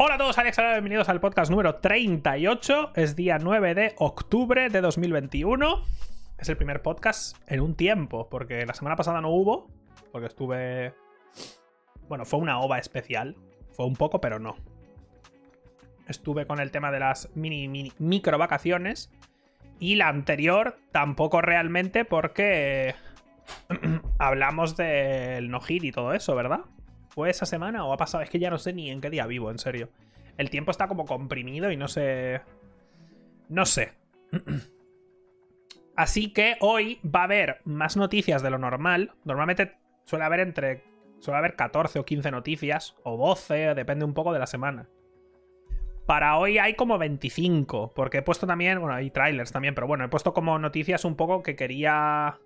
Hola 0.00 0.14
a 0.14 0.18
todos, 0.18 0.38
Alex, 0.38 0.56
bienvenidos 0.58 1.08
al 1.08 1.20
podcast 1.20 1.50
número 1.50 1.74
38. 1.74 2.92
Es 2.94 3.16
día 3.16 3.40
9 3.40 3.74
de 3.74 3.94
octubre 3.98 4.68
de 4.68 4.80
2021. 4.80 5.84
Es 6.38 6.48
el 6.48 6.56
primer 6.56 6.82
podcast 6.82 7.36
en 7.48 7.60
un 7.60 7.74
tiempo, 7.74 8.28
porque 8.28 8.64
la 8.64 8.74
semana 8.74 8.94
pasada 8.94 9.20
no 9.20 9.30
hubo, 9.30 9.66
porque 10.12 10.28
estuve... 10.28 10.94
Bueno, 12.08 12.24
fue 12.24 12.38
una 12.38 12.60
ova 12.60 12.78
especial. 12.78 13.34
Fue 13.72 13.86
un 13.86 13.96
poco, 13.96 14.20
pero 14.20 14.38
no. 14.38 14.54
Estuve 16.06 16.46
con 16.46 16.60
el 16.60 16.70
tema 16.70 16.92
de 16.92 17.00
las 17.00 17.34
mini, 17.34 17.66
mini 17.66 17.92
micro 17.98 18.38
vacaciones. 18.38 19.10
Y 19.80 19.96
la 19.96 20.06
anterior 20.06 20.78
tampoco 20.92 21.42
realmente 21.42 22.04
porque 22.04 22.94
hablamos 24.18 24.76
del 24.76 25.50
no 25.50 25.58
y 25.66 25.90
todo 25.90 26.14
eso, 26.14 26.36
¿verdad? 26.36 26.60
¿Fue 27.18 27.30
esa 27.30 27.46
semana 27.46 27.84
o 27.84 27.92
ha 27.92 27.96
pasado? 27.96 28.22
Es 28.22 28.30
que 28.30 28.38
ya 28.38 28.48
no 28.48 28.58
sé 28.58 28.72
ni 28.72 28.92
en 28.92 29.00
qué 29.00 29.10
día 29.10 29.26
vivo, 29.26 29.50
en 29.50 29.58
serio. 29.58 29.88
El 30.36 30.50
tiempo 30.50 30.70
está 30.70 30.86
como 30.86 31.04
comprimido 31.04 31.72
y 31.72 31.76
no 31.76 31.88
sé. 31.88 32.42
No 33.48 33.66
sé. 33.66 33.94
Así 35.96 36.32
que 36.32 36.54
hoy 36.60 37.00
va 37.04 37.22
a 37.22 37.24
haber 37.24 37.60
más 37.64 37.96
noticias 37.96 38.40
de 38.40 38.50
lo 38.50 38.58
normal. 38.58 39.14
Normalmente 39.24 39.78
suele 40.04 40.26
haber 40.26 40.38
entre. 40.38 40.84
Suele 41.18 41.38
haber 41.38 41.56
14 41.56 41.98
o 41.98 42.04
15 42.04 42.30
noticias. 42.30 42.94
O 43.02 43.16
12, 43.16 43.74
depende 43.74 44.04
un 44.04 44.14
poco 44.14 44.32
de 44.32 44.38
la 44.38 44.46
semana. 44.46 44.88
Para 46.06 46.38
hoy 46.38 46.58
hay 46.58 46.74
como 46.74 46.98
25. 46.98 47.94
Porque 47.96 48.18
he 48.18 48.22
puesto 48.22 48.46
también. 48.46 48.78
Bueno, 48.78 48.94
hay 48.94 49.10
trailers 49.10 49.50
también. 49.50 49.74
Pero 49.74 49.88
bueno, 49.88 50.04
he 50.04 50.08
puesto 50.08 50.32
como 50.32 50.56
noticias 50.60 51.04
un 51.04 51.16
poco 51.16 51.42
que 51.42 51.56
quería 51.56 52.38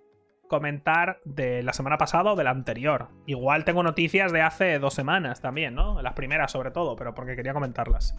comentar 0.53 1.19
de 1.25 1.63
la 1.63 1.73
semana 1.73 1.97
pasada 1.97 2.33
o 2.33 2.35
de 2.35 2.43
la 2.43 2.51
anterior. 2.51 3.07
Igual 3.25 3.65
tengo 3.65 3.81
noticias 3.81 4.31
de 4.31 4.43
hace 4.43 4.77
dos 4.77 4.93
semanas 4.93 5.41
también, 5.41 5.73
¿no? 5.73 5.99
Las 6.03 6.13
primeras 6.13 6.51
sobre 6.51 6.69
todo, 6.69 6.95
pero 6.95 7.15
porque 7.15 7.35
quería 7.35 7.53
comentarlas. 7.53 8.15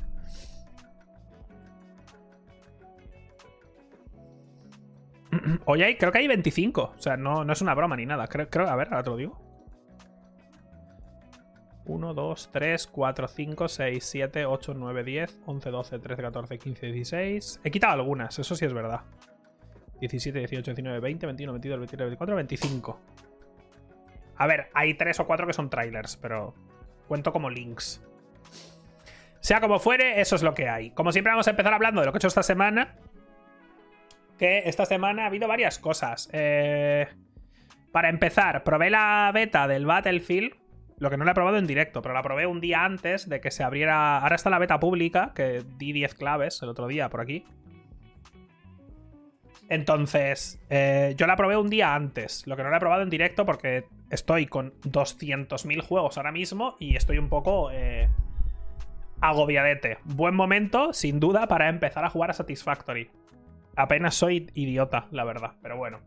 Oye, 5.65 5.97
creo 5.97 6.11
que 6.11 6.19
hay 6.19 6.27
25. 6.27 6.95
O 6.97 7.01
sea, 7.01 7.17
no, 7.17 7.45
no 7.45 7.53
es 7.53 7.63
una 7.63 7.73
broma 7.73 7.95
ni 7.95 8.05
nada. 8.05 8.27
Creo, 8.27 8.51
creo, 8.51 8.67
a 8.69 8.75
ver, 8.75 8.89
ahora 8.89 9.05
te 9.05 9.11
lo 9.11 9.17
digo. 9.17 9.41
1, 11.87 12.15
2, 12.15 12.51
3, 12.53 12.87
4, 12.89 13.29
5, 13.29 13.69
6, 13.69 14.05
7, 14.05 14.45
8, 14.47 14.75
9, 14.75 15.05
10, 15.05 15.39
11, 15.47 15.71
12, 15.71 15.99
13, 16.01 16.23
14, 16.23 16.59
15, 16.59 16.87
16. 16.87 17.61
He 17.63 17.71
quitado 17.71 17.93
algunas, 17.93 18.37
eso 18.41 18.57
sí 18.57 18.65
es 18.65 18.73
verdad. 18.73 19.03
17, 20.09 20.39
18, 20.39 20.71
19, 20.73 21.01
20, 21.01 21.27
21, 21.27 21.53
22, 21.53 21.79
23, 21.79 22.07
24, 22.09 22.37
25. 22.37 23.01
A 24.37 24.47
ver, 24.47 24.69
hay 24.75 24.95
3 24.95 25.21
o 25.21 25.27
4 25.27 25.47
que 25.47 25.53
son 25.53 25.71
trailers, 25.71 26.17
pero 26.17 26.55
cuento 27.09 27.33
como 27.33 27.51
links. 27.51 28.03
Sea 29.41 29.61
como 29.61 29.79
fuere, 29.79 30.21
eso 30.21 30.37
es 30.37 30.43
lo 30.43 30.55
que 30.55 30.69
hay. 30.69 30.91
Como 30.91 31.13
siempre 31.13 31.31
vamos 31.31 31.47
a 31.47 31.51
empezar 31.51 31.73
hablando 31.75 32.01
de 32.01 32.07
lo 32.07 32.13
que 32.13 32.17
he 32.17 32.21
hecho 32.21 32.29
esta 32.29 32.43
semana. 32.43 32.97
Que 34.39 34.63
esta 34.67 34.87
semana 34.87 35.25
ha 35.25 35.27
habido 35.27 35.47
varias 35.49 35.79
cosas. 35.79 36.29
Eh, 36.33 37.07
para 37.93 38.09
empezar, 38.09 38.65
probé 38.65 38.91
la 38.91 39.31
beta 39.33 39.69
del 39.69 39.87
Battlefield. 39.87 40.55
Lo 40.99 41.11
que 41.11 41.17
no 41.17 41.25
la 41.25 41.33
he 41.33 41.35
probado 41.35 41.59
en 41.59 41.67
directo, 41.67 42.03
pero 42.03 42.15
la 42.15 42.23
probé 42.23 42.47
un 42.47 42.61
día 42.61 42.85
antes 42.85 43.29
de 43.29 43.41
que 43.41 43.51
se 43.51 43.63
abriera. 43.63 44.19
Ahora 44.19 44.37
está 44.37 44.49
la 44.49 44.59
beta 44.59 44.81
pública, 44.81 45.33
que 45.35 45.63
di 45.77 45.93
10 45.93 46.15
claves 46.15 46.63
el 46.63 46.69
otro 46.69 46.87
día 46.87 47.09
por 47.11 47.21
aquí. 47.21 47.45
Entonces, 49.69 50.61
eh, 50.69 51.15
yo 51.17 51.27
la 51.27 51.37
probé 51.37 51.57
un 51.57 51.71
día 51.71 51.95
antes, 51.95 52.47
lo 52.47 52.57
que 52.57 52.63
no 52.63 52.71
la 52.71 52.77
he 52.77 52.81
probado 52.81 53.03
en 53.03 53.11
directo 53.11 53.47
porque 53.47 53.87
estoy 54.11 54.47
con 54.47 54.75
200.000 54.83 55.83
juegos 55.83 56.17
ahora 56.17 56.33
mismo 56.33 56.77
y 56.79 56.97
estoy 56.97 57.19
un 57.19 57.29
poco 57.29 57.71
eh, 57.73 58.09
agobiadete. 59.21 59.99
Buen 60.05 60.35
momento, 60.35 60.93
sin 60.93 61.19
duda, 61.19 61.49
para 61.49 61.69
empezar 61.69 62.05
a 62.05 62.11
jugar 62.11 62.31
a 62.31 62.35
Satisfactory. 62.35 63.11
Apenas 63.77 64.15
soy 64.15 64.51
idiota, 64.55 65.09
la 65.11 65.25
verdad, 65.25 65.53
pero 65.63 65.77
bueno. 65.77 66.01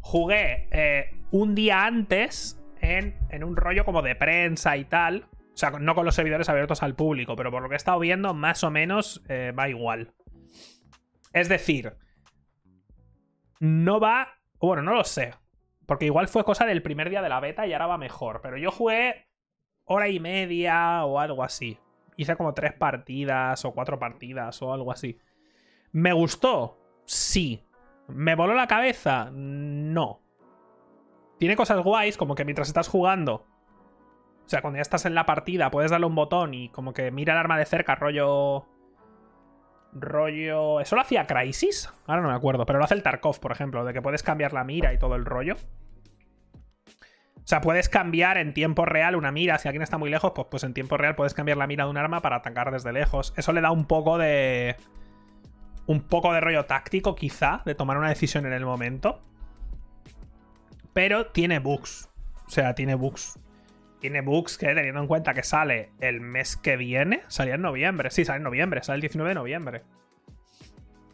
Jugué 0.00 0.68
eh, 0.70 1.20
un 1.30 1.54
día 1.54 1.84
antes 1.84 2.60
en, 2.80 3.14
en 3.28 3.44
un 3.44 3.56
rollo 3.56 3.84
como 3.84 4.00
de 4.00 4.16
prensa 4.16 4.78
y 4.78 4.86
tal. 4.86 5.26
O 5.52 5.56
sea, 5.60 5.70
no 5.70 5.94
con 5.94 6.06
los 6.06 6.14
servidores 6.14 6.48
abiertos 6.48 6.82
al 6.82 6.94
público, 6.94 7.36
pero 7.36 7.50
por 7.50 7.62
lo 7.62 7.68
que 7.68 7.74
he 7.74 7.76
estado 7.76 7.98
viendo, 7.98 8.32
más 8.32 8.64
o 8.64 8.70
menos 8.70 9.22
va 9.28 9.68
igual. 9.68 10.14
Es 11.32 11.48
decir, 11.48 11.96
no 13.60 14.00
va. 14.00 14.38
Bueno, 14.58 14.82
no 14.82 14.94
lo 14.94 15.04
sé. 15.04 15.34
Porque 15.86 16.06
igual 16.06 16.28
fue 16.28 16.44
cosa 16.44 16.66
del 16.66 16.82
primer 16.82 17.10
día 17.10 17.22
de 17.22 17.28
la 17.28 17.40
beta 17.40 17.66
y 17.66 17.72
ahora 17.72 17.86
va 17.86 17.98
mejor. 17.98 18.40
Pero 18.42 18.56
yo 18.56 18.70
jugué 18.70 19.26
hora 19.84 20.08
y 20.08 20.20
media 20.20 21.04
o 21.04 21.18
algo 21.18 21.42
así. 21.42 21.78
Hice 22.16 22.36
como 22.36 22.54
tres 22.54 22.74
partidas 22.74 23.64
o 23.64 23.72
cuatro 23.72 23.98
partidas 23.98 24.60
o 24.62 24.72
algo 24.72 24.92
así. 24.92 25.18
¿Me 25.92 26.12
gustó? 26.12 26.78
Sí. 27.06 27.64
¿Me 28.08 28.34
voló 28.34 28.54
la 28.54 28.66
cabeza? 28.66 29.30
No. 29.32 30.20
Tiene 31.38 31.56
cosas 31.56 31.82
guays, 31.82 32.16
como 32.16 32.34
que 32.34 32.44
mientras 32.44 32.68
estás 32.68 32.88
jugando. 32.88 33.46
O 34.44 34.48
sea, 34.48 34.62
cuando 34.62 34.78
ya 34.78 34.82
estás 34.82 35.06
en 35.06 35.14
la 35.14 35.26
partida, 35.26 35.70
puedes 35.70 35.90
darle 35.90 36.06
un 36.06 36.14
botón 36.14 36.54
y 36.54 36.68
como 36.70 36.92
que 36.92 37.10
mira 37.10 37.32
el 37.32 37.38
arma 37.38 37.56
de 37.56 37.66
cerca, 37.66 37.94
rollo 37.94 38.66
rollo... 39.92 40.80
¿Eso 40.80 40.96
lo 40.96 41.02
hacía 41.02 41.26
Crisis? 41.26 41.92
Ahora 42.06 42.22
no 42.22 42.28
me 42.28 42.34
acuerdo, 42.34 42.66
pero 42.66 42.78
lo 42.78 42.84
hace 42.84 42.94
el 42.94 43.02
Tarkov, 43.02 43.40
por 43.40 43.52
ejemplo, 43.52 43.84
de 43.84 43.92
que 43.92 44.02
puedes 44.02 44.22
cambiar 44.22 44.52
la 44.52 44.64
mira 44.64 44.92
y 44.92 44.98
todo 44.98 45.16
el 45.16 45.24
rollo. 45.24 45.56
O 47.36 47.46
sea, 47.50 47.60
puedes 47.60 47.88
cambiar 47.88 48.38
en 48.38 48.54
tiempo 48.54 48.84
real 48.84 49.16
una 49.16 49.32
mira. 49.32 49.58
Si 49.58 49.66
alguien 49.68 49.82
está 49.82 49.98
muy 49.98 50.10
lejos, 50.10 50.32
pues, 50.34 50.48
pues 50.50 50.64
en 50.64 50.74
tiempo 50.74 50.96
real 50.96 51.16
puedes 51.16 51.34
cambiar 51.34 51.58
la 51.58 51.66
mira 51.66 51.84
de 51.84 51.90
un 51.90 51.96
arma 51.96 52.20
para 52.20 52.36
atacar 52.36 52.70
desde 52.70 52.92
lejos. 52.92 53.34
Eso 53.36 53.52
le 53.52 53.60
da 53.60 53.70
un 53.70 53.86
poco 53.86 54.18
de... 54.18 54.76
Un 55.86 56.02
poco 56.02 56.32
de 56.32 56.40
rollo 56.40 56.66
táctico, 56.66 57.16
quizá, 57.16 57.62
de 57.64 57.74
tomar 57.74 57.98
una 57.98 58.08
decisión 58.08 58.46
en 58.46 58.52
el 58.52 58.64
momento. 58.64 59.20
Pero 60.92 61.26
tiene 61.26 61.58
bugs. 61.58 62.08
O 62.46 62.50
sea, 62.50 62.74
tiene 62.74 62.94
bugs 62.94 63.38
tiene 64.00 64.22
bugs 64.22 64.58
que, 64.58 64.66
teniendo 64.74 65.00
en 65.00 65.06
cuenta 65.06 65.34
que 65.34 65.42
sale 65.42 65.90
el 66.00 66.20
mes 66.20 66.56
que 66.56 66.76
viene, 66.76 67.22
salía 67.28 67.54
en 67.54 67.62
noviembre. 67.62 68.10
Sí, 68.10 68.24
sale 68.24 68.38
en 68.38 68.44
noviembre, 68.44 68.82
sale 68.82 68.96
el 68.96 69.00
19 69.02 69.28
de 69.28 69.34
noviembre. 69.34 69.82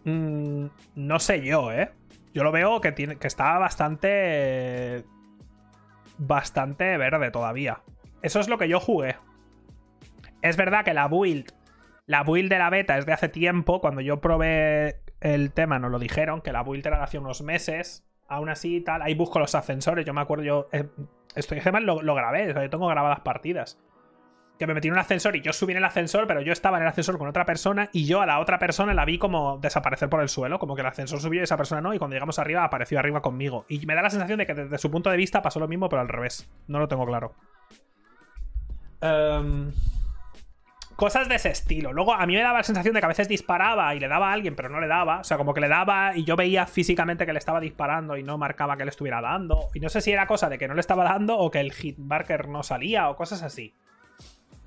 Mm, 0.05 0.67
no 0.95 1.19
sé 1.19 1.43
yo, 1.43 1.73
¿eh? 1.73 1.91
Yo 2.33 2.45
lo 2.45 2.53
veo 2.53 2.81
que, 2.81 2.93
tiene, 2.93 3.17
que 3.17 3.27
está 3.27 3.59
bastante. 3.59 5.05
Bastante 6.19 6.97
verde 6.97 7.31
todavía. 7.31 7.83
Eso 8.23 8.41
es 8.41 8.49
lo 8.49 8.57
que 8.57 8.69
yo 8.69 8.81
jugué. 8.81 9.17
Es 10.43 10.57
verdad 10.57 10.85
que 10.85 10.95
la 10.95 11.09
build. 11.09 11.53
La 12.07 12.23
build 12.23 12.51
de 12.51 12.59
la 12.59 12.71
beta 12.71 12.99
es 12.99 13.07
de 13.07 13.13
hace 13.13 13.29
tiempo. 13.29 13.81
Cuando 13.81 14.01
yo 14.01 14.21
probé 14.21 15.01
el 15.21 15.53
tema, 15.53 15.79
nos 15.79 15.91
lo 15.91 15.99
dijeron, 15.99 16.41
que 16.41 16.53
la 16.53 16.63
build 16.63 16.87
era 16.87 16.99
de 16.99 17.05
hace 17.05 17.19
unos 17.19 17.43
meses. 17.43 18.07
Aún 18.29 18.49
así, 18.49 18.81
tal. 18.81 19.03
Ahí 19.03 19.15
busco 19.15 19.39
los 19.39 19.55
ascensores. 19.55 20.05
Yo 20.05 20.13
me 20.13 20.21
acuerdo, 20.21 20.45
yo. 20.45 20.69
Eh, 20.73 20.89
esto 21.35 21.55
además 21.55 21.83
lo, 21.83 22.03
lo 22.03 22.15
grabé, 22.15 22.53
yo 22.53 22.71
tengo 22.71 22.87
grabadas 22.89 23.21
partidas. 23.21 23.79
Que 24.59 24.67
me 24.67 24.73
metí 24.73 24.89
en 24.89 24.95
un 24.95 24.99
ascensor 24.99 25.37
y 25.37 25.43
yo 25.43 25.53
subí 25.53 25.73
en 25.73 25.79
el 25.79 25.85
ascensor, 25.85 26.27
pero 26.27 26.41
yo 26.41 26.51
estaba 26.51 26.79
en 26.79 26.85
el 26.85 26.89
ascensor 26.89 27.19
con 27.19 27.29
otra 27.29 27.45
persona 27.45 27.91
y 27.93 28.07
yo 28.07 28.23
a 28.23 28.27
la 28.27 28.41
otra 28.41 28.59
persona 28.59 28.95
la 28.95 29.05
vi 29.05 29.19
como 29.19 29.59
desaparecer 29.59 30.09
por 30.09 30.23
el 30.23 30.31
suelo, 30.31 30.59
como 30.59 30.75
que 30.75 30.81
el 30.81 30.87
ascensor 30.87 31.21
subió 31.21 31.41
y 31.41 31.45
esa 31.45 31.59
persona 31.59 31.83
no, 31.83 31.93
y 31.93 31.99
cuando 31.99 32.15
llegamos 32.15 32.39
arriba 32.39 32.65
apareció 32.65 32.99
arriba 32.99 33.21
conmigo. 33.21 33.67
Y 33.69 33.85
me 33.85 33.95
da 33.95 34.01
la 34.01 34.09
sensación 34.09 34.39
de 34.39 34.47
que 34.47 34.55
desde 34.55 34.79
su 34.79 34.91
punto 34.91 35.11
de 35.11 35.19
vista 35.19 35.43
pasó 35.43 35.61
lo 35.61 35.69
mismo, 35.69 35.91
pero 35.91 36.01
al 36.01 36.09
revés. 36.09 36.51
No 36.69 36.79
lo 36.79 36.89
tengo 36.89 37.05
claro. 37.05 37.35
Um... 39.03 39.73
Cosas 40.97 41.29
de 41.29 41.35
ese 41.35 41.51
estilo. 41.51 41.93
Luego 41.93 42.15
a 42.15 42.25
mí 42.25 42.35
me 42.35 42.41
daba 42.41 42.59
la 42.59 42.65
sensación 42.65 42.95
de 42.95 43.01
que 43.01 43.05
a 43.05 43.09
veces 43.09 43.29
disparaba 43.29 43.95
y 43.95 44.01
le 44.01 44.09
daba 44.09 44.31
a 44.31 44.33
alguien, 44.33 44.57
pero 44.57 44.71
no 44.71 44.81
le 44.81 44.87
daba. 44.87 45.21
O 45.21 45.25
sea, 45.25 45.37
como 45.37 45.53
que 45.53 45.61
le 45.61 45.69
daba 45.69 46.17
y 46.17 46.25
yo 46.25 46.37
veía 46.37 46.67
físicamente 46.67 47.27
que 47.27 47.35
le 47.35 47.39
estaba 47.39 47.61
disparando 47.61 48.17
y 48.17 48.23
no 48.23 48.39
marcaba 48.39 48.79
que 48.79 48.85
le 48.87 48.91
estuviera 48.91 49.21
dando. 49.21 49.69
Y 49.75 49.81
no 49.81 49.91
sé 49.91 50.01
si 50.01 50.11
era 50.11 50.27
cosa 50.27 50.49
de 50.49 50.57
que 50.57 50.67
no 50.69 50.73
le 50.73 50.81
estaba 50.81 51.05
dando 51.05 51.37
o 51.37 51.51
que 51.51 51.61
el 51.61 51.73
hitmarker 51.73 52.49
no 52.49 52.63
salía 52.63 53.11
o 53.11 53.17
cosas 53.17 53.43
así. 53.43 53.75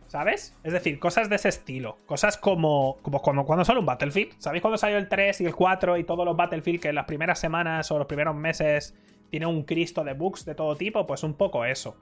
¿Sabes? 0.05 0.55
Es 0.63 0.71
decir, 0.71 0.99
cosas 0.99 1.29
de 1.29 1.35
ese 1.35 1.49
estilo. 1.49 1.97
Cosas 2.05 2.37
como, 2.37 2.97
como 3.01 3.23
cuando, 3.23 3.43
cuando 3.43 3.65
sale 3.65 3.79
un 3.79 3.87
Battlefield. 3.87 4.33
¿Sabéis 4.37 4.61
cuando 4.61 4.77
salió 4.77 4.97
el 4.99 5.09
3 5.09 5.41
y 5.41 5.45
el 5.47 5.55
4 5.55 5.97
y 5.97 6.03
todos 6.03 6.25
los 6.25 6.37
Battlefield 6.37 6.79
que 6.79 6.89
en 6.89 6.95
las 6.95 7.05
primeras 7.05 7.39
semanas 7.39 7.89
o 7.89 7.97
los 7.97 8.07
primeros 8.07 8.35
meses 8.35 8.95
tiene 9.31 9.47
un 9.47 9.63
cristo 9.63 10.03
de 10.03 10.13
bugs 10.13 10.45
de 10.45 10.53
todo 10.53 10.75
tipo? 10.75 11.07
Pues 11.07 11.23
un 11.23 11.33
poco 11.33 11.65
eso. 11.65 11.97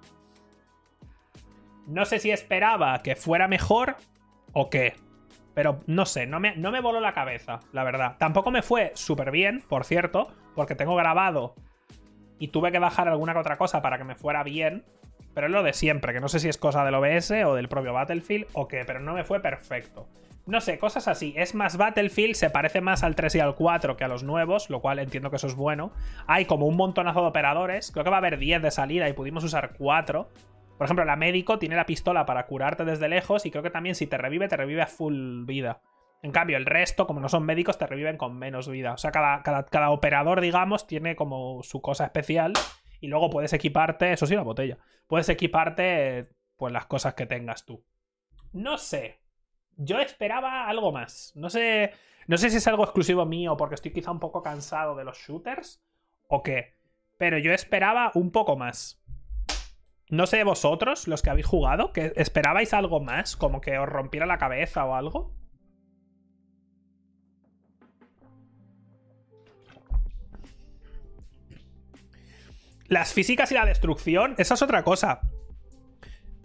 No 1.86 2.04
sé 2.04 2.20
si 2.20 2.32
esperaba 2.32 3.02
que 3.02 3.16
fuera 3.16 3.48
mejor 3.48 3.96
o 4.54 4.70
qué. 4.70 4.96
Pero 5.54 5.80
no 5.88 6.06
sé, 6.06 6.28
no 6.28 6.40
me, 6.40 6.56
no 6.56 6.72
me 6.72 6.82
voló 6.82 7.00
la 7.00 7.14
cabeza, 7.14 7.60
la 7.72 7.84
verdad. 7.84 8.16
Tampoco 8.20 8.52
me 8.52 8.62
fue 8.62 8.92
súper 8.94 9.32
bien, 9.32 9.64
por 9.68 9.86
cierto, 9.86 10.28
porque 10.56 10.76
tengo 10.76 10.96
grabado 10.96 11.56
y 12.40 12.50
tuve 12.50 12.72
que 12.72 12.80
bajar 12.80 13.08
alguna 13.08 13.34
que 13.34 13.40
otra 13.40 13.58
cosa 13.58 13.82
para 13.82 13.98
que 13.98 14.04
me 14.04 14.16
fuera 14.16 14.44
bien. 14.44 14.84
Pero 15.34 15.48
es 15.48 15.54
lo 15.54 15.64
de 15.64 15.74
siempre, 15.74 16.14
que 16.14 16.20
no 16.20 16.30
sé 16.30 16.40
si 16.40 16.50
es 16.50 16.58
cosa 16.58 16.84
del 16.84 16.96
OBS 16.96 17.32
o 17.46 17.56
del 17.56 17.70
propio 17.70 17.94
Battlefield 17.94 18.48
o 18.54 18.68
qué, 18.68 18.86
pero 18.86 19.00
no 19.00 19.14
me 19.14 19.24
fue 19.24 19.40
perfecto. 19.40 20.08
No 20.48 20.62
sé, 20.62 20.80
cosas 20.80 21.10
así. 21.10 21.34
Es 21.36 21.54
más 21.56 21.76
Battlefield, 21.76 22.36
se 22.36 22.50
parece 22.50 22.80
más 22.80 23.04
al 23.04 23.16
3 23.16 23.36
y 23.36 23.40
al 23.42 23.54
4 23.54 23.98
que 23.98 24.06
a 24.06 24.08
los 24.08 24.24
nuevos, 24.24 24.70
lo 24.70 24.80
cual 24.80 24.98
entiendo 25.00 25.30
que 25.30 25.36
eso 25.36 25.48
es 25.48 25.56
bueno. 25.56 25.92
Hay 26.26 26.46
como 26.46 26.66
un 26.68 26.78
montonazo 26.78 27.22
de 27.22 27.28
operadores, 27.28 27.92
creo 27.92 28.06
que 28.06 28.10
va 28.10 28.16
a 28.16 28.20
haber 28.20 28.40
10 28.40 28.62
de 28.62 28.72
salida 28.72 29.10
y 29.10 29.14
pudimos 29.14 29.44
usar 29.44 29.74
4. 29.78 30.30
Por 30.78 30.86
ejemplo, 30.86 31.06
la 31.06 31.16
médico 31.16 31.58
tiene 31.58 31.76
la 31.76 31.86
pistola 31.86 32.26
para 32.26 32.46
curarte 32.46 32.86
desde 32.86 33.10
lejos 33.10 33.46
y 33.46 33.52
creo 33.52 33.64
que 33.64 33.72
también 33.72 33.96
si 33.96 34.06
te 34.06 34.18
revive, 34.18 34.48
te 34.48 34.58
revive 34.58 34.84
a 34.84 34.88
full 34.88 35.46
vida. 35.46 35.82
En 36.22 36.32
cambio, 36.32 36.58
el 36.58 36.66
resto, 36.66 37.08
como 37.08 37.20
no 37.20 37.30
son 37.30 37.46
médicos, 37.46 37.78
te 37.78 37.88
reviven 37.88 38.18
con 38.18 38.38
menos 38.38 38.68
vida. 38.68 38.94
O 38.94 38.98
sea, 38.98 39.12
cada, 39.12 39.44
cada, 39.44 39.90
operador, 39.92 40.42
digamos, 40.42 40.88
tiene 40.88 41.16
como 41.16 41.62
su 41.64 41.82
cosa 41.82 42.06
especial. 42.06 42.54
Y 43.00 43.08
luego 43.08 43.30
puedes 43.30 43.54
equiparte, 43.54 44.12
eso 44.12 44.26
sí, 44.26 44.36
la 44.36 44.42
botella. 44.42 44.78
Puedes 45.08 45.30
equiparte, 45.30 46.30
pues, 46.58 46.74
las 46.74 46.88
cosas 46.88 47.14
que 47.14 47.28
tengas 47.28 47.66
tú. 47.66 47.84
No 48.52 48.78
sé. 48.78 49.20
Yo 49.78 50.00
esperaba 50.00 50.68
algo 50.68 50.92
más. 50.92 51.34
No 51.36 51.50
sé. 51.50 51.92
No 52.26 52.38
sé 52.38 52.50
si 52.50 52.58
es 52.58 52.68
algo 52.68 52.84
exclusivo 52.84 53.26
mío 53.26 53.56
porque 53.56 53.76
estoy 53.76 53.94
quizá 53.94 54.12
un 54.12 54.20
poco 54.20 54.42
cansado 54.42 54.96
de 54.96 55.06
los 55.06 55.18
shooters. 55.18 55.82
O 56.28 56.42
qué. 56.42 56.76
Pero 57.18 57.38
yo 57.38 57.54
esperaba 57.54 58.12
un 58.16 58.32
poco 58.32 58.58
más. 58.58 59.02
No 60.10 60.26
sé 60.26 60.44
vosotros, 60.44 61.08
los 61.08 61.22
que 61.22 61.30
habéis 61.30 61.48
jugado, 61.48 61.92
que 61.92 62.14
esperabais 62.16 62.74
algo 62.74 63.02
más, 63.02 63.36
como 63.36 63.60
que 63.60 63.78
os 63.78 63.90
rompiera 63.90 64.26
la 64.26 64.38
cabeza 64.38 64.86
o 64.86 64.96
algo. 64.96 65.34
Las 72.88 73.12
físicas 73.12 73.52
y 73.52 73.56
la 73.56 73.66
destrucción, 73.66 74.36
esa 74.38 74.54
es 74.54 74.62
otra 74.62 74.84
cosa. 74.84 75.20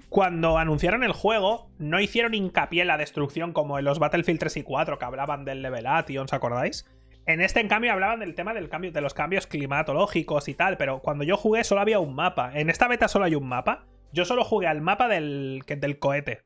Cuando 0.09 0.59
anunciaron 0.59 1.05
el 1.05 1.13
juego, 1.13 1.71
no 1.79 2.01
hicieron 2.01 2.35
hincapié 2.35 2.83
en 2.83 2.89
la 2.89 2.97
destrucción 2.97 3.53
como 3.53 3.79
en 3.79 3.85
los 3.85 4.01
Battlefield 4.01 4.41
3 4.41 4.57
y 4.57 4.63
4, 4.65 4.99
que 4.99 5.05
hablaban 5.05 5.45
del 5.45 5.63
levelation, 5.63 6.25
¿os 6.25 6.33
acordáis? 6.33 6.85
En 7.27 7.41
este, 7.41 7.61
en 7.61 7.69
cambio, 7.69 7.93
hablaban 7.93 8.21
del 8.21 8.35
tema 8.35 8.53
del 8.53 8.69
cambio, 8.69 8.91
de 8.91 9.01
los 9.01 9.15
cambios 9.15 9.47
climatológicos 9.47 10.49
y 10.49 10.55
tal, 10.55 10.77
pero 10.77 11.01
cuando 11.01 11.25
yo 11.25 11.37
jugué 11.37 11.63
solo 11.63 11.81
había 11.81 12.01
un 12.01 12.15
mapa. 12.15 12.51
En 12.55 12.69
esta 12.69 12.89
beta 12.89 13.09
solo 13.09 13.25
hay 13.25 13.35
un 13.35 13.49
mapa. 13.49 13.87
Yo 14.13 14.25
solo 14.25 14.45
jugué 14.45 14.67
al 14.67 14.81
mapa 14.81 15.09
del, 15.09 15.63
del 15.67 15.99
cohete. 15.99 16.43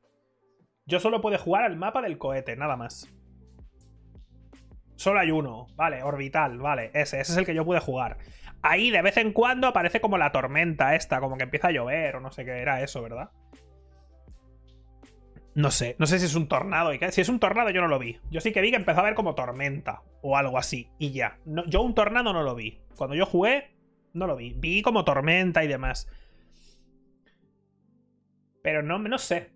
Yo 0.84 1.00
solo 1.00 1.20
puedo 1.20 1.38
jugar 1.38 1.64
al 1.64 1.76
mapa 1.76 2.02
del 2.02 2.18
cohete, 2.18 2.56
nada 2.56 2.76
más. 2.76 3.12
Solo 4.94 5.20
hay 5.20 5.30
uno, 5.30 5.66
vale, 5.74 6.02
orbital, 6.02 6.58
vale, 6.58 6.90
ese, 6.94 7.20
ese 7.20 7.32
es 7.32 7.38
el 7.38 7.44
que 7.44 7.54
yo 7.54 7.64
pude 7.64 7.80
jugar. 7.80 8.18
Ahí 8.62 8.90
de 8.90 9.02
vez 9.02 9.16
en 9.16 9.32
cuando 9.32 9.66
aparece 9.66 10.00
como 10.00 10.16
la 10.16 10.32
tormenta 10.32 10.94
esta, 10.94 11.20
como 11.20 11.36
que 11.36 11.44
empieza 11.44 11.68
a 11.68 11.72
llover 11.72 12.16
o 12.16 12.20
no 12.20 12.30
sé 12.30 12.44
qué 12.44 12.60
era 12.60 12.80
eso, 12.80 13.02
¿verdad? 13.02 13.30
No 15.56 15.70
sé, 15.70 15.96
no 15.98 16.04
sé 16.04 16.18
si 16.18 16.26
es 16.26 16.34
un 16.34 16.48
tornado. 16.48 16.92
Y 16.92 16.98
si 17.12 17.22
es 17.22 17.30
un 17.30 17.40
tornado, 17.40 17.70
yo 17.70 17.80
no 17.80 17.88
lo 17.88 17.98
vi. 17.98 18.20
Yo 18.30 18.42
sí 18.42 18.52
que 18.52 18.60
vi 18.60 18.70
que 18.70 18.76
empezó 18.76 19.00
a 19.00 19.04
ver 19.04 19.14
como 19.14 19.34
tormenta 19.34 20.02
o 20.20 20.36
algo 20.36 20.58
así. 20.58 20.90
Y 20.98 21.12
ya. 21.12 21.38
yo 21.46 21.80
un 21.80 21.94
tornado 21.94 22.34
no 22.34 22.42
lo 22.42 22.54
vi. 22.54 22.82
Cuando 22.94 23.16
yo 23.16 23.24
jugué, 23.24 23.74
no 24.12 24.26
lo 24.26 24.36
vi. 24.36 24.52
Vi 24.52 24.82
como 24.82 25.02
tormenta 25.06 25.64
y 25.64 25.66
demás. 25.66 26.10
Pero 28.60 28.82
no, 28.82 28.98
no 28.98 29.16
sé. 29.16 29.50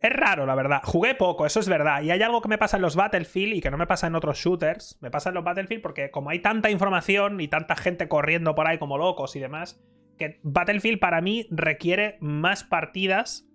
Es 0.00 0.10
raro, 0.10 0.46
la 0.46 0.54
verdad. 0.54 0.80
Jugué 0.82 1.14
poco, 1.14 1.44
eso 1.44 1.60
es 1.60 1.68
verdad. 1.68 2.00
Y 2.00 2.10
hay 2.10 2.22
algo 2.22 2.40
que 2.40 2.48
me 2.48 2.56
pasa 2.56 2.78
en 2.78 2.82
los 2.82 2.96
Battlefield 2.96 3.56
y 3.56 3.60
que 3.60 3.70
no 3.70 3.76
me 3.76 3.86
pasa 3.86 4.06
en 4.06 4.14
otros 4.14 4.38
shooters. 4.38 4.96
Me 5.02 5.10
pasa 5.10 5.28
en 5.28 5.34
los 5.34 5.44
Battlefield 5.44 5.82
porque 5.82 6.10
como 6.10 6.30
hay 6.30 6.38
tanta 6.38 6.70
información 6.70 7.42
y 7.42 7.48
tanta 7.48 7.76
gente 7.76 8.08
corriendo 8.08 8.54
por 8.54 8.66
ahí 8.68 8.78
como 8.78 8.96
locos 8.96 9.36
y 9.36 9.40
demás, 9.40 9.84
que 10.16 10.40
Battlefield 10.42 10.98
para 10.98 11.20
mí 11.20 11.46
requiere 11.50 12.16
más 12.20 12.64
partidas 12.64 13.45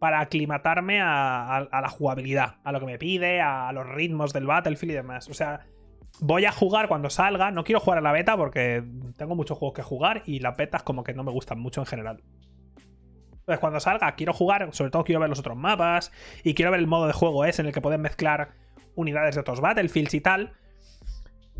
para 0.00 0.20
aclimatarme 0.20 1.00
a, 1.00 1.68
la 1.70 1.88
jugabilidad, 1.90 2.56
a 2.64 2.72
lo 2.72 2.80
que 2.80 2.86
me 2.86 2.98
pide, 2.98 3.42
a 3.42 3.70
los 3.72 3.86
ritmos 3.86 4.32
del 4.32 4.46
Battlefield 4.46 4.92
y 4.92 4.94
demás. 4.94 5.28
O 5.28 5.34
sea, 5.34 5.66
voy 6.20 6.46
a 6.46 6.52
jugar 6.52 6.88
cuando 6.88 7.10
salga. 7.10 7.50
No 7.50 7.64
quiero 7.64 7.80
jugar 7.80 7.98
a 7.98 8.00
la 8.00 8.10
beta 8.10 8.34
porque 8.36 8.82
tengo 9.18 9.36
muchos 9.36 9.58
juegos 9.58 9.76
que 9.76 9.82
jugar 9.82 10.22
y 10.24 10.40
las 10.40 10.56
betas 10.56 10.82
como 10.82 11.04
que 11.04 11.12
no 11.12 11.22
me 11.22 11.30
gustan 11.30 11.60
mucho 11.60 11.82
en 11.82 11.86
general. 11.86 12.22
Entonces, 13.30 13.60
cuando 13.60 13.78
salga, 13.78 14.10
quiero 14.16 14.32
jugar, 14.32 14.72
sobre 14.72 14.90
todo 14.90 15.04
quiero 15.04 15.20
ver 15.20 15.28
los 15.28 15.40
otros 15.40 15.56
mapas 15.56 16.12
y 16.44 16.54
quiero 16.54 16.70
ver 16.70 16.80
el 16.80 16.86
modo 16.86 17.06
de 17.06 17.12
juego 17.12 17.44
ese 17.44 17.60
en 17.60 17.68
el 17.68 17.74
que 17.74 17.82
pueden 17.82 18.00
mezclar 18.00 18.54
unidades 18.94 19.34
de 19.34 19.42
otros 19.42 19.60
Battlefields 19.60 20.14
y 20.14 20.22
tal. 20.22 20.54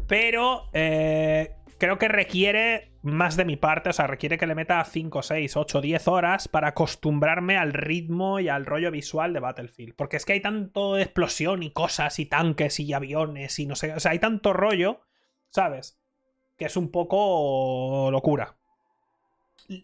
Pero 0.06 0.70
eh, 0.72 1.56
creo 1.78 1.98
que 1.98 2.08
requiere 2.08 2.89
más 3.02 3.36
de 3.36 3.46
mi 3.46 3.56
parte, 3.56 3.90
o 3.90 3.92
sea, 3.92 4.06
requiere 4.06 4.36
que 4.36 4.46
le 4.46 4.54
meta 4.54 4.84
5, 4.84 5.22
6, 5.22 5.56
8, 5.56 5.80
10 5.80 6.08
horas 6.08 6.48
para 6.48 6.68
acostumbrarme 6.68 7.56
al 7.56 7.72
ritmo 7.72 8.40
y 8.40 8.48
al 8.48 8.66
rollo 8.66 8.90
visual 8.90 9.32
de 9.32 9.40
Battlefield. 9.40 9.94
Porque 9.94 10.18
es 10.18 10.26
que 10.26 10.34
hay 10.34 10.40
tanto 10.40 10.94
de 10.94 11.02
explosión 11.02 11.62
y 11.62 11.70
cosas 11.70 12.18
y 12.18 12.26
tanques 12.26 12.78
y 12.78 12.92
aviones 12.92 13.58
y 13.58 13.66
no 13.66 13.74
sé, 13.74 13.94
o 13.94 14.00
sea, 14.00 14.12
hay 14.12 14.18
tanto 14.18 14.52
rollo, 14.52 15.00
¿sabes? 15.48 15.98
Que 16.58 16.66
es 16.66 16.76
un 16.76 16.90
poco 16.90 18.10
locura. 18.10 18.56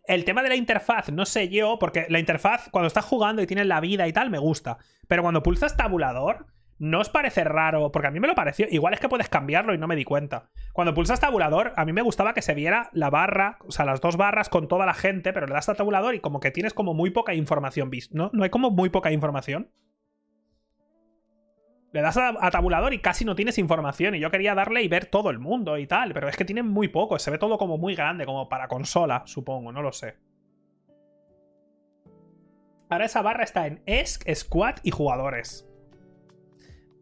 El 0.07 0.25
tema 0.25 0.43
de 0.43 0.49
la 0.49 0.57
interfaz, 0.57 1.11
no 1.11 1.25
sé 1.25 1.49
yo, 1.49 1.79
porque 1.79 2.07
la 2.09 2.19
interfaz, 2.19 2.69
cuando 2.71 2.89
estás 2.89 3.05
jugando 3.05 3.41
y 3.41 3.47
tienes 3.47 3.67
la 3.67 3.81
vida 3.81 4.07
y 4.09 4.13
tal, 4.13 4.31
me 4.31 4.39
gusta. 4.39 4.79
Pero 5.07 5.23
cuando 5.23 5.43
pulsas 5.43 5.77
tabulador, 5.77 6.47
¿No 6.79 7.01
os 7.01 7.09
parece 7.09 7.43
raro? 7.45 7.91
Porque 7.91 8.09
a 8.09 8.11
mí 8.11 8.21
me 8.21 8.29
lo 8.29 8.35
pareció. 8.35 8.67
Igual 8.69 8.93
es 8.93 9.01
que 9.01 9.09
puedes 9.09 9.31
cambiarlo 9.31 9.73
y 9.73 9.79
no 9.79 9.87
me 9.87 9.97
di 9.97 10.05
cuenta. 10.05 10.51
Cuando 10.73 10.93
pulsas 10.93 11.21
tabulador, 11.21 11.73
a 11.77 11.85
mí 11.87 11.93
me 11.93 12.03
gustaba 12.03 12.35
que 12.35 12.43
se 12.43 12.55
viera 12.55 12.91
la 12.93 13.09
barra, 13.09 13.59
o 13.67 13.73
sea, 13.73 13.87
las 13.87 14.01
dos 14.01 14.17
barras 14.17 14.51
con 14.51 14.69
toda 14.69 14.85
la 14.85 14.93
gente, 14.93 15.33
pero 15.33 15.47
le 15.47 15.55
das 15.55 15.69
a 15.71 15.75
tabulador 15.75 16.15
y 16.15 16.21
como 16.21 16.41
que 16.41 16.51
tienes 16.51 16.75
como 16.75 16.93
muy 16.93 17.11
poca 17.11 17.35
información, 17.35 17.91
¿no? 18.11 18.31
¿No 18.35 18.45
hay 18.45 18.51
como 18.51 18.71
muy 18.71 18.91
poca 18.91 19.11
información? 19.11 19.71
Le 21.93 22.03
das 22.03 22.19
a, 22.19 22.51
tabulador 22.51 22.93
y 22.93 22.99
casi 22.99 23.25
no 23.25 23.35
tienes 23.35 23.57
información. 23.57 24.15
Y 24.15 24.21
yo 24.21 24.31
quería 24.31 24.55
darle 24.55 24.83
y 24.83 24.89
ver 24.89 25.07
todo 25.07 25.31
el 25.31 25.39
mundo 25.39 25.79
y 25.79 25.87
tal. 25.87 26.13
Pero 26.13 26.29
es 26.29 26.37
que 26.37 26.45
tiene 26.45 26.63
muy 26.63 26.89
poco. 26.89 27.19
Se 27.19 27.31
ve 27.31 27.39
todo 27.39 27.57
como 27.57 27.79
muy 27.79 27.95
grande, 27.95 28.27
como 28.27 28.51
para 28.51 28.69
consola, 28.69 29.23
supongo. 29.25 29.73
No 29.73 29.81
lo 29.81 29.93
sé. 29.93 30.19
Ahora 32.91 33.07
esa 33.07 33.23
barra 33.23 33.45
está 33.45 33.67
en 33.67 33.83
ESC, 33.87 34.35
Squad 34.35 34.77
y 34.83 34.91
jugadores 34.91 35.66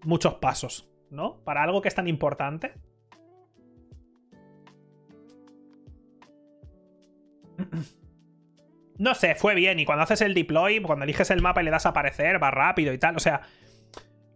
muchos 0.05 0.35
pasos, 0.35 0.89
¿no? 1.11 1.43
Para 1.45 1.63
algo 1.63 1.83
que 1.83 1.89
es 1.89 1.95
tan 1.95 2.09
importante. 2.09 2.75
No 8.97 9.15
sé, 9.15 9.35
fue 9.35 9.55
bien. 9.55 9.81
Y 9.81 9.85
cuando 9.85 10.05
haces 10.05 10.21
el 10.21 10.35
deploy, 10.35 10.81
cuando 10.81 11.05
eliges 11.05 11.31
el 11.31 11.43
mapa 11.43 11.61
y 11.61 11.65
le 11.65 11.73
das 11.73 11.87
a 11.87 11.89
aparecer, 11.89 12.41
va 12.43 12.53
rápido 12.53 12.93
y 12.93 12.99
tal. 12.99 13.17
O 13.17 13.19
sea, 13.19 13.41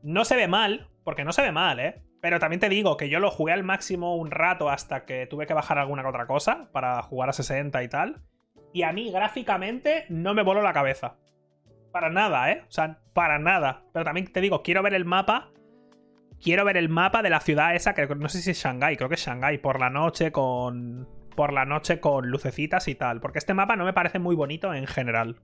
no 0.03 0.25
se 0.25 0.35
ve 0.35 0.49
mal, 0.49 0.88
porque 1.05 1.25
no 1.25 1.32
se 1.32 1.43
ve 1.43 1.53
mal, 1.53 1.79
¿eh? 1.79 2.03
Pero 2.21 2.41
también 2.41 2.59
te 2.59 2.69
digo 2.69 2.97
que 2.97 3.09
yo 3.09 3.21
lo 3.21 3.31
jugué 3.31 3.53
al 3.53 3.62
máximo 3.62 4.17
un 4.17 4.32
rato 4.32 4.69
hasta 4.69 5.05
que 5.05 5.26
tuve 5.26 5.47
que 5.47 5.55
bajar 5.55 5.79
alguna 5.79 6.06
otra 6.09 6.26
cosa 6.26 6.69
para 6.73 7.00
jugar 7.03 7.29
a 7.29 7.32
60 7.32 7.82
y 7.85 7.88
tal. 7.88 8.23
Y 8.73 8.82
a 8.82 8.93
mí 8.93 9.12
gráficamente 9.12 10.06
no 10.09 10.35
me 10.35 10.43
voló 10.43 10.61
la 10.61 10.73
cabeza. 10.73 11.17
Para 11.93 12.11
nada, 12.11 12.50
¿eh? 12.50 12.64
O 12.67 12.71
sea, 12.71 12.99
para 13.14 13.38
nada. 13.38 13.85
Pero 13.93 14.05
también 14.05 14.32
te 14.32 14.41
digo, 14.41 14.62
quiero 14.62 14.82
ver 14.82 14.95
el 14.95 15.04
mapa 15.04 15.52
quiero 16.42 16.64
ver 16.64 16.76
el 16.76 16.88
mapa 16.88 17.23
de 17.23 17.30
la 17.30 17.40
ciudad 17.40 17.75
esa, 17.75 17.95
que 17.95 18.07
no 18.07 18.28
sé 18.28 18.42
si 18.42 18.50
es 18.50 18.62
Shanghai, 18.62 18.97
creo 18.97 19.09
que 19.09 19.16
es 19.16 19.25
Shanghai, 19.25 19.59
por 19.59 19.80
la 19.80 19.90
noche 19.90 20.33
con. 20.33 21.09
Por 21.35 21.52
la 21.52 21.64
noche 21.64 22.00
con 22.00 22.28
lucecitas 22.28 22.88
y 22.88 22.97
tal. 22.97 23.21
Porque 23.21 23.38
este 23.38 23.54
mapa 23.54 23.76
no 23.76 23.85
me 23.85 23.92
parece 23.92 24.18
muy 24.18 24.35
bonito 24.35 24.75
en 24.75 24.88
general. 24.88 25.40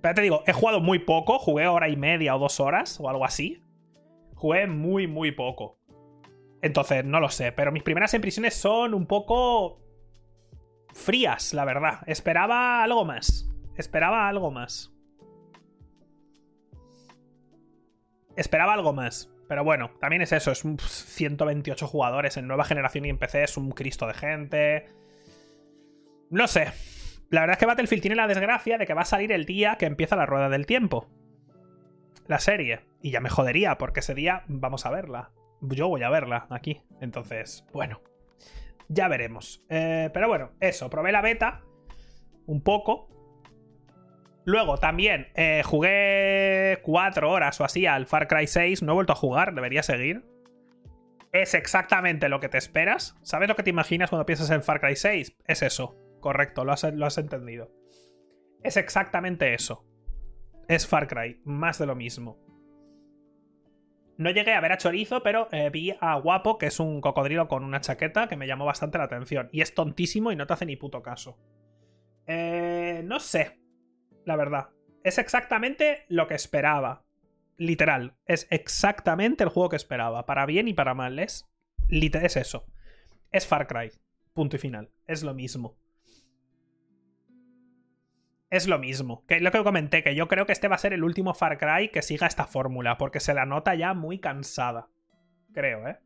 Pero 0.00 0.14
te 0.14 0.22
digo, 0.22 0.44
he 0.46 0.52
jugado 0.52 0.80
muy 0.80 1.00
poco, 1.00 1.40
jugué 1.40 1.66
hora 1.66 1.88
y 1.88 1.96
media 1.96 2.36
o 2.36 2.38
dos 2.38 2.60
horas 2.60 3.00
o 3.00 3.08
algo 3.10 3.24
así. 3.24 3.64
Jugué 4.36 4.68
muy, 4.68 5.08
muy 5.08 5.32
poco. 5.32 5.80
Entonces, 6.62 7.04
no 7.04 7.18
lo 7.18 7.30
sé. 7.30 7.52
Pero 7.52 7.72
mis 7.72 7.82
primeras 7.82 8.14
impresiones 8.14 8.54
son 8.54 8.94
un 8.94 9.06
poco. 9.06 9.80
frías, 10.94 11.52
la 11.52 11.64
verdad. 11.64 12.00
Esperaba 12.06 12.82
algo 12.84 13.04
más. 13.04 13.50
Esperaba 13.76 14.28
algo 14.28 14.50
más. 14.50 14.89
Esperaba 18.36 18.74
algo 18.74 18.92
más. 18.92 19.30
Pero 19.48 19.64
bueno, 19.64 19.90
también 19.98 20.22
es 20.22 20.30
eso, 20.32 20.52
es 20.52 20.62
128 20.62 21.86
jugadores 21.88 22.36
en 22.36 22.46
nueva 22.46 22.64
generación 22.64 23.04
y 23.04 23.08
en 23.08 23.18
PC 23.18 23.42
es 23.42 23.56
un 23.56 23.72
cristo 23.72 24.06
de 24.06 24.14
gente. 24.14 24.86
No 26.30 26.46
sé. 26.46 26.72
La 27.30 27.40
verdad 27.40 27.54
es 27.54 27.58
que 27.58 27.66
Battlefield 27.66 28.02
tiene 28.02 28.16
la 28.16 28.28
desgracia 28.28 28.78
de 28.78 28.86
que 28.86 28.94
va 28.94 29.02
a 29.02 29.06
salir 29.06 29.32
el 29.32 29.46
día 29.46 29.76
que 29.76 29.86
empieza 29.86 30.14
la 30.14 30.26
rueda 30.26 30.48
del 30.48 30.66
tiempo. 30.66 31.08
La 32.28 32.38
serie. 32.38 32.82
Y 33.02 33.10
ya 33.10 33.20
me 33.20 33.28
jodería, 33.28 33.76
porque 33.76 34.00
ese 34.00 34.14
día 34.14 34.44
vamos 34.46 34.86
a 34.86 34.90
verla. 34.90 35.32
Yo 35.60 35.88
voy 35.88 36.02
a 36.04 36.10
verla 36.10 36.46
aquí. 36.50 36.82
Entonces, 37.00 37.66
bueno. 37.72 38.00
Ya 38.88 39.08
veremos. 39.08 39.64
Eh, 39.68 40.10
pero 40.14 40.28
bueno, 40.28 40.52
eso. 40.60 40.90
Probé 40.90 41.10
la 41.10 41.22
beta. 41.22 41.62
Un 42.46 42.62
poco. 42.62 43.08
Luego 44.50 44.78
también 44.78 45.28
eh, 45.36 45.62
jugué 45.64 46.80
cuatro 46.82 47.30
horas 47.30 47.60
o 47.60 47.64
así 47.64 47.86
al 47.86 48.06
Far 48.06 48.26
Cry 48.26 48.48
6. 48.48 48.82
No 48.82 48.90
he 48.90 48.94
vuelto 48.96 49.12
a 49.12 49.16
jugar, 49.16 49.54
debería 49.54 49.84
seguir. 49.84 50.24
Es 51.30 51.54
exactamente 51.54 52.28
lo 52.28 52.40
que 52.40 52.48
te 52.48 52.58
esperas. 52.58 53.16
¿Sabes 53.22 53.48
lo 53.48 53.54
que 53.54 53.62
te 53.62 53.70
imaginas 53.70 54.10
cuando 54.10 54.26
piensas 54.26 54.50
en 54.50 54.64
Far 54.64 54.80
Cry 54.80 54.96
6? 54.96 55.36
Es 55.46 55.62
eso. 55.62 55.94
Correcto, 56.18 56.64
lo 56.64 56.72
has, 56.72 56.82
lo 56.82 57.06
has 57.06 57.16
entendido. 57.18 57.70
Es 58.64 58.76
exactamente 58.76 59.54
eso. 59.54 59.86
Es 60.66 60.84
Far 60.84 61.06
Cry, 61.06 61.40
más 61.44 61.78
de 61.78 61.86
lo 61.86 61.94
mismo. 61.94 62.44
No 64.18 64.32
llegué 64.32 64.52
a 64.52 64.60
ver 64.60 64.72
a 64.72 64.78
Chorizo, 64.78 65.22
pero 65.22 65.46
eh, 65.52 65.70
vi 65.70 65.94
a 66.00 66.16
Guapo, 66.16 66.58
que 66.58 66.66
es 66.66 66.80
un 66.80 67.00
cocodrilo 67.00 67.46
con 67.46 67.62
una 67.62 67.80
chaqueta 67.80 68.26
que 68.26 68.36
me 68.36 68.48
llamó 68.48 68.64
bastante 68.64 68.98
la 68.98 69.04
atención. 69.04 69.48
Y 69.52 69.60
es 69.60 69.74
tontísimo 69.74 70.32
y 70.32 70.36
no 70.36 70.48
te 70.48 70.54
hace 70.54 70.66
ni 70.66 70.74
puto 70.74 71.02
caso. 71.02 71.38
Eh, 72.26 73.02
no 73.04 73.20
sé, 73.20 73.59
la 74.30 74.36
verdad. 74.36 74.68
Es 75.02 75.18
exactamente 75.18 76.04
lo 76.08 76.28
que 76.28 76.34
esperaba. 76.34 77.02
Literal, 77.56 78.14
es 78.26 78.46
exactamente 78.50 79.42
el 79.42 79.50
juego 79.50 79.70
que 79.70 79.76
esperaba. 79.76 80.24
Para 80.24 80.46
bien 80.46 80.68
y 80.68 80.72
para 80.72 80.94
mal. 80.94 81.18
Es, 81.18 81.50
es 81.88 82.36
eso. 82.36 82.64
Es 83.32 83.46
Far 83.46 83.66
Cry. 83.66 83.90
Punto 84.32 84.54
y 84.54 84.60
final. 84.60 84.90
Es 85.08 85.24
lo 85.24 85.34
mismo. 85.34 85.76
Es 88.50 88.68
lo 88.68 88.78
mismo. 88.78 89.24
Que 89.26 89.40
lo 89.40 89.50
que 89.50 89.64
comenté, 89.64 90.04
que 90.04 90.14
yo 90.14 90.28
creo 90.28 90.46
que 90.46 90.52
este 90.52 90.68
va 90.68 90.76
a 90.76 90.78
ser 90.78 90.92
el 90.92 91.02
último 91.02 91.34
Far 91.34 91.58
Cry 91.58 91.88
que 91.88 92.02
siga 92.02 92.28
esta 92.28 92.46
fórmula, 92.46 92.96
porque 92.96 93.18
se 93.18 93.34
la 93.34 93.46
nota 93.46 93.74
ya 93.74 93.94
muy 93.94 94.20
cansada. 94.20 94.88
Creo, 95.52 95.88
¿eh? 95.88 95.98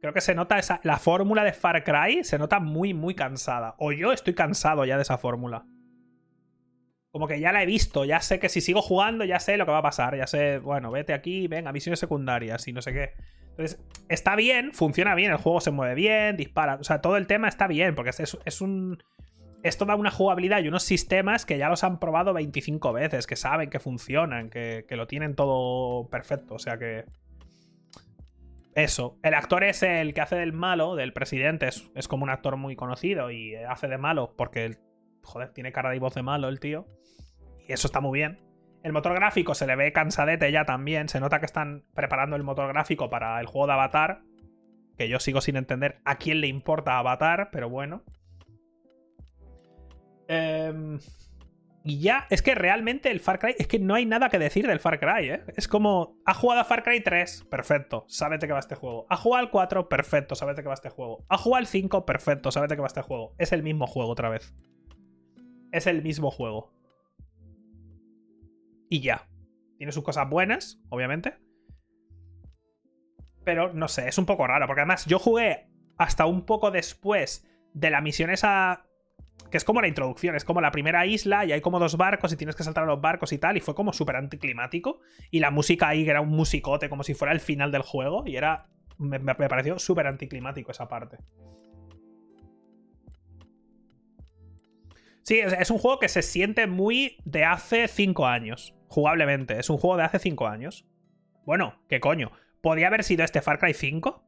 Creo 0.00 0.12
que 0.12 0.20
se 0.20 0.34
nota 0.34 0.58
esa, 0.58 0.80
la 0.82 0.98
fórmula 0.98 1.44
de 1.44 1.52
Far 1.52 1.84
Cry, 1.84 2.24
se 2.24 2.38
nota 2.38 2.58
muy, 2.58 2.94
muy 2.94 3.14
cansada. 3.14 3.76
O 3.78 3.92
yo 3.92 4.12
estoy 4.12 4.34
cansado 4.34 4.84
ya 4.84 4.96
de 4.96 5.02
esa 5.02 5.18
fórmula. 5.18 5.66
Como 7.10 7.26
que 7.26 7.40
ya 7.40 7.52
la 7.52 7.62
he 7.62 7.66
visto, 7.66 8.04
ya 8.04 8.20
sé 8.20 8.38
que 8.38 8.48
si 8.48 8.60
sigo 8.60 8.82
jugando, 8.82 9.24
ya 9.24 9.40
sé 9.40 9.56
lo 9.56 9.64
que 9.64 9.72
va 9.72 9.78
a 9.78 9.82
pasar. 9.82 10.16
Ya 10.16 10.26
sé, 10.26 10.58
bueno, 10.58 10.90
vete 10.90 11.14
aquí, 11.14 11.48
venga, 11.48 11.72
misiones 11.72 11.98
secundarias 11.98 12.68
y 12.68 12.72
no 12.72 12.82
sé 12.82 12.92
qué. 12.92 13.12
Entonces, 13.58 13.80
está 14.08 14.36
bien, 14.36 14.72
funciona 14.72 15.16
bien, 15.16 15.32
el 15.32 15.38
juego 15.38 15.60
se 15.60 15.72
mueve 15.72 15.94
bien, 15.94 16.36
dispara. 16.36 16.76
O 16.76 16.84
sea, 16.84 17.00
todo 17.00 17.16
el 17.16 17.26
tema 17.26 17.48
está 17.48 17.66
bien, 17.66 17.94
porque 17.94 18.10
es, 18.10 18.38
es 18.44 18.60
un. 18.60 19.02
Es 19.64 19.76
toda 19.76 19.96
una 19.96 20.12
jugabilidad 20.12 20.62
y 20.62 20.68
unos 20.68 20.84
sistemas 20.84 21.44
que 21.44 21.58
ya 21.58 21.68
los 21.68 21.82
han 21.82 21.98
probado 21.98 22.32
25 22.32 22.92
veces, 22.92 23.26
que 23.26 23.34
saben 23.34 23.70
que 23.70 23.80
funcionan, 23.80 24.50
que, 24.50 24.84
que 24.88 24.94
lo 24.94 25.08
tienen 25.08 25.34
todo 25.34 26.08
perfecto. 26.08 26.54
O 26.54 26.58
sea 26.60 26.78
que. 26.78 27.04
Eso. 28.76 29.18
El 29.24 29.34
actor 29.34 29.64
es 29.64 29.82
el 29.82 30.14
que 30.14 30.20
hace 30.20 30.36
del 30.36 30.52
malo, 30.52 30.94
del 30.94 31.12
presidente. 31.12 31.66
Es, 31.66 31.90
es 31.96 32.06
como 32.06 32.22
un 32.22 32.30
actor 32.30 32.56
muy 32.56 32.76
conocido 32.76 33.32
y 33.32 33.56
hace 33.56 33.88
de 33.88 33.98
malo 33.98 34.34
porque, 34.36 34.76
joder, 35.28 35.52
tiene 35.52 35.72
cara 35.72 35.90
de 35.90 35.98
voz 35.98 36.14
de 36.14 36.22
malo 36.22 36.48
el 36.48 36.60
tío. 36.60 36.86
Y 37.66 37.72
eso 37.72 37.86
está 37.86 38.00
muy 38.00 38.18
bien. 38.18 38.40
El 38.82 38.92
motor 38.92 39.14
gráfico 39.14 39.54
se 39.54 39.66
le 39.66 39.76
ve 39.76 39.92
cansadete 39.92 40.50
ya 40.50 40.64
también. 40.64 41.08
Se 41.08 41.20
nota 41.20 41.40
que 41.40 41.46
están 41.46 41.84
preparando 41.94 42.36
el 42.36 42.42
motor 42.42 42.68
gráfico 42.68 43.10
para 43.10 43.40
el 43.40 43.46
juego 43.46 43.66
de 43.66 43.72
Avatar. 43.74 44.22
Que 44.96 45.08
yo 45.08 45.20
sigo 45.20 45.40
sin 45.40 45.56
entender 45.56 46.00
a 46.04 46.16
quién 46.16 46.40
le 46.40 46.48
importa 46.48 46.98
Avatar, 46.98 47.50
pero 47.52 47.68
bueno. 47.68 48.02
Eh, 50.28 50.98
y 51.88 52.00
ya, 52.00 52.26
es 52.28 52.42
que 52.42 52.54
realmente 52.54 53.10
el 53.10 53.18
Far 53.18 53.38
Cry, 53.38 53.54
es 53.58 53.66
que 53.66 53.78
no 53.78 53.94
hay 53.94 54.04
nada 54.04 54.28
que 54.28 54.38
decir 54.38 54.66
del 54.66 54.78
Far 54.78 55.00
Cry, 55.00 55.30
¿eh? 55.30 55.44
Es 55.56 55.68
como, 55.68 56.18
ha 56.26 56.34
jugado 56.34 56.60
a 56.60 56.64
Far 56.64 56.82
Cry 56.82 57.00
3, 57.00 57.46
perfecto, 57.50 58.04
sábete 58.08 58.46
que 58.46 58.52
va 58.52 58.58
este 58.58 58.74
juego. 58.74 59.06
Ha 59.08 59.16
jugado 59.16 59.44
al 59.46 59.50
4, 59.50 59.88
perfecto, 59.88 60.34
sábete 60.34 60.60
que 60.60 60.68
va 60.68 60.74
este 60.74 60.90
juego. 60.90 61.24
Ha 61.30 61.38
jugado 61.38 61.60
al 61.60 61.66
5, 61.66 62.04
perfecto, 62.04 62.50
sábete 62.50 62.74
que 62.74 62.82
va 62.82 62.88
este 62.88 63.00
juego. 63.00 63.34
Es 63.38 63.52
el 63.52 63.62
mismo 63.62 63.86
juego 63.86 64.10
otra 64.10 64.28
vez. 64.28 64.54
Es 65.72 65.86
el 65.86 66.02
mismo 66.02 66.30
juego. 66.30 66.72
Y 68.88 69.00
ya. 69.00 69.28
Tiene 69.76 69.92
sus 69.92 70.04
cosas 70.04 70.28
buenas, 70.28 70.80
obviamente. 70.88 71.34
Pero 73.44 73.72
no 73.72 73.88
sé, 73.88 74.08
es 74.08 74.18
un 74.18 74.26
poco 74.26 74.46
raro, 74.46 74.66
porque 74.66 74.82
además 74.82 75.06
yo 75.06 75.18
jugué 75.18 75.68
hasta 75.96 76.26
un 76.26 76.44
poco 76.44 76.70
después 76.70 77.46
de 77.72 77.90
la 77.90 78.00
misión 78.00 78.30
esa 78.30 78.88
que 79.50 79.56
es 79.56 79.64
como 79.64 79.80
la 79.80 79.88
introducción, 79.88 80.36
es 80.36 80.44
como 80.44 80.60
la 80.60 80.70
primera 80.70 81.06
isla 81.06 81.44
y 81.44 81.52
hay 81.52 81.60
como 81.60 81.78
dos 81.78 81.96
barcos 81.96 82.32
y 82.32 82.36
tienes 82.36 82.54
que 82.54 82.64
saltar 82.64 82.84
a 82.84 82.86
los 82.86 83.00
barcos 83.00 83.32
y 83.32 83.38
tal, 83.38 83.56
y 83.56 83.60
fue 83.60 83.74
como 83.74 83.92
súper 83.92 84.16
anticlimático. 84.16 85.00
Y 85.30 85.40
la 85.40 85.50
música 85.50 85.88
ahí 85.88 86.08
era 86.08 86.20
un 86.20 86.30
musicote, 86.30 86.88
como 86.88 87.02
si 87.02 87.14
fuera 87.14 87.32
el 87.32 87.40
final 87.40 87.72
del 87.72 87.82
juego, 87.82 88.24
y 88.26 88.36
era. 88.36 88.68
Me, 88.98 89.20
pareció 89.20 89.78
súper 89.78 90.06
anticlimático 90.06 90.72
esa 90.72 90.88
parte. 90.88 91.18
Sí, 95.28 95.40
es, 95.40 95.70
un 95.70 95.76
juego 95.76 95.98
que 95.98 96.08
se 96.08 96.22
siente 96.22 96.66
muy 96.66 97.18
de 97.26 97.44
hace 97.44 97.86
5 97.86 98.26
años, 98.26 98.74
jugablemente. 98.86 99.58
Es 99.58 99.68
un 99.68 99.76
juego 99.76 99.98
de 99.98 100.04
hace 100.04 100.18
5 100.18 100.46
años. 100.48 100.86
Bueno, 101.44 101.82
¿qué 101.86 102.00
coño? 102.00 102.32
¿Podría 102.62 102.86
haber 102.86 103.04
sido 103.04 103.24
este 103.24 103.42
Far 103.42 103.58
Cry 103.58 103.74
5? 103.74 104.24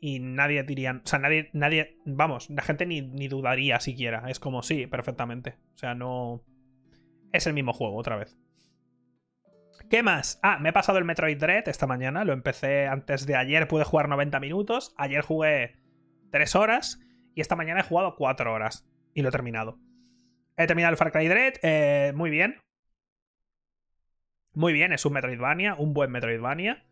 y 0.00 0.18
nadie 0.18 0.64
diría, 0.64 1.00
o 1.04 1.06
sea, 1.06 1.20
nadie, 1.20 1.50
nadie, 1.52 2.00
vamos, 2.04 2.50
la 2.50 2.62
gente 2.62 2.84
ni, 2.84 3.00
dudaría 3.28 3.78
siquiera. 3.78 4.28
Es 4.28 4.40
como, 4.40 4.64
sí, 4.64 4.88
perfectamente. 4.88 5.56
O 5.76 5.78
sea, 5.78 5.94
no... 5.94 6.42
Es 7.32 7.46
el 7.46 7.54
mismo 7.54 7.72
juego 7.72 7.96
otra 7.96 8.16
vez. 8.16 8.36
¿Qué 9.88 10.02
más? 10.02 10.40
Ah, 10.42 10.58
me 10.58 10.70
he 10.70 10.72
pasado 10.72 10.98
el 10.98 11.04
Metroid 11.04 11.38
Dread 11.38 11.68
esta 11.68 11.86
mañana. 11.86 12.24
Lo 12.24 12.32
empecé 12.32 12.88
antes 12.88 13.24
de 13.24 13.36
ayer, 13.36 13.68
pude 13.68 13.84
jugar 13.84 14.08
90 14.08 14.40
minutos. 14.40 14.96
Ayer 14.98 15.22
jugué 15.22 15.76
3 16.32 16.56
horas. 16.56 17.00
Y 17.36 17.40
esta 17.40 17.54
mañana 17.54 17.80
he 17.80 17.84
jugado 17.84 18.16
4 18.16 18.52
horas. 18.52 18.84
Y 19.14 19.22
lo 19.22 19.28
he 19.28 19.32
terminado. 19.32 19.78
He 20.56 20.66
terminado 20.66 20.92
el 20.92 20.98
Far 20.98 21.12
Cry 21.12 21.28
Dread. 21.28 21.54
Eh, 21.62 22.12
muy 22.14 22.30
bien. 22.30 22.60
Muy 24.52 24.72
bien, 24.72 24.92
es 24.92 25.04
un 25.04 25.12
Metroidvania. 25.14 25.74
Un 25.74 25.94
buen 25.94 26.10
Metroidvania. 26.10 26.84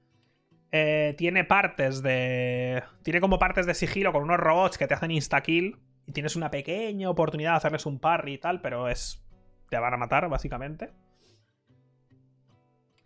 Eh, 0.70 1.14
tiene 1.18 1.44
partes 1.44 2.02
de. 2.02 2.82
Tiene 3.02 3.20
como 3.20 3.38
partes 3.38 3.66
de 3.66 3.74
sigilo 3.74 4.12
con 4.12 4.22
unos 4.22 4.38
robots 4.38 4.78
que 4.78 4.86
te 4.86 4.94
hacen 4.94 5.10
insta-kill. 5.10 5.78
Y 6.06 6.12
tienes 6.12 6.34
una 6.34 6.50
pequeña 6.50 7.10
oportunidad 7.10 7.52
de 7.52 7.56
hacerles 7.58 7.86
un 7.86 8.00
parry 8.00 8.34
y 8.34 8.38
tal, 8.38 8.60
pero 8.60 8.88
es. 8.88 9.22
Te 9.68 9.78
van 9.78 9.94
a 9.94 9.96
matar, 9.96 10.28
básicamente. 10.28 10.90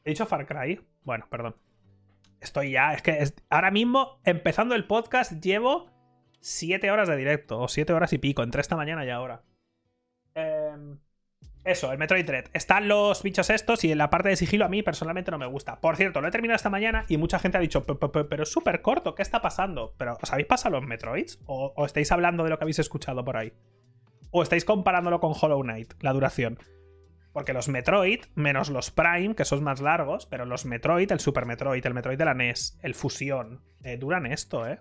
He 0.05 0.11
dicho 0.11 0.27
Far 0.27 0.47
Cry. 0.47 0.81
Bueno, 1.05 1.27
perdón. 1.29 1.57
Estoy 2.41 2.73
ya. 2.73 2.95
Es 2.95 3.03
que 3.03 3.25
ahora 3.51 3.71
mismo, 3.71 4.21
empezando 4.25 4.75
el 4.75 4.87
podcast, 4.87 5.43
llevo 5.43 5.91
7 6.47 6.91
horas 6.91 7.09
de 7.09 7.17
directo. 7.17 7.59
O 7.61 7.69
7 7.69 7.93
horas 7.93 8.13
y 8.13 8.19
pico, 8.19 8.43
entre 8.43 8.61
esta 8.61 8.77
mañana 8.77 9.05
y 9.05 9.11
ahora. 9.11 9.43
Eh. 10.35 10.97
Eso, 11.65 11.91
el 11.91 11.99
Metroid 11.99 12.25
Dread. 12.25 12.45
Están 12.53 12.87
los 12.87 13.25
bichos 13.25 13.51
estos 13.51 13.83
y 13.83 13.91
en 13.91 13.99
la 13.99 14.09
parte 14.09 14.29
de 14.29 14.37
sigilo 14.37 14.65
a 14.65 14.69
mí 14.69 14.85
personalmente 14.85 15.33
no 15.33 15.39
me 15.39 15.47
gusta. 15.47 15.81
Por 15.81 15.97
cierto, 15.97 16.21
lo 16.21 16.29
he 16.29 16.31
terminado 16.31 16.55
esta 16.55 16.71
mañana 16.71 17.05
y 17.09 17.17
mucha 17.17 17.41
gente 17.41 17.59
ha 17.59 17.61
dicho, 17.61 17.85
pero 17.85 18.43
es 18.45 18.49
súper 18.49 18.83
corto, 18.83 19.17
¿qué 19.17 19.23
está 19.23 19.43
pasando? 19.43 19.93
¿Pero 19.99 20.17
os 20.23 20.33
habéis 20.33 20.47
pasado 20.47 20.77
los 20.77 20.87
Metroids? 20.87 21.41
¿O, 21.47 21.85
estáis 21.85 22.13
hablando 22.13 22.45
de 22.45 22.51
lo 22.51 22.59
que 22.59 22.65
habéis 22.65 22.79
escuchado 22.79 23.25
por 23.25 23.37
ahí? 23.37 23.53
¿O 24.31 24.45
estáis 24.45 24.65
comparándolo 24.65 25.19
con 25.19 25.35
Hollow 25.35 25.61
Knight, 25.63 25.95
la 26.01 26.13
duración? 26.13 26.61
Porque 27.33 27.53
los 27.53 27.69
Metroid, 27.69 28.21
menos 28.37 28.71
los 28.71 28.93
Prime, 28.93 29.35
que 29.35 29.45
son 29.45 29.65
más 29.65 29.81
largos, 29.81 30.27
pero 30.27 30.45
los 30.45 30.67
Metroid, 30.67 31.11
el 31.11 31.19
Super 31.19 31.47
Metroid, 31.47 31.85
el 31.85 31.95
Metroid 31.95 32.19
de 32.19 32.25
la 32.25 32.35
NES, 32.35 32.79
el 32.83 32.95
Fusión, 32.95 33.65
eh, 33.83 33.97
duran 33.97 34.27
esto, 34.27 34.69
¿eh? 34.69 34.79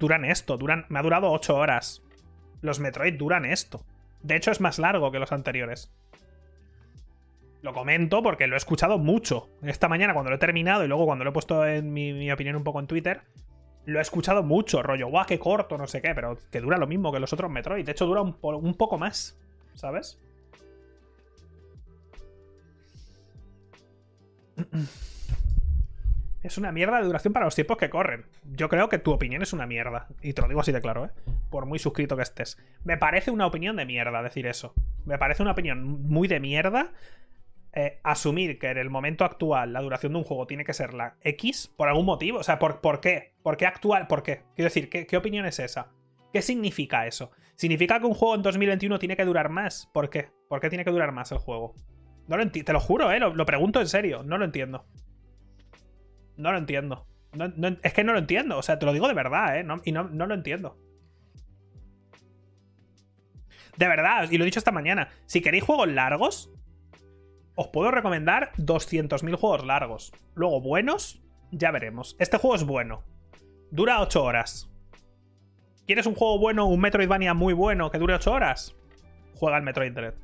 Duran 0.00 0.24
esto, 0.24 0.56
duran... 0.56 0.86
Me 0.88 0.98
ha 0.98 1.02
durado 1.02 1.30
8 1.30 1.54
horas. 1.54 2.02
Los 2.62 2.80
Metroid 2.80 3.18
duran 3.18 3.44
esto. 3.44 3.84
De 4.22 4.34
hecho, 4.34 4.50
es 4.50 4.60
más 4.60 4.78
largo 4.78 5.12
que 5.12 5.18
los 5.18 5.30
anteriores. 5.30 5.92
Lo 7.60 7.74
comento 7.74 8.22
porque 8.22 8.46
lo 8.46 8.56
he 8.56 8.56
escuchado 8.56 8.96
mucho. 8.96 9.50
Esta 9.62 9.88
mañana 9.88 10.14
cuando 10.14 10.30
lo 10.30 10.36
he 10.36 10.40
terminado 10.40 10.82
y 10.84 10.88
luego 10.88 11.04
cuando 11.04 11.24
lo 11.24 11.30
he 11.30 11.34
puesto 11.34 11.66
en 11.66 11.92
mi, 11.92 12.32
opinión 12.32 12.56
un 12.56 12.64
poco 12.64 12.80
en 12.80 12.86
Twitter, 12.86 13.20
lo 13.84 13.98
he 13.98 14.02
escuchado 14.02 14.42
mucho, 14.42 14.82
rollo, 14.82 15.08
guau, 15.08 15.26
qué 15.26 15.38
corto, 15.38 15.76
no 15.76 15.86
sé 15.86 16.00
qué, 16.00 16.14
pero 16.14 16.38
que 16.50 16.62
dura 16.62 16.78
lo 16.78 16.86
mismo 16.86 17.12
que 17.12 17.20
los 17.20 17.34
otros 17.34 17.50
Metroid. 17.50 17.84
De 17.84 17.92
hecho, 17.92 18.06
dura 18.06 18.22
un, 18.22 18.38
un 18.40 18.74
poco 18.74 18.96
más, 18.96 19.38
¿sabes? 19.74 20.18
Es 26.42 26.56
una 26.56 26.72
mierda 26.72 26.98
de 26.98 27.04
duración 27.04 27.34
para 27.34 27.44
los 27.44 27.54
tiempos 27.54 27.76
que 27.76 27.90
corren. 27.90 28.24
Yo 28.44 28.68
creo 28.68 28.88
que 28.88 28.98
tu 28.98 29.12
opinión 29.12 29.42
es 29.42 29.52
una 29.52 29.66
mierda. 29.66 30.08
Y 30.22 30.32
te 30.32 30.40
lo 30.40 30.48
digo 30.48 30.60
así 30.60 30.72
de 30.72 30.80
claro, 30.80 31.04
¿eh? 31.04 31.10
Por 31.50 31.66
muy 31.66 31.78
suscrito 31.78 32.16
que 32.16 32.22
estés. 32.22 32.58
Me 32.82 32.96
parece 32.96 33.30
una 33.30 33.46
opinión 33.46 33.76
de 33.76 33.84
mierda 33.84 34.22
decir 34.22 34.46
eso. 34.46 34.72
Me 35.04 35.18
parece 35.18 35.42
una 35.42 35.52
opinión 35.52 35.84
muy 36.08 36.28
de 36.28 36.40
mierda 36.40 36.92
eh, 37.72 38.00
asumir 38.02 38.58
que 38.58 38.68
en 38.68 38.78
el 38.78 38.90
momento 38.90 39.24
actual 39.24 39.72
la 39.72 39.80
duración 39.80 40.12
de 40.12 40.18
un 40.18 40.24
juego 40.24 40.46
tiene 40.46 40.64
que 40.64 40.74
ser 40.74 40.92
la 40.92 41.16
X 41.22 41.72
por 41.76 41.88
algún 41.88 42.06
motivo. 42.06 42.38
O 42.38 42.42
sea, 42.42 42.58
¿por, 42.58 42.80
¿por 42.80 43.00
qué? 43.00 43.34
¿Por 43.42 43.56
qué 43.56 43.66
actual? 43.66 44.06
¿Por 44.06 44.22
qué? 44.22 44.42
Quiero 44.56 44.66
decir, 44.66 44.88
¿qué, 44.88 45.16
opinión 45.16 45.46
es 45.46 45.58
esa? 45.60 45.88
¿Qué 46.32 46.42
significa 46.42 47.06
eso? 47.06 47.30
¿Significa 47.54 48.00
que 48.00 48.06
un 48.06 48.14
juego 48.14 48.34
en 48.34 48.42
2021 48.42 48.98
tiene 48.98 49.16
que 49.16 49.24
durar 49.24 49.50
más? 49.50 49.88
¿Por 49.92 50.10
qué? 50.10 50.30
¿Por 50.48 50.60
qué 50.60 50.68
tiene 50.68 50.84
que 50.84 50.90
durar 50.90 51.12
más 51.12 51.30
el 51.32 51.38
juego? 51.38 51.74
No 52.26 52.36
lo. 52.36 52.50
Te 52.50 52.72
lo 52.72 52.80
juro, 52.80 53.12
¿eh? 53.12 53.20
lo 53.20 53.46
pregunto 53.46 53.80
en 53.80 53.86
serio. 53.86 54.22
No 54.24 54.38
lo 54.38 54.44
entiendo. 54.44 54.86
No 56.40 56.52
lo 56.52 56.58
entiendo. 56.58 57.06
es 57.82 57.92
que 57.92 58.04
no 58.04 58.12
lo 58.12 58.18
entiendo. 58.18 58.58
O 58.58 58.62
sea, 58.62 58.78
te 58.78 58.86
lo 58.86 58.92
digo 58.92 59.08
de 59.08 59.14
verdad, 59.14 59.58
¿eh? 59.58 59.66
y 59.84 59.92
no, 59.92 60.04
lo 60.04 60.34
entiendo. 60.34 60.78
De 63.76 63.88
verdad, 63.88 64.30
y 64.30 64.36
lo 64.36 64.44
he 64.44 64.46
dicho 64.46 64.58
esta 64.58 64.72
mañana. 64.72 65.08
Si 65.26 65.40
queréis 65.40 65.64
juegos 65.64 65.88
largos, 65.88 66.50
os 67.54 67.68
puedo 67.68 67.90
recomendar 67.90 68.52
200.000 68.56 69.36
juegos 69.36 69.64
largos. 69.64 70.12
Luego, 70.34 70.60
buenos, 70.60 71.22
ya 71.50 71.70
veremos. 71.70 72.16
Este 72.18 72.38
juego 72.38 72.56
es 72.56 72.64
bueno. 72.64 73.04
Dura 73.70 74.00
8 74.00 74.22
horas. 74.22 74.70
¿Quieres 75.86 76.06
un 76.06 76.14
juego 76.14 76.38
bueno, 76.38 76.66
un 76.66 76.80
Metroidvania 76.80 77.34
muy 77.34 77.54
bueno 77.54 77.90
que 77.90 77.98
dure 77.98 78.14
8 78.14 78.32
horas? 78.32 78.76
Juega 79.34 79.56
al 79.56 79.62
Metroid 79.62 79.92
Dread. 79.92 80.14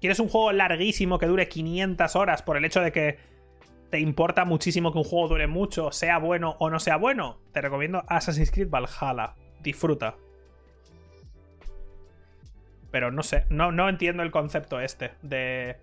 ¿Quieres 0.00 0.20
un 0.20 0.28
juego 0.28 0.52
larguísimo 0.52 1.18
que 1.18 1.26
dure 1.26 1.48
500 1.48 2.16
horas 2.16 2.42
por 2.42 2.56
el 2.56 2.64
hecho 2.64 2.80
de 2.80 2.92
que 2.92 3.18
te 3.90 4.00
importa 4.00 4.44
muchísimo 4.44 4.92
que 4.92 4.98
un 4.98 5.04
juego 5.04 5.28
dure 5.28 5.46
mucho, 5.46 5.92
sea 5.92 6.18
bueno 6.18 6.56
o 6.58 6.70
no 6.70 6.78
sea 6.78 6.96
bueno, 6.96 7.40
te 7.52 7.60
recomiendo 7.60 8.04
Assassin's 8.08 8.50
Creed 8.50 8.68
Valhalla. 8.70 9.34
Disfruta. 9.60 10.16
Pero 12.90 13.10
no 13.10 13.22
sé, 13.22 13.44
no, 13.48 13.72
no 13.72 13.88
entiendo 13.88 14.22
el 14.22 14.30
concepto 14.30 14.80
este 14.80 15.12
de... 15.22 15.76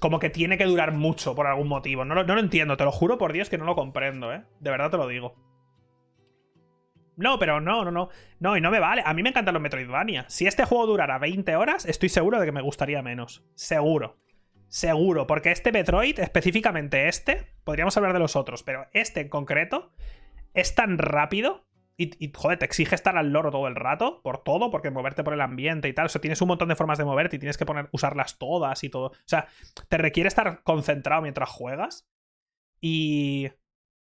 Como 0.00 0.18
que 0.18 0.30
tiene 0.30 0.58
que 0.58 0.64
durar 0.64 0.92
mucho 0.92 1.34
por 1.34 1.46
algún 1.46 1.68
motivo. 1.68 2.04
No 2.04 2.14
no 2.14 2.34
lo 2.34 2.40
entiendo, 2.40 2.76
te 2.76 2.84
lo 2.84 2.92
juro 2.92 3.16
por 3.18 3.32
Dios 3.32 3.48
que 3.48 3.58
no 3.58 3.64
lo 3.64 3.74
comprendo, 3.74 4.32
¿eh? 4.32 4.44
De 4.60 4.70
verdad 4.70 4.90
te 4.90 4.98
lo 4.98 5.08
digo. 5.08 5.34
No, 7.16 7.38
pero 7.38 7.60
no, 7.60 7.82
no, 7.82 7.90
no. 7.90 8.10
No, 8.38 8.56
y 8.56 8.60
no 8.60 8.70
me 8.70 8.78
vale. 8.78 9.02
A 9.04 9.14
mí 9.14 9.22
me 9.22 9.30
encantan 9.30 9.54
los 9.54 9.62
Metroidvania. 9.62 10.26
Si 10.28 10.46
este 10.46 10.66
juego 10.66 10.86
durara 10.86 11.18
20 11.18 11.56
horas, 11.56 11.86
estoy 11.86 12.10
seguro 12.10 12.38
de 12.38 12.44
que 12.44 12.52
me 12.52 12.60
gustaría 12.60 13.02
menos. 13.02 13.42
Seguro. 13.54 14.18
Seguro. 14.76 15.26
Porque 15.26 15.52
este 15.52 15.72
Metroid, 15.72 16.20
específicamente 16.20 17.08
este, 17.08 17.46
podríamos 17.64 17.96
hablar 17.96 18.12
de 18.12 18.18
los 18.18 18.36
otros, 18.36 18.62
pero 18.62 18.88
este 18.92 19.22
en 19.22 19.30
concreto, 19.30 19.90
es 20.52 20.74
tan 20.74 20.98
rápido. 20.98 21.64
Y, 21.96 22.30
joder, 22.34 22.58
te 22.58 22.66
exige 22.66 22.94
estar 22.94 23.16
al 23.16 23.32
loro 23.32 23.50
todo 23.50 23.68
el 23.68 23.74
rato, 23.74 24.20
por 24.20 24.44
todo, 24.44 24.70
porque 24.70 24.90
moverte 24.90 25.24
por 25.24 25.32
el 25.32 25.40
ambiente 25.40 25.88
y 25.88 25.94
tal. 25.94 26.04
O 26.04 26.08
sea, 26.10 26.20
tienes 26.20 26.42
un 26.42 26.48
montón 26.48 26.68
de 26.68 26.76
formas 26.76 26.98
de 26.98 27.06
moverte 27.06 27.36
y 27.36 27.38
tienes 27.38 27.56
que 27.56 27.64
poner, 27.64 27.88
usarlas 27.90 28.36
todas 28.36 28.84
y 28.84 28.90
todo. 28.90 29.06
O 29.06 29.14
sea, 29.24 29.48
te 29.88 29.96
requiere 29.96 30.28
estar 30.28 30.62
concentrado 30.62 31.22
mientras 31.22 31.48
juegas. 31.48 32.06
Y 32.78 33.48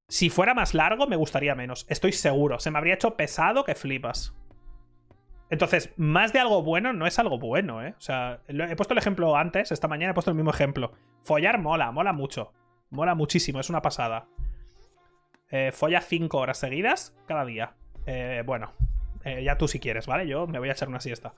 si 0.09 0.29
fuera 0.29 0.55
más 0.55 0.75
largo, 0.75 1.07
me 1.07 1.15
gustaría 1.15 1.55
menos. 1.55 1.87
Estoy 1.89 2.11
seguro. 2.11 2.59
Se 2.59 2.73
me 2.73 2.79
habría 2.79 2.95
hecho 2.95 3.17
pesado 3.17 3.63
que 3.63 3.77
flipas. 3.77 4.35
Entonces, 5.51 5.93
más 5.97 6.33
de 6.33 6.41
algo 6.41 6.63
bueno 6.63 6.93
no 6.93 7.07
es 7.07 7.19
algo 7.19 7.39
bueno, 7.39 7.83
¿eh? 7.83 7.95
O 7.97 8.01
sea, 8.01 8.41
he 8.49 8.77
puesto 8.77 8.95
el 8.95 8.99
ejemplo 8.99 9.37
antes, 9.37 9.73
esta 9.73 9.89
mañana 9.89 10.13
he 10.13 10.15
puesto 10.15 10.31
el 10.31 10.37
mismo 10.37 10.51
ejemplo. 10.51 10.93
Follar 11.23 11.59
mola, 11.61 11.93
mola 11.93 12.13
mucho. 12.13 12.53
Mola 12.91 13.15
muchísimo, 13.15 13.61
es 13.61 13.71
una 13.71 13.83
pasada. 13.83 14.27
Eh, 15.51 15.71
folla 15.73 16.01
5 16.01 16.37
horas 16.39 16.59
seguidas 16.59 17.15
cada 17.27 17.45
día. 17.45 17.75
Eh, 18.07 18.43
bueno, 18.45 18.73
eh, 19.25 19.43
ya 19.45 19.57
tú 19.57 19.69
si 19.69 19.81
quieres, 19.81 20.07
¿vale? 20.07 20.27
Yo 20.27 20.47
me 20.47 20.59
voy 20.59 20.69
a 20.69 20.73
echar 20.73 20.89
una 20.89 21.01
siesta. 21.01 21.35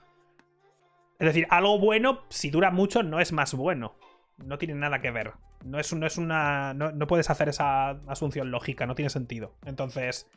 Es 1.19 1.27
decir, 1.27 1.47
algo 1.49 1.79
bueno, 1.79 2.23
si 2.29 2.49
dura 2.49 2.71
mucho, 2.71 3.03
no 3.03 3.19
es 3.19 3.31
más 3.31 3.53
bueno. 3.53 3.95
No 4.37 4.57
tiene 4.57 4.75
nada 4.75 5.01
que 5.01 5.11
ver. 5.11 5.33
No 5.65 5.79
es, 5.79 5.91
no 5.93 6.05
es 6.05 6.17
una. 6.17 6.73
No, 6.73 7.07
puedes 7.07 7.29
hacer 7.29 7.49
esa 7.49 7.89
asunción 8.07 8.51
lógica, 8.51 8.85
no 8.85 8.95
tiene 8.95 9.09
sentido. 9.09 9.55
Entonces. 9.65 10.29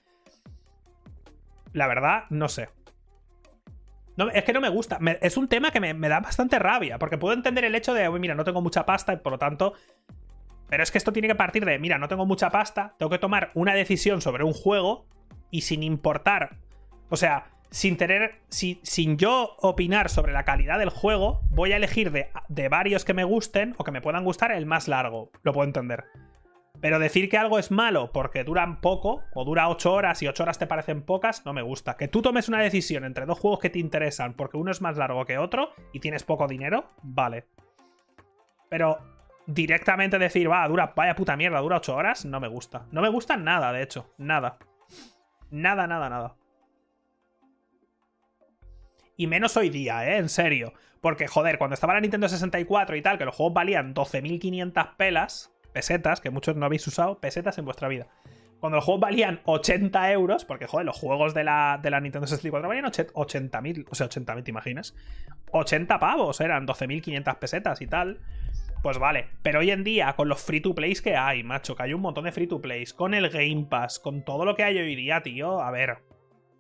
La 1.73 1.87
verdad, 1.87 2.25
no 2.31 2.49
sé. 2.49 2.69
No, 4.17 4.29
es 4.31 4.45
que 4.45 4.53
no 4.53 4.61
me 4.61 4.69
gusta. 4.69 4.99
es 5.21 5.37
un 5.37 5.49
tema 5.49 5.71
que 5.71 5.81
me, 5.81 6.09
da 6.09 6.21
bastante 6.21 6.59
rabia. 6.59 6.99
Porque 6.99 7.19
puedo 7.19 7.35
entender 7.35 7.65
el 7.65 7.75
hecho 7.75 7.95
de, 7.95 8.09
mira, 8.11 8.35
no 8.35 8.45
tengo 8.45 8.61
mucha 8.61 8.87
pasta 8.87 9.13
y 9.13 9.17
por 9.17 9.33
lo 9.33 9.39
tanto. 9.39 9.75
Pero 10.69 10.83
es 10.83 10.91
que 10.91 10.99
esto 10.99 11.13
tiene 11.13 11.29
que 11.29 11.35
partir 11.35 11.65
de, 11.65 11.79
mira, 11.79 11.99
no 11.99 12.09
tengo 12.09 12.27
mucha 12.27 12.51
pasta, 12.51 12.95
tengo 12.99 13.11
que 13.11 13.19
tomar 13.19 13.51
una 13.55 13.75
decisión 13.75 14.21
sobre 14.21 14.45
un 14.45 14.53
juego 14.53 15.07
y 15.51 15.63
sin 15.63 15.83
importar. 15.83 16.59
O 17.09 17.17
sea, 17.17 17.51
sin 17.71 17.97
tener. 17.97 18.41
sin 18.49 19.17
yo 19.17 19.57
opinar 19.59 20.11
sobre 20.11 20.33
la 20.33 20.45
calidad 20.45 20.79
del 20.79 20.91
juego, 20.91 21.41
voy 21.51 21.73
a 21.73 21.77
elegir 21.77 22.13
de, 22.13 22.31
de, 22.49 22.69
varios 22.69 23.05
que 23.05 23.15
me 23.15 23.25
gusten 23.25 23.75
o 23.79 23.85
que 23.85 23.91
me 23.91 24.01
puedan 24.01 24.25
gustar 24.25 24.53
el 24.53 24.67
más 24.67 24.87
largo. 24.87 25.31
Lo 25.43 25.53
puedo 25.53 25.67
entender. 25.67 26.05
Pero 26.81 26.99
decir 26.99 27.29
que 27.29 27.37
algo 27.37 27.59
es 27.59 27.71
malo 27.71 28.11
porque 28.13 28.45
duran 28.45 28.81
poco, 28.81 29.23
o 29.35 29.45
dura 29.45 29.69
8 29.69 29.93
horas 29.93 30.23
y 30.23 30.29
8 30.29 30.43
horas 30.43 30.59
te 30.59 30.67
parecen 30.67 31.03
pocas, 31.03 31.45
no 31.45 31.53
me 31.53 31.63
gusta. 31.63 31.97
Que 31.97 32.09
tú 32.09 32.23
tomes 32.23 32.49
una 32.49 32.61
decisión 32.61 33.05
entre 33.05 33.27
dos 33.27 33.39
juegos 33.39 33.61
que 33.61 33.71
te 33.71 33.79
interesan 33.79 34.35
porque 34.35 34.57
uno 34.57 34.71
es 34.71 34.81
más 34.81 34.97
largo 34.97 35.25
que 35.27 35.39
otro 35.39 35.73
y 35.93 36.01
tienes 36.01 36.25
poco 36.25 36.47
dinero, 36.47 36.91
vale. 37.03 37.47
Pero 38.71 38.99
directamente 39.47 40.19
decir, 40.19 40.51
va, 40.51 40.67
dura, 40.69 40.93
vaya 40.97 41.15
puta 41.15 41.37
mierda, 41.37 41.61
dura 41.61 41.77
8 41.77 41.95
horas, 41.95 42.25
no 42.25 42.41
me 42.41 42.49
gusta. 42.49 42.87
No 42.93 43.03
me 43.03 43.09
gusta 43.09 43.37
nada, 43.37 43.73
de 43.73 43.83
hecho, 43.83 44.15
nada. 44.17 44.59
Nada, 45.51 45.87
nada, 45.87 46.09
nada. 46.09 46.37
Y 49.17 49.27
menos 49.27 49.57
hoy 49.59 49.69
día, 49.69 50.09
¿eh? 50.09 50.17
En 50.17 50.31
serio. 50.31 50.73
Porque, 51.03 51.27
joder, 51.27 51.59
cuando 51.59 51.75
estaba 51.75 51.95
la 51.95 52.01
Nintendo 52.01 52.29
64 52.29 52.97
y 52.97 53.03
tal, 53.03 53.19
que 53.19 53.25
los 53.25 53.35
juegos 53.35 53.55
valían 53.55 53.95
12.500 53.95 54.97
pelas, 54.97 55.53
pesetas, 55.73 56.21
que 56.21 56.31
muchos 56.31 56.57
no 56.57 56.67
habéis 56.67 56.87
usado, 56.87 57.19
pesetas 57.19 57.59
en 57.59 57.65
vuestra 57.65 57.89
vida. 57.89 58.09
Cuando 58.61 58.77
los 58.77 58.85
juegos 58.85 59.01
valían 59.01 59.41
80 59.47 60.13
euros, 60.13 60.45
porque, 60.45 60.67
joder, 60.67 60.85
los 60.85 60.97
juegos 60.97 61.33
de 61.33 61.45
la, 61.45 61.81
de 61.83 61.91
la 61.91 62.01
Nintendo 62.01 62.27
64 62.27 62.69
valían 62.69 62.85
80.000, 62.85 63.87
o 63.91 63.95
sea, 63.95 64.09
80.000, 64.09 64.45
¿te 64.45 64.51
imaginas? 64.51 64.95
80 65.53 65.99
pavos, 65.99 66.41
eran 66.41 66.67
12.500 66.67 67.39
pesetas 67.39 67.81
y 67.81 67.87
tal. 67.87 68.21
Pues 68.83 68.99
vale, 68.99 69.29
pero 69.43 69.61
hoy 69.61 69.71
en 69.71 69.85
día, 69.85 70.15
con 70.15 70.29
los 70.29 70.43
free 70.43 70.61
to 70.61 70.75
plays 70.75 71.03
que 71.03 71.17
hay, 71.17 71.43
macho, 71.43 71.75
que 71.75 71.83
hay 71.83 71.95
un 71.95 72.01
montón 72.01 72.25
de 72.25 72.33
free 72.33 72.47
to 72.47 72.61
plays, 72.61 72.95
con 72.95 73.15
el 73.15 73.29
Game 73.31 73.67
Pass, 73.69 73.99
con 73.99 74.25
todo 74.25 74.45
lo 74.45 74.55
que 74.55 74.65
hay 74.65 74.79
hoy 74.79 74.95
día, 74.95 75.23
tío, 75.23 75.61
a 75.63 75.71
ver, 75.71 75.99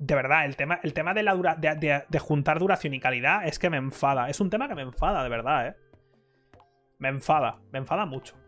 de 0.00 0.14
verdad, 0.14 0.46
el 0.46 0.56
tema, 0.56 0.80
el 0.82 0.94
tema 0.94 1.12
de, 1.12 1.22
la 1.22 1.34
dura, 1.34 1.56
de, 1.56 2.18
juntar 2.18 2.58
duración 2.58 2.94
y 2.94 3.00
calidad 3.00 3.46
es 3.46 3.58
que 3.58 3.68
me 3.68 3.76
enfada. 3.76 4.30
Es 4.30 4.40
un 4.40 4.48
tema 4.48 4.66
que 4.66 4.74
me 4.74 4.80
enfada, 4.80 5.22
de 5.22 5.28
verdad, 5.28 5.66
¿eh? 5.68 5.76
Me 6.98 7.08
enfada, 7.08 7.60
me 7.70 7.78
enfada 7.78 8.06
mucho. 8.06 8.39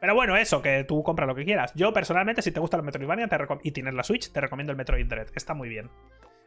Pero 0.00 0.14
bueno, 0.14 0.36
eso, 0.36 0.62
que 0.62 0.84
tú 0.84 1.02
compras 1.02 1.26
lo 1.26 1.34
que 1.34 1.44
quieras. 1.44 1.72
Yo 1.74 1.92
personalmente, 1.92 2.42
si 2.42 2.52
te 2.52 2.60
gusta 2.60 2.76
el 2.76 2.82
Metroidvania 2.82 3.28
y 3.62 3.70
tienes 3.72 3.94
la 3.94 4.02
Switch, 4.02 4.30
te 4.30 4.40
recomiendo 4.40 4.70
el 4.70 4.76
Metroid 4.76 5.06
Dread. 5.06 5.28
Está 5.34 5.54
muy 5.54 5.68
bien. 5.68 5.90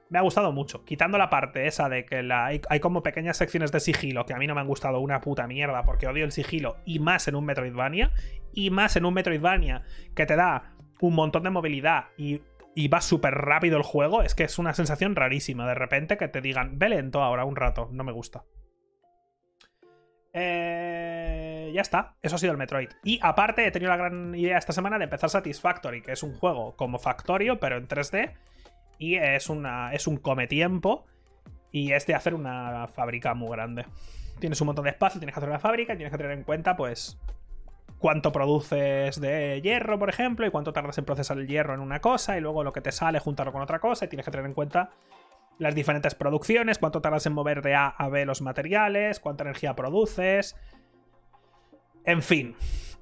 Me 0.10 0.20
ha 0.20 0.22
gustado 0.22 0.52
mucho. 0.52 0.86
Quitando 0.86 1.18
la 1.18 1.30
parte 1.30 1.68
esa 1.68 1.90
de 1.90 2.06
que 2.06 2.24
la, 2.24 2.48
hay, 2.48 2.62
hay, 2.70 2.80
como 2.80 3.04
pequeñas 3.04 3.38
secciones 3.38 3.72
de 3.72 3.80
sigilo 3.80 4.26
que 4.26 4.34
a 4.34 4.38
mí 4.38 4.48
no 4.48 4.56
me 4.56 4.62
han 4.62 4.68
gustado 4.68 5.00
una 5.00 5.22
puta 5.22 5.46
mierda 5.48 5.84
porque 5.84 6.08
odio 6.08 6.26
el 6.26 6.32
sigilo 6.32 6.78
y 6.86 7.00
más 7.00 7.28
en 7.28 7.36
un 7.36 7.46
Metroidvania. 7.46 8.12
Y 8.54 8.70
más 8.72 8.96
en 8.96 9.06
un 9.06 9.14
Metroidvania 9.14 9.84
que 10.16 10.26
te 10.26 10.36
da 10.36 10.76
un 11.02 11.16
montón 11.16 11.44
de 11.44 11.50
movilidad 11.50 12.06
y 12.18 12.42
y 12.76 12.88
va 12.88 13.02
súper 13.02 13.34
rápido 13.34 13.76
el 13.76 13.84
juego, 13.84 14.22
es 14.22 14.36
que 14.36 14.44
es 14.44 14.58
una 14.58 14.74
sensación 14.74 15.14
rarísima. 15.16 15.68
De 15.68 15.74
repente 15.74 16.18
que 16.18 16.30
te 16.30 16.40
digan, 16.40 16.80
ve 16.80 16.88
lento 16.88 17.22
ahora 17.22 17.44
un 17.44 17.58
rato, 17.58 17.90
no 17.92 18.06
me 18.06 18.14
gusta. 18.14 18.46
Eh, 20.32 21.29
ya 21.74 21.82
está, 21.82 22.16
eso 22.22 22.36
ha 22.36 22.40
sido 22.40 22.52
el 22.52 22.58
Metroid. 22.58 22.90
Y 23.04 23.20
aparte 23.22 23.66
he 23.66 23.72
tenido 23.72 23.90
la 23.90 23.98
gran 23.98 24.36
idea 24.36 24.58
esta 24.58 24.74
semana 24.74 24.98
de 24.98 25.06
empezar 25.06 25.30
Satisfactory, 25.30 26.02
que 26.02 26.12
es 26.12 26.24
un 26.24 26.34
juego 26.36 26.76
como 26.76 27.00
Factorio, 27.00 27.60
pero 27.60 27.78
en 27.78 27.88
3D. 27.88 28.34
Y 28.98 29.16
es, 29.16 29.50
una, 29.50 29.94
es 29.94 30.08
un 30.08 30.18
come 30.18 30.48
tiempo. 30.48 31.06
Y 31.72 31.94
es 31.94 32.06
de 32.08 32.16
hacer 32.16 32.34
una 32.34 32.88
fábrica 32.88 33.34
muy 33.34 33.50
grande. 33.50 33.86
Tienes 34.40 34.60
un 34.62 34.68
montón 34.68 34.86
de 34.86 34.92
espacio, 34.92 35.20
tienes 35.20 35.34
que 35.34 35.40
hacer 35.40 35.50
una 35.50 35.60
fábrica 35.60 35.94
y 35.94 35.98
tienes 35.98 36.12
que 36.12 36.18
tener 36.18 36.32
en 36.32 36.44
cuenta, 36.44 36.76
pues, 36.76 37.20
cuánto 38.00 38.32
produces 38.32 39.20
de 39.20 39.62
hierro, 39.62 40.00
por 40.00 40.10
ejemplo, 40.10 40.48
y 40.48 40.52
cuánto 40.52 40.74
tardas 40.74 40.98
en 40.98 41.06
procesar 41.06 41.38
el 41.38 41.48
hierro 41.48 41.74
en 41.74 41.82
una 41.82 42.00
cosa, 42.00 42.38
y 42.38 42.42
luego 42.42 42.64
lo 42.64 42.74
que 42.74 42.82
te 42.82 42.92
sale, 42.92 43.20
juntarlo 43.20 43.52
con 43.52 43.62
otra 43.62 43.80
cosa, 43.80 44.06
y 44.06 44.08
tienes 44.08 44.26
que 44.26 44.32
tener 44.32 44.46
en 44.46 44.54
cuenta 44.54 44.90
las 45.60 45.76
diferentes 45.76 46.16
producciones, 46.16 46.80
cuánto 46.80 47.02
tardas 47.02 47.26
en 47.26 47.34
mover 47.34 47.62
de 47.62 47.76
A 47.76 47.88
a 47.88 48.08
B 48.08 48.26
los 48.26 48.42
materiales, 48.42 49.20
cuánta 49.20 49.44
energía 49.44 49.76
produces. 49.76 50.56
En 52.06 52.22
fin, 52.22 52.56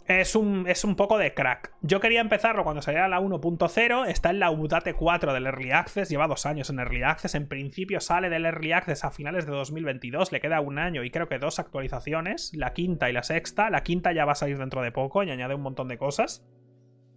es 0.07 0.35
un, 0.35 0.65
es 0.67 0.85
un 0.85 0.95
poco 0.95 1.17
de 1.17 1.33
crack. 1.33 1.73
Yo 1.81 1.99
quería 1.99 2.21
empezarlo 2.21 2.63
cuando 2.63 2.81
saliera 2.81 3.09
la 3.09 3.19
1.0. 3.19 4.07
Está 4.07 4.29
en 4.29 4.39
la 4.39 4.51
Udate 4.51 4.93
4 4.93 5.33
del 5.33 5.47
Early 5.47 5.71
Access. 5.71 6.09
Lleva 6.09 6.27
dos 6.27 6.45
años 6.45 6.69
en 6.69 6.79
Early 6.79 7.03
Access. 7.03 7.35
En 7.35 7.47
principio 7.47 7.99
sale 7.99 8.29
del 8.29 8.45
Early 8.45 8.71
Access 8.71 9.03
a 9.03 9.11
finales 9.11 9.45
de 9.45 9.51
2022. 9.51 10.31
Le 10.31 10.39
queda 10.39 10.61
un 10.61 10.79
año 10.79 11.03
y 11.03 11.11
creo 11.11 11.27
que 11.27 11.39
dos 11.39 11.59
actualizaciones. 11.59 12.53
La 12.53 12.71
quinta 12.71 13.09
y 13.09 13.13
la 13.13 13.23
sexta. 13.23 13.69
La 13.69 13.83
quinta 13.83 14.13
ya 14.13 14.23
va 14.23 14.31
a 14.31 14.35
salir 14.35 14.57
dentro 14.57 14.81
de 14.81 14.93
poco 14.93 15.23
y 15.23 15.29
añade 15.29 15.55
un 15.55 15.61
montón 15.61 15.89
de 15.89 15.97
cosas. 15.97 16.47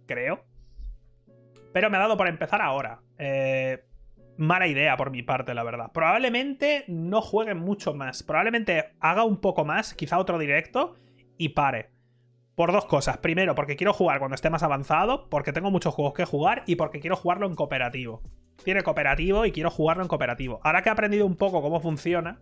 Creo. 0.05 0.43
Pero 1.71 1.89
me 1.89 1.95
ha 1.95 2.01
dado 2.01 2.17
por 2.17 2.27
empezar 2.27 2.61
ahora. 2.61 2.99
Eh, 3.17 3.85
mala 4.35 4.67
idea 4.67 4.97
por 4.97 5.11
mi 5.11 5.23
parte, 5.23 5.53
la 5.53 5.63
verdad. 5.63 5.91
Probablemente 5.93 6.83
no 6.89 7.21
juegue 7.21 7.55
mucho 7.55 7.93
más. 7.93 8.21
Probablemente 8.23 8.95
haga 8.99 9.23
un 9.23 9.39
poco 9.39 9.63
más, 9.63 9.93
quizá 9.93 10.17
otro 10.17 10.37
directo, 10.37 10.95
y 11.37 11.49
pare. 11.49 11.89
Por 12.55 12.71
dos 12.71 12.85
cosas. 12.85 13.17
Primero, 13.17 13.55
porque 13.55 13.75
quiero 13.75 13.93
jugar 13.93 14.19
cuando 14.19 14.35
esté 14.35 14.49
más 14.49 14.63
avanzado, 14.63 15.29
porque 15.29 15.53
tengo 15.53 15.71
muchos 15.71 15.93
juegos 15.93 16.13
que 16.13 16.25
jugar 16.25 16.63
y 16.67 16.75
porque 16.75 16.99
quiero 16.99 17.15
jugarlo 17.15 17.47
en 17.47 17.55
cooperativo. 17.55 18.21
Tiene 18.63 18.83
cooperativo 18.83 19.45
y 19.45 19.51
quiero 19.51 19.71
jugarlo 19.71 20.03
en 20.03 20.09
cooperativo. 20.09 20.59
Ahora 20.63 20.81
que 20.81 20.89
he 20.89 20.91
aprendido 20.91 21.25
un 21.25 21.35
poco 21.35 21.61
cómo 21.61 21.79
funciona, 21.79 22.39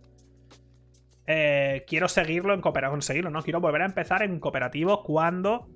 eh, 1.26 1.84
quiero 1.86 2.08
seguirlo 2.08 2.52
en 2.54 2.60
cooperativo. 2.60 3.00
Seguirlo, 3.00 3.30
¿no? 3.30 3.42
Quiero 3.42 3.60
volver 3.60 3.82
a 3.82 3.86
empezar 3.86 4.22
en 4.22 4.38
cooperativo 4.40 5.02
cuando. 5.02 5.68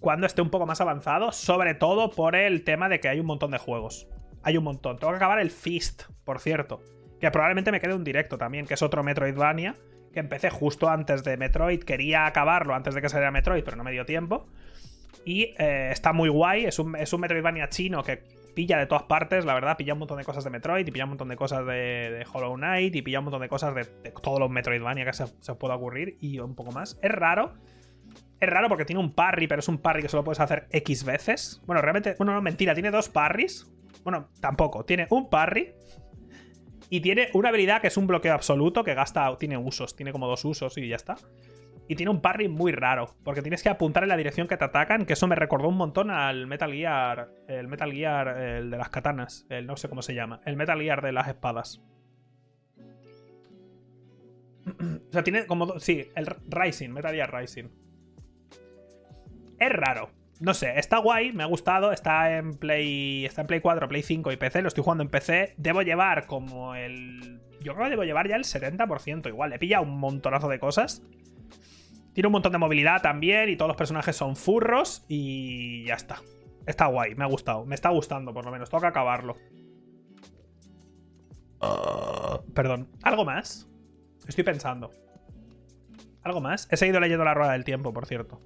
Cuando 0.00 0.26
esté 0.26 0.42
un 0.42 0.50
poco 0.50 0.66
más 0.66 0.80
avanzado. 0.80 1.30
Sobre 1.30 1.74
todo 1.74 2.10
por 2.10 2.34
el 2.34 2.64
tema 2.64 2.88
de 2.88 3.00
que 3.00 3.08
hay 3.08 3.20
un 3.20 3.26
montón 3.26 3.50
de 3.50 3.58
juegos. 3.58 4.08
Hay 4.42 4.56
un 4.56 4.64
montón. 4.64 4.98
Tengo 4.98 5.12
que 5.12 5.16
acabar 5.16 5.38
el 5.38 5.50
Fist, 5.50 6.04
por 6.24 6.40
cierto. 6.40 6.82
Que 7.20 7.30
probablemente 7.30 7.70
me 7.70 7.80
quede 7.80 7.94
un 7.94 8.04
directo 8.04 8.38
también, 8.38 8.66
que 8.66 8.74
es 8.74 8.82
otro 8.82 9.04
Metroidvania 9.04 9.76
que 10.14 10.20
empecé 10.20 10.48
justo 10.48 10.88
antes 10.88 11.24
de 11.24 11.36
Metroid. 11.36 11.82
Quería 11.82 12.26
acabarlo 12.26 12.74
antes 12.74 12.94
de 12.94 13.02
que 13.02 13.08
saliera 13.08 13.30
Metroid, 13.30 13.64
pero 13.64 13.76
no 13.76 13.84
me 13.84 13.92
dio 13.92 14.06
tiempo. 14.06 14.46
Y 15.24 15.54
eh, 15.58 15.90
está 15.90 16.12
muy 16.12 16.28
guay. 16.28 16.64
Es 16.64 16.78
un, 16.78 16.96
es 16.96 17.12
un 17.12 17.20
Metroidvania 17.20 17.68
chino 17.68 18.02
que 18.02 18.22
pilla 18.54 18.78
de 18.78 18.86
todas 18.86 19.02
partes, 19.02 19.44
la 19.44 19.54
verdad. 19.54 19.76
Pilla 19.76 19.92
un 19.92 19.98
montón 19.98 20.18
de 20.18 20.24
cosas 20.24 20.44
de 20.44 20.50
Metroid 20.50 20.86
y 20.86 20.90
pilla 20.90 21.04
un 21.04 21.10
montón 21.10 21.28
de 21.28 21.36
cosas 21.36 21.66
de, 21.66 22.24
Hollow 22.32 22.54
Knight 22.54 22.94
y 22.94 23.02
pilla 23.02 23.18
un 23.18 23.26
montón 23.26 23.42
de 23.42 23.48
cosas 23.48 23.74
de, 23.74 23.84
todos 24.22 24.38
los 24.38 24.50
Metroidvania 24.50 25.04
que 25.04 25.12
se, 25.12 25.26
se 25.40 25.54
pueda 25.56 25.74
ocurrir 25.74 26.16
y 26.20 26.38
un 26.38 26.54
poco 26.54 26.72
más. 26.72 26.98
Es 27.02 27.10
raro. 27.10 27.54
Es 28.40 28.48
raro 28.48 28.68
porque 28.68 28.84
tiene 28.84 29.00
un 29.00 29.12
parry, 29.12 29.46
pero 29.46 29.60
es 29.60 29.68
un 29.68 29.78
parry 29.78 30.02
que 30.02 30.08
solo 30.08 30.24
puedes 30.24 30.40
hacer 30.40 30.68
X 30.70 31.04
veces. 31.04 31.60
Bueno, 31.66 31.82
realmente. 31.82 32.14
Bueno, 32.18 32.34
no, 32.34 32.42
mentira. 32.42 32.74
Tiene 32.74 32.90
dos 32.90 33.08
parries. 33.08 33.70
Bueno, 34.04 34.28
tampoco. 34.40 34.84
Tiene 34.84 35.06
un 35.10 35.28
parry 35.28 35.74
Y 36.94 37.00
tiene 37.00 37.28
una 37.32 37.48
habilidad 37.48 37.80
que 37.80 37.88
es 37.88 37.96
un 37.96 38.06
bloqueo 38.06 38.32
absoluto 38.32 38.84
que 38.84 38.94
gasta. 38.94 39.36
Tiene 39.36 39.58
usos, 39.58 39.96
tiene 39.96 40.12
como 40.12 40.28
dos 40.28 40.44
usos 40.44 40.78
y 40.78 40.86
ya 40.86 40.94
está. 40.94 41.16
Y 41.88 41.96
tiene 41.96 42.10
un 42.10 42.20
parry 42.20 42.46
muy 42.46 42.70
raro, 42.70 43.16
porque 43.24 43.42
tienes 43.42 43.64
que 43.64 43.68
apuntar 43.68 44.04
en 44.04 44.10
la 44.10 44.16
dirección 44.16 44.46
que 44.46 44.56
te 44.56 44.64
atacan, 44.64 45.04
que 45.04 45.14
eso 45.14 45.26
me 45.26 45.34
recordó 45.34 45.66
un 45.68 45.76
montón 45.76 46.12
al 46.12 46.46
Metal 46.46 46.72
Gear. 46.72 47.32
El 47.48 47.66
Metal 47.66 47.90
Gear, 47.92 48.28
el 48.38 48.70
de 48.70 48.78
las 48.78 48.90
katanas, 48.90 49.44
el 49.48 49.66
no 49.66 49.76
sé 49.76 49.88
cómo 49.88 50.02
se 50.02 50.14
llama. 50.14 50.40
El 50.44 50.54
Metal 50.54 50.80
Gear 50.80 51.02
de 51.02 51.10
las 51.10 51.26
espadas. 51.26 51.82
o 54.68 55.12
sea, 55.12 55.24
tiene 55.24 55.46
como. 55.46 55.80
Sí, 55.80 56.08
el 56.14 56.26
Rising, 56.46 56.90
Metal 56.90 57.12
Gear 57.12 57.34
Rising. 57.34 57.70
Es 59.58 59.72
raro. 59.72 60.10
No 60.40 60.52
sé, 60.52 60.78
está 60.78 60.98
guay, 60.98 61.32
me 61.32 61.42
ha 61.42 61.46
gustado. 61.46 61.92
Está 61.92 62.36
en 62.36 62.54
Play. 62.54 63.24
Está 63.24 63.42
en 63.42 63.46
Play 63.46 63.60
4, 63.60 63.88
Play 63.88 64.02
5 64.02 64.32
y 64.32 64.36
PC. 64.36 64.62
Lo 64.62 64.68
estoy 64.68 64.82
jugando 64.82 65.04
en 65.04 65.10
PC. 65.10 65.54
Debo 65.56 65.82
llevar 65.82 66.26
como 66.26 66.74
el. 66.74 67.40
Yo 67.60 67.74
creo 67.74 67.84
que 67.84 67.90
debo 67.90 68.04
llevar 68.04 68.28
ya 68.28 68.36
el 68.36 68.44
70% 68.44 69.28
igual. 69.28 69.52
He 69.52 69.58
pillado 69.58 69.84
un 69.84 69.98
montonazo 69.98 70.48
de 70.48 70.58
cosas. 70.58 71.02
Tiene 72.12 72.26
un 72.28 72.32
montón 72.32 72.52
de 72.52 72.58
movilidad 72.58 73.00
también. 73.00 73.48
Y 73.48 73.56
todos 73.56 73.68
los 73.68 73.76
personajes 73.76 74.16
son 74.16 74.36
furros. 74.36 75.04
Y 75.08 75.86
ya 75.86 75.94
está. 75.94 76.20
Está 76.66 76.86
guay, 76.86 77.14
me 77.14 77.24
ha 77.24 77.28
gustado. 77.28 77.64
Me 77.64 77.74
está 77.74 77.90
gustando, 77.90 78.34
por 78.34 78.44
lo 78.44 78.50
menos. 78.50 78.70
Toca 78.70 78.88
acabarlo. 78.88 79.36
Ah, 81.60 82.40
perdón. 82.54 82.88
¿Algo 83.02 83.24
más? 83.24 83.68
Estoy 84.26 84.44
pensando. 84.44 84.90
¿Algo 86.22 86.40
más? 86.40 86.68
He 86.70 86.76
seguido 86.76 87.00
leyendo 87.00 87.24
la 87.24 87.34
rueda 87.34 87.52
del 87.52 87.64
tiempo, 87.64 87.92
por 87.92 88.06
cierto. 88.06 88.40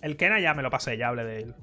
El 0.00 0.16
Kena 0.16 0.40
ya 0.40 0.54
me 0.54 0.62
lo 0.62 0.70
pasé, 0.70 0.96
ya 0.96 1.08
hablé 1.08 1.24
de 1.24 1.38
él. 1.40 1.54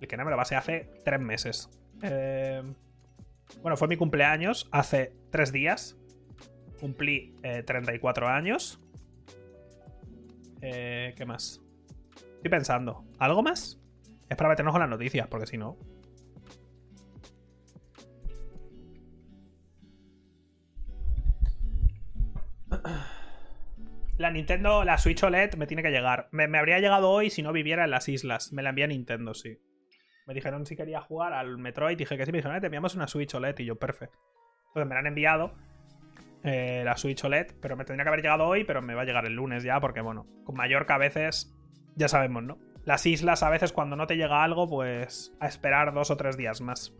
El 0.00 0.08
Kena 0.08 0.24
me 0.24 0.30
lo 0.30 0.36
pasé 0.36 0.56
hace 0.56 0.90
tres 1.04 1.20
meses. 1.20 1.70
Eh, 2.02 2.62
bueno, 3.62 3.76
fue 3.76 3.88
mi 3.88 3.96
cumpleaños 3.96 4.68
hace 4.70 5.12
tres 5.30 5.52
días. 5.52 5.96
Cumplí 6.80 7.34
34 7.42 8.26
eh, 8.26 8.30
años. 8.30 8.80
Eh, 10.60 11.14
¿Qué 11.16 11.24
más? 11.24 11.60
Estoy 12.16 12.50
pensando. 12.50 13.04
¿Algo 13.18 13.42
más? 13.42 13.80
Es 14.28 14.36
para 14.36 14.50
meternos 14.50 14.72
con 14.72 14.80
las 14.80 14.90
noticias, 14.90 15.26
porque 15.28 15.46
si 15.46 15.56
no. 15.56 15.76
La 24.16 24.30
Nintendo, 24.30 24.84
la 24.84 24.96
Switch 24.96 25.22
OLED 25.24 25.54
me 25.54 25.66
tiene 25.66 25.82
que 25.82 25.90
llegar. 25.90 26.28
Me, 26.30 26.44
habría 26.56 26.78
llegado 26.78 27.10
hoy 27.10 27.30
si 27.30 27.42
no 27.42 27.52
viviera 27.52 27.84
en 27.84 27.90
las 27.90 28.08
islas. 28.08 28.52
Me 28.52 28.62
la 28.62 28.70
envía 28.70 28.86
Nintendo, 28.86 29.34
sí. 29.34 29.58
Me 30.26 30.34
dijeron 30.34 30.66
si 30.66 30.76
quería 30.76 31.00
jugar 31.00 31.32
al 31.32 31.58
Metroid. 31.58 31.98
Dije 31.98 32.16
que 32.16 32.24
sí. 32.24 32.30
Me 32.30 32.38
dijeron, 32.38 32.56
eh, 32.56 32.60
te 32.60 32.66
enviamos 32.66 32.94
una 32.94 33.08
Switch 33.08 33.34
OLED. 33.34 33.58
Y 33.58 33.64
yo, 33.64 33.76
perfecto. 33.76 34.16
Pues 34.72 34.86
me 34.86 34.94
la 34.94 35.00
han 35.00 35.08
enviado. 35.08 35.54
Eh, 36.44 36.82
la 36.84 36.96
Switch 36.96 37.24
OLED. 37.24 37.56
Pero 37.60 37.76
me 37.76 37.84
tendría 37.84 38.04
que 38.04 38.08
haber 38.08 38.22
llegado 38.22 38.46
hoy. 38.46 38.62
Pero 38.62 38.82
me 38.82 38.94
va 38.94 39.02
a 39.02 39.04
llegar 39.04 39.26
el 39.26 39.34
lunes 39.34 39.64
ya. 39.64 39.80
Porque, 39.80 40.00
bueno, 40.00 40.28
con 40.44 40.54
Mallorca 40.54 40.94
a 40.94 40.98
veces. 40.98 41.52
Ya 41.96 42.06
sabemos, 42.06 42.44
¿no? 42.44 42.58
Las 42.84 43.06
islas 43.06 43.42
a 43.42 43.50
veces 43.50 43.72
cuando 43.72 43.96
no 43.96 44.06
te 44.06 44.16
llega 44.16 44.44
algo, 44.44 44.68
pues 44.68 45.34
a 45.40 45.48
esperar 45.48 45.92
dos 45.92 46.10
o 46.12 46.16
tres 46.16 46.36
días 46.36 46.60
más. 46.60 46.94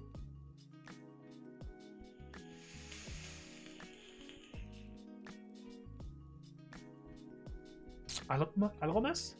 ¿Algo 8.29 9.01
más? 9.01 9.37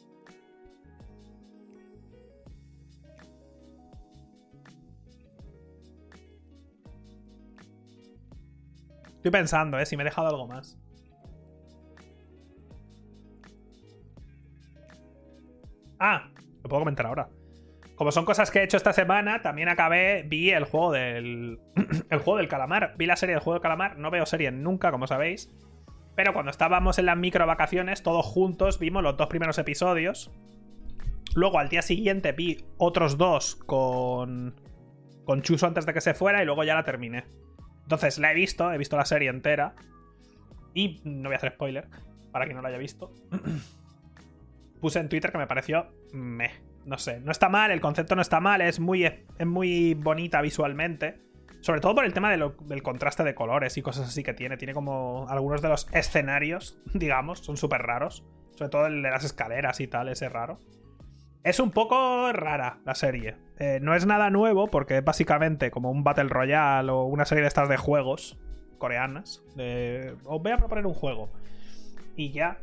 Estoy 9.25 9.31
pensando, 9.31 9.79
¿eh? 9.79 9.85
Si 9.87 9.97
me 9.97 10.03
he 10.03 10.05
dejado 10.05 10.27
algo 10.27 10.47
más. 10.47 10.77
Ah, 15.99 16.29
lo 16.61 16.69
puedo 16.69 16.81
comentar 16.81 17.07
ahora. 17.07 17.29
Como 17.95 18.11
son 18.11 18.25
cosas 18.25 18.51
que 18.51 18.59
he 18.59 18.63
hecho 18.63 18.77
esta 18.77 18.93
semana, 18.93 19.41
también 19.41 19.69
acabé, 19.69 20.23
vi 20.27 20.51
el 20.51 20.65
juego 20.65 20.91
del. 20.91 21.59
el 22.09 22.19
juego 22.19 22.37
del 22.37 22.47
calamar. 22.47 22.93
Vi 22.97 23.07
la 23.07 23.15
serie 23.15 23.33
del 23.33 23.41
juego 23.41 23.55
del 23.55 23.63
calamar. 23.63 23.97
No 23.97 24.11
veo 24.11 24.27
serie 24.27 24.51
nunca, 24.51 24.91
como 24.91 25.07
sabéis. 25.07 25.49
Pero 26.15 26.33
cuando 26.33 26.51
estábamos 26.51 26.97
en 26.97 27.05
las 27.07 27.17
micro 27.17 27.45
vacaciones, 27.45 28.03
todos 28.03 28.25
juntos 28.25 28.79
vimos 28.79 29.03
los 29.03 29.17
dos 29.17 29.27
primeros 29.27 29.57
episodios. 29.57 30.31
Luego 31.35 31.59
al 31.59 31.69
día 31.69 31.81
siguiente 31.81 32.31
vi 32.31 32.65
otros 32.77 33.17
dos 33.17 33.55
con. 33.55 34.59
con 35.25 35.41
Chuso 35.41 35.67
antes 35.67 35.85
de 35.85 35.93
que 35.93 36.01
se 36.01 36.13
fuera 36.13 36.41
y 36.41 36.45
luego 36.45 36.63
ya 36.63 36.75
la 36.75 36.83
terminé. 36.83 37.25
Entonces 37.83 38.17
la 38.17 38.31
he 38.31 38.35
visto, 38.35 38.71
he 38.71 38.77
visto 38.77 38.95
la 38.95 39.05
serie 39.05 39.29
entera. 39.29 39.75
Y 40.73 41.01
no 41.03 41.29
voy 41.29 41.33
a 41.33 41.37
hacer 41.37 41.53
spoiler, 41.53 41.87
para 42.31 42.45
quien 42.45 42.55
no 42.55 42.61
la 42.61 42.69
haya 42.69 42.77
visto. 42.77 43.11
Puse 44.81 44.99
en 44.99 45.09
Twitter 45.09 45.31
que 45.31 45.37
me 45.37 45.47
pareció. 45.47 45.87
Meh. 46.13 46.51
No 46.85 46.99
sé, 46.99 47.19
no 47.19 47.31
está 47.31 47.49
mal, 47.49 47.71
el 47.71 47.81
concepto 47.81 48.15
no 48.15 48.21
está 48.21 48.39
mal, 48.39 48.61
es 48.61 48.79
muy, 48.79 49.05
es 49.05 49.45
muy 49.45 49.95
bonita 49.95 50.41
visualmente. 50.41 51.19
Sobre 51.65 51.81
todo 51.81 51.95
por 51.95 52.05
el 52.05 52.13
tema 52.13 52.29
del 52.29 52.83
contraste 52.83 53.23
de 53.23 53.33
colores 53.33 53.75
y 53.75 53.81
cosas 53.81 54.07
así 54.07 54.21
que 54.21 54.35
tiene. 54.35 54.55
Tiene 54.55 54.75
como 54.75 55.25
algunos 55.27 55.63
de 55.63 55.69
los 55.69 55.87
escenarios, 55.93 56.77
digamos, 56.93 57.39
son 57.39 57.57
súper 57.57 57.81
raros. 57.81 58.23
Sobre 58.51 58.69
todo 58.69 58.85
el 58.85 59.01
de 59.01 59.09
las 59.09 59.23
escaleras 59.23 59.79
y 59.79 59.87
tal, 59.87 60.09
ese 60.09 60.29
raro. 60.29 60.59
Es 61.43 61.59
un 61.59 61.71
poco 61.71 62.31
rara 62.33 62.77
la 62.85 62.93
serie. 62.93 63.37
Eh, 63.57 63.79
no 63.81 63.95
es 63.95 64.05
nada 64.05 64.29
nuevo 64.29 64.67
porque 64.67 64.99
es 64.99 65.03
básicamente 65.03 65.71
como 65.71 65.89
un 65.89 66.03
Battle 66.03 66.29
Royale 66.29 66.91
o 66.91 67.05
una 67.05 67.25
serie 67.25 67.41
de 67.41 67.47
estas 67.47 67.67
de 67.67 67.77
juegos 67.77 68.37
coreanas. 68.77 69.41
Os 70.25 70.43
voy 70.43 70.51
a 70.51 70.57
proponer 70.57 70.85
un 70.85 70.93
juego. 70.93 71.31
Y 72.15 72.31
ya. 72.31 72.59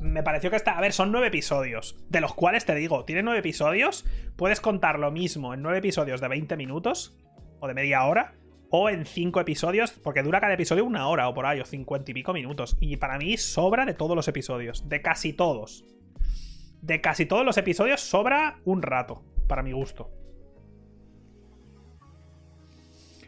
Me 0.00 0.24
pareció 0.24 0.50
que 0.50 0.56
está. 0.56 0.76
A 0.76 0.80
ver, 0.80 0.92
son 0.92 1.12
nueve 1.12 1.28
episodios. 1.28 2.04
De 2.08 2.20
los 2.20 2.34
cuales 2.34 2.64
te 2.64 2.74
digo, 2.74 3.04
tiene 3.04 3.22
nueve 3.22 3.38
episodios. 3.38 4.04
Puedes 4.34 4.60
contar 4.60 4.98
lo 4.98 5.12
mismo 5.12 5.54
en 5.54 5.62
nueve 5.62 5.78
episodios 5.78 6.20
de 6.20 6.26
20 6.26 6.56
minutos 6.56 7.16
o 7.64 7.68
de 7.68 7.74
media 7.74 8.04
hora, 8.04 8.34
o 8.70 8.90
en 8.90 9.06
cinco 9.06 9.40
episodios, 9.40 9.92
porque 9.92 10.22
dura 10.22 10.40
cada 10.40 10.52
episodio 10.52 10.84
una 10.84 11.08
hora 11.08 11.28
o 11.28 11.34
por 11.34 11.46
ahí, 11.46 11.60
o 11.60 11.64
cincuenta 11.64 12.10
y 12.10 12.14
pico 12.14 12.32
minutos. 12.32 12.76
Y 12.80 12.96
para 12.96 13.18
mí 13.18 13.36
sobra 13.36 13.86
de 13.86 13.94
todos 13.94 14.14
los 14.14 14.28
episodios, 14.28 14.88
de 14.88 15.00
casi 15.00 15.32
todos. 15.32 15.84
De 16.82 17.00
casi 17.00 17.24
todos 17.24 17.44
los 17.44 17.56
episodios 17.56 18.00
sobra 18.00 18.60
un 18.64 18.82
rato, 18.82 19.24
para 19.48 19.62
mi 19.62 19.72
gusto. 19.72 20.10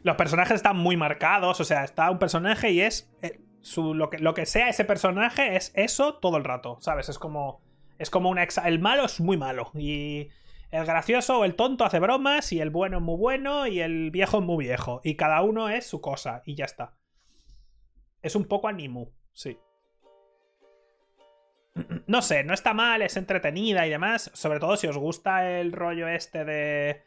Los 0.03 0.16
personajes 0.16 0.57
están 0.57 0.77
muy 0.77 0.96
marcados, 0.96 1.61
o 1.61 1.64
sea, 1.64 1.85
está 1.85 2.11
un 2.11 2.18
personaje 2.18 2.70
y 2.70 2.81
es... 2.81 3.11
Eh, 3.22 3.40
lo, 3.77 4.11
que, 4.11 4.18
lo 4.18 4.35
que 4.35 4.46
sea 4.46 4.68
ese 4.68 4.85
personaje 4.85 5.57
es 5.57 5.72
eso 5.75 6.14
todo 6.14 6.37
el 6.37 6.44
rato, 6.44 6.77
¿sabes? 6.81 7.09
Es 7.09 7.18
como... 7.18 7.62
Es 7.99 8.11
como 8.11 8.29
una... 8.29 8.46
El 8.64 8.79
malo 8.79 9.07
es 9.07 9.20
muy 9.20 9.37
malo 9.37 9.70
y 9.75 10.29
el 10.70 10.85
gracioso 10.85 11.40
o 11.40 11.44
el 11.44 11.55
tonto 11.55 11.85
hace 11.85 12.00
bromas 12.00 12.52
y 12.52 12.61
el 12.61 12.70
bueno 12.70 12.98
es 12.98 13.02
muy 13.02 13.16
bueno 13.16 13.66
y 13.66 13.81
el 13.81 14.11
viejo 14.11 14.38
es 14.38 14.44
muy 14.44 14.66
viejo. 14.66 15.00
Y 15.05 15.16
cada 15.16 15.42
uno 15.42 15.68
es 15.68 15.87
su 15.87 16.00
cosa 16.00 16.42
y 16.44 16.55
ya 16.55 16.64
está. 16.64 16.94
Es 18.22 18.35
un 18.35 18.46
poco 18.46 18.68
animu, 18.68 19.12
sí. 19.33 19.59
No 22.07 22.22
sé, 22.22 22.42
no 22.44 22.55
está 22.55 22.74
mal, 22.74 23.02
es 23.02 23.16
entretenida 23.16 23.87
y 23.87 23.90
demás. 23.90 24.31
Sobre 24.35 24.61
todo 24.61 24.76
si 24.76 24.87
os 24.87 24.96
gusta 24.96 25.50
el 25.59 25.72
rollo 25.72 26.09
este 26.09 26.44
de. 26.44 27.02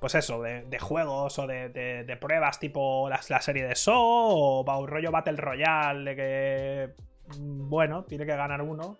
Pues 0.00 0.14
eso, 0.14 0.40
de, 0.40 0.78
juegos 0.78 1.38
o 1.38 1.46
de, 1.46 2.18
pruebas 2.20 2.58
tipo 2.58 3.08
la, 3.10 3.20
la, 3.28 3.40
serie 3.42 3.64
de 3.64 3.74
So 3.74 3.94
o 3.94 4.80
un 4.80 4.88
rollo 4.88 5.10
Battle 5.10 5.36
Royale 5.36 6.10
de 6.10 6.16
que. 6.16 6.94
Bueno, 7.38 8.04
tiene 8.04 8.24
que 8.24 8.34
ganar 8.34 8.62
uno. 8.62 8.98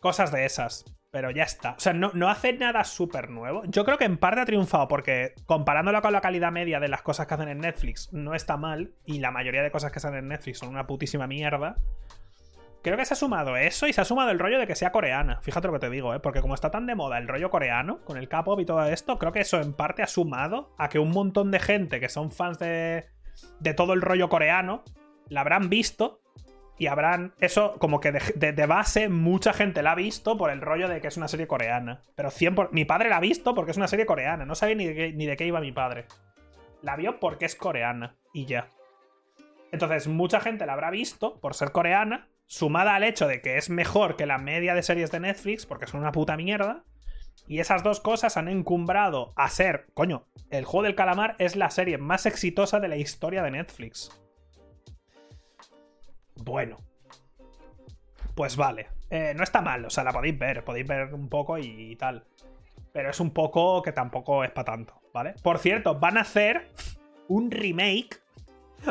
Cosas 0.00 0.30
de 0.30 0.44
esas. 0.44 0.84
Pero 1.12 1.30
ya 1.30 1.42
está. 1.42 1.72
O 1.72 1.78
sea, 1.78 1.92
no, 1.92 2.10
no 2.14 2.30
hace 2.30 2.54
nada 2.54 2.84
súper 2.84 3.28
nuevo. 3.28 3.64
Yo 3.66 3.84
creo 3.84 3.98
que 3.98 4.06
en 4.06 4.16
parte 4.16 4.40
ha 4.40 4.46
triunfado 4.46 4.88
porque 4.88 5.34
comparándolo 5.44 6.00
con 6.00 6.14
la 6.14 6.22
calidad 6.22 6.50
media 6.50 6.80
de 6.80 6.88
las 6.88 7.02
cosas 7.02 7.26
que 7.26 7.34
hacen 7.34 7.50
en 7.50 7.58
Netflix, 7.58 8.10
no 8.14 8.34
está 8.34 8.56
mal. 8.56 8.94
Y 9.04 9.18
la 9.18 9.30
mayoría 9.30 9.62
de 9.62 9.70
cosas 9.70 9.92
que 9.92 9.98
hacen 9.98 10.14
en 10.14 10.28
Netflix 10.28 10.60
son 10.60 10.70
una 10.70 10.86
putísima 10.86 11.26
mierda. 11.26 11.76
Creo 12.82 12.96
que 12.96 13.04
se 13.04 13.12
ha 13.12 13.16
sumado 13.18 13.58
eso 13.58 13.86
y 13.86 13.92
se 13.92 14.00
ha 14.00 14.06
sumado 14.06 14.30
el 14.30 14.38
rollo 14.38 14.58
de 14.58 14.66
que 14.66 14.74
sea 14.74 14.90
coreana. 14.90 15.38
Fíjate 15.42 15.66
lo 15.66 15.74
que 15.74 15.80
te 15.80 15.90
digo, 15.90 16.14
¿eh? 16.14 16.20
Porque 16.20 16.40
como 16.40 16.54
está 16.54 16.70
tan 16.70 16.86
de 16.86 16.94
moda 16.94 17.18
el 17.18 17.28
rollo 17.28 17.50
coreano, 17.50 18.00
con 18.06 18.16
el 18.16 18.30
K-pop 18.30 18.58
y 18.60 18.64
todo 18.64 18.82
esto, 18.86 19.18
creo 19.18 19.32
que 19.32 19.40
eso 19.40 19.60
en 19.60 19.74
parte 19.74 20.02
ha 20.02 20.06
sumado 20.06 20.74
a 20.78 20.88
que 20.88 20.98
un 20.98 21.10
montón 21.10 21.50
de 21.50 21.60
gente 21.60 22.00
que 22.00 22.08
son 22.08 22.32
fans 22.32 22.58
de, 22.58 23.04
de 23.60 23.74
todo 23.74 23.92
el 23.92 24.00
rollo 24.00 24.30
coreano 24.30 24.82
la 25.28 25.42
habrán 25.42 25.68
visto 25.68 26.21
y 26.78 26.86
habrán. 26.86 27.34
Eso, 27.38 27.74
como 27.78 28.00
que 28.00 28.12
de, 28.12 28.66
base, 28.66 29.08
mucha 29.08 29.52
gente 29.52 29.82
la 29.82 29.92
ha 29.92 29.96
visto 29.96 30.36
por 30.36 30.50
el 30.50 30.60
rollo 30.60 30.88
de 30.88 31.00
que 31.00 31.08
es 31.08 31.16
una 31.16 31.28
serie 31.28 31.46
coreana. 31.46 32.02
Pero 32.14 32.30
100 32.30 32.68
mi 32.72 32.84
padre 32.84 33.08
la 33.08 33.18
ha 33.18 33.20
visto 33.20 33.54
porque 33.54 33.70
es 33.70 33.76
una 33.76 33.88
serie 33.88 34.06
coreana. 34.06 34.44
No 34.44 34.54
sabía 34.54 34.74
ni 34.74 34.86
de, 34.86 34.94
qué, 34.94 35.12
ni 35.12 35.26
de 35.26 35.36
qué 35.36 35.46
iba 35.46 35.60
mi 35.60 35.72
padre. 35.72 36.06
La 36.82 36.96
vio 36.96 37.20
porque 37.20 37.44
es 37.44 37.54
coreana. 37.54 38.16
Y 38.32 38.46
ya. 38.46 38.68
Entonces, 39.70 40.08
mucha 40.08 40.40
gente 40.40 40.66
la 40.66 40.72
habrá 40.72 40.90
visto 40.90 41.40
por 41.40 41.54
ser 41.54 41.72
coreana. 41.72 42.28
Sumada 42.46 42.94
al 42.94 43.04
hecho 43.04 43.28
de 43.28 43.40
que 43.40 43.56
es 43.56 43.70
mejor 43.70 44.16
que 44.16 44.26
la 44.26 44.38
media 44.38 44.74
de 44.74 44.82
series 44.82 45.10
de 45.10 45.20
Netflix, 45.20 45.64
porque 45.64 45.86
son 45.86 46.00
una 46.00 46.12
puta 46.12 46.36
mierda. 46.36 46.84
Y 47.46 47.60
esas 47.60 47.82
dos 47.82 48.00
cosas 48.00 48.36
han 48.36 48.48
encumbrado 48.48 49.32
a 49.36 49.48
ser, 49.48 49.86
coño, 49.94 50.26
el 50.50 50.64
juego 50.64 50.84
del 50.84 50.94
calamar 50.94 51.34
es 51.38 51.56
la 51.56 51.70
serie 51.70 51.98
más 51.98 52.26
exitosa 52.26 52.78
de 52.80 52.88
la 52.88 52.96
historia 52.96 53.42
de 53.42 53.50
Netflix. 53.50 54.21
Bueno. 56.44 56.78
Pues 58.34 58.56
vale. 58.56 58.88
Eh, 59.10 59.34
no 59.36 59.42
está 59.42 59.60
mal, 59.60 59.84
o 59.84 59.90
sea, 59.90 60.04
la 60.04 60.12
podéis 60.12 60.38
ver, 60.38 60.64
podéis 60.64 60.86
ver 60.86 61.12
un 61.12 61.28
poco 61.28 61.58
y, 61.58 61.96
tal. 61.96 62.24
Pero 62.92 63.10
es 63.10 63.20
un 63.20 63.30
poco 63.30 63.82
que 63.82 63.92
tampoco 63.92 64.42
es 64.42 64.50
para 64.50 64.64
tanto, 64.64 65.00
¿vale? 65.12 65.34
Por 65.42 65.58
cierto, 65.58 65.98
van 65.98 66.16
a 66.16 66.22
hacer 66.22 66.68
un 67.28 67.50
remake 67.50 68.20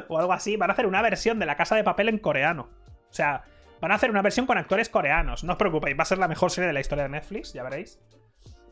o 0.08 0.20
algo 0.20 0.34
así, 0.34 0.58
van 0.58 0.70
a 0.70 0.74
hacer 0.74 0.86
una 0.86 1.02
versión 1.02 1.40
de 1.40 1.46
La 1.46 1.56
Casa 1.58 1.76
de 1.76 1.84
Papel 1.84 2.10
en 2.10 2.20
coreano. 2.20 2.70
O 3.10 3.14
sea, 3.14 3.44
van 3.80 3.92
a 3.92 3.96
hacer 3.96 4.12
una 4.12 4.22
versión 4.22 4.46
con 4.46 4.58
actores 4.58 4.90
coreanos. 4.90 5.44
No 5.44 5.54
os 5.54 5.58
preocupéis, 5.58 5.98
va 5.98 6.04
a 6.04 6.06
ser 6.06 6.20
la 6.20 6.28
mejor 6.28 6.52
serie 6.52 6.68
de 6.68 6.74
la 6.74 6.82
historia 6.82 7.06
de 7.06 7.10
Netflix, 7.10 7.54
ya 7.54 7.64
veréis. 7.64 8.00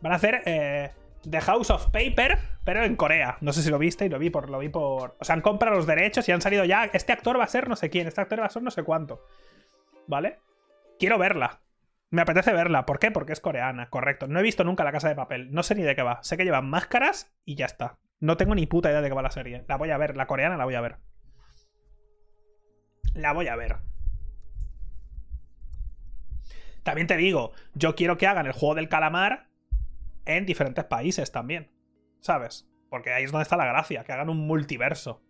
Van 0.02 0.14
a 0.14 0.16
hacer 0.16 0.44
eh, 0.46 0.92
The 1.30 1.42
House 1.42 1.70
of 1.70 1.88
Paper, 1.88 2.38
pero 2.64 2.84
en 2.84 2.96
Corea. 2.96 3.38
No 3.42 3.54
sé 3.54 3.62
si 3.62 3.70
lo 3.70 3.78
viste 3.78 4.06
y 4.06 4.10
lo 4.10 4.20
vi 4.20 4.30
por. 4.30 4.50
Lo 4.50 4.60
vi 4.60 4.70
por. 4.70 5.18
O 5.20 5.26
sea, 5.26 5.36
han 5.36 5.42
comprado 5.42 5.76
los 5.76 5.88
derechos 5.88 6.28
y 6.30 6.32
han 6.32 6.42
salido 6.42 6.66
ya. 6.66 6.86
Este 6.86 7.14
actor 7.14 7.40
va 7.40 7.44
a 7.44 7.48
ser 7.48 7.68
no 7.68 7.76
sé 7.76 7.90
quién, 7.90 8.08
este 8.08 8.22
actor 8.22 8.40
va 8.40 8.46
a 8.46 8.50
ser 8.50 8.64
no 8.64 8.72
sé 8.72 8.84
cuánto. 8.84 9.26
¿Vale? 10.08 10.40
Quiero 10.98 11.18
verla. 11.18 11.62
Me 12.10 12.22
apetece 12.22 12.54
verla. 12.54 12.86
¿Por 12.86 13.00
qué? 13.00 13.12
Porque 13.12 13.34
es 13.34 13.40
coreana, 13.40 13.90
correcto. 13.90 14.28
No 14.28 14.40
he 14.40 14.44
visto 14.44 14.64
nunca 14.64 14.84
la 14.84 14.92
casa 14.92 15.10
de 15.10 15.16
papel. 15.16 15.52
No 15.52 15.64
sé 15.64 15.76
ni 15.76 15.84
de 15.84 15.96
qué 15.96 16.02
va. 16.02 16.24
Sé 16.24 16.38
que 16.38 16.46
llevan 16.46 16.70
máscaras 16.70 17.32
y 17.46 17.56
ya 17.56 17.66
está. 17.66 18.00
No 18.20 18.36
tengo 18.38 18.56
ni 18.56 18.66
puta 18.66 18.90
idea 18.90 19.02
de 19.02 19.10
qué 19.10 19.16
va 19.16 19.22
la 19.22 19.32
serie. 19.32 19.66
La 19.68 19.78
voy 19.78 19.92
a 19.92 19.98
ver. 19.98 20.18
La 20.18 20.28
coreana 20.28 20.58
la 20.58 20.66
voy 20.66 20.76
a 20.76 20.82
ver. 20.82 20.98
La 23.14 23.34
voy 23.34 23.48
a 23.48 23.56
ver. 23.56 23.78
También 26.84 27.08
te 27.08 27.18
digo, 27.18 27.52
yo 27.76 27.96
quiero 27.96 28.18
que 28.18 28.26
hagan 28.26 28.48
el 28.48 28.54
juego 28.54 28.76
del 28.76 28.90
calamar 28.90 29.49
en 30.30 30.46
diferentes 30.46 30.86
países 30.86 31.32
también. 31.32 31.72
¿Sabes? 32.20 32.70
Porque 32.90 33.12
ahí 33.12 33.24
es 33.24 33.32
donde 33.32 33.44
está 33.44 33.58
la 33.58 33.66
gracia, 33.66 34.04
que 34.04 34.12
hagan 34.12 34.30
un 34.30 34.46
multiverso. 34.46 35.24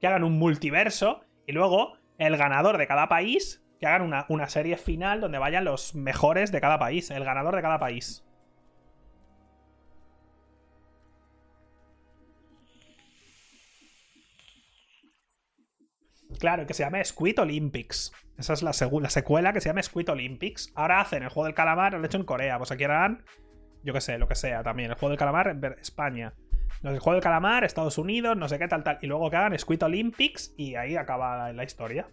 Que 0.00 0.06
hagan 0.06 0.24
un 0.24 0.38
multiverso 0.38 1.24
y 1.46 1.52
luego 1.52 1.98
el 2.18 2.36
ganador 2.36 2.78
de 2.78 2.86
cada 2.86 3.08
país, 3.08 3.64
que 3.78 3.86
hagan 3.86 4.02
una, 4.02 4.26
una 4.28 4.48
serie 4.48 4.76
final 4.76 5.20
donde 5.20 5.38
vayan 5.38 5.64
los 5.64 5.94
mejores 5.94 6.50
de 6.50 6.60
cada 6.60 6.78
país, 6.78 7.10
el 7.10 7.24
ganador 7.24 7.54
de 7.54 7.62
cada 7.62 7.78
país. 7.78 8.24
Claro, 16.40 16.66
que 16.66 16.74
se 16.74 16.82
llama 16.82 17.04
Squid 17.04 17.38
Olympics. 17.38 18.12
Esa 18.36 18.54
es 18.54 18.62
la, 18.62 18.72
la, 19.00 19.10
secuela 19.10 19.52
que 19.52 19.60
se 19.60 19.68
llama 19.68 19.82
Squid 19.82 20.10
Olympics. 20.10 20.72
Ahora 20.74 21.00
hacen 21.00 21.22
el 21.22 21.28
juego 21.28 21.44
del 21.46 21.54
calamar, 21.54 21.92
lo 21.92 21.98
han 21.98 22.04
hecho 22.04 22.16
en 22.16 22.24
Corea. 22.24 22.58
Pues 22.58 22.72
aquí 22.72 22.82
harán 22.82 23.24
yo 23.84 23.92
qué 23.92 24.00
sé, 24.00 24.18
lo 24.18 24.28
que 24.28 24.34
sea 24.34 24.62
también. 24.62 24.90
El 24.90 24.96
juego 24.96 25.10
del 25.10 25.18
calamar, 25.18 25.56
España. 25.80 26.34
El 26.82 26.98
juego 26.98 27.14
del 27.14 27.22
calamar, 27.22 27.64
Estados 27.64 27.98
Unidos, 27.98 28.36
no 28.36 28.48
sé 28.48 28.58
qué, 28.58 28.68
tal, 28.68 28.82
tal. 28.82 28.98
Y 29.02 29.06
luego 29.06 29.30
que 29.30 29.36
hagan 29.36 29.58
Squid 29.58 29.82
Olympics 29.84 30.54
y 30.56 30.74
ahí 30.74 30.96
acaba 30.96 31.52
la, 31.52 31.64
historia. 31.64 32.08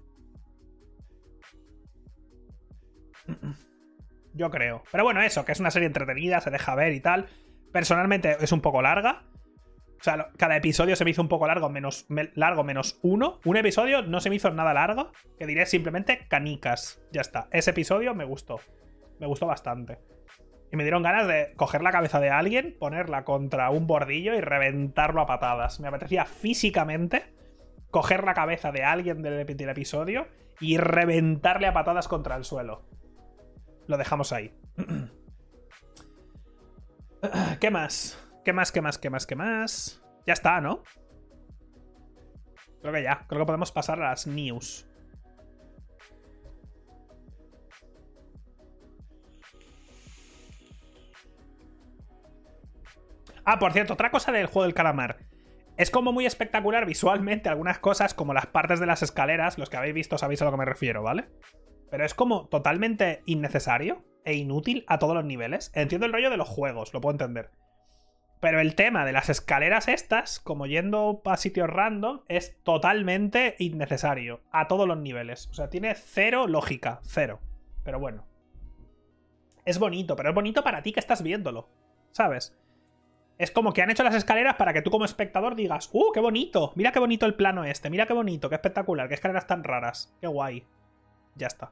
Yo 4.33 4.49
creo. 4.49 4.83
Pero 4.91 5.03
bueno, 5.03 5.21
eso, 5.21 5.45
que 5.45 5.51
es 5.51 5.59
una 5.59 5.71
serie 5.71 5.87
entretenida, 5.87 6.39
se 6.41 6.51
deja 6.51 6.75
ver 6.75 6.93
y 6.93 6.99
tal. 6.99 7.27
Personalmente 7.71 8.37
es 8.39 8.51
un 8.51 8.61
poco 8.61 8.81
larga. 8.81 9.23
O 9.99 10.03
sea, 10.03 10.29
cada 10.37 10.55
episodio 10.55 10.95
se 10.95 11.03
me 11.03 11.11
hizo 11.11 11.21
un 11.21 11.27
poco 11.27 11.45
largo 11.45 11.69
menos, 11.69 12.07
largo 12.35 12.63
menos 12.63 12.99
uno. 13.01 13.39
Un 13.43 13.57
episodio 13.57 14.01
no 14.01 14.21
se 14.21 14.29
me 14.29 14.37
hizo 14.37 14.49
nada 14.51 14.73
largo. 14.73 15.11
Que 15.37 15.45
diré 15.45 15.65
simplemente 15.65 16.27
canicas. 16.27 17.01
Ya 17.11 17.21
está. 17.21 17.47
Ese 17.51 17.71
episodio 17.71 18.15
me 18.15 18.23
gustó. 18.23 18.59
Me 19.19 19.27
gustó 19.27 19.45
bastante. 19.47 19.99
Y 20.71 20.77
me 20.77 20.83
dieron 20.83 21.01
ganas 21.01 21.27
de 21.27 21.53
coger 21.55 21.81
la 21.81 21.91
cabeza 21.91 22.19
de 22.19 22.29
alguien, 22.29 22.75
ponerla 22.79 23.23
contra 23.23 23.71
un 23.71 23.87
bordillo 23.87 24.35
y 24.35 24.41
reventarlo 24.41 25.21
a 25.21 25.25
patadas. 25.25 25.79
Me 25.79 25.87
apetecía 25.87 26.25
físicamente 26.25 27.33
coger 27.91 28.23
la 28.23 28.33
cabeza 28.33 28.71
de 28.71 28.83
alguien 28.83 29.21
del, 29.21 29.49
episodio 29.49 30.27
y 30.59 30.77
reventarle 30.77 31.67
a 31.67 31.73
patadas 31.73 32.07
contra 32.07 32.35
el 32.35 32.43
suelo. 32.43 32.83
Lo 33.87 33.97
dejamos 33.97 34.31
ahí. 34.31 34.53
¿Qué 37.59 37.71
más? 37.71 38.17
¿Qué 38.45 38.53
más? 38.53 38.71
¿Qué 38.71 38.81
más? 38.81 38.97
¿Qué 38.97 39.09
más? 39.09 39.25
¿Qué 39.25 39.35
más? 39.35 40.03
Ya 40.27 40.33
está, 40.33 40.61
¿no? 40.61 40.83
Creo 42.81 42.93
que 42.93 43.03
ya. 43.03 43.25
Creo 43.27 43.41
que 43.41 43.45
podemos 43.45 43.71
pasar 43.71 44.01
a 44.01 44.09
las 44.09 44.27
news. 44.27 44.88
Ah, 53.51 53.57
por 53.57 53.73
cierto, 53.73 53.93
otra 53.93 54.11
cosa 54.11 54.31
del 54.31 54.45
juego 54.45 54.65
del 54.65 54.75
calamar. 54.75 55.17
Es 55.75 55.89
como 55.89 56.11
muy 56.11 56.27
espectacular 56.27 56.85
visualmente 56.85 57.49
algunas 57.49 57.79
cosas, 57.79 58.13
como 58.13 58.31
las 58.31 58.45
partes 58.45 58.79
de 58.79 58.85
las 58.85 59.01
escaleras. 59.01 59.57
Los 59.57 59.71
que 59.71 59.77
habéis 59.77 59.95
visto 59.95 60.19
sabéis 60.19 60.43
a 60.43 60.45
lo 60.45 60.51
que 60.51 60.57
me 60.57 60.65
refiero, 60.65 61.01
¿vale? 61.01 61.29
Pero 61.89 62.05
es 62.05 62.13
como 62.13 62.47
totalmente 62.47 63.23
innecesario 63.25 64.05
e 64.23 64.35
inútil 64.35 64.85
a 64.87 64.99
todos 64.99 65.15
los 65.15 65.25
niveles. 65.25 65.71
Entiendo 65.73 66.05
el 66.05 66.13
rollo 66.13 66.29
de 66.29 66.37
los 66.37 66.47
juegos, 66.47 66.93
lo 66.93 67.01
puedo 67.01 67.13
entender. 67.13 67.49
Pero 68.39 68.59
el 68.59 68.75
tema 68.75 69.03
de 69.03 69.13
las 69.13 69.29
escaleras 69.29 69.87
estas, 69.87 70.39
como 70.39 70.67
yendo 70.67 71.23
a 71.25 71.35
sitios 71.35 71.71
random, 71.71 72.21
es 72.27 72.61
totalmente 72.61 73.55
innecesario 73.57 74.43
a 74.51 74.67
todos 74.67 74.87
los 74.87 74.99
niveles. 74.99 75.47
O 75.47 75.55
sea, 75.55 75.71
tiene 75.71 75.95
cero 75.95 76.45
lógica, 76.45 76.99
cero. 77.01 77.39
Pero 77.83 77.99
bueno. 77.99 78.27
Es 79.65 79.79
bonito, 79.79 80.15
pero 80.15 80.29
es 80.29 80.35
bonito 80.35 80.63
para 80.63 80.83
ti 80.83 80.91
que 80.91 80.99
estás 80.99 81.23
viéndolo. 81.23 81.67
¿Sabes? 82.11 82.55
Es 83.39 83.51
como 83.51 83.71
que 83.71 83.81
han 83.81 83.89
hecho 83.89 84.03
las 84.03 84.15
escaleras 84.15 84.55
para 84.57 84.73
que 84.73 84.81
tú 84.81 84.91
como 84.91 85.05
espectador 85.05 85.55
digas, 85.55 85.89
¡uh, 85.93 86.11
qué 86.13 86.19
bonito! 86.19 86.73
Mira 86.75 86.91
qué 86.91 86.99
bonito 86.99 87.25
el 87.25 87.35
plano 87.35 87.63
este, 87.63 87.89
mira 87.89 88.05
qué 88.05 88.11
bonito, 88.13 88.49
qué 88.49 88.55
espectacular, 88.55 89.07
qué 89.07 89.13
escaleras 89.13 89.47
tan 89.47 89.63
raras, 89.63 90.13
qué 90.19 90.27
guay. 90.27 90.67
Ya 91.35 91.47
está. 91.47 91.71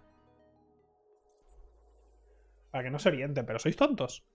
Para 2.72 2.86
que 2.86 2.90
no 2.90 3.00
se 3.00 3.10
orienten, 3.10 3.46
pero 3.46 3.60
sois 3.60 3.76
tontos. 3.76 4.26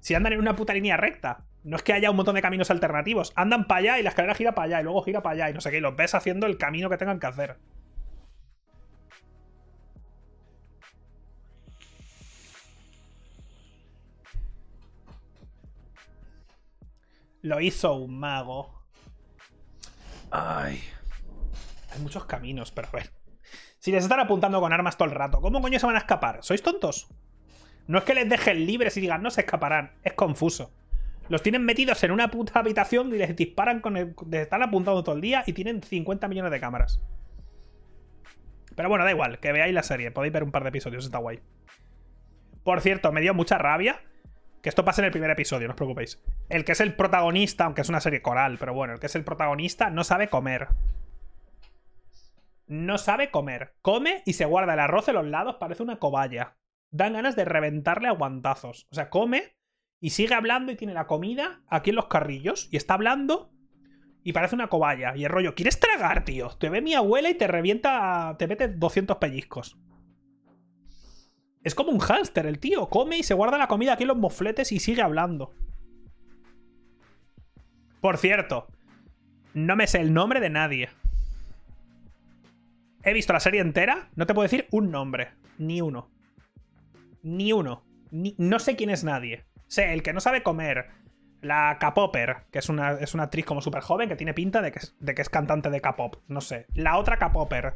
Si 0.00 0.16
andan 0.16 0.32
en 0.32 0.40
una 0.40 0.56
puta 0.56 0.74
línea 0.74 0.96
recta, 0.96 1.44
no 1.62 1.76
es 1.76 1.84
que 1.84 1.92
haya 1.92 2.10
un 2.10 2.16
montón 2.16 2.34
de 2.34 2.42
caminos 2.42 2.72
alternativos, 2.72 3.32
andan 3.36 3.68
para 3.68 3.78
allá 3.78 3.98
y 4.00 4.02
la 4.02 4.08
escalera 4.08 4.34
gira 4.34 4.52
para 4.52 4.66
allá 4.66 4.80
y 4.80 4.84
luego 4.84 5.02
gira 5.02 5.22
para 5.22 5.34
allá 5.34 5.50
y 5.50 5.54
no 5.54 5.60
sé 5.60 5.70
qué, 5.70 5.76
y 5.76 5.80
los 5.80 5.94
ves 5.94 6.16
haciendo 6.16 6.48
el 6.48 6.58
camino 6.58 6.90
que 6.90 6.96
tengan 6.96 7.20
que 7.20 7.26
hacer. 7.28 7.58
Lo 17.42 17.60
hizo 17.60 17.94
un 17.94 18.18
mago. 18.18 18.82
Ay. 20.30 20.80
Hay 21.92 22.00
muchos 22.00 22.24
caminos, 22.26 22.70
pero 22.70 22.88
a 22.88 22.92
ver. 22.92 23.10
Si 23.78 23.90
les 23.90 24.04
están 24.04 24.20
apuntando 24.20 24.60
con 24.60 24.72
armas 24.72 24.96
todo 24.96 25.08
el 25.08 25.14
rato, 25.14 25.40
¿cómo 25.40 25.62
coño 25.62 25.78
se 25.78 25.86
van 25.86 25.96
a 25.96 26.00
escapar? 26.00 26.40
¿Sois 26.42 26.62
tontos? 26.62 27.08
No 27.86 27.98
es 27.98 28.04
que 28.04 28.14
les 28.14 28.28
dejen 28.28 28.66
libres 28.66 28.96
y 28.96 29.00
digan, 29.00 29.22
no 29.22 29.30
se 29.30 29.40
escaparán. 29.40 29.92
Es 30.02 30.12
confuso. 30.12 30.72
Los 31.28 31.42
tienen 31.42 31.64
metidos 31.64 32.02
en 32.04 32.10
una 32.10 32.30
puta 32.30 32.58
habitación 32.58 33.14
y 33.14 33.18
les 33.18 33.34
disparan 33.34 33.80
con 33.80 33.96
el. 33.96 34.14
Les 34.28 34.42
están 34.42 34.62
apuntando 34.62 35.02
todo 35.02 35.14
el 35.14 35.20
día 35.20 35.44
y 35.46 35.52
tienen 35.52 35.82
50 35.82 36.28
millones 36.28 36.52
de 36.52 36.60
cámaras. 36.60 37.00
Pero 38.76 38.88
bueno, 38.88 39.04
da 39.04 39.10
igual, 39.10 39.40
que 39.40 39.52
veáis 39.52 39.74
la 39.74 39.82
serie. 39.82 40.10
Podéis 40.10 40.32
ver 40.32 40.42
un 40.42 40.52
par 40.52 40.62
de 40.62 40.68
episodios, 40.68 41.04
está 41.04 41.18
guay. 41.18 41.40
Por 42.64 42.80
cierto, 42.80 43.12
me 43.12 43.20
dio 43.20 43.32
mucha 43.32 43.58
rabia 43.58 44.02
que 44.62 44.68
esto 44.68 44.84
pasa 44.84 45.00
en 45.00 45.06
el 45.06 45.10
primer 45.10 45.30
episodio, 45.30 45.66
no 45.66 45.72
os 45.72 45.76
preocupéis. 45.76 46.20
El 46.48 46.64
que 46.64 46.72
es 46.72 46.80
el 46.80 46.94
protagonista, 46.94 47.64
aunque 47.64 47.80
es 47.80 47.88
una 47.88 48.00
serie 48.00 48.22
coral, 48.22 48.58
pero 48.58 48.74
bueno, 48.74 48.94
el 48.94 49.00
que 49.00 49.06
es 49.06 49.14
el 49.14 49.24
protagonista 49.24 49.90
no 49.90 50.04
sabe 50.04 50.28
comer. 50.28 50.68
No 52.66 52.98
sabe 52.98 53.30
comer. 53.30 53.74
Come 53.82 54.22
y 54.26 54.34
se 54.34 54.44
guarda 54.44 54.74
el 54.74 54.80
arroz 54.80 55.08
en 55.08 55.14
los 55.14 55.26
lados, 55.26 55.56
parece 55.56 55.82
una 55.82 55.98
cobaya. 55.98 56.56
Dan 56.90 57.14
ganas 57.14 57.36
de 57.36 57.44
reventarle 57.44 58.08
a 58.08 58.12
guantazos. 58.12 58.86
O 58.90 58.94
sea, 58.94 59.10
come 59.10 59.56
y 60.00 60.10
sigue 60.10 60.34
hablando 60.34 60.72
y 60.72 60.76
tiene 60.76 60.94
la 60.94 61.06
comida 61.06 61.62
aquí 61.68 61.90
en 61.90 61.96
los 61.96 62.06
carrillos 62.06 62.68
y 62.70 62.76
está 62.76 62.94
hablando 62.94 63.50
y 64.22 64.32
parece 64.32 64.54
una 64.54 64.68
cobaya. 64.68 65.16
Y 65.16 65.24
el 65.24 65.30
rollo, 65.30 65.54
¿quieres 65.54 65.80
tragar, 65.80 66.24
tío? 66.24 66.50
Te 66.58 66.68
ve 66.68 66.82
mi 66.82 66.94
abuela 66.94 67.30
y 67.30 67.34
te 67.34 67.46
revienta, 67.46 68.36
te 68.38 68.46
mete 68.46 68.68
200 68.68 69.16
pellizcos. 69.16 69.78
Es 71.62 71.74
como 71.74 71.90
un 71.90 71.98
hámster, 71.98 72.46
el 72.46 72.58
tío. 72.58 72.88
Come 72.88 73.18
y 73.18 73.22
se 73.22 73.34
guarda 73.34 73.58
la 73.58 73.68
comida 73.68 73.94
aquí 73.94 74.04
en 74.04 74.08
los 74.08 74.16
mofletes 74.16 74.72
y 74.72 74.80
sigue 74.80 75.02
hablando. 75.02 75.52
Por 78.00 78.16
cierto, 78.16 78.66
no 79.52 79.76
me 79.76 79.86
sé 79.86 80.00
el 80.00 80.14
nombre 80.14 80.40
de 80.40 80.50
nadie. 80.50 80.88
He 83.02 83.12
visto 83.12 83.32
la 83.32 83.40
serie 83.40 83.60
entera, 83.60 84.10
no 84.14 84.26
te 84.26 84.34
puedo 84.34 84.44
decir 84.44 84.66
un 84.70 84.90
nombre. 84.90 85.32
Ni 85.58 85.80
uno. 85.82 86.10
Ni 87.22 87.52
uno. 87.52 87.84
no 88.10 88.58
sé 88.58 88.76
quién 88.76 88.90
es 88.90 89.04
nadie. 89.04 89.44
Sé, 89.66 89.92
el 89.92 90.02
que 90.02 90.14
no 90.14 90.20
sabe 90.20 90.42
comer. 90.42 90.88
La 91.42 91.78
K-Popper, 91.78 92.44
que 92.50 92.58
es 92.58 92.68
una, 92.68 92.92
es 92.92 93.14
una 93.14 93.24
actriz 93.24 93.46
como 93.46 93.62
súper 93.62 93.82
joven 93.82 94.08
que 94.08 94.16
tiene 94.16 94.34
pinta 94.34 94.60
de 94.60 94.72
que, 94.72 94.78
es, 94.78 94.94
de 95.00 95.14
que 95.14 95.22
es 95.22 95.30
cantante 95.30 95.70
de 95.70 95.80
K-Pop. 95.80 96.16
No 96.28 96.40
sé. 96.40 96.66
La 96.74 96.98
otra 96.98 97.18
K-Popper. 97.18 97.74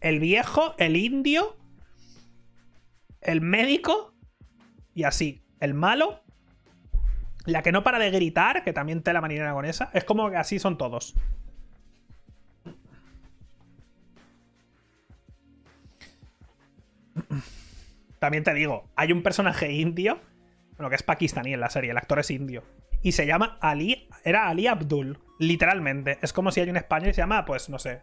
El 0.00 0.20
viejo, 0.20 0.74
el 0.78 0.96
indio 0.96 1.56
el 3.22 3.40
médico 3.40 4.14
y 4.94 5.04
así. 5.04 5.44
el 5.60 5.74
malo, 5.74 6.22
la 7.46 7.62
que 7.62 7.72
no 7.72 7.82
para 7.84 7.98
de 7.98 8.10
gritar, 8.10 8.64
que 8.64 8.72
también 8.72 9.02
te 9.02 9.12
la 9.12 9.20
marinera 9.20 9.52
con 9.52 9.64
esa. 9.64 9.90
Es 9.92 10.04
como 10.04 10.30
que 10.30 10.36
así 10.36 10.58
son 10.58 10.76
todos. 10.76 11.14
También 18.18 18.44
te 18.44 18.54
digo, 18.54 18.88
hay 18.94 19.12
un 19.12 19.22
personaje 19.22 19.72
indio, 19.72 20.20
bueno, 20.76 20.88
que 20.88 20.94
es 20.94 21.02
pakistaní 21.02 21.54
en 21.54 21.60
la 21.60 21.70
serie, 21.70 21.90
el 21.90 21.98
actor 21.98 22.20
es 22.20 22.30
indio. 22.30 22.62
Y 23.02 23.12
se 23.12 23.26
llama 23.26 23.58
Ali, 23.60 24.08
era 24.24 24.48
Ali 24.48 24.68
Abdul, 24.68 25.18
literalmente. 25.40 26.18
Es 26.22 26.32
como 26.32 26.52
si 26.52 26.60
hay 26.60 26.70
un 26.70 26.76
español 26.76 27.10
y 27.10 27.14
se 27.14 27.20
llama, 27.20 27.44
pues, 27.44 27.68
no 27.68 27.80
sé, 27.80 28.00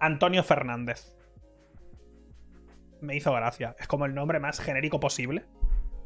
Antonio 0.00 0.42
Fernández. 0.42 1.14
Me 3.04 3.16
hizo 3.16 3.32
gracia. 3.32 3.76
Es 3.78 3.86
como 3.86 4.06
el 4.06 4.14
nombre 4.14 4.40
más 4.40 4.60
genérico 4.60 5.00
posible. 5.00 5.44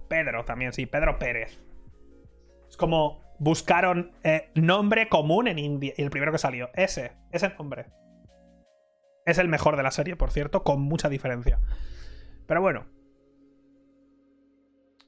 Pedro 0.09 0.45
también, 0.45 0.73
sí, 0.73 0.87
Pedro 0.87 1.19
Pérez. 1.19 1.59
Es 2.69 2.77
como 2.77 3.23
buscaron 3.39 4.13
eh, 4.25 4.51
nombre 4.55 5.09
común 5.09 5.49
en 5.49 5.59
India. 5.59 5.95
Y 5.97 6.03
el 6.03 6.11
primero 6.11 6.33
que 6.33 6.39
salió, 6.39 6.71
ese, 6.75 7.13
ese 7.31 7.51
nombre. 7.51 7.87
Es 9.25 9.39
el 9.39 9.49
mejor 9.49 9.77
de 9.77 9.83
la 9.83 9.91
serie, 9.91 10.17
por 10.17 10.31
cierto, 10.31 10.65
con 10.65 10.81
mucha 10.81 11.09
diferencia. 11.09 11.61
Pero 12.47 12.61
bueno. 12.61 12.87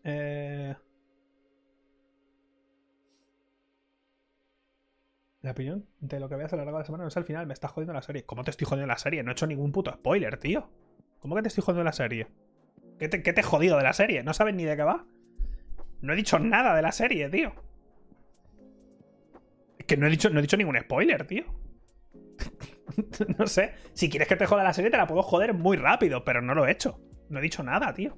Eh... 0.05 0.75
La 5.43 5.53
opinión 5.53 5.87
de 6.01 6.21
lo 6.21 6.29
que 6.29 6.37
veas 6.37 6.53
a 6.53 6.57
lo 6.57 6.65
largo 6.65 6.77
de 6.79 6.83
la 6.83 6.87
semana 6.87 7.05
no 7.05 7.09
es 7.09 7.17
al 7.17 7.25
final, 7.25 7.47
me 7.47 7.55
estás 7.55 7.71
jodiendo 7.71 7.95
la 7.95 8.03
serie. 8.03 8.27
¿Cómo 8.27 8.45
te 8.45 8.51
estoy 8.51 8.67
jodiendo 8.67 8.87
la 8.87 8.99
serie? 8.99 9.23
No 9.23 9.31
he 9.31 9.33
hecho 9.33 9.47
ningún 9.47 9.73
puto 9.73 9.91
spoiler, 9.91 10.37
tío. 10.37 10.69
¿Cómo 11.21 11.37
que 11.37 11.43
te 11.43 11.49
estoy 11.49 11.63
jodiendo 11.63 11.85
la 11.85 11.93
serie? 11.93 12.27
¿Qué 12.99 13.09
te, 13.09 13.23
qué 13.23 13.33
te 13.33 13.41
he 13.41 13.45
jodido 13.45 13.77
de 13.77 13.83
la 13.83 13.93
serie? 13.93 14.23
¿No 14.23 14.35
sabes 14.35 14.55
ni 14.55 14.65
de 14.65 14.77
qué 14.77 14.83
va? 14.83 15.07
No 16.01 16.13
he 16.13 16.17
dicho 16.17 16.39
nada 16.39 16.75
de 16.75 16.83
la 16.83 16.93
serie, 16.93 17.29
tío. 17.29 17.53
Es 19.79 19.87
que 19.87 19.97
no 19.97 20.07
he 20.07 20.11
dicho, 20.11 20.31
no 20.31 20.39
he 20.39 20.43
dicho 20.43 20.57
ningún 20.57 20.79
spoiler, 20.81 21.27
tío. 21.27 21.45
no 23.39 23.47
sé. 23.47 23.75
Si 23.93 24.09
quieres 24.09 24.29
que 24.29 24.37
te 24.37 24.47
joda 24.47 24.65
la 24.65 24.73
serie, 24.73 24.91
te 24.91 24.97
la 24.97 25.07
puedo 25.07 25.23
joder 25.23 25.55
muy 25.55 25.77
rápido, 25.77 26.25
pero 26.25 26.43
no 26.43 26.55
lo 26.55 26.67
he 26.67 26.73
hecho. 26.73 27.01
No 27.29 27.39
he 27.39 27.43
dicho 27.43 27.63
nada, 27.63 27.93
tío. 27.95 28.17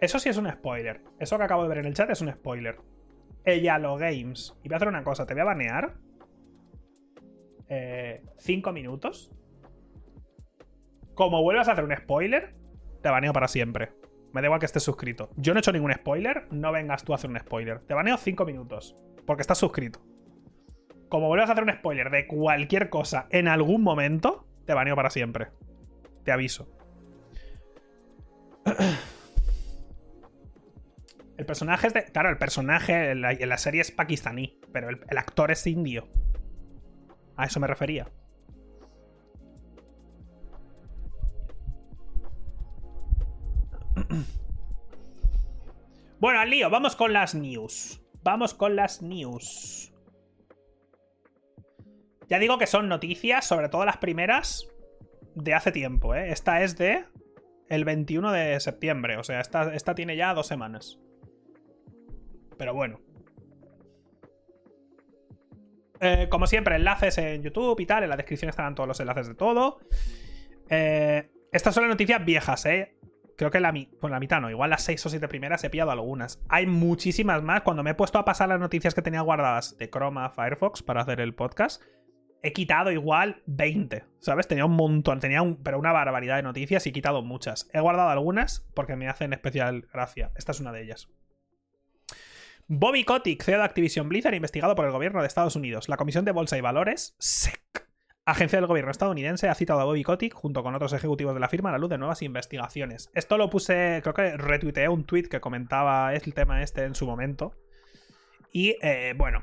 Eso 0.00 0.18
sí 0.18 0.28
es 0.28 0.36
un 0.36 0.50
spoiler. 0.50 1.02
Eso 1.18 1.36
que 1.36 1.44
acabo 1.44 1.62
de 1.62 1.68
ver 1.68 1.78
en 1.78 1.86
el 1.86 1.94
chat 1.94 2.08
es 2.10 2.20
un 2.20 2.32
spoiler. 2.32 2.78
Ella 3.44 3.78
lo 3.78 3.96
games. 3.96 4.56
Y 4.62 4.68
voy 4.68 4.74
a 4.74 4.76
hacer 4.76 4.88
una 4.88 5.04
cosa. 5.04 5.26
Te 5.26 5.34
voy 5.34 5.42
a 5.42 5.44
banear. 5.44 5.94
Eh, 7.68 8.22
cinco 8.38 8.72
minutos. 8.72 9.30
Como 11.14 11.42
vuelvas 11.42 11.68
a 11.68 11.72
hacer 11.72 11.84
un 11.84 11.94
spoiler, 11.94 12.54
te 13.02 13.10
baneo 13.10 13.32
para 13.32 13.46
siempre. 13.46 13.92
Me 14.32 14.40
da 14.40 14.46
igual 14.46 14.60
que 14.60 14.66
estés 14.66 14.82
suscrito. 14.82 15.30
Yo 15.36 15.52
no 15.52 15.58
he 15.58 15.60
hecho 15.60 15.72
ningún 15.72 15.92
spoiler, 15.92 16.46
no 16.50 16.72
vengas 16.72 17.04
tú 17.04 17.12
a 17.12 17.16
hacer 17.16 17.28
un 17.28 17.38
spoiler. 17.38 17.80
Te 17.80 17.94
baneo 17.94 18.16
cinco 18.16 18.46
minutos. 18.46 18.96
Porque 19.26 19.42
estás 19.42 19.58
suscrito. 19.58 20.00
Como 21.08 21.28
vuelvas 21.28 21.50
a 21.50 21.52
hacer 21.52 21.64
un 21.64 21.72
spoiler 21.72 22.10
de 22.10 22.26
cualquier 22.26 22.88
cosa 22.88 23.26
en 23.30 23.48
algún 23.48 23.82
momento, 23.82 24.46
te 24.64 24.72
baneo 24.72 24.96
para 24.96 25.10
siempre. 25.10 25.48
Te 26.24 26.32
aviso. 26.32 26.68
El 31.40 31.46
personaje 31.46 31.86
es 31.86 31.94
de. 31.94 32.04
Claro, 32.04 32.28
el 32.28 32.36
personaje 32.36 33.12
en 33.12 33.22
la, 33.22 33.56
serie 33.56 33.80
es 33.80 33.90
pakistaní, 33.90 34.60
pero 34.74 34.90
el, 34.90 35.16
actor 35.16 35.50
es 35.50 35.66
indio. 35.66 36.06
A 37.34 37.46
eso 37.46 37.58
me 37.60 37.66
refería. 37.66 38.06
Bueno, 46.20 46.38
al 46.40 46.50
lío, 46.50 46.68
vamos 46.68 46.96
con 46.96 47.14
las 47.14 47.34
news. 47.34 48.02
Vamos 48.22 48.52
con 48.52 48.76
las 48.76 49.00
news. 49.00 49.90
Ya 52.28 52.38
digo 52.38 52.58
que 52.58 52.66
son 52.66 52.90
noticias, 52.90 53.46
sobre 53.46 53.70
todo 53.70 53.86
las 53.86 53.96
primeras, 53.96 54.68
de 55.34 55.54
hace 55.54 55.72
tiempo, 55.72 56.14
¿eh? 56.14 56.30
Esta 56.30 56.60
es 56.60 56.76
de 56.76 57.06
el 57.70 57.86
21 57.86 58.30
de 58.32 58.60
septiembre, 58.60 59.16
o 59.16 59.24
sea, 59.24 59.40
esta, 59.40 59.74
esta 59.74 59.94
tiene 59.94 60.14
ya 60.14 60.34
dos 60.34 60.46
semanas 60.46 61.00
pero 62.60 62.74
bueno. 62.74 63.00
Eh, 65.98 66.26
como 66.28 66.46
siempre, 66.46 66.76
enlaces 66.76 67.16
en 67.16 67.42
YouTube 67.42 67.80
y 67.80 67.86
tal. 67.86 68.02
En 68.02 68.10
la 68.10 68.18
descripción 68.18 68.50
estarán 68.50 68.74
todos 68.74 68.86
los 68.86 69.00
enlaces 69.00 69.28
de 69.28 69.34
todo. 69.34 69.78
Eh, 70.68 71.30
estas 71.52 71.74
son 71.74 71.84
las 71.84 71.90
noticias 71.90 72.22
viejas, 72.22 72.66
¿eh? 72.66 72.98
Creo 73.38 73.50
que 73.50 73.60
la, 73.60 73.72
la 74.02 74.20
mitad 74.20 74.42
no, 74.42 74.50
igual 74.50 74.68
las 74.68 74.82
6 74.82 75.06
o 75.06 75.08
7 75.08 75.26
primeras 75.26 75.64
he 75.64 75.70
pillado 75.70 75.90
algunas. 75.90 76.38
Hay 76.50 76.66
muchísimas 76.66 77.42
más. 77.42 77.62
Cuando 77.62 77.82
me 77.82 77.92
he 77.92 77.94
puesto 77.94 78.18
a 78.18 78.26
pasar 78.26 78.50
las 78.50 78.60
noticias 78.60 78.94
que 78.94 79.00
tenía 79.00 79.22
guardadas 79.22 79.78
de 79.78 79.88
Chroma 79.88 80.28
Firefox 80.28 80.82
para 80.82 81.00
hacer 81.00 81.22
el 81.22 81.34
podcast, 81.34 81.82
he 82.42 82.52
quitado 82.52 82.92
igual 82.92 83.42
20, 83.46 84.04
¿sabes? 84.18 84.48
Tenía 84.48 84.66
un 84.66 84.76
montón, 84.76 85.18
tenía 85.18 85.40
pero 85.62 85.78
una 85.78 85.92
barbaridad 85.92 86.36
de 86.36 86.42
noticias 86.42 86.86
y 86.86 86.90
he 86.90 86.92
quitado 86.92 87.22
muchas. 87.22 87.70
He 87.72 87.80
guardado 87.80 88.10
algunas 88.10 88.68
porque 88.74 88.96
me 88.96 89.08
hacen 89.08 89.32
especial 89.32 89.88
gracia. 89.90 90.30
Esta 90.36 90.52
es 90.52 90.60
una 90.60 90.72
de 90.72 90.82
ellas. 90.82 91.08
Bobby 92.72 93.02
Kotick, 93.02 93.42
CEO 93.42 93.58
de 93.58 93.64
Activision 93.64 94.08
Blizzard, 94.08 94.34
investigado 94.34 94.76
por 94.76 94.84
el 94.84 94.92
gobierno 94.92 95.20
de 95.20 95.26
Estados 95.26 95.56
Unidos. 95.56 95.88
La 95.88 95.96
Comisión 95.96 96.24
de 96.24 96.30
Bolsa 96.30 96.56
y 96.56 96.60
Valores, 96.60 97.16
SEC, 97.18 97.60
agencia 98.24 98.60
del 98.60 98.68
gobierno 98.68 98.92
estadounidense, 98.92 99.48
ha 99.48 99.56
citado 99.56 99.80
a 99.80 99.84
Bobby 99.84 100.04
Kotick 100.04 100.32
junto 100.32 100.62
con 100.62 100.76
otros 100.76 100.92
ejecutivos 100.92 101.34
de 101.34 101.40
la 101.40 101.48
firma 101.48 101.70
a 101.70 101.72
la 101.72 101.78
luz 101.78 101.90
de 101.90 101.98
nuevas 101.98 102.22
investigaciones. 102.22 103.10
Esto 103.12 103.38
lo 103.38 103.50
puse, 103.50 103.98
creo 104.04 104.14
que 104.14 104.36
retuiteé 104.36 104.88
un 104.88 105.02
tweet 105.02 105.24
que 105.24 105.40
comentaba 105.40 106.14
el 106.14 106.32
tema 106.32 106.62
este 106.62 106.84
en 106.84 106.94
su 106.94 107.06
momento. 107.06 107.56
Y 108.52 108.76
eh, 108.82 109.14
bueno, 109.16 109.42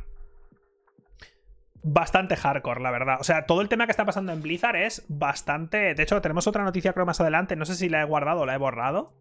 bastante 1.84 2.38
hardcore, 2.38 2.80
la 2.80 2.92
verdad. 2.92 3.18
O 3.20 3.26
sea, 3.26 3.46
todo 3.46 3.60
el 3.60 3.68
tema 3.68 3.88
que 3.88 3.92
está 3.92 4.06
pasando 4.06 4.32
en 4.32 4.42
Blizzard 4.42 4.78
es 4.78 5.04
bastante. 5.10 5.96
De 5.96 6.04
hecho, 6.04 6.22
tenemos 6.22 6.48
otra 6.48 6.64
noticia 6.64 6.94
creo 6.94 7.06
más 7.06 7.20
adelante. 7.20 7.58
No 7.58 7.66
sé 7.66 7.76
si 7.76 7.90
la 7.90 8.04
he 8.04 8.06
guardado 8.06 8.40
o 8.40 8.46
la 8.46 8.56
he 8.56 8.58
borrado. 8.58 9.12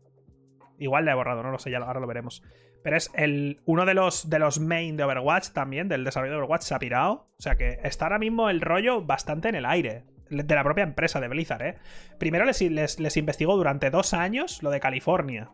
Igual 0.78 1.06
la 1.06 1.10
he 1.10 1.14
borrado, 1.16 1.42
no 1.42 1.50
lo 1.50 1.58
sé, 1.58 1.72
ya 1.72 1.78
ahora 1.78 1.98
lo 1.98 2.06
veremos. 2.06 2.44
Pero 2.86 2.98
es 2.98 3.10
el, 3.14 3.58
uno 3.64 3.84
de 3.84 3.94
los, 3.94 4.30
de 4.30 4.38
los 4.38 4.60
main 4.60 4.96
de 4.96 5.02
Overwatch 5.02 5.48
también, 5.48 5.88
del 5.88 6.04
desarrollo 6.04 6.34
de 6.34 6.38
Overwatch, 6.38 6.62
se 6.62 6.72
ha 6.72 6.78
pirado. 6.78 7.26
O 7.36 7.42
sea 7.42 7.56
que 7.56 7.80
está 7.82 8.04
ahora 8.04 8.20
mismo 8.20 8.48
el 8.48 8.60
rollo 8.60 9.02
bastante 9.02 9.48
en 9.48 9.56
el 9.56 9.66
aire. 9.66 10.04
De 10.30 10.54
la 10.54 10.62
propia 10.62 10.84
empresa 10.84 11.18
de 11.18 11.26
Blizzard, 11.26 11.62
¿eh? 11.62 11.74
Primero 12.18 12.44
les, 12.44 12.60
les, 13.00 13.16
investigó 13.16 13.56
durante 13.56 13.90
dos 13.90 14.14
años 14.14 14.62
lo 14.62 14.70
de 14.70 14.78
California. 14.78 15.50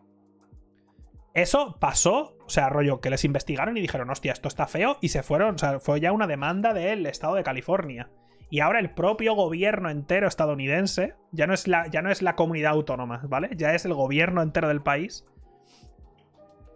Eso 1.33 1.79
pasó, 1.79 2.37
o 2.45 2.49
sea, 2.49 2.69
rollo, 2.69 3.01
que 3.01 3.09
les 3.09 3.25
investigaron 3.25 3.75
y 3.77 3.81
dijeron, 3.81 4.11
hostia, 4.11 4.31
esto 4.31 4.47
está 4.47 4.67
feo, 4.67 4.99
y 5.01 5.09
se 5.09 5.23
fueron, 5.23 5.55
o 5.55 5.57
sea, 5.57 5.79
fue 5.79 5.99
ya 5.99 6.11
una 6.11 6.27
demanda 6.27 6.71
del 6.75 7.07
estado 7.07 7.33
de 7.33 7.43
California. 7.43 8.11
Y 8.51 8.59
ahora 8.59 8.77
el 8.77 8.91
propio 8.91 9.33
gobierno 9.33 9.89
entero 9.89 10.27
estadounidense, 10.27 11.15
ya 11.31 11.47
no 11.47 11.55
es 11.55 11.67
la, 11.67 11.87
ya 11.87 12.03
no 12.03 12.11
es 12.11 12.21
la 12.21 12.35
comunidad 12.35 12.73
autónoma, 12.73 13.21
¿vale? 13.27 13.49
Ya 13.55 13.73
es 13.73 13.85
el 13.85 13.95
gobierno 13.95 14.43
entero 14.43 14.67
del 14.67 14.83
país, 14.83 15.25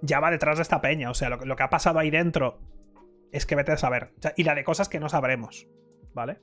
ya 0.02 0.20
va 0.20 0.32
detrás 0.32 0.58
de 0.58 0.64
esta 0.64 0.82
peña. 0.82 1.10
O 1.10 1.14
sea, 1.14 1.30
lo, 1.30 1.56
que 1.56 1.64
ha 1.64 1.70
pasado 1.70 2.00
ahí 2.00 2.10
dentro 2.10 2.60
es 3.32 3.46
que 3.46 3.56
vete 3.56 3.72
a 3.72 3.78
saber. 3.78 4.14
y 4.36 4.44
la 4.44 4.56
de 4.56 4.64
cosas 4.64 4.90
que 4.90 5.00
no 5.00 5.10
sabremos. 5.10 5.68
¿Vale? 6.14 6.40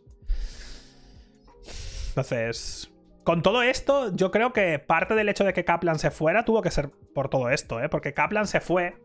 Entonces. 2.08 2.90
Con 3.24 3.42
todo 3.42 3.62
esto, 3.62 4.14
yo 4.14 4.30
creo 4.30 4.52
que 4.52 4.78
parte 4.78 5.14
del 5.14 5.30
hecho 5.30 5.44
de 5.44 5.54
que 5.54 5.64
Kaplan 5.64 5.98
se 5.98 6.10
fuera 6.10 6.44
tuvo 6.44 6.60
que 6.60 6.70
ser 6.70 6.90
por 7.14 7.30
todo 7.30 7.48
esto, 7.48 7.82
¿eh? 7.82 7.88
Porque 7.88 8.12
Kaplan 8.12 8.46
se 8.46 8.60
fue 8.60 8.98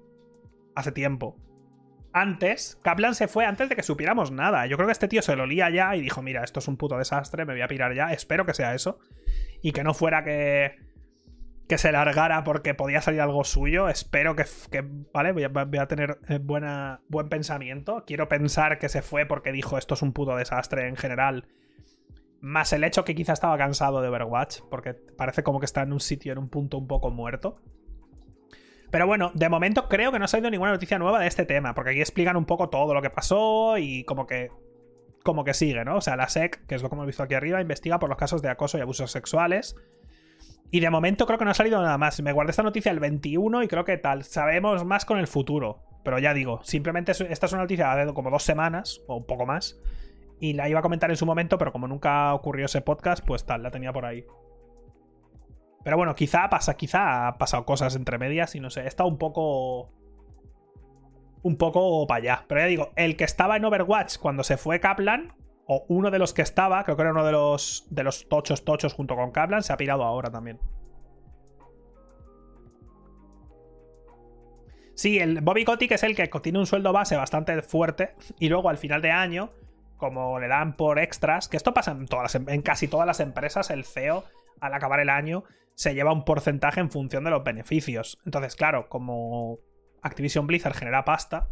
hace 0.76 0.91
tiempo. 0.91 1.38
Antes, 2.11 2.78
Kaplan 2.84 3.15
se 3.15 3.30
fue 3.30 3.45
antes 3.45 3.69
de 3.69 3.78
que 3.78 3.84
supiéramos 3.84 4.32
nada. 4.32 4.65
Yo 4.65 4.76
creo 4.76 4.88
que 4.88 4.91
este 4.91 5.07
tío 5.07 5.21
se 5.21 5.38
lo 5.38 5.45
lía 5.45 5.69
ya 5.69 5.95
y 5.95 6.01
dijo: 6.01 6.21
Mira, 6.21 6.43
esto 6.43 6.59
es 6.59 6.67
un 6.67 6.76
puto 6.76 6.97
desastre, 6.97 7.45
me 7.45 7.53
voy 7.53 7.61
a 7.61 7.67
pirar 7.69 7.95
ya. 7.95 8.11
Espero 8.11 8.45
que 8.45 8.53
sea 8.53 8.76
eso. 8.76 8.99
Y 9.61 9.71
que 9.71 9.86
no 9.86 9.93
fuera 9.93 10.23
que 10.26 10.88
que 11.70 11.78
se 11.78 11.91
largara 11.91 12.43
porque 12.43 12.74
podía 12.74 12.99
salir 12.99 13.22
algo 13.22 13.43
suyo. 13.43 13.89
Espero 13.89 14.36
que, 14.36 14.43
vale, 15.13 15.34
voy 15.34 15.43
a, 15.43 15.88
tener 15.88 16.17
eh, 16.28 16.39
buen 16.39 17.30
pensamiento. 17.30 18.05
Quiero 18.07 18.28
pensar 18.28 18.80
que 18.80 18.89
se 18.89 19.03
fue 19.03 19.28
porque 19.28 19.51
dijo 19.51 19.78
esto 19.78 19.93
es 19.93 20.01
un 20.01 20.11
puto 20.11 20.36
desastre 20.36 20.88
en 20.88 20.95
general. 20.95 21.45
Más 22.41 22.74
el 22.74 22.84
hecho 22.84 23.05
que 23.05 23.13
quizá 23.13 23.34
estaba 23.34 23.55
cansado 23.59 24.01
de 24.01 24.07
Overwatch, 24.07 24.61
porque 24.72 24.95
parece 24.95 25.43
como 25.43 25.59
que 25.59 25.67
está 25.67 25.84
en 25.84 25.93
un 25.93 25.99
sitio, 25.99 26.32
en 26.32 26.39
un 26.39 26.49
punto 26.49 26.80
un 26.80 26.88
poco 26.88 27.11
muerto. 27.11 27.61
Pero 28.89 29.05
bueno, 29.05 29.32
de 29.36 29.47
momento 29.47 29.88
creo 29.89 30.11
que 30.11 30.17
no 30.17 30.26
ha 30.26 30.28
salido 30.28 30.49
ninguna 30.49 30.72
noticia 30.72 30.97
nueva 30.97 31.20
de 31.20 31.28
este 31.28 31.45
tema, 31.45 31.76
porque 31.76 31.91
aquí 31.91 31.99
explican 31.99 32.36
un 32.36 32.45
poco 32.45 32.70
todo 32.70 32.95
lo 32.95 33.03
que 33.03 33.11
pasó 33.11 33.78
y 33.78 34.05
como 34.05 34.26
que 34.26 34.49
como 35.24 35.43
que 35.43 35.53
sigue, 35.53 35.86
¿no? 35.86 35.97
O 35.97 36.01
sea, 36.01 36.15
la 36.15 36.30
SEC, 36.30 36.65
que 36.65 36.74
es 36.74 36.82
lo 36.82 36.89
que 36.89 36.95
hemos 36.95 37.05
visto 37.05 37.22
aquí 37.22 37.36
arriba, 37.36 37.61
investiga 37.61 37.99
por 37.99 38.09
los 38.09 38.17
casos 38.17 38.41
de 38.41 38.49
acoso 38.49 38.80
y 38.80 38.82
abusos 38.82 39.11
sexuales 39.11 39.76
y 40.72 40.80
de 40.80 40.89
momento 40.89 41.26
creo 41.26 41.39
que 41.39 41.45
no 41.45 41.51
ha 41.51 41.55
salido 41.55 41.82
nada 41.82 41.97
más. 41.97 42.22
Me 42.22 42.32
guardé 42.32 42.51
esta 42.51 42.63
noticia 42.63 42.91
el 42.91 42.99
21 42.99 43.63
y 43.63 43.67
creo 43.67 43.86
que 43.86 43.97
tal. 43.97 44.24
Sabemos 44.24 44.86
más 44.86 45.05
con 45.05 45.17
el 45.17 45.28
futuro. 45.28 45.80
Pero 46.03 46.20
ya 46.20 46.34
digo, 46.34 46.61
simplemente 46.63 47.11
esta 47.11 47.45
es 47.45 47.53
una 47.53 47.63
noticia 47.63 47.93
de 47.95 48.13
como 48.13 48.30
dos 48.30 48.43
semanas 48.43 49.01
o 49.07 49.17
un 49.17 49.26
poco 49.26 49.45
más. 49.45 49.80
Y 50.39 50.53
la 50.53 50.70
iba 50.70 50.80
a 50.80 50.84
comentar 50.84 51.09
en 51.09 51.17
su 51.17 51.26
momento, 51.26 51.57
pero 51.57 51.72
como 51.72 51.88
nunca 51.88 52.34
ocurrió 52.34 52.65
ese 52.65 52.82
podcast, 52.82 53.26
pues 53.26 53.45
tal, 53.45 53.63
la 53.63 53.72
tenía 53.72 53.91
por 53.91 54.05
ahí. 54.05 54.26
Pero 55.84 55.97
bueno, 55.97 56.15
quizá 56.15 56.49
pasa, 56.49 56.76
quizá 56.78 57.28
ha 57.28 57.38
pasado 57.38 57.65
cosas 57.65 57.95
entre 57.95 58.17
medias 58.17 58.55
y 58.55 58.59
no 58.59 58.70
sé, 58.70 58.82
he 58.82 58.88
estado 58.88 59.09
un 59.09 59.17
poco. 59.17 59.91
Un 61.41 61.57
poco 61.57 62.05
para 62.05 62.17
allá. 62.20 62.45
Pero 62.47 62.61
ya 62.61 62.67
digo, 62.67 62.91
el 62.95 63.15
que 63.15 63.24
estaba 63.24 63.57
en 63.57 63.65
Overwatch 63.65 64.17
cuando 64.17 64.43
se 64.43 64.57
fue 64.57 64.80
Kaplan, 64.80 65.34
o 65.72 65.86
uno 65.88 66.09
de 66.09 66.17
los 66.17 66.34
que 66.34 66.41
estaba, 66.41 66.84
creo 66.84 66.95
que 66.95 67.03
era 67.03 67.11
uno 67.11 67.24
de 67.24 67.32
los, 67.32 67.86
de 67.91 68.03
los 68.03 68.28
tochos 68.28 68.65
tochos 68.65 68.91
junto 68.93 69.15
con 69.15 69.30
Kaplan, 69.30 69.61
se 69.61 69.72
ha 69.72 69.78
pirado 69.78 70.03
ahora 70.03 70.32
también. 70.32 70.59
Sí, 74.95 75.20
el 75.20 75.41
Bobby 75.41 75.65
Kotick 75.65 75.91
es 75.91 76.01
el 76.01 76.15
que 76.15 76.28
tiene 76.41 76.57
un 76.57 76.65
sueldo 76.65 76.91
base 76.91 77.15
bastante 77.15 77.61
fuerte 77.61 78.15
y 78.39 78.49
luego 78.49 78.70
al 78.70 78.80
final 78.80 79.03
de 79.03 79.11
año, 79.11 79.51
como 79.97 80.39
le 80.39 80.47
dan 80.47 80.76
por 80.76 80.97
extras, 80.97 81.47
que 81.47 81.57
esto 81.57 81.72
pasa 81.72 81.91
en, 81.91 82.07
todas 82.07 82.34
em, 82.34 82.49
en 82.49 82.63
casi 82.63 82.88
todas 82.88 83.05
las 83.05 83.20
empresas, 83.20 83.70
el 83.70 83.86
CEO 83.86 84.24
al 84.59 84.74
acabar 84.74 84.99
el 84.99 85.09
año 85.09 85.43
se 85.76 85.93
lleva 85.93 86.11
un 86.11 86.26
porcentaje 86.26 86.80
en 86.80 86.89
función 86.89 87.24
de 87.24 87.30
los 87.30 87.43
beneficios. 87.43 88.17
Entonces, 88.26 88.55
claro, 88.55 88.89
como 88.89 89.59
Activision 90.01 90.47
Blizzard 90.47 90.74
genera 90.74 91.05
pasta, 91.05 91.47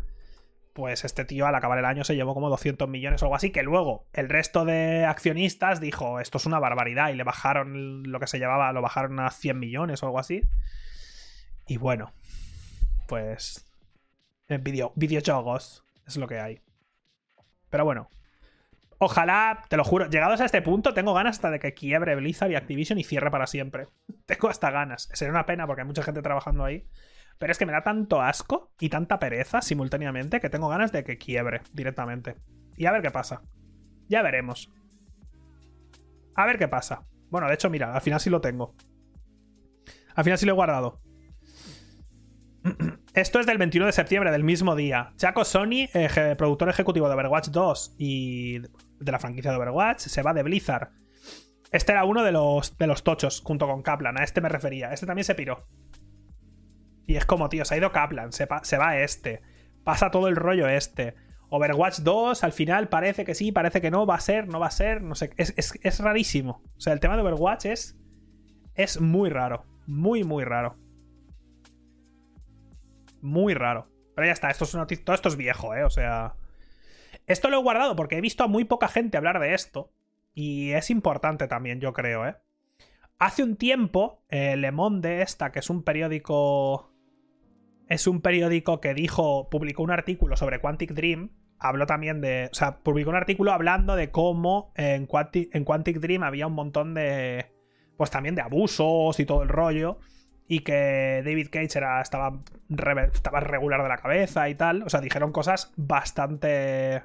pues 0.77 1.05
este 1.05 1.25
tío 1.25 1.47
al 1.47 1.55
acabar 1.55 1.79
el 1.79 1.85
año 1.85 2.03
se 2.03 2.15
llevó 2.15 2.35
como 2.35 2.51
200 2.51 2.87
millones 2.87 3.23
o 3.23 3.25
algo 3.25 3.35
así, 3.35 3.49
que 3.49 3.63
luego 3.63 4.05
el 4.13 4.29
resto 4.29 4.63
de 4.63 5.05
accionistas 5.05 5.79
dijo, 5.79 6.19
esto 6.19 6.37
es 6.37 6.45
una 6.45 6.59
barbaridad, 6.59 7.09
y 7.09 7.15
le 7.15 7.23
bajaron 7.23 8.03
lo 8.03 8.19
que 8.19 8.27
se 8.27 8.37
llevaba, 8.37 8.71
lo 8.73 8.83
bajaron 8.83 9.19
a 9.19 9.31
100 9.31 9.57
millones 9.57 10.03
o 10.03 10.05
algo 10.05 10.19
así. 10.19 10.43
Y 11.65 11.77
bueno, 11.77 12.13
pues... 13.07 13.65
Video, 14.47 14.93
videojuegos 14.95 15.83
es 16.05 16.15
lo 16.17 16.27
que 16.27 16.39
hay. 16.39 16.61
Pero 17.71 17.83
bueno, 17.83 18.11
Ojalá, 18.99 19.63
te 19.69 19.77
lo 19.77 19.83
juro, 19.83 20.09
llegados 20.09 20.41
a 20.41 20.45
este 20.45 20.61
punto, 20.61 20.93
tengo 20.93 21.13
ganas 21.15 21.37
hasta 21.37 21.51
de 21.51 21.59
que 21.59 21.73
quiebre 21.73 22.15
Blizzard 22.15 22.51
y 22.51 22.55
Activision 22.55 22.99
y 22.99 23.03
cierre 23.03 23.31
para 23.31 23.47
siempre. 23.47 23.87
Tengo 24.27 24.49
hasta 24.49 24.69
ganas. 24.69 25.09
Sería 25.13 25.31
una 25.31 25.45
pena 25.47 25.65
porque 25.65 25.81
hay 25.81 25.87
mucha 25.87 26.03
gente 26.03 26.21
trabajando 26.21 26.63
ahí. 26.63 26.87
Pero 27.39 27.51
es 27.51 27.57
que 27.57 27.65
me 27.65 27.71
da 27.71 27.83
tanto 27.83 28.21
asco 28.21 28.71
y 28.79 28.89
tanta 28.89 29.19
pereza 29.19 29.61
simultáneamente 29.61 30.39
que 30.39 30.49
tengo 30.49 30.69
ganas 30.69 30.91
de 30.91 31.03
que 31.03 31.17
quiebre 31.17 31.61
directamente. 31.73 32.35
Y 32.75 32.85
a 32.85 32.91
ver 32.91 33.01
qué 33.01 33.11
pasa. 33.11 33.41
Ya 34.07 34.21
veremos. 34.21 34.71
A 36.35 36.45
ver 36.45 36.57
qué 36.57 36.67
pasa. 36.67 37.05
Bueno, 37.29 37.47
de 37.47 37.53
hecho, 37.53 37.69
mira, 37.69 37.93
al 37.93 38.01
final 38.01 38.19
sí 38.19 38.29
lo 38.29 38.41
tengo. 38.41 38.75
Al 40.15 40.23
final 40.23 40.37
sí 40.37 40.45
lo 40.45 40.53
he 40.53 40.55
guardado. 40.55 41.01
Esto 43.13 43.39
es 43.39 43.45
del 43.45 43.57
21 43.57 43.85
de 43.87 43.91
septiembre, 43.91 44.31
del 44.31 44.43
mismo 44.43 44.75
día. 44.75 45.13
Chaco 45.15 45.45
Sony, 45.45 45.87
productor 46.37 46.69
ejecutivo 46.69 47.07
de 47.07 47.15
Overwatch 47.15 47.49
2 47.49 47.95
y 47.97 48.59
de 48.59 49.11
la 49.11 49.19
franquicia 49.19 49.51
de 49.51 49.57
Overwatch, 49.57 49.99
se 49.99 50.21
va 50.21 50.33
de 50.33 50.43
Blizzard. 50.43 50.89
Este 51.71 51.91
era 51.91 52.05
uno 52.05 52.23
de 52.23 52.31
los, 52.31 52.77
de 52.77 52.87
los 52.87 53.03
tochos, 53.03 53.41
junto 53.41 53.67
con 53.67 53.81
Kaplan. 53.81 54.19
A 54.19 54.23
este 54.23 54.41
me 54.41 54.49
refería. 54.49 54.93
Este 54.93 55.05
también 55.05 55.25
se 55.25 55.35
piró. 55.35 55.67
Y 57.07 57.15
es 57.15 57.25
como, 57.25 57.49
tío, 57.49 57.65
se 57.65 57.73
ha 57.73 57.77
ido 57.77 57.91
Kaplan, 57.91 58.31
se, 58.33 58.47
se 58.61 58.77
va 58.77 58.97
este. 58.97 59.41
Pasa 59.83 60.11
todo 60.11 60.27
el 60.27 60.35
rollo 60.35 60.67
este. 60.67 61.15
Overwatch 61.49 61.99
2, 61.99 62.43
al 62.43 62.51
final 62.51 62.89
parece 62.89 63.23
que 63.23 63.33
sí, 63.33 63.53
parece 63.53 63.79
que 63.79 63.89
no, 63.89 64.05
va 64.05 64.15
a 64.15 64.19
ser, 64.19 64.49
no 64.49 64.59
va 64.59 64.67
a 64.67 64.71
ser, 64.71 65.01
no 65.01 65.15
sé. 65.15 65.31
Es, 65.37 65.53
es 65.55 65.99
rarísimo. 66.01 66.61
O 66.77 66.81
sea, 66.81 66.91
el 66.91 66.99
tema 66.99 67.15
de 67.15 67.23
Overwatch 67.23 67.65
es. 67.65 67.97
Es 68.75 68.99
muy 68.99 69.29
raro. 69.29 69.65
Muy, 69.87 70.23
muy 70.23 70.43
raro. 70.43 70.75
Muy 73.21 73.53
raro. 73.53 73.87
Pero 74.13 74.27
ya 74.27 74.33
está, 74.33 74.49
esto 74.49 74.65
es 74.65 75.03
todo 75.03 75.15
esto 75.15 75.29
es 75.29 75.37
viejo, 75.37 75.73
¿eh? 75.73 75.83
O 75.83 75.89
sea. 75.89 76.35
Esto 77.25 77.49
lo 77.49 77.57
he 77.57 77.61
guardado 77.63 77.95
porque 77.95 78.17
he 78.17 78.21
visto 78.21 78.43
a 78.43 78.47
muy 78.47 78.65
poca 78.65 78.89
gente 78.89 79.17
hablar 79.17 79.39
de 79.39 79.53
esto. 79.53 79.91
Y 80.33 80.71
es 80.71 80.89
importante 80.89 81.47
también, 81.47 81.79
yo 81.79 81.93
creo, 81.93 82.27
¿eh? 82.27 82.35
Hace 83.19 83.43
un 83.43 83.55
tiempo, 83.55 84.23
eh, 84.29 84.55
Le 84.57 84.71
Monde, 84.71 85.21
esta, 85.21 85.51
que 85.51 85.59
es 85.59 85.69
un 85.69 85.83
periódico. 85.83 86.91
Es 87.87 88.07
un 88.07 88.21
periódico 88.21 88.81
que 88.81 88.93
dijo. 88.93 89.49
publicó 89.49 89.83
un 89.83 89.91
artículo 89.91 90.35
sobre 90.35 90.59
Quantic 90.59 90.91
Dream. 90.93 91.31
Habló 91.59 91.85
también 91.85 92.21
de. 92.21 92.49
O 92.51 92.55
sea, 92.55 92.79
publicó 92.79 93.09
un 93.09 93.15
artículo 93.15 93.51
hablando 93.51 93.95
de 93.95 94.11
cómo 94.11 94.71
en 94.75 95.05
Quantic, 95.05 95.53
en 95.53 95.65
Dream 96.01 96.23
había 96.23 96.47
un 96.47 96.53
montón 96.53 96.93
de. 96.93 97.47
Pues 97.97 98.11
también 98.11 98.35
de 98.35 98.41
abusos 98.41 99.19
y 99.19 99.25
todo 99.25 99.41
el 99.41 99.49
rollo 99.49 99.99
y 100.47 100.61
que 100.61 101.21
David 101.25 101.49
Cage 101.51 101.77
era, 101.77 102.01
estaba, 102.01 102.39
estaba 103.13 103.39
regular 103.41 103.83
de 103.83 103.89
la 103.89 103.97
cabeza 103.97 104.47
y 104.49 104.55
tal. 104.55 104.83
O 104.83 104.89
sea, 104.89 105.01
dijeron 105.01 105.31
cosas 105.31 105.73
bastante. 105.75 107.03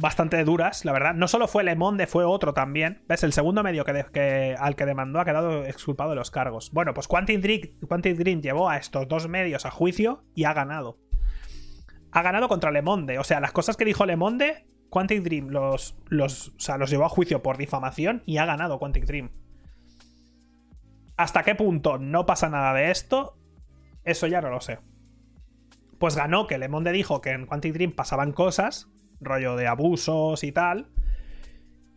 Bastante 0.00 0.44
duras, 0.44 0.84
la 0.84 0.92
verdad. 0.92 1.14
No 1.14 1.26
solo 1.26 1.48
fue 1.48 1.64
Le 1.64 1.74
Monde, 1.74 2.06
fue 2.06 2.24
otro 2.24 2.54
también. 2.54 3.02
¿Ves? 3.08 3.24
El 3.24 3.32
segundo 3.32 3.64
medio 3.64 3.84
que, 3.84 4.54
al 4.56 4.76
que 4.76 4.86
demandó 4.86 5.18
ha 5.18 5.24
quedado 5.24 5.64
exculpado 5.64 6.10
de 6.10 6.16
los 6.16 6.30
cargos. 6.30 6.70
Bueno, 6.70 6.94
pues 6.94 7.08
Quantic 7.08 7.40
Dream, 7.40 8.40
llevó 8.40 8.70
a 8.70 8.76
estos 8.76 9.08
dos 9.08 9.26
medios 9.26 9.66
a 9.66 9.72
juicio 9.72 10.22
y 10.36 10.44
ha 10.44 10.52
ganado. 10.52 11.00
Ha 12.12 12.22
ganado 12.22 12.46
contra 12.46 12.70
Le 12.70 12.80
Monde. 12.80 13.18
O 13.18 13.24
sea, 13.24 13.40
las 13.40 13.50
cosas 13.50 13.76
que 13.76 13.84
dijo 13.84 14.06
Le 14.06 14.14
Monde, 14.14 14.68
Quantic 14.88 15.20
Dream 15.24 15.48
los, 15.48 15.96
los, 16.06 16.54
los 16.78 16.90
llevó 16.90 17.04
a 17.04 17.08
juicio 17.08 17.42
por 17.42 17.56
difamación 17.56 18.22
y 18.24 18.36
ha 18.36 18.46
ganado 18.46 18.78
Quantic 18.78 19.04
Dream. 19.04 19.32
¿Hasta 21.16 21.42
qué 21.42 21.56
punto 21.56 21.98
no 21.98 22.24
pasa 22.24 22.48
nada 22.48 22.72
de 22.72 22.92
esto? 22.92 23.36
Eso 24.04 24.28
ya 24.28 24.40
no 24.40 24.48
lo 24.48 24.60
sé. 24.60 24.78
Pues 25.98 26.14
ganó 26.14 26.46
que 26.46 26.58
Le 26.58 26.68
Monde 26.68 26.92
dijo 26.92 27.20
que 27.20 27.30
en 27.30 27.46
Quantic 27.46 27.72
Dream 27.72 27.90
pasaban 27.90 28.30
cosas, 28.30 28.88
rollo 29.20 29.56
de 29.56 29.66
abusos 29.66 30.44
y 30.44 30.52
tal. 30.52 30.90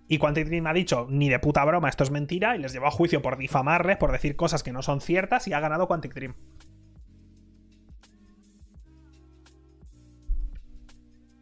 Y 0.08 0.18
Quantic 0.18 0.48
Dream 0.48 0.68
ha 0.68 0.74
dicho, 0.74 1.08
ni 1.10 1.30
de 1.30 1.40
puta 1.40 1.64
broma, 1.64 1.88
esto 1.88 2.04
es 2.04 2.12
mentira, 2.12 2.56
y 2.56 2.60
les 2.60 2.74
llevó 2.74 2.88
a 2.88 2.92
juicio 2.92 3.22
por 3.22 3.38
difamarles, 3.38 3.98
por 3.98 4.12
decir 4.12 4.36
cosas 4.36 4.62
que 4.62 4.74
no 4.74 4.82
son 4.82 5.00
ciertas, 5.00 5.48
y 5.48 5.54
ha 5.54 5.60
ganado 5.62 5.88
Quantic 5.88 6.14
Dream. 6.14 6.36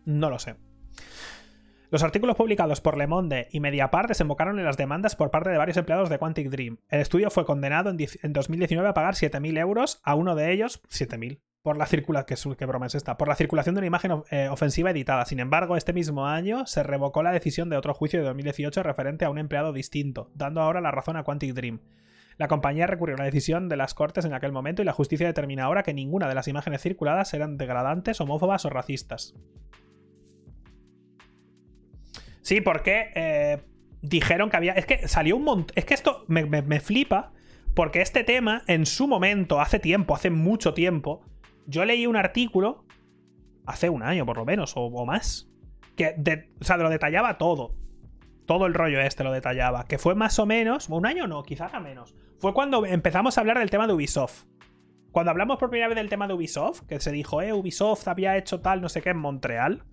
No 0.05 0.29
lo 0.29 0.39
sé. 0.39 0.55
Los 1.91 2.03
artículos 2.03 2.35
publicados 2.35 2.81
por 2.81 2.97
Le 2.97 3.07
Monde 3.07 3.47
y 3.51 3.59
Mediapart 3.59 4.07
desembocaron 4.07 4.59
en 4.59 4.65
las 4.65 4.77
demandas 4.77 5.15
por 5.15 5.31
parte 5.31 5.49
de 5.49 5.57
varios 5.57 5.77
empleados 5.77 6.09
de 6.09 6.19
Quantic 6.19 6.49
Dream. 6.49 6.77
El 6.87 7.01
estudio 7.01 7.31
fue 7.31 7.45
condenado 7.45 7.89
en, 7.89 8.33
2019 8.33 8.87
a 8.87 8.93
pagar 8.93 9.15
7.000 9.15 9.57
euros 9.57 9.99
a 10.03 10.13
uno 10.13 10.35
de 10.35 10.51
ellos, 10.51 10.83
7.000, 10.89 11.41
por 11.69 11.77
la 11.77 11.85
circulación, 11.85 12.55
¿qué, 12.55 12.65
broma 12.65 12.87
es 12.87 12.95
esta? 12.95 13.15
Por 13.15 13.27
la 13.27 13.35
circulación 13.35 13.75
de 13.75 13.79
una 13.81 13.85
imagen 13.85 14.23
eh, 14.31 14.49
ofensiva 14.49 14.89
editada. 14.89 15.23
Sin 15.25 15.39
embargo, 15.39 15.77
este 15.77 15.93
mismo 15.93 16.25
año 16.25 16.65
se 16.65 16.81
revocó 16.81 17.21
la 17.21 17.31
decisión 17.31 17.69
de 17.69 17.77
otro 17.77 17.93
juicio 17.93 18.19
de 18.21 18.25
2018 18.25 18.81
referente 18.81 19.23
a 19.23 19.29
un 19.29 19.37
empleado 19.37 19.71
distinto, 19.71 20.31
dando 20.33 20.61
ahora 20.61 20.81
la 20.81 20.89
razón 20.89 21.15
a 21.15 21.23
Quantic 21.23 21.53
Dream. 21.53 21.79
La 22.37 22.47
compañía 22.47 22.87
recurrió 22.87 23.17
a 23.17 23.19
la 23.19 23.25
decisión 23.25 23.69
de 23.69 23.77
las 23.77 23.93
Cortes 23.93 24.25
en 24.25 24.33
aquel 24.33 24.51
momento 24.51 24.81
y 24.81 24.85
la 24.85 24.93
justicia 24.93 25.27
determina 25.27 25.65
ahora 25.65 25.83
que 25.83 25.93
ninguna 25.93 26.27
de 26.27 26.33
las 26.33 26.47
imágenes 26.47 26.81
circuladas 26.81 27.35
eran 27.35 27.59
degradantes, 27.59 28.19
homófobas 28.19 28.65
o 28.65 28.71
racistas. 28.71 29.35
Sí, 32.41 32.61
porque 32.61 33.11
eh, 33.13 33.61
dijeron 34.01 34.49
que 34.49 34.57
había. 34.57 34.73
Es 34.73 34.87
que 34.87 35.07
salió 35.07 35.37
un 35.37 35.43
montón. 35.43 35.75
Es 35.75 35.85
que 35.85 35.93
esto 35.93 36.25
me, 36.27 36.79
flipa. 36.79 37.31
Porque 37.75 38.01
este 38.01 38.23
tema, 38.23 38.63
en 38.65 38.87
su 38.87 39.07
momento, 39.07 39.61
hace 39.61 39.77
tiempo, 39.77 40.15
hace 40.15 40.31
mucho 40.31 40.73
tiempo, 40.73 41.21
yo 41.69 41.85
leí 41.85 42.07
un 42.07 42.15
artículo. 42.15 42.85
Hace 43.65 43.89
un 43.89 44.01
año, 44.01 44.25
por 44.25 44.37
lo 44.37 44.45
menos, 44.45 44.73
o, 44.75 45.05
más. 45.05 45.49
Que 45.95 46.15
o 46.59 46.63
sea, 46.63 46.77
lo 46.77 46.89
detallaba 46.89 47.37
todo. 47.37 47.75
Todo 48.45 48.65
el 48.65 48.73
rollo 48.73 48.99
este 48.99 49.23
lo 49.23 49.31
detallaba. 49.31 49.85
Que 49.85 49.99
fue 49.99 50.15
más 50.15 50.39
o 50.39 50.47
menos. 50.47 50.89
Un 50.89 51.05
año 51.05 51.27
no, 51.27 51.43
quizás 51.43 51.73
a 51.73 51.79
menos. 51.79 52.15
Fue 52.39 52.53
cuando 52.53 52.85
empezamos 52.85 53.37
a 53.37 53.41
hablar 53.41 53.59
del 53.59 53.69
tema 53.69 53.85
de 53.85 53.93
Ubisoft. 53.93 54.45
Cuando 55.11 55.31
hablamos 55.31 55.57
por 55.57 55.69
primera 55.69 55.87
vez 55.87 55.97
del 55.97 56.09
tema 56.09 56.27
de 56.27 56.33
Ubisoft, 56.33 56.81
que 56.87 56.99
se 56.99 57.11
dijo, 57.11 57.41
eh, 57.41 57.53
Ubisoft 57.53 58.07
había 58.07 58.37
hecho 58.37 58.61
tal, 58.61 58.81
no 58.81 58.89
sé 58.89 59.01
qué, 59.01 59.09
en 59.09 59.17
Montreal. 59.17 59.83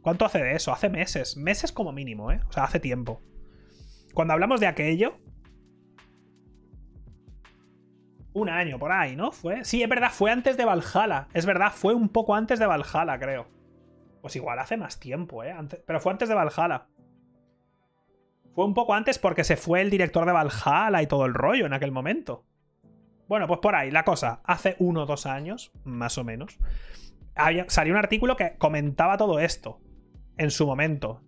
¿Cuánto 0.00 0.24
hace 0.24 0.38
de 0.38 0.54
eso? 0.54 0.72
Hace 0.72 0.88
meses. 0.88 1.36
Meses 1.36 1.72
como 1.72 1.92
mínimo, 1.92 2.32
¿eh? 2.32 2.40
O 2.48 2.52
sea, 2.52 2.64
hace 2.64 2.80
tiempo. 2.80 3.20
Cuando 4.14 4.32
hablamos 4.32 4.60
de 4.60 4.66
aquello. 4.66 5.18
Un 8.36 8.50
año 8.50 8.78
por 8.78 8.92
ahí, 8.92 9.16
¿no? 9.16 9.32
Fue. 9.32 9.64
Sí, 9.64 9.82
es 9.82 9.88
verdad, 9.88 10.10
fue 10.12 10.30
antes 10.30 10.58
de 10.58 10.66
Valhalla. 10.66 11.26
Es 11.32 11.46
verdad, 11.46 11.72
fue 11.72 11.94
un 11.94 12.10
poco 12.10 12.34
antes 12.34 12.58
de 12.58 12.66
Valhalla, 12.66 13.18
creo. 13.18 13.46
Pues 14.20 14.36
igual 14.36 14.58
hace 14.58 14.76
más 14.76 15.00
tiempo, 15.00 15.42
¿eh? 15.42 15.54
Pero 15.86 16.00
fue 16.00 16.12
antes 16.12 16.28
de 16.28 16.34
Valhalla. 16.34 16.86
Fue 18.54 18.66
un 18.66 18.74
poco 18.74 18.92
antes 18.92 19.18
porque 19.18 19.42
se 19.42 19.56
fue 19.56 19.80
el 19.80 19.88
director 19.88 20.26
de 20.26 20.32
Valhalla 20.32 21.00
y 21.00 21.06
todo 21.06 21.24
el 21.24 21.32
rollo 21.32 21.64
en 21.64 21.72
aquel 21.72 21.92
momento. 21.92 22.44
Bueno, 23.26 23.46
pues 23.46 23.60
por 23.60 23.74
ahí, 23.74 23.90
la 23.90 24.04
cosa. 24.04 24.42
Hace 24.44 24.76
uno 24.80 25.04
o 25.04 25.06
dos 25.06 25.24
años, 25.24 25.72
más 25.84 26.18
o 26.18 26.24
menos, 26.24 26.58
salió 27.68 27.94
un 27.94 27.98
artículo 27.98 28.36
que 28.36 28.58
comentaba 28.58 29.16
todo 29.16 29.40
esto 29.40 29.80
en 30.36 30.50
su 30.50 30.66
momento. 30.66 31.22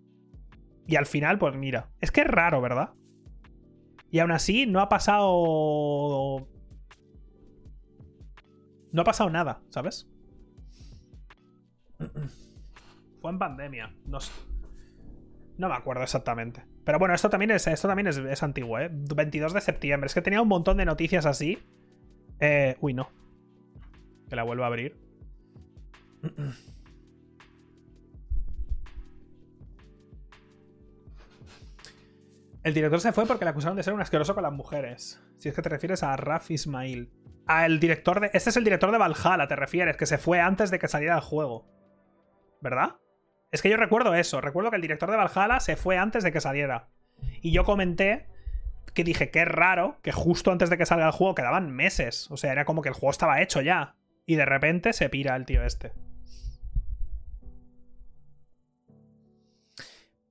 Y 0.85 0.95
al 0.95 1.07
final, 1.07 1.39
pues 1.39 1.55
mira, 1.55 1.89
es 2.01 2.11
que 2.11 2.21
es 2.21 2.27
raro, 2.27 2.61
¿verdad? 2.61 2.91
Y 4.11 4.19
aún 4.19 4.29
así 4.29 4.67
no 4.67 4.79
ha 4.79 4.89
pasado... 4.89 6.47
No 8.91 9.01
ha 9.01 9.05
pasado 9.05 9.29
nada, 9.29 9.61
¿sabes? 9.69 10.09
Fue 13.21 13.31
en 13.31 13.39
pandemia. 13.39 13.93
No 14.05 14.19
sé. 14.19 14.31
No 15.57 15.67
me 15.67 15.75
acuerdo 15.75 16.03
exactamente. 16.03 16.65
Pero 16.85 16.99
bueno, 16.99 17.13
esto 17.13 17.29
también 17.29 17.51
es, 17.51 17.67
esto 17.67 17.87
también 17.87 18.07
es, 18.07 18.43
antiguo, 18.43 18.79
¿eh? 18.79 18.89
22 18.91 19.53
de 19.53 19.61
septiembre. 19.61 20.07
Es 20.07 20.13
que 20.13 20.21
tenía 20.21 20.41
un 20.41 20.47
montón 20.47 20.77
de 20.77 20.85
noticias 20.85 21.25
así. 21.25 21.59
Eh, 22.39 22.77
uy, 22.79 22.93
no. 22.93 23.09
Que 24.29 24.35
la 24.35 24.43
vuelvo 24.43 24.63
a 24.63 24.67
abrir. 24.67 24.97
El 32.63 32.73
director 32.73 32.99
se 32.99 33.13
fue 33.13 33.25
porque 33.25 33.45
le 33.45 33.51
acusaron 33.51 33.77
de 33.77 33.83
ser 33.83 33.93
un 33.93 34.01
asqueroso 34.01 34.33
con 34.33 34.43
las 34.43 34.53
mujeres. 34.53 35.21
Si 35.37 35.49
es 35.49 35.55
que 35.55 35.61
te 35.61 35.69
refieres 35.69 36.03
a 36.03 36.15
Raf 36.15 36.51
Ismail. 36.51 37.11
El 37.49 37.79
director 37.79 38.19
de. 38.19 38.29
Este 38.33 38.51
es 38.51 38.57
el 38.57 38.63
director 38.63 38.91
de 38.91 38.99
Valhalla, 38.99 39.47
te 39.47 39.55
refieres, 39.55 39.97
que 39.97 40.05
se 40.05 40.19
fue 40.19 40.39
antes 40.39 40.69
de 40.69 40.77
que 40.77 40.87
saliera 40.87 41.15
el 41.15 41.21
juego. 41.21 41.65
¿Verdad? 42.61 42.97
Es 43.51 43.63
que 43.63 43.69
yo 43.69 43.77
recuerdo 43.77 44.13
eso. 44.13 44.39
Recuerdo 44.39 44.69
que 44.69 44.75
el 44.75 44.81
director 44.83 45.09
de 45.09 45.17
Valhalla 45.17 45.59
se 45.59 45.75
fue 45.75 45.97
antes 45.97 46.23
de 46.23 46.31
que 46.31 46.41
saliera. 46.41 46.89
Y 47.41 47.51
yo 47.51 47.63
comenté 47.63 48.27
que 48.93 49.03
dije 49.03 49.31
es 49.33 49.47
raro 49.47 49.97
que 50.01 50.11
justo 50.11 50.51
antes 50.51 50.69
de 50.69 50.77
que 50.77 50.85
salga 50.85 51.07
el 51.07 51.11
juego 51.11 51.33
quedaban 51.33 51.71
meses. 51.71 52.29
O 52.29 52.37
sea, 52.37 52.51
era 52.51 52.65
como 52.65 52.81
que 52.81 52.89
el 52.89 52.95
juego 52.95 53.11
estaba 53.11 53.41
hecho 53.41 53.61
ya. 53.61 53.95
Y 54.27 54.35
de 54.35 54.45
repente 54.45 54.93
se 54.93 55.09
pira 55.09 55.35
el 55.35 55.45
tío 55.45 55.63
este. 55.63 55.91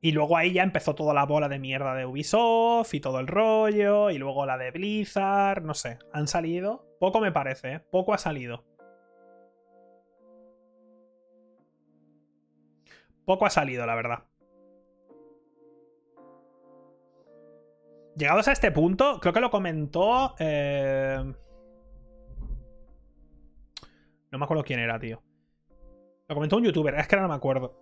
Y 0.01 0.13
luego 0.13 0.37
ahí 0.37 0.53
ya 0.53 0.63
empezó 0.63 0.95
toda 0.95 1.13
la 1.13 1.27
bola 1.27 1.49
de 1.49 1.59
mierda 1.59 1.95
de 1.95 2.07
Ubisoft 2.07 2.95
y 2.95 3.01
todo 3.01 3.19
el 3.19 3.27
rollo. 3.27 4.11
Y 4.11 4.19
luego 4.19 4.47
la 4.47 4.57
de 4.57 4.71
Blizzard. 4.71 5.65
No 5.65 5.75
sé. 5.75 5.99
Han 6.13 6.29
salido. 6.29 6.88
Poco 6.99 7.21
me 7.21 7.33
parece, 7.33 7.73
¿eh? 7.75 7.81
Poco 7.81 8.13
ha 8.13 8.19
salido. 8.19 8.65
Poco 13.25 13.47
ha 13.47 13.51
salido, 13.51 13.85
la 13.87 13.95
verdad. 13.95 14.25
Llegados 18.17 18.49
a 18.49 18.53
este 18.53 18.73
punto, 18.73 19.21
creo 19.21 19.33
que 19.33 19.41
lo 19.41 19.51
comentó. 19.51 20.35
Eh... 20.39 21.33
No 24.31 24.39
me 24.39 24.45
acuerdo 24.45 24.65
quién 24.65 24.81
era, 24.81 24.99
tío. 24.99 25.23
Lo 26.29 26.35
comentó 26.35 26.57
un 26.57 26.65
youtuber, 26.65 26.95
es 26.97 27.07
que 27.07 27.15
ahora 27.15 27.27
no 27.27 27.33
me 27.33 27.37
acuerdo. 27.37 27.79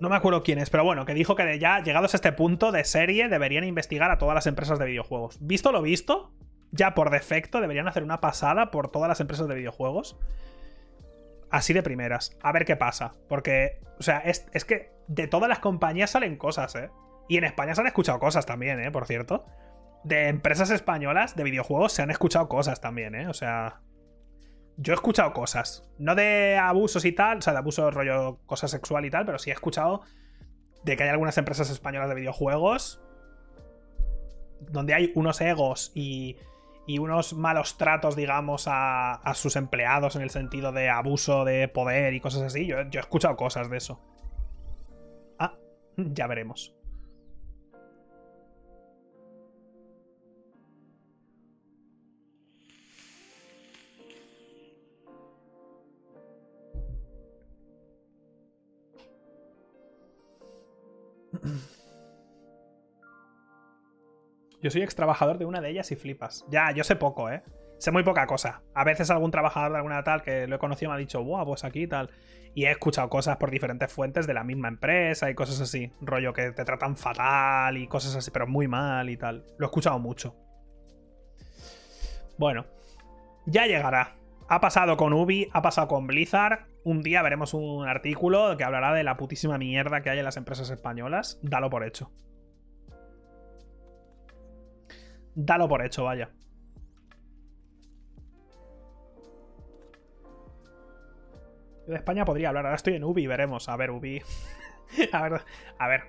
No 0.00 0.08
me 0.08 0.16
acuerdo 0.16 0.42
quién 0.42 0.58
es, 0.58 0.68
pero 0.68 0.84
bueno, 0.84 1.04
que 1.06 1.14
dijo 1.14 1.36
que 1.36 1.58
ya 1.58 1.82
llegados 1.82 2.14
a 2.14 2.16
este 2.16 2.32
punto 2.32 2.72
de 2.72 2.84
serie 2.84 3.28
deberían 3.28 3.64
investigar 3.64 4.10
a 4.10 4.18
todas 4.18 4.34
las 4.34 4.46
empresas 4.46 4.78
de 4.78 4.86
videojuegos. 4.86 5.38
Visto 5.40 5.72
lo 5.72 5.82
visto, 5.82 6.32
ya 6.76 6.94
por 6.94 7.10
defecto 7.10 7.60
deberían 7.60 7.88
hacer 7.88 8.02
una 8.02 8.20
pasada 8.20 8.70
por 8.70 8.90
todas 8.90 9.08
las 9.08 9.20
empresas 9.20 9.48
de 9.48 9.54
videojuegos 9.54 10.18
así 11.50 11.72
de 11.72 11.82
primeras. 11.82 12.36
A 12.42 12.52
ver 12.52 12.64
qué 12.64 12.76
pasa. 12.76 13.14
Porque, 13.28 13.80
o 13.98 14.02
sea, 14.02 14.18
es, 14.18 14.64
que 14.64 14.92
de 15.08 15.26
todas 15.26 15.48
las 15.48 15.58
compañías 15.58 16.10
salen 16.10 16.36
cosas, 16.36 16.74
¿eh? 16.74 16.90
Y 17.28 17.38
en 17.38 17.44
España 17.44 17.74
se 17.74 17.80
han 17.80 17.86
escuchado 17.86 18.18
cosas 18.18 18.46
también, 18.46 18.80
¿eh? 18.80 18.90
Por 18.90 19.06
cierto. 19.06 19.44
De 20.04 20.28
empresas 20.28 20.70
españolas 20.70 21.34
de 21.34 21.44
videojuegos 21.44 21.92
se 21.92 22.02
han 22.02 22.10
escuchado 22.10 22.48
cosas 22.48 22.80
también, 22.80 23.14
¿eh? 23.14 23.28
O 23.28 23.34
sea... 23.34 23.80
Yo 24.78 24.92
he 24.92 24.96
escuchado 24.96 25.32
cosas. 25.32 25.90
No 25.98 26.14
de 26.14 26.58
abusos 26.58 27.06
y 27.06 27.12
tal, 27.12 27.38
o 27.38 27.40
sea, 27.40 27.54
de 27.54 27.60
abuso 27.60 27.90
rollo 27.90 28.40
cosa 28.44 28.68
sexual 28.68 29.06
y 29.06 29.10
tal, 29.10 29.24
pero 29.24 29.38
sí 29.38 29.48
he 29.48 29.54
escuchado 29.54 30.02
de 30.84 30.96
que 30.96 31.02
hay 31.02 31.08
algunas 31.08 31.38
empresas 31.38 31.70
españolas 31.70 32.10
de 32.10 32.14
videojuegos 32.14 33.00
donde 34.60 34.92
hay 34.92 35.12
unos 35.14 35.40
egos 35.40 35.92
y 35.94 36.36
y 36.86 36.98
unos 36.98 37.34
malos 37.34 37.76
tratos, 37.76 38.16
digamos, 38.16 38.64
a, 38.68 39.20
sus 39.34 39.56
empleados 39.56 40.16
en 40.16 40.22
el 40.22 40.30
sentido 40.30 40.72
de 40.72 40.88
abuso 40.88 41.44
de 41.44 41.68
poder 41.68 42.14
y 42.14 42.20
cosas 42.20 42.42
así. 42.42 42.66
Yo, 42.66 42.82
yo 42.90 43.00
he 43.00 43.02
escuchado 43.02 43.36
cosas 43.36 43.68
de 43.70 43.78
eso. 43.78 44.00
Ah, 45.38 45.54
ya 45.96 46.26
veremos. 46.26 46.72
Yo 64.62 64.70
soy 64.70 64.82
ex 64.82 64.94
trabajador 64.94 65.38
de 65.38 65.44
una 65.44 65.60
de 65.60 65.70
ellas 65.70 65.90
y 65.92 65.96
flipas. 65.96 66.46
Ya, 66.48 66.70
yo 66.72 66.84
sé 66.84 66.96
poco, 66.96 67.30
¿eh? 67.30 67.42
Sé 67.78 67.90
muy 67.90 68.02
poca 68.02 68.26
cosa. 68.26 68.62
A 68.74 68.84
veces 68.84 69.10
algún 69.10 69.30
trabajador 69.30 69.70
de 69.72 69.76
alguna 69.76 70.02
tal 70.02 70.22
que 70.22 70.46
lo 70.46 70.56
he 70.56 70.58
conocido 70.58 70.90
me 70.90 70.96
ha 70.96 70.98
dicho, 70.98 71.22
buah, 71.22 71.44
pues 71.44 71.64
aquí 71.64 71.86
tal. 71.86 72.10
Y 72.54 72.64
he 72.64 72.70
escuchado 72.70 73.10
cosas 73.10 73.36
por 73.36 73.50
diferentes 73.50 73.92
fuentes 73.92 74.26
de 74.26 74.32
la 74.32 74.44
misma 74.44 74.68
empresa 74.68 75.30
y 75.30 75.34
cosas 75.34 75.60
así. 75.60 75.92
Rollo 76.00 76.32
que 76.32 76.52
te 76.52 76.64
tratan 76.64 76.96
fatal 76.96 77.76
y 77.76 77.86
cosas 77.86 78.16
así, 78.16 78.30
pero 78.30 78.46
muy 78.46 78.66
mal 78.66 79.10
y 79.10 79.18
tal. 79.18 79.44
Lo 79.58 79.66
he 79.66 79.68
escuchado 79.68 79.98
mucho. 79.98 80.34
Bueno, 82.38 82.64
ya 83.44 83.66
llegará. 83.66 84.16
Ha 84.48 84.60
pasado 84.60 84.96
con 84.96 85.12
Ubi, 85.12 85.48
ha 85.52 85.60
pasado 85.60 85.88
con 85.88 86.06
Blizzard. 86.06 86.66
Un 86.82 87.02
día 87.02 87.20
veremos 87.20 87.52
un 87.52 87.86
artículo 87.86 88.56
que 88.56 88.64
hablará 88.64 88.94
de 88.94 89.02
la 89.02 89.16
putísima 89.16 89.58
mierda 89.58 90.02
que 90.02 90.10
hay 90.10 90.18
en 90.18 90.24
las 90.24 90.36
empresas 90.36 90.70
españolas. 90.70 91.38
Dalo 91.42 91.68
por 91.68 91.84
hecho. 91.84 92.10
Dalo 95.36 95.68
por 95.68 95.84
hecho, 95.84 96.04
vaya. 96.04 96.30
de 101.86 101.94
España 101.94 102.24
podría 102.24 102.48
hablar. 102.48 102.66
Ahora 102.66 102.76
estoy 102.76 102.94
en 102.94 103.04
Ubi, 103.04 103.26
veremos. 103.26 103.68
A 103.68 103.76
ver, 103.76 103.90
Ubi. 103.90 104.22
a 105.12 105.28
ver, 105.28 105.42
a 105.78 105.88
ver. 105.88 106.02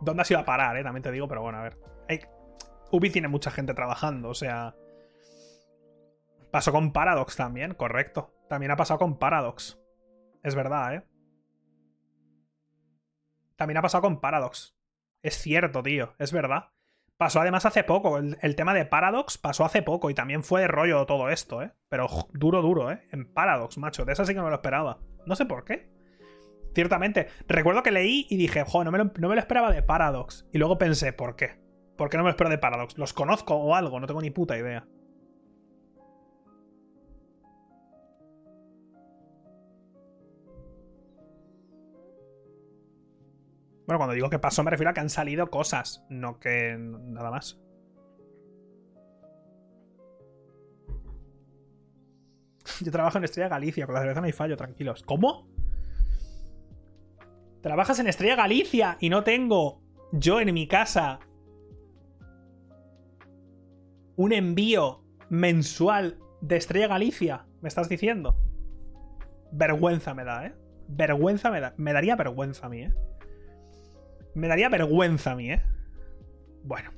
¿Dónde 0.00 0.22
has 0.22 0.30
ido 0.30 0.40
a 0.40 0.44
parar, 0.44 0.76
eh? 0.76 0.82
También 0.82 1.02
te 1.02 1.10
digo, 1.10 1.26
pero 1.28 1.42
bueno, 1.42 1.58
a 1.58 1.62
ver. 1.62 1.78
Ubi 2.92 3.10
tiene 3.10 3.28
mucha 3.28 3.50
gente 3.50 3.74
trabajando, 3.74 4.28
o 4.28 4.34
sea. 4.34 4.76
Pasó 6.50 6.72
con 6.72 6.92
Paradox 6.92 7.36
también, 7.36 7.74
correcto. 7.74 8.34
También 8.48 8.72
ha 8.72 8.76
pasado 8.76 8.98
con 8.98 9.18
Paradox. 9.18 9.80
Es 10.42 10.54
verdad, 10.54 10.94
¿eh? 10.94 11.02
También 13.56 13.78
ha 13.78 13.82
pasado 13.82 14.02
con 14.02 14.20
Paradox. 14.20 14.76
Es 15.22 15.36
cierto, 15.36 15.82
tío, 15.82 16.14
es 16.18 16.32
verdad. 16.32 16.70
Pasó 17.20 17.38
además 17.42 17.66
hace 17.66 17.84
poco, 17.84 18.16
el, 18.16 18.56
tema 18.56 18.72
de 18.72 18.86
Paradox 18.86 19.36
pasó 19.36 19.66
hace 19.66 19.82
poco 19.82 20.08
y 20.08 20.14
también 20.14 20.42
fue 20.42 20.62
de 20.62 20.68
rollo 20.68 21.04
todo 21.04 21.28
esto, 21.28 21.62
¿eh? 21.62 21.70
Pero 21.90 22.06
duro, 22.32 22.62
duro, 22.62 22.90
¿eh? 22.90 23.02
En 23.12 23.30
Paradox, 23.30 23.76
macho, 23.76 24.06
de 24.06 24.14
eso 24.14 24.24
sí 24.24 24.32
que 24.32 24.38
no 24.38 24.44
me 24.44 24.48
lo 24.48 24.56
esperaba. 24.56 25.00
No 25.26 25.36
sé 25.36 25.44
por 25.44 25.64
qué. 25.66 25.90
Ciertamente. 26.74 27.28
Recuerdo 27.46 27.82
que 27.82 27.90
leí 27.90 28.26
y 28.30 28.38
dije, 28.38 28.64
jo, 28.66 28.84
no 28.84 28.90
me, 28.90 28.96
lo, 28.96 29.12
no 29.18 29.28
me 29.28 29.34
lo 29.34 29.38
esperaba 29.38 29.70
de 29.70 29.82
Paradox. 29.82 30.48
Y 30.50 30.56
luego 30.56 30.78
pensé, 30.78 31.12
¿por 31.12 31.36
qué? 31.36 31.60
¿Por 31.98 32.08
qué 32.08 32.16
no 32.16 32.22
me 32.22 32.28
lo 32.28 32.30
espero 32.30 32.48
de 32.48 32.56
Paradox? 32.56 32.96
¿Los 32.96 33.12
conozco 33.12 33.54
o 33.54 33.74
algo? 33.74 34.00
No 34.00 34.06
tengo 34.06 34.22
ni 34.22 34.30
puta 34.30 34.56
idea. 34.56 34.88
Bueno, 43.90 43.98
cuando 43.98 44.14
digo 44.14 44.30
que 44.30 44.38
pasó 44.38 44.62
me 44.62 44.70
refiero 44.70 44.90
a 44.90 44.94
que 44.94 45.00
han 45.00 45.10
salido 45.10 45.50
cosas, 45.50 46.06
no 46.08 46.38
que 46.38 46.76
nada 46.78 47.28
más. 47.28 47.60
Yo 52.80 52.92
trabajo 52.92 53.18
en 53.18 53.24
Estrella 53.24 53.48
Galicia, 53.48 53.86
con 53.86 53.96
la 53.96 54.02
cerveza 54.02 54.20
no 54.20 54.26
hay 54.26 54.32
fallo, 54.32 54.56
tranquilos. 54.56 55.02
¿Cómo? 55.02 55.48
Trabajas 57.62 57.98
en 57.98 58.06
Estrella 58.06 58.36
Galicia 58.36 58.96
y 59.00 59.10
no 59.10 59.24
tengo 59.24 59.82
yo 60.12 60.40
en 60.40 60.54
mi 60.54 60.68
casa 60.68 61.18
un 64.14 64.32
envío 64.32 65.02
mensual 65.30 66.20
de 66.42 66.58
Estrella 66.58 66.86
Galicia, 66.86 67.44
¿me 67.60 67.68
estás 67.68 67.88
diciendo? 67.88 68.36
Vergüenza 69.50 70.14
me 70.14 70.22
da, 70.22 70.46
¿eh? 70.46 70.54
Vergüenza 70.86 71.50
me 71.50 71.60
da. 71.60 71.74
Me 71.76 71.92
daría 71.92 72.14
vergüenza 72.14 72.66
a 72.66 72.68
mí, 72.68 72.82
¿eh? 72.82 72.94
Me 74.34 74.48
daría 74.48 74.68
vergüenza 74.68 75.32
a 75.32 75.36
mí, 75.36 75.52
¿eh? 75.52 75.62
Bueno. 76.62 76.92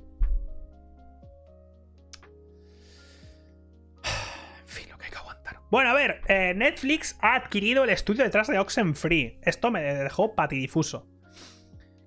En 4.61 4.68
fin, 4.68 4.89
lo 4.91 4.99
que 4.99 5.07
hay 5.07 5.11
que 5.11 5.18
aguantar. 5.18 5.61
Bueno, 5.70 5.91
a 5.91 5.95
ver, 5.95 6.20
eh, 6.28 6.55
Netflix 6.55 7.16
ha 7.20 7.35
adquirido 7.35 7.85
el 7.85 7.91
estudio 7.91 8.24
detrás 8.24 8.49
de 8.49 8.59
Oxenfree. 8.59 9.39
Esto 9.43 9.70
me 9.70 9.83
dejó 9.83 10.35
patidifuso. 10.35 11.09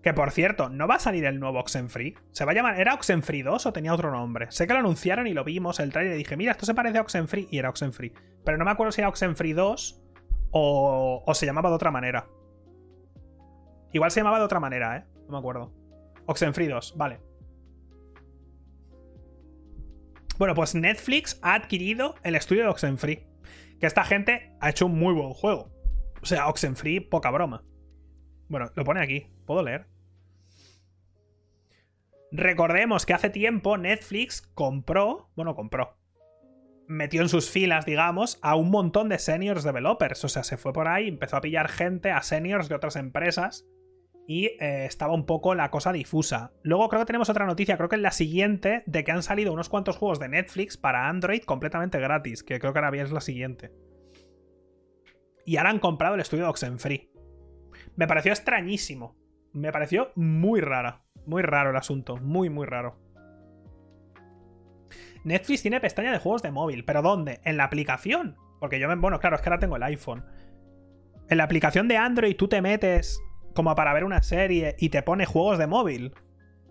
Que 0.03 0.13
por 0.13 0.29
cierto, 0.29 0.69
no 0.69 0.87
va 0.87 0.95
a 0.95 0.99
salir 0.99 1.25
el 1.25 1.39
nuevo 1.39 1.59
Oxenfree. 1.59 2.13
Se 2.31 2.45
va 2.45 2.51
a 2.51 2.55
llamar. 2.55 2.79
¿Era 2.79 2.93
Oxenfree 2.93 3.41
2 3.41 3.65
o 3.65 3.73
tenía 3.73 3.91
otro 3.91 4.11
nombre? 4.11 4.51
Sé 4.51 4.67
que 4.67 4.73
lo 4.73 4.79
anunciaron 4.79 5.25
y 5.25 5.33
lo 5.33 5.43
vimos, 5.43 5.79
el 5.79 5.91
trailer 5.91 6.13
y 6.13 6.17
dije, 6.19 6.37
mira, 6.37 6.51
esto 6.51 6.67
se 6.67 6.75
parece 6.75 6.99
a 6.99 7.01
Oxenfree. 7.01 7.47
Y 7.49 7.57
era 7.57 7.69
Oxenfree. 7.69 8.13
Pero 8.43 8.57
no 8.59 8.65
me 8.65 8.71
acuerdo 8.71 8.91
si 8.91 9.01
era 9.01 9.09
Oxenfree 9.09 9.55
2 9.55 10.01
o, 10.51 11.23
o 11.25 11.33
se 11.33 11.47
llamaba 11.47 11.69
de 11.69 11.75
otra 11.75 11.89
manera. 11.89 12.27
Igual 13.93 14.11
se 14.11 14.19
llamaba 14.19 14.37
de 14.37 14.45
otra 14.45 14.59
manera, 14.59 14.97
¿eh? 14.97 15.14
No 15.25 15.31
me 15.33 15.37
acuerdo. 15.37 15.71
Oxenfree 16.25 16.67
2, 16.67 16.95
vale. 16.97 17.19
Bueno, 20.37 20.53
pues 20.53 20.75
Netflix 20.75 21.39
ha 21.41 21.53
adquirido 21.53 22.15
el 22.23 22.35
estudio 22.35 22.63
de 22.63 22.69
Oxenfree. 22.69 23.27
Que 23.79 23.85
esta 23.85 24.03
gente 24.03 24.55
ha 24.59 24.69
hecho 24.69 24.85
un 24.85 24.97
muy 24.97 25.13
buen 25.13 25.33
juego. 25.33 25.71
O 26.21 26.25
sea, 26.25 26.47
Oxenfree, 26.47 27.01
poca 27.01 27.31
broma. 27.31 27.63
Bueno, 28.49 28.71
lo 28.75 28.83
pone 28.83 29.01
aquí. 29.01 29.27
¿Puedo 29.45 29.63
leer? 29.63 29.87
Recordemos 32.31 33.05
que 33.05 33.13
hace 33.13 33.29
tiempo 33.29 33.77
Netflix 33.77 34.41
compró, 34.41 35.29
bueno, 35.35 35.55
compró, 35.55 35.97
metió 36.87 37.21
en 37.21 37.29
sus 37.29 37.49
filas, 37.49 37.85
digamos, 37.85 38.39
a 38.41 38.55
un 38.55 38.71
montón 38.71 39.07
de 39.07 39.19
seniors 39.19 39.63
developers. 39.63 40.23
O 40.25 40.29
sea, 40.29 40.43
se 40.43 40.57
fue 40.57 40.73
por 40.73 40.87
ahí, 40.87 41.07
empezó 41.07 41.37
a 41.37 41.41
pillar 41.41 41.69
gente, 41.69 42.11
a 42.11 42.21
seniors 42.21 42.67
de 42.67 42.75
otras 42.75 42.97
empresas. 42.97 43.65
Y 44.27 44.45
eh, 44.59 44.85
estaba 44.85 45.13
un 45.13 45.25
poco 45.25 45.53
la 45.53 45.69
cosa 45.69 45.91
difusa. 45.93 46.51
Luego 46.63 46.89
creo 46.89 47.01
que 47.01 47.05
tenemos 47.05 47.29
otra 47.29 47.45
noticia, 47.45 47.77
creo 47.77 47.89
que 47.89 47.95
es 47.95 48.01
la 48.01 48.11
siguiente, 48.11 48.83
de 48.87 49.03
que 49.03 49.11
han 49.11 49.21
salido 49.21 49.53
unos 49.53 49.69
cuantos 49.69 49.97
juegos 49.97 50.19
de 50.19 50.29
Netflix 50.29 50.77
para 50.77 51.07
Android 51.07 51.43
completamente 51.43 51.99
gratis, 51.99 52.43
que 52.43 52.59
creo 52.59 52.73
que 52.73 52.79
ahora 52.79 52.91
bien 52.91 53.05
es 53.05 53.11
la 53.11 53.21
siguiente. 53.21 53.71
Y 55.45 55.57
ahora 55.57 55.69
han 55.69 55.79
comprado 55.79 56.15
el 56.15 56.21
estudio 56.21 56.45
de 56.45 56.49
Oxenfree. 56.49 57.11
Me 57.95 58.07
pareció 58.07 58.31
extrañísimo. 58.31 59.15
Me 59.53 59.71
pareció 59.71 60.11
muy 60.15 60.59
rara. 60.59 61.03
Muy 61.25 61.43
raro 61.43 61.69
el 61.69 61.75
asunto. 61.75 62.17
Muy, 62.17 62.49
muy 62.49 62.65
raro. 62.65 62.99
Netflix 65.23 65.61
tiene 65.61 65.79
pestaña 65.79 66.11
de 66.11 66.19
juegos 66.19 66.41
de 66.41 66.51
móvil. 66.51 66.83
¿Pero 66.83 67.01
dónde? 67.01 67.41
En 67.43 67.57
la 67.57 67.65
aplicación. 67.65 68.37
Porque 68.59 68.79
yo 68.79 68.87
me. 68.87 68.95
Bueno, 68.95 69.19
claro, 69.19 69.35
es 69.35 69.41
que 69.41 69.49
ahora 69.49 69.59
tengo 69.59 69.75
el 69.75 69.83
iPhone. 69.83 70.25
En 71.29 71.37
la 71.37 71.43
aplicación 71.43 71.87
de 71.87 71.97
Android 71.97 72.35
tú 72.35 72.47
te 72.47 72.61
metes 72.61 73.19
como 73.55 73.73
para 73.75 73.93
ver 73.93 74.03
una 74.03 74.21
serie 74.21 74.75
y 74.77 74.89
te 74.89 75.01
pone 75.01 75.25
juegos 75.25 75.57
de 75.57 75.67
móvil. 75.67 76.13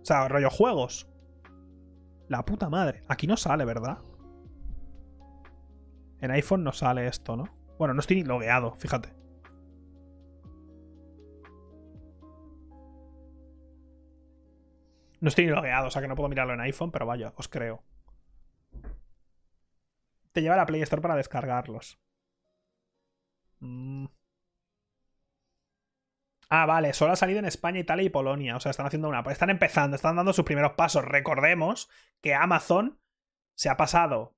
O 0.00 0.04
sea, 0.04 0.28
rollo 0.28 0.50
juegos. 0.50 1.08
La 2.28 2.44
puta 2.44 2.70
madre. 2.70 3.02
Aquí 3.08 3.26
no 3.26 3.36
sale, 3.36 3.64
¿verdad? 3.64 3.98
En 6.20 6.30
iPhone 6.30 6.62
no 6.62 6.72
sale 6.72 7.06
esto, 7.06 7.36
¿no? 7.36 7.48
Bueno, 7.78 7.94
no 7.94 8.00
estoy 8.00 8.16
ni 8.16 8.24
logueado, 8.24 8.74
fíjate. 8.76 9.12
No 15.20 15.28
estoy 15.28 15.46
ni 15.46 15.50
logueado, 15.50 15.88
o 15.88 15.90
sea 15.90 16.02
que 16.02 16.08
no 16.08 16.14
puedo 16.14 16.28
mirarlo 16.28 16.54
en 16.54 16.60
iPhone, 16.60 16.92
pero 16.92 17.06
vaya, 17.06 17.32
os 17.36 17.48
creo 17.48 17.82
te 20.34 20.42
lleva 20.42 20.54
a 20.54 20.58
la 20.58 20.66
Play 20.66 20.82
Store 20.82 21.00
para 21.00 21.16
descargarlos. 21.16 21.98
Mm. 23.60 24.06
Ah, 26.56 26.66
vale, 26.66 26.92
solo 26.92 27.12
ha 27.12 27.16
salido 27.16 27.40
en 27.40 27.46
España, 27.46 27.80
Italia 27.80 28.04
y 28.04 28.10
Polonia. 28.10 28.54
O 28.54 28.60
sea, 28.60 28.70
están 28.70 28.86
haciendo 28.86 29.08
una. 29.08 29.22
Están 29.22 29.50
empezando, 29.50 29.96
están 29.96 30.14
dando 30.14 30.32
sus 30.32 30.44
primeros 30.44 30.74
pasos. 30.74 31.04
Recordemos 31.04 31.90
que 32.20 32.32
Amazon 32.32 33.00
se 33.56 33.70
ha 33.70 33.76
pasado. 33.76 34.36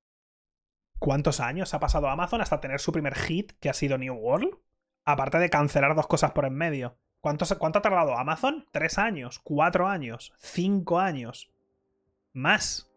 ¿Cuántos 0.99 1.41
años 1.41 1.75
ha 1.75 1.79
pasado 1.79 2.09
Amazon 2.09 2.41
hasta 2.41 2.62
tener 2.62 2.81
su 2.81 2.91
primer 2.91 3.14
hit, 3.17 3.53
que 3.61 3.69
ha 3.69 3.75
sido 3.75 3.99
New 3.99 4.14
World? 4.14 4.57
Aparte 5.05 5.39
de 5.39 5.51
cancelar 5.51 5.95
dos 5.95 6.07
cosas 6.07 6.33
por 6.33 6.47
en 6.47 6.55
medio. 6.55 6.97
¿Cuánto, 7.21 7.45
cuánto 7.59 7.81
ha 7.81 7.83
tardado 7.83 8.17
Amazon? 8.17 8.67
¿Tres 8.73 8.97
años? 8.97 9.39
¿Cuatro 9.39 9.87
años? 9.87 10.33
¿Cinco 10.39 10.99
años? 10.99 11.53
Más 12.33 12.91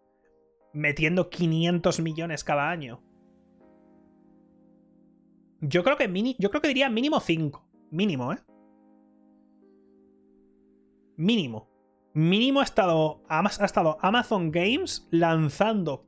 metiendo 0.72 1.30
500 1.30 2.00
millones 2.00 2.46
cada 2.46 2.70
año. 2.70 3.04
Yo 5.60 5.84
creo 5.84 5.98
que 5.98 6.36
yo 6.40 6.50
creo 6.50 6.62
que 6.62 6.70
diría 6.70 6.90
mínimo 6.90 7.20
5. 7.20 7.68
Mínimo, 7.92 8.32
¿eh? 8.32 8.38
Mínimo. 11.20 11.68
Mínimo 12.14 12.62
ha 12.62 12.64
estado, 12.64 13.24
ha 13.28 13.46
estado 13.66 13.98
Amazon 14.02 14.52
Games 14.52 15.06
lanzando 15.12 16.06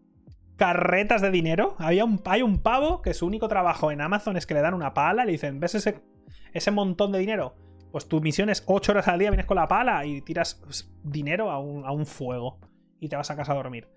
carretas 0.56 1.22
de 1.22 1.32
dinero. 1.32 1.76
Había 1.80 2.06
un, 2.06 2.22
hay 2.24 2.42
un 2.42 2.60
pavo 2.60 3.02
que 3.02 3.14
su 3.14 3.28
único 3.28 3.50
trabajo 3.50 3.92
en 3.92 4.00
Amazon 4.00 4.38
es 4.38 4.46
que 4.46 4.54
le 4.54 4.62
dan 4.62 4.74
una 4.74 4.94
pala 4.94 5.24
y 5.24 5.26
le 5.26 5.32
dicen, 5.34 5.60
¿ves 5.60 5.76
ese, 5.76 6.02
ese 6.54 6.72
montón 6.72 7.12
de 7.12 7.20
dinero? 7.20 7.56
Pues 7.92 8.08
tu 8.08 8.22
misión 8.22 8.50
es 8.50 8.64
8 8.68 8.94
horas 8.94 9.10
al 9.10 9.20
día, 9.20 9.30
vienes 9.32 9.46
con 9.46 9.58
la 9.58 9.68
pala 9.68 10.06
y 10.06 10.22
tiras 10.22 10.64
dinero 11.04 11.52
a 11.52 11.60
un, 11.60 11.86
a 11.86 11.92
un 11.92 12.06
fuego. 12.06 12.62
Y 13.02 13.10
te 13.10 13.18
vas 13.18 13.30
a 13.32 13.36
casa 13.36 13.52
a 13.52 13.56
dormir. 13.56 13.90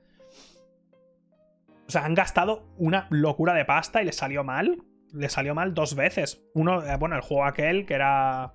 O 1.87 1.91
sea, 1.93 2.05
han 2.05 2.15
gastado 2.15 2.65
una 2.77 3.07
locura 3.11 3.55
de 3.55 3.65
pasta 3.65 4.03
y 4.03 4.07
les 4.07 4.17
salió 4.17 4.43
mal. 4.43 4.83
Les 5.13 5.33
salió 5.33 5.55
mal 5.55 5.75
dos 5.75 5.95
veces. 5.95 6.43
Uno, 6.55 6.85
eh, 6.85 6.97
bueno, 6.97 7.15
el 7.15 7.23
juego 7.23 7.45
aquel 7.45 7.87
que 7.87 7.95
era. 7.95 8.53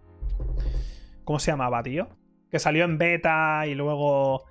¿Cómo 1.23 1.39
se 1.39 1.51
llamaba, 1.51 1.81
tío? 1.83 2.18
Que 2.51 2.59
salió 2.59 2.85
en 2.85 2.97
beta 2.97 3.65
y 3.67 3.75
luego. 3.75 4.45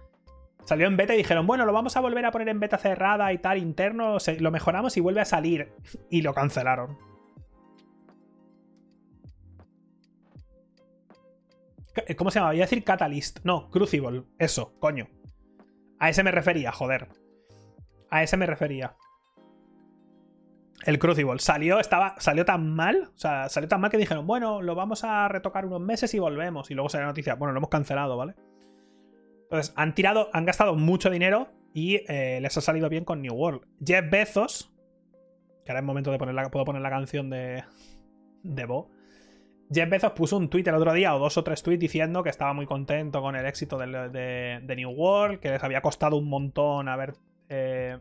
Salió 0.64 0.86
en 0.86 0.96
beta 0.96 1.14
y 1.14 1.18
dijeron, 1.18 1.46
bueno, 1.46 1.64
lo 1.64 1.72
vamos 1.72 1.96
a 1.96 2.00
volver 2.00 2.26
a 2.26 2.30
poner 2.30 2.48
en 2.50 2.60
beta 2.60 2.76
cerrada 2.76 3.32
y 3.32 3.38
tal, 3.38 3.56
interno, 3.56 4.18
lo 4.38 4.50
mejoramos 4.50 4.96
y 4.98 5.00
vuelve 5.00 5.22
a 5.22 5.24
salir. 5.24 5.72
Y 6.10 6.22
lo 6.22 6.34
cancelaron. 6.34 6.98
¿Cómo 12.16 12.30
se 12.30 12.38
llama? 12.38 12.50
Voy 12.50 12.60
a 12.60 12.64
decir 12.64 12.84
Catalyst. 12.84 13.40
No, 13.44 13.70
Crucible. 13.70 14.24
Eso, 14.38 14.74
coño. 14.78 15.08
A 15.98 16.10
ese 16.10 16.22
me 16.22 16.30
refería, 16.30 16.70
joder. 16.70 17.08
A 18.10 18.22
ese 18.22 18.36
me 18.36 18.46
refería. 18.46 18.94
El 20.84 20.98
Crucible. 20.98 21.38
Salió, 21.38 21.80
estaba, 21.80 22.14
salió 22.18 22.44
tan 22.44 22.74
mal. 22.74 23.10
O 23.14 23.18
sea, 23.18 23.48
salió 23.48 23.68
tan 23.68 23.80
mal 23.80 23.90
que 23.90 23.96
dijeron, 23.96 24.26
bueno, 24.26 24.62
lo 24.62 24.74
vamos 24.74 25.04
a 25.04 25.28
retocar 25.28 25.66
unos 25.66 25.80
meses 25.80 26.14
y 26.14 26.18
volvemos. 26.18 26.70
Y 26.70 26.74
luego 26.74 26.88
salió 26.88 27.04
la 27.04 27.12
noticia, 27.12 27.34
bueno, 27.34 27.52
lo 27.52 27.58
hemos 27.58 27.70
cancelado, 27.70 28.16
¿vale? 28.16 28.34
Entonces, 29.44 29.72
han 29.76 29.94
tirado, 29.94 30.28
han 30.32 30.44
gastado 30.44 30.74
mucho 30.74 31.10
dinero 31.10 31.48
y 31.72 31.96
eh, 32.08 32.38
les 32.40 32.56
ha 32.56 32.60
salido 32.60 32.88
bien 32.88 33.04
con 33.04 33.22
New 33.22 33.34
World. 33.34 33.62
Jeff 33.84 34.08
Bezos, 34.10 34.72
que 35.64 35.72
ahora 35.72 35.80
es 35.80 35.86
momento 35.86 36.10
de 36.10 36.18
poner 36.18 36.34
la, 36.34 36.50
puedo 36.50 36.64
poner 36.64 36.82
la 36.82 36.90
canción 36.90 37.30
de, 37.30 37.64
de 38.42 38.64
Bo. 38.66 38.90
Jeff 39.72 39.88
Bezos 39.88 40.12
puso 40.12 40.36
un 40.36 40.48
tweet 40.48 40.64
el 40.66 40.74
otro 40.74 40.92
día, 40.92 41.14
o 41.14 41.18
dos 41.18 41.36
o 41.36 41.44
tres 41.44 41.62
tweets, 41.62 41.80
diciendo 41.80 42.22
que 42.22 42.30
estaba 42.30 42.52
muy 42.52 42.66
contento 42.66 43.20
con 43.20 43.36
el 43.36 43.46
éxito 43.46 43.78
de, 43.78 44.74
New 44.76 44.90
World, 44.90 45.40
que 45.40 45.50
les 45.50 45.62
había 45.62 45.82
costado 45.82 46.16
un 46.16 46.28
montón 46.28 46.88
haber 46.88 47.14
eh, 47.48 47.98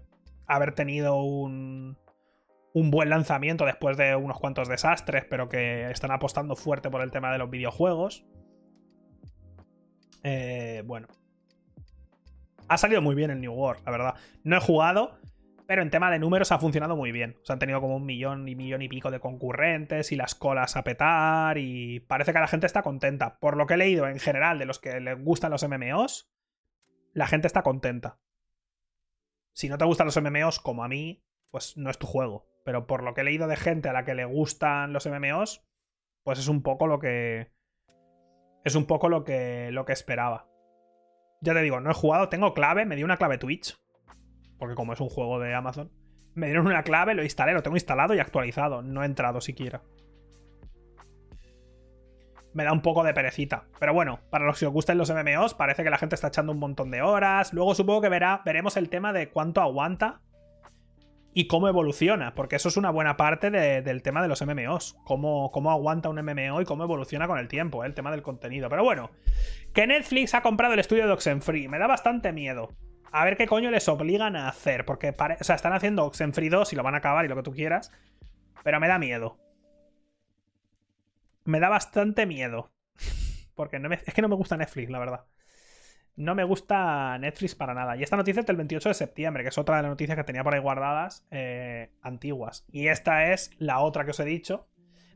haber 0.48 0.74
tenido 0.74 1.22
un, 1.22 1.98
un 2.78 2.92
buen 2.92 3.10
lanzamiento 3.10 3.66
después 3.66 3.98
de 3.98 4.16
unos 4.16 4.40
cuantos 4.40 4.68
desastres, 4.68 5.26
pero 5.26 5.50
que 5.50 5.90
están 5.90 6.12
apostando 6.12 6.56
fuerte 6.56 6.92
por 6.92 7.02
el 7.02 7.10
tema 7.10 7.32
de 7.32 7.40
los 7.40 7.50
videojuegos. 7.50 8.24
Eh, 10.24 10.84
bueno. 10.86 11.08
Ha 12.68 12.78
salido 12.78 13.02
muy 13.02 13.16
bien 13.16 13.32
el 13.32 13.42
New 13.42 13.54
World, 13.54 13.82
la 13.84 13.92
verdad. 13.92 14.16
No 14.44 14.58
he 14.58 14.60
jugado, 14.60 15.18
pero 15.66 15.82
en 15.82 15.90
tema 15.90 16.12
de 16.12 16.20
números 16.20 16.52
ha 16.52 16.60
funcionado 16.60 16.96
muy 16.96 17.12
bien. 17.12 17.38
O 17.42 17.46
sea, 17.46 17.54
han 17.54 17.60
tenido 17.60 17.82
como 17.82 17.96
un 17.96 18.06
millón 18.06 18.48
y 18.48 18.54
millón 18.54 18.84
y 18.84 18.90
pico 18.90 19.10
de 19.10 19.20
concurrentes 19.20 20.12
y 20.12 20.16
las 20.16 20.36
colas 20.36 20.76
a 20.76 20.84
petar 20.84 21.58
y 21.58 22.02
parece 22.02 22.32
que 22.32 22.40
la 22.40 22.48
gente 22.48 22.68
está 22.68 22.84
contenta. 22.84 23.40
Por 23.40 23.58
lo 23.58 23.66
que 23.66 23.74
he 23.74 23.78
leído 23.78 24.08
en 24.08 24.20
general 24.20 24.60
de 24.60 24.66
los 24.66 24.78
que 24.78 25.00
les 25.00 25.20
gustan 25.24 25.50
los 25.50 25.68
MMOs, 25.68 26.30
la 27.14 27.26
gente 27.26 27.48
está 27.48 27.64
contenta. 27.64 28.20
Si 29.54 29.68
no 29.68 29.80
te 29.80 29.86
gustan 29.86 30.06
los 30.06 30.22
MMOs 30.22 30.60
como 30.60 30.84
a 30.84 30.88
mí, 30.88 31.24
pues 31.50 31.76
no 31.76 31.90
es 31.90 31.98
tu 31.98 32.06
juego. 32.06 32.46
Pero 32.68 32.86
por 32.86 33.02
lo 33.02 33.14
que 33.14 33.22
he 33.22 33.24
leído 33.24 33.48
de 33.48 33.56
gente 33.56 33.88
a 33.88 33.94
la 33.94 34.04
que 34.04 34.14
le 34.14 34.26
gustan 34.26 34.92
los 34.92 35.08
MMOs, 35.08 35.66
pues 36.26 36.38
es 36.38 36.50
un 36.50 36.64
poco 36.64 36.86
lo 36.86 37.00
que. 37.00 37.50
Es 38.66 38.76
un 38.76 38.86
poco 38.88 39.08
lo 39.08 39.24
que, 39.24 39.70
lo 39.72 39.86
que 39.86 39.94
esperaba. 39.94 40.50
Ya 41.40 41.54
te 41.54 41.62
digo, 41.62 41.80
no 41.80 41.90
he 41.90 41.94
jugado, 41.94 42.28
tengo 42.28 42.54
clave, 42.54 42.86
me 42.86 42.98
dio 42.98 43.06
una 43.06 43.16
clave 43.16 43.38
Twitch. 43.38 43.80
Porque 44.60 44.76
como 44.76 44.92
es 44.92 45.00
un 45.00 45.08
juego 45.08 45.40
de 45.40 45.56
Amazon, 45.56 45.94
me 46.34 46.48
dieron 46.48 46.68
una 46.68 46.84
clave, 46.84 47.16
lo 47.16 47.24
instalé, 47.24 47.54
lo 47.54 47.64
tengo 47.64 47.78
instalado 47.78 48.14
y 48.14 48.20
actualizado. 48.20 48.82
No 48.82 49.02
he 49.02 49.06
entrado 49.06 49.40
siquiera 49.40 49.82
me 52.54 52.64
da 52.64 52.74
un 52.74 52.82
poco 52.82 53.04
de 53.04 53.14
perecita. 53.14 53.68
Pero 53.80 53.94
bueno, 53.94 54.20
para 54.32 54.46
los 54.46 54.58
que 54.58 54.66
os 54.66 54.74
gusten 54.74 54.98
los 54.98 55.14
MMOs, 55.14 55.54
parece 55.54 55.84
que 55.84 55.92
la 55.92 56.00
gente 56.00 56.16
está 56.16 56.30
echando 56.30 56.52
un 56.52 56.58
montón 56.58 56.90
de 56.90 57.04
horas. 57.04 57.54
Luego 57.54 57.76
supongo 57.76 58.02
que 58.02 58.10
verá, 58.10 58.42
veremos 58.46 58.78
el 58.78 58.90
tema 58.90 59.14
de 59.14 59.30
cuánto 59.30 59.62
aguanta 59.62 60.24
y 61.38 61.46
cómo 61.46 61.68
evoluciona, 61.68 62.34
porque 62.34 62.56
eso 62.56 62.68
es 62.68 62.78
una 62.78 62.90
buena 62.90 63.16
parte 63.16 63.52
del 63.52 64.02
tema 64.02 64.24
de 64.24 64.28
los 64.28 64.44
MMOs. 64.44 64.98
Cómo, 65.04 65.52
cómo, 65.52 65.70
aguanta 65.70 66.10
un 66.10 66.20
MMO 66.20 66.62
y 66.62 66.66
cómo 66.66 66.84
evoluciona 66.84 67.28
con 67.28 67.38
el 67.38 67.48
tiempo, 67.48 67.84
¿eh? 67.84 67.88
el 67.88 67.94
tema 67.94 68.10
del 68.10 68.24
contenido. 68.24 68.70
Pero 68.70 68.84
bueno, 68.84 69.12
que 69.72 69.86
Netflix 69.86 70.34
ha 70.34 70.42
comprado 70.42 70.74
el 70.74 70.80
estudio 70.80 71.06
de 71.06 71.14
Oxenfree, 71.14 71.68
me 71.68 71.78
da 71.78 71.86
bastante 71.86 72.34
miedo. 72.34 72.70
A 73.12 73.24
ver 73.24 73.38
qué 73.38 73.46
coño 73.46 73.70
les 73.70 73.88
obligan 73.88 74.36
a 74.36 74.50
hacer, 74.50 74.84
porque 74.84 75.10
o 75.10 75.44
sea, 75.44 75.56
están 75.56 75.74
haciendo 75.74 76.06
Oxenfree 76.06 76.50
2 76.50 76.74
y 76.74 76.76
lo 76.76 76.82
van 76.82 76.96
a 76.96 76.98
acabar 76.98 77.24
y 77.24 77.28
lo 77.28 77.36
que 77.36 77.44
tú 77.44 77.52
quieras, 77.52 77.92
pero 78.64 78.80
me 78.80 78.88
da 78.88 78.98
miedo 78.98 79.38
me 81.48 81.60
da 81.60 81.70
bastante 81.70 82.26
miedo. 82.26 82.72
Porque 83.56 83.82
es 84.06 84.14
que 84.14 84.22
no 84.22 84.28
me 84.28 84.36
gusta 84.36 84.58
Netflix, 84.58 84.90
la 84.90 85.00
verdad. 85.00 85.26
No 86.18 86.34
me 86.34 86.44
gusta 86.44 87.16
Netflix 87.20 87.54
para 87.54 87.76
nada. 87.76 87.96
Y 87.96 88.02
esta 88.02 88.18
noticia 88.18 88.40
es 88.40 88.46
del 88.48 88.58
28 88.58 88.90
de 88.90 88.96
septiembre, 88.96 89.44
que 89.44 89.50
es 89.50 89.58
otra 89.60 89.78
de 89.78 89.84
las 89.84 89.92
noticias 89.92 90.18
que 90.18 90.24
tenía 90.24 90.44
por 90.44 90.56
ahí 90.56 90.60
guardadas 90.60 91.28
eh, 91.30 91.92
antiguas. 92.02 92.66
Y 92.72 92.88
esta 92.88 93.32
es 93.32 93.52
la 93.60 93.80
otra 93.80 94.04
que 94.04 94.12
os 94.12 94.20
he 94.20 94.26
dicho. 94.26 94.68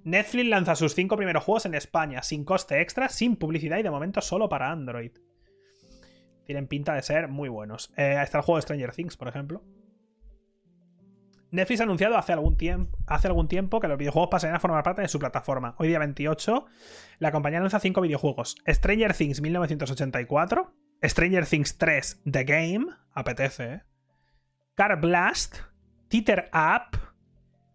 Netflix 0.03 0.47
lanza 0.47 0.75
sus 0.75 0.93
cinco 0.93 1.17
primeros 1.17 1.43
juegos 1.43 1.65
en 1.65 1.73
España, 1.73 2.21
sin 2.21 2.45
coste 2.45 2.81
extra, 2.81 3.09
sin 3.09 3.35
publicidad 3.35 3.79
y 3.79 3.83
de 3.83 3.89
momento 3.89 4.21
solo 4.21 4.47
para 4.47 4.71
Android. 4.71 5.11
Tienen 6.45 6.67
pinta 6.67 6.93
de 6.93 7.01
ser 7.01 7.27
muy 7.27 7.49
buenos. 7.49 7.91
Eh, 7.97 8.19
está 8.21 8.37
el 8.37 8.43
juego 8.43 8.57
de 8.57 8.61
Stranger 8.61 8.91
Things, 8.93 9.17
por 9.17 9.27
ejemplo. 9.27 9.63
Netflix 11.49 11.81
ha 11.81 11.83
anunciado 11.83 12.15
hace 12.17 12.31
algún, 12.31 12.57
tiempo, 12.57 13.79
que 13.79 13.87
los 13.87 13.97
videojuegos 13.97 14.29
pasarían 14.29 14.55
a 14.55 14.59
formar 14.59 14.83
parte 14.83 15.01
de 15.01 15.07
su 15.07 15.17
plataforma. 15.17 15.75
Hoy 15.79 15.87
día 15.87 15.99
28, 15.99 16.65
la 17.17 17.31
compañía 17.31 17.57
anuncia 17.57 17.79
cinco 17.79 18.01
videojuegos. 18.01 18.55
Stranger 18.67 19.13
Things 19.13 19.41
1984, 19.41 20.73
Stranger 21.03 21.45
Things 21.45 21.77
3 21.77 22.21
The 22.29 22.43
Game, 22.43 22.87
apetece, 23.13 23.73
¿eh? 23.73 23.83
Car 24.75 24.99
Blast, 25.01 25.57
Teeter 26.07 26.49
Up, 26.53 26.97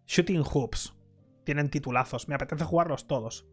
Shooting 0.05 0.43
Hoops. 0.43 0.93
Tienen 1.43 1.69
titulazos, 1.69 2.27
me 2.27 2.35
apetece 2.35 2.63
jugarlos 2.63 3.07
todos. 3.07 3.47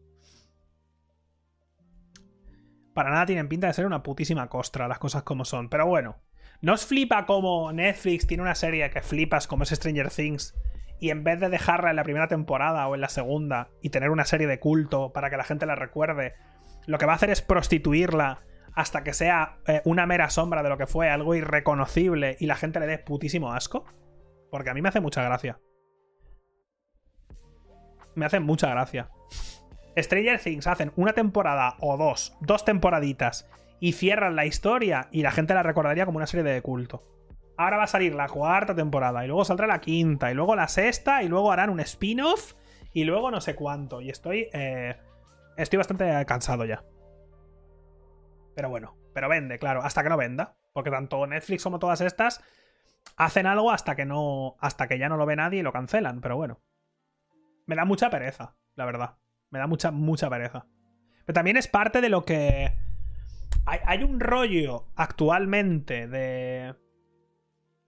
Para 2.95 3.11
nada 3.11 3.27
tienen 3.27 3.49
pinta 3.49 3.66
de 3.66 3.75
ser 3.75 3.87
una 3.87 4.03
putísima 4.03 4.49
costra, 4.49 4.89
las 4.89 4.99
cosas 4.99 5.25
como 5.25 5.45
son. 5.45 5.68
Pero 5.68 5.87
bueno, 5.87 6.25
¿No 6.64 6.72
os 6.72 6.87
flipa 6.87 7.27
como 7.27 7.70
Netflix 7.72 8.27
tiene 8.27 8.43
una 8.43 8.55
serie 8.55 8.89
que 8.89 9.03
flipas 9.03 9.47
como 9.47 9.64
es 9.64 9.68
Stranger 9.68 10.09
Things? 10.09 10.55
Y 10.99 11.11
en 11.11 11.22
vez 11.22 11.39
de 11.39 11.51
dejarla 11.51 11.91
en 11.91 11.97
la 11.97 12.05
primera 12.05 12.27
temporada 12.27 12.89
o 12.89 12.95
en 12.95 13.03
la 13.03 13.11
segunda 13.11 13.68
y 13.83 13.91
tener 13.91 14.09
una 14.09 14.25
serie 14.25 14.47
de 14.47 14.61
culto 14.61 15.12
para 15.12 15.29
que 15.29 15.37
la 15.37 15.45
gente 15.45 15.66
la 15.66 15.75
recuerde, 15.75 16.33
lo 16.87 16.97
que 16.97 17.05
va 17.05 17.12
a 17.12 17.16
hacer 17.16 17.29
es 17.29 17.43
prostituirla 17.43 18.41
hasta 18.75 19.05
que 19.05 19.12
sea 19.12 19.59
eh, 19.66 19.83
una 19.85 20.07
mera 20.07 20.31
sombra 20.31 20.62
de 20.62 20.68
lo 20.68 20.79
que 20.79 20.87
fue, 20.87 21.09
algo 21.09 21.35
irreconocible 21.35 22.37
y 22.41 22.47
la 22.47 22.57
gente 22.57 22.81
le 22.81 22.87
dé 22.87 22.99
putísimo 22.99 23.53
asco? 23.53 23.85
Porque 24.51 24.70
a 24.70 24.75
mí 24.75 24.83
me 24.83 24.89
hace 24.89 25.01
mucha 25.01 25.22
gracia. 25.22 25.61
Me 28.14 28.27
hace 28.27 28.41
mucha 28.41 28.70
gracia. 28.70 29.11
Stranger 29.97 30.41
Things 30.41 30.66
hacen 30.66 30.93
una 30.97 31.12
temporada 31.12 31.77
o 31.81 31.97
dos, 31.97 32.37
dos 32.41 32.64
temporaditas 32.64 33.49
y 33.81 33.93
cierran 33.93 34.37
la 34.37 34.47
historia 34.47 35.09
y 35.12 35.22
la 35.22 35.31
gente 35.31 35.55
la 35.55 35.62
recordaría 35.62 36.07
como 36.07 36.16
una 36.16 36.27
serie 36.27 36.45
de 36.45 36.62
culto. 36.62 37.05
Ahora 37.57 37.77
va 37.77 37.85
a 37.85 37.89
salir 37.89 38.14
la 38.14 38.29
cuarta 38.29 38.75
temporada 38.75 39.25
y 39.25 39.29
luego 39.29 39.45
saldrá 39.45 39.66
la 39.66 39.81
quinta 39.81 40.31
y 40.31 40.35
luego 40.35 40.57
la 40.57 40.66
sexta 40.66 41.22
y 41.22 41.29
luego 41.29 41.53
harán 41.53 41.70
un 41.70 41.81
spin-off 41.81 42.55
y 42.93 43.05
luego 43.05 43.31
no 43.31 43.41
sé 43.41 43.55
cuánto. 43.55 44.01
Y 44.01 44.11
estoy... 44.11 44.49
Eh, 44.53 44.97
estoy 45.57 45.77
bastante 45.77 46.25
cansado 46.27 46.64
ya. 46.64 46.85
Pero 48.55 48.69
bueno, 48.69 48.97
pero 49.13 49.29
vende, 49.29 49.59
claro, 49.59 49.83
hasta 49.83 50.03
que 50.03 50.09
no 50.09 50.17
venda. 50.17 50.57
Porque 50.73 50.91
tanto 50.91 51.27
Netflix 51.27 51.63
como 51.63 51.79
todas 51.79 52.01
estas 52.01 52.43
hacen 53.17 53.47
algo 53.47 53.71
hasta 53.71 53.95
que 53.95 54.05
no. 54.05 54.57
hasta 54.61 54.89
que 54.89 54.99
ya 54.99 55.09
no 55.09 55.17
lo 55.17 55.27
ve 55.27 55.37
nadie 55.37 55.61
y 55.61 55.63
lo 55.63 55.73
cancelan. 55.73 56.21
Pero 56.21 56.37
bueno. 56.37 56.61
Me 57.67 57.77
da 57.77 57.85
mucha 57.85 58.11
pereza, 58.11 58.57
la 58.75 58.85
verdad. 58.85 59.17
Me 59.51 59.59
da 59.59 59.67
mucha, 59.67 59.91
mucha 59.91 60.29
pereza. 60.29 60.67
Pero 61.25 61.35
también 61.35 61.57
es 61.57 61.69
parte 61.69 62.01
de 62.01 62.11
lo 62.11 62.25
que 62.25 62.73
hay, 63.65 64.03
un 64.03 64.21
rollo 64.21 64.87
actualmente 64.97 66.07
de. 66.07 66.75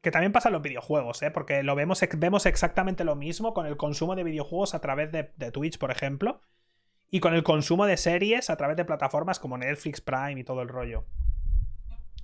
Que 0.00 0.10
también 0.10 0.32
pasa 0.32 0.48
en 0.48 0.54
los 0.54 0.62
videojuegos, 0.62 1.20
¿eh? 1.22 1.30
Porque 1.30 1.62
lo 1.62 1.74
vemos, 1.74 2.00
vemos 2.16 2.46
exactamente 2.46 3.04
lo 3.04 3.16
mismo 3.16 3.52
con 3.52 3.66
el 3.66 3.76
consumo 3.76 4.14
de 4.14 4.22
videojuegos 4.22 4.74
a 4.74 4.80
través 4.80 5.10
de 5.10 5.50
Twitch, 5.50 5.78
por 5.78 5.90
ejemplo. 5.90 6.42
Y 7.10 7.20
con 7.20 7.34
el 7.34 7.42
consumo 7.42 7.86
de 7.86 7.96
series 7.96 8.50
a 8.50 8.56
través 8.56 8.76
de 8.76 8.84
plataformas 8.84 9.38
como 9.38 9.58
Netflix, 9.58 10.00
Prime 10.00 10.40
y 10.40 10.44
todo 10.44 10.62
el 10.62 10.68
rollo. 10.68 11.04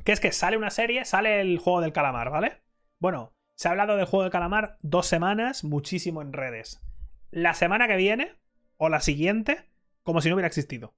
Que 0.04 0.12
es 0.12 0.20
que 0.20 0.32
sale 0.32 0.56
una 0.56 0.70
serie, 0.70 1.04
sale 1.04 1.40
el 1.40 1.58
juego 1.58 1.80
del 1.80 1.92
calamar, 1.92 2.30
¿vale? 2.30 2.62
Bueno, 2.98 3.32
se 3.54 3.68
ha 3.68 3.70
hablado 3.70 3.96
del 3.96 4.06
juego 4.06 4.24
del 4.24 4.32
calamar 4.32 4.78
dos 4.82 5.06
semanas, 5.06 5.62
muchísimo 5.64 6.22
en 6.22 6.32
redes. 6.32 6.80
La 7.30 7.54
semana 7.54 7.86
que 7.86 7.96
viene, 7.96 8.34
o 8.76 8.88
la 8.88 9.00
siguiente, 9.00 9.68
como 10.02 10.20
si 10.20 10.28
no 10.28 10.34
hubiera 10.34 10.48
existido 10.48 10.94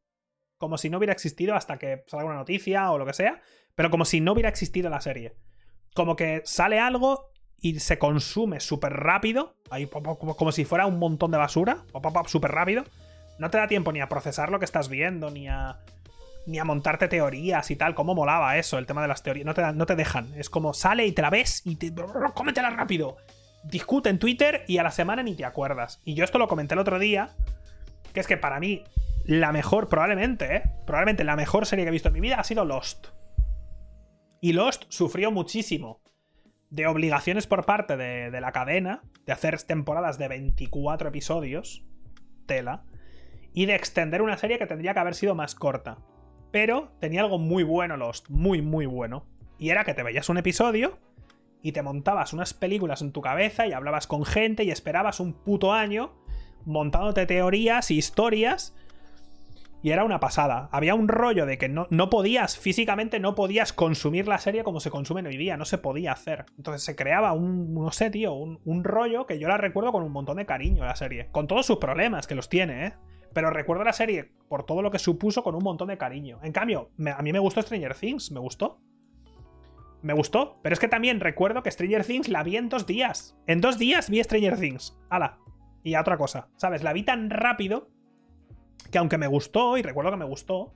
como 0.65 0.79
si 0.79 0.89
no 0.91 0.99
hubiera 0.99 1.13
existido 1.13 1.55
hasta 1.55 1.79
que 1.79 2.05
salga 2.07 2.25
una 2.25 2.37
noticia 2.37 2.91
o 2.91 2.99
lo 2.99 3.07
que 3.07 3.13
sea, 3.13 3.43
pero 3.75 3.91
como 3.91 4.05
si 4.05 4.21
no 4.21 4.33
hubiera 4.33 4.49
existido 4.49 4.89
la 4.89 5.01
serie. 5.01 5.35
Como 5.95 6.17
que 6.17 6.43
sale 6.47 6.79
algo 6.79 7.33
y 7.59 7.81
se 7.81 7.99
consume 7.99 8.61
súper 8.61 8.95
rápido, 8.95 9.57
ahí, 9.71 9.87
como 9.87 10.53
si 10.53 10.65
fuera 10.65 10.87
un 10.87 10.99
montón 10.99 11.31
de 11.31 11.39
basura, 11.39 11.85
súper 12.27 12.53
rápido. 12.53 12.85
No 13.39 13.51
te 13.51 13.59
da 13.59 13.67
tiempo 13.67 13.93
ni 13.93 14.01
a 14.01 14.09
procesar 14.09 14.51
lo 14.51 14.59
que 14.59 14.65
estás 14.65 14.89
viendo, 14.89 15.31
ni 15.31 15.49
a, 15.49 15.79
ni 16.47 16.59
a 16.59 16.65
montarte 16.65 17.09
teorías 17.09 17.71
y 17.71 17.77
tal. 17.77 17.95
Cómo 17.95 18.15
molaba 18.15 18.57
eso, 18.59 18.79
el 18.79 18.87
tema 18.87 19.03
de 19.03 19.09
las 19.09 19.23
teorías. 19.23 19.47
No 19.47 19.55
te, 19.55 19.73
no 19.73 19.87
te 19.87 19.97
dejan. 19.97 20.33
Es 20.35 20.51
como 20.51 20.75
sale 20.75 21.07
y 21.07 21.13
te 21.13 21.23
la 21.23 21.31
ves 21.31 21.63
y 21.65 21.77
te. 21.77 21.93
¡Cómetela 22.35 22.71
rápido! 22.71 23.17
Discute 23.65 24.11
en 24.11 24.19
Twitter 24.19 24.65
y 24.69 24.79
a 24.79 24.83
la 24.83 24.91
semana 24.91 25.23
ni 25.23 25.35
te 25.35 25.45
acuerdas. 25.45 26.01
Y 26.05 26.15
yo 26.15 26.25
esto 26.25 26.39
lo 26.39 26.49
comenté 26.49 26.75
el 26.75 26.81
otro 26.81 26.99
día. 26.99 27.31
Que 28.13 28.21
es 28.21 28.27
que 28.27 28.37
para 28.37 28.61
mí, 28.61 28.85
la 29.25 29.51
mejor, 29.51 29.89
probablemente, 29.89 30.57
¿eh? 30.57 30.63
Probablemente 30.87 31.25
la 31.25 31.35
mejor 31.35 31.67
serie 31.67 31.85
que 31.85 31.89
he 31.89 31.93
visto 31.93 32.09
en 32.09 32.15
mi 32.15 32.21
vida 32.21 32.37
ha 32.37 32.45
sido 32.45 32.65
Lost. 32.65 33.09
Y 34.41 34.53
Lost 34.53 34.85
sufrió 34.89 35.33
muchísimo 35.33 36.01
de 36.71 36.87
obligaciones 36.87 37.47
por 37.47 37.65
parte 37.65 37.97
de, 37.97 38.31
de 38.31 38.41
la 38.41 38.53
cadena, 38.53 39.03
de 39.27 39.33
hacer 39.33 39.61
temporadas 39.63 40.19
de 40.19 40.29
24 40.29 41.09
episodios, 41.09 41.85
tela, 42.47 42.85
y 43.55 43.67
de 43.67 43.75
extender 43.75 44.21
una 44.21 44.37
serie 44.37 44.59
que 44.59 44.67
tendría 44.67 44.93
que 44.93 45.01
haber 45.01 45.15
sido 45.15 45.35
más 45.35 45.55
corta. 45.55 45.99
Pero 46.51 46.93
tenía 47.01 47.23
algo 47.23 47.39
muy 47.39 47.63
bueno 47.63 47.97
Lost, 47.97 48.29
muy, 48.29 48.61
muy 48.61 48.85
bueno. 48.85 49.27
Y 49.59 49.71
era 49.71 49.85
que 49.85 49.95
te 49.95 50.03
veías 50.03 50.29
un 50.29 50.37
episodio 50.37 50.99
y 51.63 51.73
te 51.73 51.83
montabas 51.83 52.33
unas 52.33 52.53
películas 52.53 53.01
en 53.01 53.13
tu 53.13 53.23
cabeza 53.23 53.67
y 53.67 53.73
hablabas 53.73 54.07
con 54.07 54.25
gente 54.25 54.65
y 54.65 54.71
esperabas 54.71 55.21
un 55.21 55.33
puto 55.33 55.73
año 55.73 56.13
montándote 56.67 57.27
teorías 57.27 57.91
y 57.91 57.97
historias 57.97 58.75
y 59.85 59.91
era 59.91 60.03
una 60.03 60.19
pasada. 60.19 60.71
Había 60.73 60.95
un 60.95 61.09
rollo 61.09 61.45
de 61.45 61.59
que 61.59 61.69
no, 61.69 61.87
no, 61.91 62.09
podías, 62.09 62.57
físicamente 62.57 63.21
no 63.21 63.35
podías 63.35 63.75
consumir 63.75 64.27
la 64.27 64.39
serie 64.39 64.65
como 64.65 64.81
se 64.81 64.91
consume 64.91 65.29
hoy 65.29 65.37
día, 65.37 65.59
no 65.59 65.67
se 65.67 65.77
podía 65.77 66.13
hacer. 66.13 66.47
Entonces 66.57 66.83
se 66.83 66.97
creaba 66.97 67.35
un, 67.35 67.75
no 67.75 67.91
sé, 67.91 68.09
tío, 68.09 68.33
un, 68.33 68.83
rollo 68.83 69.27
que 69.27 69.39
yo 69.39 69.47
la 69.47 69.59
recuerdo 69.59 69.93
con 69.93 70.03
un 70.03 70.11
montón 70.11 70.39
de 70.39 70.47
cariño 70.47 70.87
la 70.87 70.97
serie. 70.97 71.29
Con 71.33 71.47
todos 71.47 71.67
sus 71.67 71.77
problemas, 71.77 72.27
que 72.27 72.35
los 72.35 72.49
tiene, 72.49 72.87
¿eh? 72.87 72.93
Pero 73.35 73.51
recuerdo 73.51 73.85
la 73.85 73.93
serie 73.93 74.33
por 74.49 74.65
todo 74.65 74.81
lo 74.81 74.91
que 74.91 74.99
supuso 74.99 75.43
con 75.43 75.55
un 75.55 75.63
montón 75.63 75.89
de 75.89 75.99
cariño. 75.99 76.39
En 76.43 76.53
cambio, 76.53 76.91
a 77.15 77.23
mí 77.23 77.33
me 77.33 77.39
gustó 77.39 77.61
Stranger 77.61 77.95
Things, 77.95 78.31
me 78.31 78.41
gustó. 78.41 78.81
Me 80.03 80.15
gustó, 80.15 80.59
pero 80.63 80.73
es 80.73 80.81
que 80.81 80.89
también 80.89 81.21
recuerdo 81.21 81.63
que 81.63 81.71
Stranger 81.71 82.05
Things 82.05 82.29
la 82.29 82.43
vi 82.43 82.57
en 82.57 82.69
dos 82.69 82.87
días. 82.87 83.37
En 83.47 83.61
dos 83.61 83.79
días 83.79 84.09
vi 84.09 84.23
Stranger 84.23 84.59
Things. 84.59 84.99
¡Hala! 85.11 85.39
Y 85.83 85.95
a 85.95 86.01
otra 86.01 86.17
cosa, 86.17 86.49
¿sabes? 86.57 86.83
La 86.83 86.93
vi 86.93 87.03
tan 87.03 87.29
rápido 87.29 87.91
que 88.91 88.99
aunque 88.99 89.19
me 89.19 89.27
gustó, 89.27 89.77
y 89.77 89.83
recuerdo 89.83 90.13
que 90.13 90.17
me 90.19 90.25
gustó, 90.25 90.75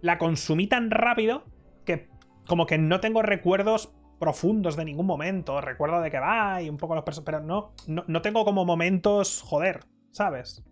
la 0.00 0.18
consumí 0.18 0.66
tan 0.66 0.90
rápido 0.90 1.44
que 1.84 2.08
como 2.46 2.66
que 2.66 2.78
no 2.78 3.00
tengo 3.00 3.22
recuerdos 3.22 3.92
profundos 4.18 4.76
de 4.76 4.84
ningún 4.84 5.06
momento. 5.06 5.60
Recuerdo 5.60 6.00
de 6.00 6.10
que 6.10 6.18
va 6.18 6.62
y 6.62 6.68
un 6.68 6.76
poco 6.76 6.94
los 6.94 7.04
personajes, 7.04 7.26
pero 7.26 7.40
no, 7.40 7.72
no, 7.86 8.22
tengo 8.22 8.44
como 8.44 8.64
momentos, 8.64 9.42
joder, 9.42 9.80
¿sabes? 10.10 10.62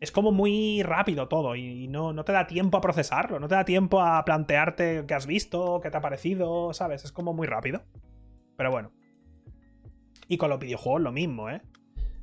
Es 0.00 0.12
como 0.12 0.32
muy 0.32 0.82
rápido 0.82 1.28
todo 1.28 1.56
y 1.56 1.86
no, 1.86 2.12
no 2.12 2.24
te 2.24 2.32
da 2.32 2.46
tiempo 2.46 2.78
a 2.78 2.80
procesarlo, 2.80 3.38
no 3.38 3.48
te 3.48 3.54
da 3.54 3.64
tiempo 3.64 4.00
a 4.00 4.24
plantearte 4.24 5.04
qué 5.06 5.14
has 5.14 5.26
visto, 5.26 5.80
qué 5.82 5.90
te 5.90 5.98
ha 5.98 6.00
parecido, 6.00 6.72
¿sabes? 6.72 7.04
Es 7.04 7.12
como 7.12 7.34
muy 7.34 7.46
rápido. 7.46 7.82
Pero 8.56 8.70
bueno. 8.70 8.92
Y 10.26 10.38
con 10.38 10.48
los 10.48 10.58
videojuegos 10.58 11.02
lo 11.02 11.12
mismo, 11.12 11.50
¿eh? 11.50 11.60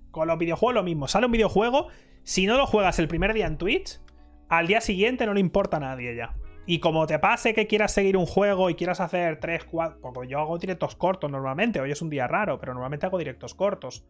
Con 0.10 0.28
los 0.28 0.40
videojuegos 0.40 0.74
lo 0.74 0.84
mismo. 0.84 1.08
Sale 1.08 1.28
un 1.28 1.32
videojuego 1.32 1.90
si 2.24 2.46
no 2.46 2.58
lo 2.58 2.66
juegas 2.66 3.00
el 3.00 3.08
primer 3.08 3.34
día 3.34 3.48
en 3.48 3.58
Twitch, 3.58 4.02
al 4.50 4.68
día 4.68 4.82
siguiente 4.82 5.26
no 5.26 5.34
le 5.34 5.40
importa 5.40 5.78
a 5.78 5.80
nadie 5.80 6.14
ya. 6.14 6.36
Y 6.66 6.80
como 6.80 7.08
te 7.08 7.20
pase 7.20 7.54
que 7.54 7.68
quieras 7.68 7.94
seguir 7.94 8.18
un 8.18 8.26
juego 8.26 8.70
y 8.70 8.76
quieras 8.76 9.00
hacer 9.00 9.40
3, 9.40 9.64
4. 9.64 10.02
Porque 10.02 10.28
yo 10.30 10.40
hago 10.40 10.58
directos 10.58 10.98
cortos 10.98 11.32
normalmente. 11.32 11.80
Hoy 11.80 11.92
es 11.92 12.02
un 12.02 12.10
día 12.10 12.28
raro, 12.28 12.60
pero 12.60 12.74
normalmente 12.74 13.06
hago 13.06 13.18
directos 13.18 13.54
cortos. 13.56 14.04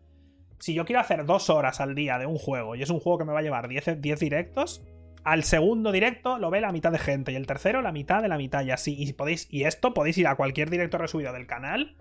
Si 0.59 0.73
yo 0.73 0.85
quiero 0.85 0.99
hacer 0.99 1.25
2 1.25 1.49
horas 1.49 1.81
al 1.81 1.95
día 1.95 2.17
de 2.17 2.25
un 2.25 2.37
juego 2.37 2.75
y 2.75 2.81
es 2.81 2.89
un 2.89 2.99
juego 2.99 3.19
que 3.19 3.25
me 3.25 3.33
va 3.33 3.39
a 3.39 3.43
llevar 3.43 3.67
10, 3.67 4.01
10 4.01 4.19
directos, 4.19 4.83
al 5.23 5.43
segundo 5.43 5.91
directo 5.91 6.39
lo 6.39 6.49
ve 6.49 6.61
la 6.61 6.71
mitad 6.71 6.91
de 6.91 6.99
gente 6.99 7.33
y 7.33 7.35
el 7.35 7.47
tercero 7.47 7.81
la 7.81 7.91
mitad 7.91 8.21
de 8.21 8.29
la 8.29 8.37
mitad 8.37 8.63
y 8.63 8.71
así. 8.71 8.95
Y, 8.97 9.11
podéis, 9.13 9.47
y 9.51 9.65
esto 9.65 9.93
podéis 9.93 10.17
ir 10.17 10.27
a 10.27 10.35
cualquier 10.35 10.69
directo 10.69 10.97
resubido 10.97 11.33
del 11.33 11.47
canal. 11.47 11.97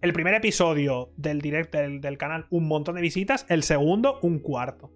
El 0.00 0.12
primer 0.12 0.34
episodio 0.34 1.12
del 1.16 1.40
directo 1.40 1.78
del 1.78 2.18
canal, 2.18 2.46
un 2.50 2.68
montón 2.68 2.94
de 2.94 3.00
visitas. 3.00 3.46
El 3.48 3.62
segundo, 3.62 4.18
un 4.22 4.38
cuarto. 4.38 4.92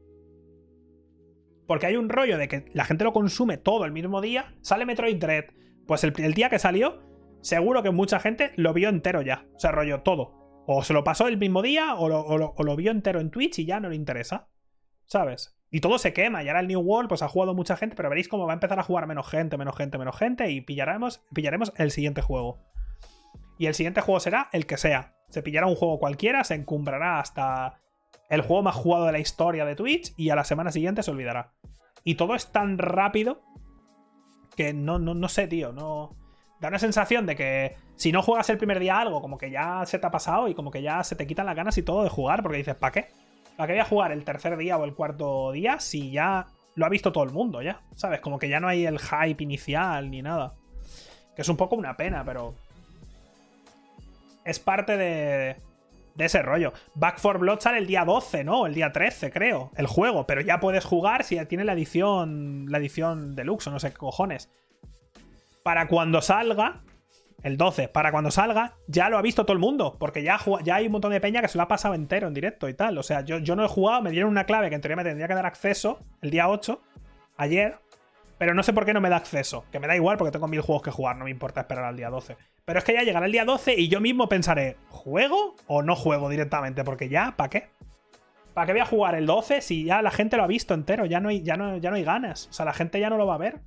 Porque 1.66 1.86
hay 1.86 1.97
un 1.97 2.09
rollo 2.09 2.38
de 2.38 2.49
que 2.49 2.66
la 2.72 2.84
gente 2.84 3.05
lo 3.05 3.12
consume 3.12 3.57
todo 3.57 3.84
el 3.84 3.92
mismo 3.92 4.20
día. 4.20 4.55
Sale 4.61 4.86
Metroid 4.86 5.16
Dread. 5.16 5.47
Pues 5.86 6.05
el, 6.05 6.12
día 6.34 6.51
que 6.51 6.59
salió, 6.59 7.03
seguro 7.40 7.82
que 7.82 7.90
mucha 7.90 8.20
gente 8.20 8.53
lo 8.57 8.72
vio 8.72 8.88
entero 8.88 9.22
ya. 9.22 9.44
O 9.55 9.59
sea, 9.59 9.72
rollo 9.72 10.03
todo. 10.03 10.45
O 10.67 10.83
se 10.83 10.93
lo 10.93 11.05
pasó 11.05 11.29
el 11.29 11.39
mismo 11.39 11.62
día 11.62 11.95
o 11.95 12.09
lo, 12.09 12.77
vio 12.77 12.91
entero 12.91 13.21
en 13.21 13.31
Twitch 13.31 13.61
y 13.61 13.67
ya 13.67 13.79
no 13.79 13.89
le 13.89 13.97
interesa. 13.97 14.49
¿Sabes? 15.05 15.57
Y 15.71 15.81
todo 15.81 15.99
se 15.99 16.12
quema. 16.12 16.43
Y 16.43 16.49
ahora 16.49 16.61
el 16.61 16.67
New 16.67 16.81
World, 16.81 17.09
pues 17.09 17.23
ha 17.23 17.29
jugado 17.29 17.55
mucha 17.55 17.77
gente, 17.77 17.95
pero 17.95 18.09
veréis 18.09 18.29
cómo 18.29 18.47
va 18.47 18.53
a 18.53 18.55
empezar 18.55 18.79
a 18.81 18.83
jugar 18.83 19.07
menos 19.07 19.29
gente, 19.29 19.57
menos 19.57 19.77
gente, 19.77 19.97
menos 19.99 20.17
gente. 20.17 20.51
Y 20.51 20.61
pillaremos, 20.61 21.25
pillaremos 21.33 21.73
el 21.77 21.93
siguiente 21.93 22.21
juego. 22.21 22.59
Y 23.59 23.67
el 23.67 23.75
siguiente 23.75 24.01
juego 24.01 24.19
será 24.19 24.49
el 24.53 24.67
que 24.67 24.77
sea. 24.77 25.14
Se 25.29 25.43
pillará 25.43 25.67
un 25.67 25.77
juego 25.77 26.01
cualquiera, 26.01 26.43
se 26.43 26.55
encumbrará 26.55 27.21
hasta 27.21 27.81
el 28.29 28.41
juego 28.41 28.62
más 28.62 28.75
jugado 28.75 29.07
de 29.07 29.12
la 29.12 29.19
historia 29.21 29.64
de 29.64 29.77
Twitch 29.77 30.12
y 30.17 30.31
a 30.31 30.37
la 30.37 30.45
semana 30.45 30.73
siguiente 30.73 31.05
se 31.05 31.12
olvidará. 31.12 31.53
Y 32.03 32.17
todo 32.17 32.35
es 32.35 32.51
tan 32.51 32.79
rápido 32.79 33.43
que 34.57 34.73
no, 34.73 34.99
no, 34.99 35.14
no 35.14 35.29
sé, 35.29 35.47
tío, 35.47 35.73
no... 35.73 36.17
Da 36.61 36.69
una 36.69 36.79
sensación 36.79 37.27
de 37.27 37.37
que 37.37 37.77
si 37.97 38.12
no 38.12 38.22
juegas 38.22 38.49
el 38.51 38.59
primer 38.59 38.78
día 38.78 38.99
algo, 38.99 39.20
como 39.20 39.38
que 39.38 39.51
ya 39.51 39.84
se 39.86 39.99
te 39.99 40.07
ha 40.07 40.11
pasado 40.11 40.49
y 40.49 40.55
como 40.55 40.70
que 40.70 40.82
ya 40.82 41.03
se 41.03 41.16
te 41.16 41.26
quitan 41.26 41.47
las 41.47 41.57
ganas 41.57 41.76
y 41.78 41.82
todo 41.82 42.05
de 42.05 42.11
jugar, 42.11 42.42
porque 42.42 42.59
dices, 42.59 42.74
¿para 42.74 42.92
qué? 42.92 43.09
¿Para 43.57 43.66
qué 43.66 43.72
voy 43.72 43.80
a 43.80 43.86
jugar 43.86 44.12
el 44.12 44.24
tercer 44.24 44.57
día 44.57 44.76
o 44.76 44.84
el 44.84 44.94
cuarto 44.94 45.51
día 45.53 45.80
si 45.80 46.11
ya 46.11 46.47
lo 46.74 46.84
ha 46.84 46.90
visto 46.90 47.11
todo 47.11 47.24
el 47.24 47.30
mundo 47.30 47.62
ya? 47.62 47.80
¿Sabes? 47.94 48.20
Como 48.20 48.38
que 48.38 48.51
ya 48.51 48.61
no 48.61 48.68
hay 48.68 48.84
el 48.84 48.99
hype 48.99 49.42
inicial 49.42 50.11
ni 50.11 50.20
nada. 50.20 50.55
Que 51.34 51.42
es 51.42 51.49
un 51.49 51.57
poco 51.57 51.74
una 51.74 51.97
pena, 51.97 52.22
pero... 52.24 52.55
Es 54.44 54.61
parte 54.61 54.97
de, 54.97 55.57
de 56.16 56.24
ese 56.24 56.42
rollo. 56.42 56.72
Back 56.94 57.18
for 57.18 57.38
Blood 57.38 57.61
sale 57.61 57.78
el 57.78 57.86
día 57.86 58.05
12, 58.05 58.44
¿no? 58.44 58.66
El 58.66 58.74
día 58.74 58.92
13, 58.92 59.30
creo. 59.30 59.70
El 59.76 59.86
juego. 59.86 60.26
Pero 60.26 60.40
ya 60.40 60.61
puedes 60.61 60.84
jugar 60.84 61.24
si 61.24 61.42
tiene 61.47 61.64
la 61.64 61.72
edición. 61.72 62.66
La 62.68 62.78
edición 62.78 63.34
deluxe 63.34 63.68
o 63.68 63.70
no 63.70 63.80
sé 63.80 63.90
qué 63.90 63.97
cojones. 63.97 64.51
Para 65.62 65.88
cuando 65.88 66.22
salga. 66.22 66.82
El 67.47 67.57
12, 67.57 67.86
para 67.86 68.11
cuando 68.11 68.32
salga, 68.32 68.74
ya 68.88 69.09
lo 69.09 69.18
ha 69.18 69.22
visto 69.22 69.44
todo 69.44 69.53
el 69.53 69.61
mundo. 69.61 69.99
Porque 70.01 70.24
ya, 70.24 70.36
ya 70.64 70.74
hay 70.74 70.86
un 70.86 70.90
montón 70.90 71.12
de 71.12 71.20
peña 71.20 71.40
que 71.40 71.47
se 71.47 71.57
lo 71.57 71.62
ha 71.62 71.68
pasado 71.68 71.94
entero 71.94 72.26
en 72.26 72.34
directo 72.34 72.68
y 72.68 72.74
tal. 72.74 72.99
O 72.99 73.05
sea, 73.05 73.20
yo, 73.20 73.38
yo 73.38 73.55
no 73.55 73.64
he 73.64 73.68
jugado, 73.68 74.03
me 74.03 74.11
dieron 74.11 74.30
una 74.30 74.47
clave 74.47 74.68
que 74.68 74.74
en 74.74 74.80
teoría 74.80 74.97
me 74.97 75.05
tendría 75.05 75.28
que 75.28 75.34
dar 75.36 75.47
acceso 75.47 76.01
el 76.22 76.30
día 76.30 76.49
8, 76.49 76.82
ayer. 77.36 77.78
Pero 78.36 78.53
no 78.53 78.64
sé 78.64 78.72
por 78.72 78.84
qué 78.84 78.92
no 78.92 79.01
me 79.01 79.11
da 79.11 79.18
acceso. 79.18 79.64
Que 79.70 79.78
me 79.78 79.86
da 79.86 79.94
igual 79.94 80.16
porque 80.16 80.32
tengo 80.32 80.49
mil 80.49 80.61
juegos 80.61 80.82
que 80.82 80.90
jugar, 80.90 81.18
no 81.18 81.24
me 81.24 81.30
importa 81.30 81.61
esperar 81.61 81.84
al 81.84 81.97
día 81.97 82.11
12. 82.11 82.36
Pero 82.64 82.80
es 82.80 82.84
que 82.84 82.94
ya 82.94 83.05
llegará 83.05 83.26
el 83.26 83.32
día 83.32 83.44
12 83.44 83.74
y 83.78 83.86
yo 83.86 84.01
mismo 84.01 84.28
pensaré, 84.28 84.76
¿juego 84.88 85.55
o 85.68 85.82
no 85.82 85.94
juego 85.94 86.28
directamente? 86.28 86.82
Porque 86.82 87.09
ya, 87.09 87.36
¿para 87.36 87.51
qué? 87.51 87.68
¿Para 88.55 88.66
qué 88.66 88.72
voy 88.72 88.82
a 88.82 88.86
jugar 88.86 89.14
el 89.14 89.26
12 89.26 89.61
si 89.61 89.84
ya 89.84 90.03
la 90.03 90.11
gente 90.11 90.36
lo 90.36 90.42
ha 90.42 90.49
visto 90.49 90.74
entero? 90.74 91.07
Ya 91.07 91.20
no 91.20 91.28
hay, 91.28 91.44
ya 91.44 91.57
no, 91.57 91.76
ya 91.76 91.90
no 91.90 91.97
hay 91.97 92.03
ganas. 92.03 92.49
O 92.51 92.53
sea, 92.53 92.66
la 92.66 92.72
gente 92.72 92.99
ya 92.99 93.09
no 93.09 93.16
lo 93.16 93.26
va 93.28 93.36
a 93.36 93.38
ver. 93.38 93.61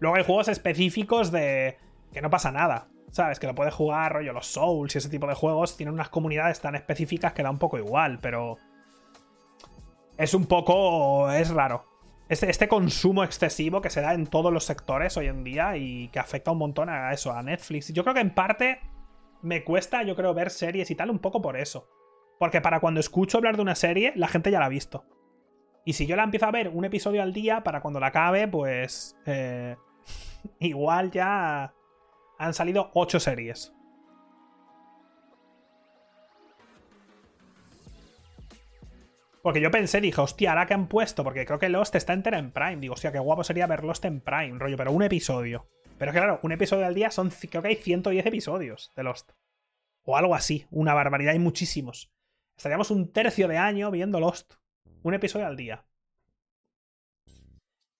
Luego 0.00 0.16
hay 0.16 0.24
juegos 0.24 0.48
específicos 0.48 1.30
de 1.30 1.78
que 2.12 2.20
no 2.20 2.30
pasa 2.30 2.50
nada. 2.50 2.88
¿Sabes? 3.12 3.40
Que 3.40 3.48
lo 3.48 3.56
puedes 3.56 3.74
jugar, 3.74 4.12
rollo, 4.12 4.32
los 4.32 4.46
Souls 4.46 4.94
y 4.94 4.98
ese 4.98 5.08
tipo 5.08 5.26
de 5.26 5.34
juegos 5.34 5.76
tienen 5.76 5.94
unas 5.94 6.10
comunidades 6.10 6.60
tan 6.60 6.76
específicas 6.76 7.32
que 7.32 7.42
da 7.42 7.50
un 7.50 7.58
poco 7.58 7.76
igual, 7.76 8.20
pero 8.22 8.56
es 10.16 10.32
un 10.32 10.46
poco. 10.46 11.30
es 11.32 11.50
raro. 11.50 11.86
Este, 12.28 12.48
este, 12.48 12.68
consumo 12.68 13.24
excesivo 13.24 13.80
que 13.80 13.90
se 13.90 14.00
da 14.00 14.14
en 14.14 14.28
todos 14.28 14.52
los 14.52 14.64
sectores 14.64 15.16
hoy 15.16 15.26
en 15.26 15.42
día 15.42 15.76
y 15.76 16.06
que 16.08 16.20
afecta 16.20 16.52
un 16.52 16.58
montón 16.58 16.88
a 16.88 17.12
eso, 17.12 17.32
a 17.32 17.42
Netflix. 17.42 17.92
Yo 17.92 18.04
creo 18.04 18.14
que 18.14 18.20
en 18.20 18.32
parte 18.32 18.80
me 19.42 19.64
cuesta, 19.64 20.04
yo 20.04 20.14
creo, 20.14 20.32
ver 20.32 20.50
series 20.50 20.90
y 20.92 20.94
tal 20.94 21.10
un 21.10 21.18
poco 21.18 21.42
por 21.42 21.56
eso. 21.56 21.88
Porque 22.38 22.60
para 22.60 22.78
cuando 22.78 23.00
escucho 23.00 23.38
hablar 23.38 23.56
de 23.56 23.62
una 23.62 23.74
serie, 23.74 24.12
la 24.14 24.28
gente 24.28 24.52
ya 24.52 24.60
la 24.60 24.66
ha 24.66 24.70
visto. 24.70 25.04
Y 25.84 25.94
si 25.94 26.06
yo 26.06 26.14
la 26.14 26.22
empiezo 26.22 26.46
a 26.46 26.52
ver 26.52 26.68
un 26.68 26.84
episodio 26.84 27.22
al 27.22 27.32
día, 27.32 27.64
para 27.64 27.80
cuando 27.80 27.98
la 27.98 28.08
acabe, 28.08 28.46
pues. 28.46 29.16
Eh, 29.26 29.76
igual 30.60 31.10
ya 31.10 31.74
han 32.38 32.54
salido 32.54 32.90
ocho 32.94 33.20
series. 33.20 33.74
Porque 39.42 39.60
yo 39.60 39.70
pensé, 39.70 40.00
dije, 40.00 40.20
hostia, 40.20 40.50
ahora 40.50 40.66
que 40.66 40.74
han 40.74 40.86
puesto, 40.86 41.24
porque 41.24 41.46
creo 41.46 41.58
que 41.58 41.70
Lost 41.70 41.94
está 41.94 42.12
entera 42.12 42.38
en 42.38 42.52
Prime. 42.52 42.76
Digo, 42.76 42.94
hostia, 42.94 43.10
qué 43.10 43.18
guapo 43.18 43.42
sería 43.42 43.66
ver 43.66 43.84
Lost 43.84 44.04
en 44.04 44.20
Prime, 44.20 44.58
rollo, 44.58 44.76
pero 44.76 44.92
un 44.92 45.02
episodio. 45.02 45.66
Pero 45.98 46.12
claro, 46.12 46.40
un 46.42 46.52
episodio 46.52 46.86
al 46.86 46.94
día 46.94 47.10
son, 47.10 47.30
creo 47.30 47.62
que 47.62 47.68
hay 47.68 47.76
110 47.76 48.26
episodios 48.26 48.92
de 48.96 49.02
Lost. 49.02 49.32
O 50.02 50.16
algo 50.16 50.34
así, 50.34 50.66
una 50.70 50.94
barbaridad, 50.94 51.32
hay 51.32 51.38
muchísimos. 51.38 52.12
Estaríamos 52.56 52.90
un 52.90 53.12
tercio 53.12 53.48
de 53.48 53.56
año 53.56 53.90
viendo 53.90 54.20
Lost. 54.20 54.54
Un 55.02 55.14
episodio 55.14 55.46
al 55.46 55.56
día. 55.56 55.86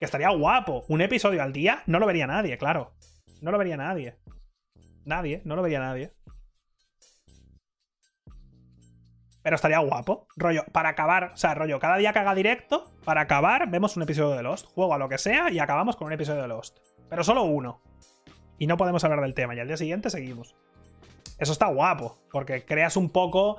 Que 0.01 0.07
estaría 0.07 0.31
guapo. 0.31 0.87
Un 0.89 1.03
episodio 1.03 1.43
al 1.43 1.53
día 1.53 1.83
no 1.87 1.99
lo 1.99 2.07
vería 2.07 2.27
nadie, 2.27 2.57
claro. 2.57 2.95
No 3.43 3.51
lo 3.51 3.59
vería 3.59 3.77
nadie. 3.77 4.17
Nadie, 5.05 5.43
no 5.45 5.57
lo 5.57 5.63
vería 5.63 5.79
nadie. 5.79 6.15
Pero 9.43 9.57
estaría 9.57 9.79
guapo. 9.81 10.27
Rollo, 10.37 10.65
para 10.73 10.89
acabar, 10.89 11.33
o 11.35 11.37
sea, 11.37 11.55
rollo, 11.55 11.79
cada 11.79 11.99
día 11.99 12.15
que 12.15 12.19
haga 12.19 12.35
directo, 12.35 12.91
para 13.05 13.21
acabar, 13.21 13.71
vemos 13.71 13.95
un 13.99 14.03
episodio 14.03 14.35
de 14.35 14.43
Lost. 14.43 14.69
Juego 14.69 14.95
a 14.95 14.99
lo 14.99 15.11
que 15.11 15.19
sea 15.19 15.51
y 15.51 15.59
acabamos 15.59 15.97
con 15.97 16.07
un 16.07 16.15
episodio 16.15 16.41
de 16.41 16.49
Lost. 16.49 16.79
Pero 17.11 17.23
solo 17.23 17.43
uno. 17.43 17.83
Y 18.57 18.67
no 18.67 18.79
podemos 18.79 19.05
hablar 19.05 19.21
del 19.21 19.35
tema. 19.35 19.55
Y 19.55 19.61
al 19.61 19.67
día 19.67 19.77
siguiente 19.77 20.09
seguimos. 20.09 20.57
Eso 21.39 21.53
está 21.53 21.67
guapo, 21.67 22.17
porque 22.33 22.65
creas 22.65 22.97
un 22.97 23.11
poco, 23.11 23.59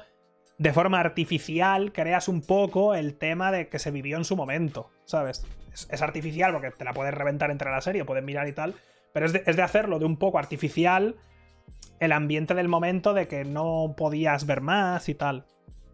de 0.57 0.73
forma 0.73 0.99
artificial, 0.99 1.91
creas 1.91 2.27
un 2.27 2.41
poco 2.41 2.95
el 2.95 3.15
tema 3.15 3.51
de 3.51 3.69
que 3.69 3.77
se 3.77 3.91
vivió 3.91 4.17
en 4.17 4.25
su 4.25 4.35
momento, 4.35 4.89
¿sabes? 5.05 5.45
Es, 5.73 6.01
artificial 6.01 6.51
porque 6.51 6.71
te 6.71 6.83
la 6.83 6.93
puedes 6.93 7.13
reventar 7.13 7.51
entre 7.51 7.71
la 7.71 7.81
serie, 7.81 8.05
puedes 8.05 8.23
mirar 8.23 8.47
y 8.47 8.53
tal, 8.53 8.75
pero 9.13 9.25
es 9.25 9.33
de, 9.33 9.43
es 9.45 9.55
de 9.55 9.61
hacerlo 9.61 9.99
de 9.99 10.05
un 10.05 10.17
poco 10.17 10.39
artificial 10.39 11.15
el 11.99 12.11
ambiente 12.11 12.55
del 12.55 12.67
momento 12.67 13.13
de 13.13 13.27
que 13.27 13.45
no 13.45 13.93
podías 13.95 14.45
ver 14.45 14.61
más 14.61 15.07
y 15.07 15.15
tal. 15.15 15.45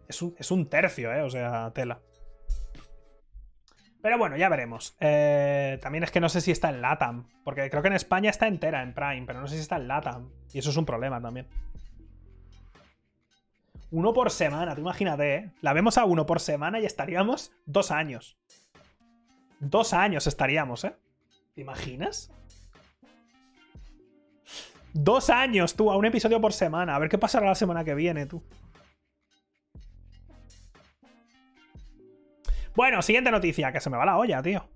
Es 0.08 0.50
un, 0.50 0.66
tercio, 0.70 1.12
¿eh? 1.12 1.20
O 1.20 1.28
sea, 1.28 1.70
tela. 1.74 2.00
Pero 4.00 4.16
bueno, 4.16 4.38
ya 4.38 4.48
veremos. 4.48 4.96
Eh, 5.00 5.78
también 5.82 6.04
es 6.04 6.10
que 6.10 6.20
no 6.20 6.30
sé 6.30 6.40
si 6.40 6.50
está 6.50 6.70
en 6.70 6.80
LATAM. 6.80 7.28
Porque 7.44 7.68
creo 7.68 7.82
que 7.82 7.88
en 7.88 7.94
España 7.94 8.30
está 8.30 8.46
entera 8.46 8.82
en 8.82 8.94
Prime, 8.94 9.24
pero 9.26 9.38
no 9.40 9.46
sé 9.46 9.56
si 9.56 9.60
está 9.60 9.76
en 9.76 9.86
LATAM. 9.86 10.30
Y 10.54 10.60
eso 10.60 10.70
es 10.70 10.78
un 10.78 10.86
problema 10.86 11.20
también. 11.20 11.46
Uno 13.90 14.14
por 14.14 14.30
semana, 14.30 14.74
tú 14.74 14.80
imagínate, 14.80 15.34
¿eh? 15.34 15.50
La 15.60 15.74
vemos 15.74 15.98
a 15.98 16.06
uno 16.06 16.24
por 16.24 16.40
semana 16.40 16.80
y 16.80 16.86
estaríamos 16.86 17.52
dos 17.66 17.90
años. 17.90 18.38
Dos 19.60 19.92
años 19.92 20.26
estaríamos, 20.26 20.84
¿eh? 20.84 20.94
¿Te 21.54 21.60
imaginas? 21.60 22.30
Dos 24.92 25.30
años, 25.30 25.74
tú, 25.74 25.90
a 25.90 25.96
un 25.96 26.06
episodio 26.06 26.40
por 26.40 26.52
semana. 26.52 26.94
A 26.94 26.98
ver 26.98 27.08
qué 27.08 27.18
pasará 27.18 27.46
la 27.46 27.54
semana 27.54 27.84
que 27.84 27.94
viene, 27.94 28.26
tú. 28.26 28.42
Bueno, 32.74 33.02
siguiente 33.02 33.30
noticia, 33.30 33.72
que 33.72 33.80
se 33.80 33.90
me 33.90 33.96
va 33.96 34.06
la 34.06 34.16
olla, 34.16 34.40
tío. 34.40 34.68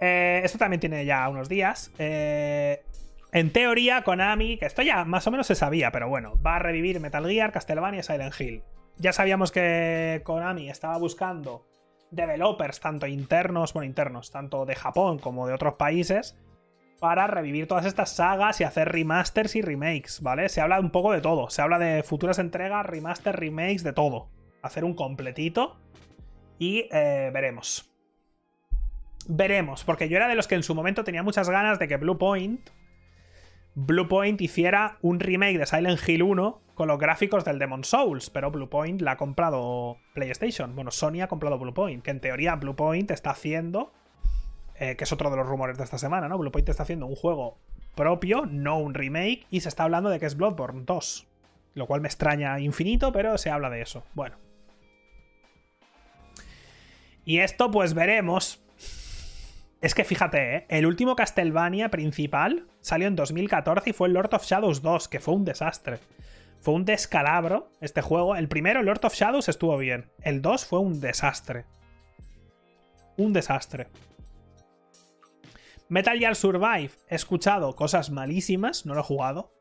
Eh, 0.00 0.40
esto 0.44 0.58
también 0.58 0.80
tiene 0.80 1.04
ya 1.04 1.28
unos 1.28 1.48
días. 1.48 1.92
Eh, 1.98 2.82
en 3.30 3.52
teoría, 3.52 4.02
Konami, 4.02 4.58
que 4.58 4.66
esto 4.66 4.82
ya 4.82 5.04
más 5.04 5.26
o 5.28 5.30
menos 5.30 5.46
se 5.46 5.54
sabía, 5.54 5.92
pero 5.92 6.08
bueno, 6.08 6.34
va 6.44 6.56
a 6.56 6.58
revivir 6.58 6.98
Metal 6.98 7.24
Gear, 7.24 7.52
Castlevania 7.52 8.00
y 8.00 8.02
Silent 8.02 8.40
Hill. 8.40 8.62
Ya 8.98 9.12
sabíamos 9.12 9.52
que 9.52 10.20
Konami 10.24 10.68
estaba 10.68 10.98
buscando 10.98 11.64
developers, 12.12 12.78
tanto 12.78 13.06
internos, 13.06 13.72
bueno, 13.72 13.86
internos, 13.86 14.30
tanto 14.30 14.64
de 14.64 14.76
Japón 14.76 15.18
como 15.18 15.46
de 15.48 15.54
otros 15.54 15.74
países, 15.74 16.38
para 17.00 17.26
revivir 17.26 17.66
todas 17.66 17.84
estas 17.84 18.14
sagas 18.14 18.60
y 18.60 18.64
hacer 18.64 18.92
remasters 18.92 19.56
y 19.56 19.62
remakes, 19.62 20.20
¿vale? 20.22 20.48
Se 20.48 20.60
habla 20.60 20.78
un 20.78 20.90
poco 20.90 21.10
de 21.10 21.20
todo. 21.20 21.50
Se 21.50 21.60
habla 21.60 21.80
de 21.80 22.04
futuras 22.04 22.38
entregas, 22.38 22.86
remasters, 22.86 23.36
remakes, 23.36 23.82
de 23.82 23.92
todo. 23.92 24.28
Hacer 24.62 24.84
un 24.84 24.94
completito 24.94 25.76
y 26.60 26.86
eh, 26.92 27.30
veremos. 27.34 27.92
Veremos, 29.26 29.82
porque 29.82 30.08
yo 30.08 30.16
era 30.16 30.28
de 30.28 30.36
los 30.36 30.46
que 30.46 30.54
en 30.54 30.62
su 30.62 30.76
momento 30.76 31.02
tenía 31.02 31.24
muchas 31.24 31.50
ganas 31.50 31.80
de 31.80 31.88
que 31.88 31.96
Bluepoint. 31.96 32.70
Bluepoint 33.74 34.40
hiciera 34.40 34.98
un 35.02 35.18
remake 35.18 35.58
de 35.58 35.66
Silent 35.66 36.08
Hill 36.08 36.22
1 36.22 36.60
con 36.82 36.88
los 36.88 36.98
gráficos 36.98 37.44
del 37.44 37.60
Demon 37.60 37.84
Souls, 37.84 38.28
pero 38.28 38.50
Bluepoint 38.50 39.02
la 39.02 39.12
ha 39.12 39.16
comprado 39.16 39.98
PlayStation. 40.14 40.74
Bueno, 40.74 40.90
Sony 40.90 41.22
ha 41.22 41.28
comprado 41.28 41.56
Bluepoint, 41.56 42.02
que 42.02 42.10
en 42.10 42.18
teoría 42.18 42.56
Bluepoint 42.56 43.08
está 43.12 43.30
haciendo, 43.30 43.92
eh, 44.74 44.96
que 44.96 45.04
es 45.04 45.12
otro 45.12 45.30
de 45.30 45.36
los 45.36 45.46
rumores 45.46 45.78
de 45.78 45.84
esta 45.84 45.96
semana, 45.96 46.26
¿no? 46.26 46.38
Bluepoint 46.38 46.68
está 46.68 46.82
haciendo 46.82 47.06
un 47.06 47.14
juego 47.14 47.56
propio, 47.94 48.46
no 48.46 48.78
un 48.78 48.94
remake, 48.94 49.46
y 49.48 49.60
se 49.60 49.68
está 49.68 49.84
hablando 49.84 50.10
de 50.10 50.18
que 50.18 50.26
es 50.26 50.36
Bloodborne 50.36 50.82
2. 50.84 51.28
Lo 51.74 51.86
cual 51.86 52.00
me 52.00 52.08
extraña 52.08 52.58
infinito, 52.58 53.12
pero 53.12 53.38
se 53.38 53.48
habla 53.48 53.70
de 53.70 53.80
eso. 53.80 54.02
Bueno. 54.14 54.34
Y 57.24 57.38
esto 57.38 57.70
pues 57.70 57.94
veremos. 57.94 58.60
Es 59.80 59.94
que 59.94 60.02
fíjate, 60.02 60.56
¿eh? 60.56 60.66
el 60.68 60.86
último 60.86 61.14
Castlevania 61.14 61.90
principal 61.90 62.66
salió 62.80 63.06
en 63.06 63.14
2014 63.14 63.90
y 63.90 63.92
fue 63.92 64.08
el 64.08 64.14
Lord 64.14 64.34
of 64.34 64.44
Shadows 64.44 64.82
2, 64.82 65.06
que 65.06 65.20
fue 65.20 65.34
un 65.34 65.44
desastre. 65.44 66.00
Fue 66.62 66.74
un 66.74 66.84
descalabro 66.84 67.68
este 67.80 68.02
juego. 68.02 68.36
El 68.36 68.48
primero, 68.48 68.82
Lord 68.84 69.04
of 69.04 69.14
Shadows, 69.14 69.48
estuvo 69.48 69.76
bien. 69.76 70.10
El 70.20 70.42
2 70.42 70.64
fue 70.64 70.78
un 70.78 71.00
desastre. 71.00 71.64
Un 73.16 73.32
desastre. 73.32 73.88
Metal 75.88 76.16
Gear 76.16 76.36
Survive, 76.36 76.92
he 77.08 77.16
escuchado 77.16 77.74
cosas 77.74 78.10
malísimas, 78.10 78.86
no 78.86 78.94
lo 78.94 79.00
he 79.00 79.04
jugado. 79.04 79.52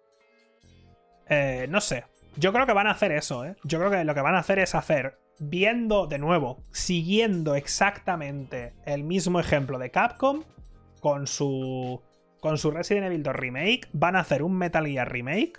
Eh, 1.28 1.66
no 1.70 1.82
sé. 1.82 2.06
Yo 2.38 2.54
creo 2.54 2.68
que 2.68 2.74
van 2.74 2.88
a 2.88 2.92
hacer 2.92 3.12
eso, 3.12 3.44
¿eh? 3.46 3.56
Yo 3.64 3.80
creo 3.80 3.90
que 3.90 4.04
lo 4.06 4.14
que 4.14 4.22
van 4.22 4.36
a 4.36 4.40
hacer 4.40 4.60
es 4.60 4.76
hacer 4.76 5.18
viendo 5.40 6.06
de 6.06 6.20
nuevo, 6.20 6.64
siguiendo 6.72 7.56
exactamente 7.56 8.74
el 8.86 9.04
mismo 9.04 9.40
ejemplo 9.40 9.80
de 9.80 9.90
Capcom 9.90 10.44
con 11.00 11.26
su 11.26 12.00
con 12.40 12.58
su 12.58 12.72
Resident 12.72 13.08
Evil 13.08 13.24
2 13.24 13.36
remake, 13.36 13.88
van 13.92 14.16
a 14.16 14.20
hacer 14.20 14.44
un 14.44 14.54
Metal 14.54 14.86
Gear 14.86 15.12
remake 15.12 15.54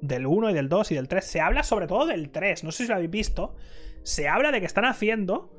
del 0.00 0.26
1 0.26 0.50
y 0.50 0.54
del 0.54 0.68
2 0.68 0.92
y 0.92 0.94
del 0.94 1.08
3. 1.08 1.24
Se 1.24 1.40
habla 1.40 1.62
sobre 1.62 1.86
todo 1.86 2.06
del 2.06 2.30
3, 2.30 2.64
no 2.64 2.72
sé 2.72 2.84
si 2.84 2.88
lo 2.88 2.94
habéis 2.94 3.10
visto. 3.10 3.54
Se 4.02 4.28
habla 4.28 4.50
de 4.50 4.60
que 4.60 4.66
están 4.66 4.84
haciendo 4.84 5.50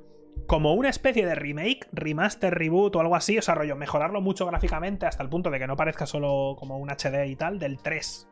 como 0.48 0.74
una 0.74 0.90
especie 0.90 1.26
de 1.26 1.36
remake, 1.36 1.88
remaster, 1.92 2.54
reboot 2.54 2.96
o 2.96 3.00
algo 3.00 3.16
así, 3.16 3.38
o 3.38 3.42
sea, 3.42 3.56
rollo, 3.56 3.76
mejorarlo 3.76 4.22
mucho 4.22 4.46
gráficamente 4.46 5.06
hasta 5.06 5.24
el 5.24 5.30
punto 5.30 5.50
de 5.50 5.60
que 5.60 5.68
no 5.68 5.76
parezca 5.76 6.06
solo 6.06 6.56
como 6.58 6.78
un 6.78 6.90
HD 6.90 7.28
y 7.28 7.36
tal, 7.36 7.60
del 7.60 7.80
3. 7.82 8.28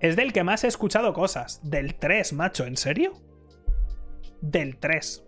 Es 0.00 0.16
del 0.16 0.32
que 0.32 0.44
más 0.44 0.64
he 0.64 0.68
escuchado 0.68 1.12
cosas. 1.12 1.60
Del 1.62 1.94
3, 1.94 2.32
macho, 2.32 2.66
¿en 2.66 2.76
serio? 2.76 3.12
Del 4.40 4.78
3. 4.78 5.24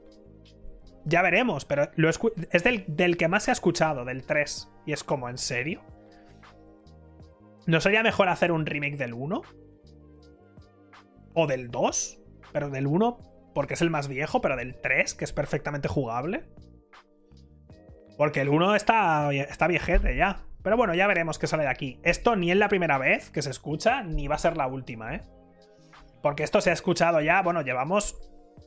Ya 1.05 1.23
veremos, 1.23 1.65
pero 1.65 1.91
lo 1.97 2.09
es 2.09 2.65
del, 2.65 2.85
del 2.89 3.17
que 3.17 3.29
más 3.29 3.49
ha 3.49 3.53
escuchado, 3.53 4.05
del 4.05 4.25
3. 4.25 4.69
Y 4.87 4.93
es 4.93 5.05
como, 5.05 5.29
¿en 5.29 5.39
serio? 5.39 5.83
¿No 7.67 7.81
sería 7.81 8.03
mejor 8.03 8.29
hacer 8.29 8.53
un 8.53 8.67
remake 8.67 8.97
del 8.97 9.15
1? 9.15 9.43
¿O 11.35 11.47
del 11.47 11.71
2? 11.71 12.21
Pero 12.53 12.71
del 12.71 12.87
1 12.87 13.19
porque 13.55 13.75
es 13.75 13.83
el 13.83 13.91
más 13.91 14.09
viejo, 14.09 14.41
pero 14.41 14.57
del 14.57 14.75
3, 14.75 15.15
que 15.15 15.25
es 15.25 15.33
perfectamente 15.33 15.89
jugable. 15.89 16.45
Porque 18.19 18.41
el 18.41 18.49
1 18.49 18.75
está, 18.75 19.33
está 19.33 19.67
viejete 19.67 20.17
ya. 20.17 20.45
Pero 20.63 20.77
bueno, 20.77 20.95
ya 20.95 21.07
veremos 21.07 21.39
qué 21.39 21.47
sale 21.47 21.63
de 21.63 21.69
aquí. 21.69 22.01
Esto 22.03 22.37
ni 22.37 22.51
es 22.51 22.57
la 22.57 22.69
primera 22.69 22.99
vez 22.99 23.31
que 23.31 23.43
se 23.43 23.51
escucha, 23.51 24.03
ni 24.03 24.29
va 24.29 24.35
a 24.35 24.39
ser 24.39 24.57
la 24.57 24.67
última, 24.67 25.15
¿eh? 25.15 25.23
Porque 26.23 26.43
esto 26.43 26.61
se 26.61 26.71
ha 26.71 26.73
escuchado 26.73 27.21
ya, 27.21 27.43
bueno, 27.43 27.63
llevamos... 27.63 28.19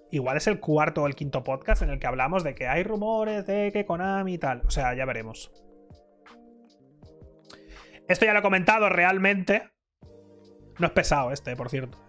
Igual 0.09 0.37
es 0.37 0.47
el 0.47 0.61
cuarto 0.61 1.03
o 1.03 1.07
el 1.07 1.15
quinto 1.15 1.43
podcast 1.43 1.81
en 1.81 1.89
el 1.89 1.99
que 1.99 2.07
hablamos 2.07 2.43
de 2.43 2.55
que 2.55 2.67
hay 2.67 2.83
rumores 2.83 3.45
de 3.45 3.73
que 3.73 3.85
Konami 3.85 4.35
y 4.35 4.37
tal. 4.37 4.61
O 4.65 4.71
sea, 4.71 4.93
ya 4.93 5.03
veremos. 5.03 5.51
Esto 8.07 8.25
ya 8.25 8.33
lo 8.33 8.39
he 8.39 8.43
comentado 8.43 8.89
realmente. 8.89 9.69
No 10.79 10.87
es 10.87 10.93
pesado 10.93 11.31
este, 11.31 11.55
por 11.55 11.69
cierto 11.69 12.07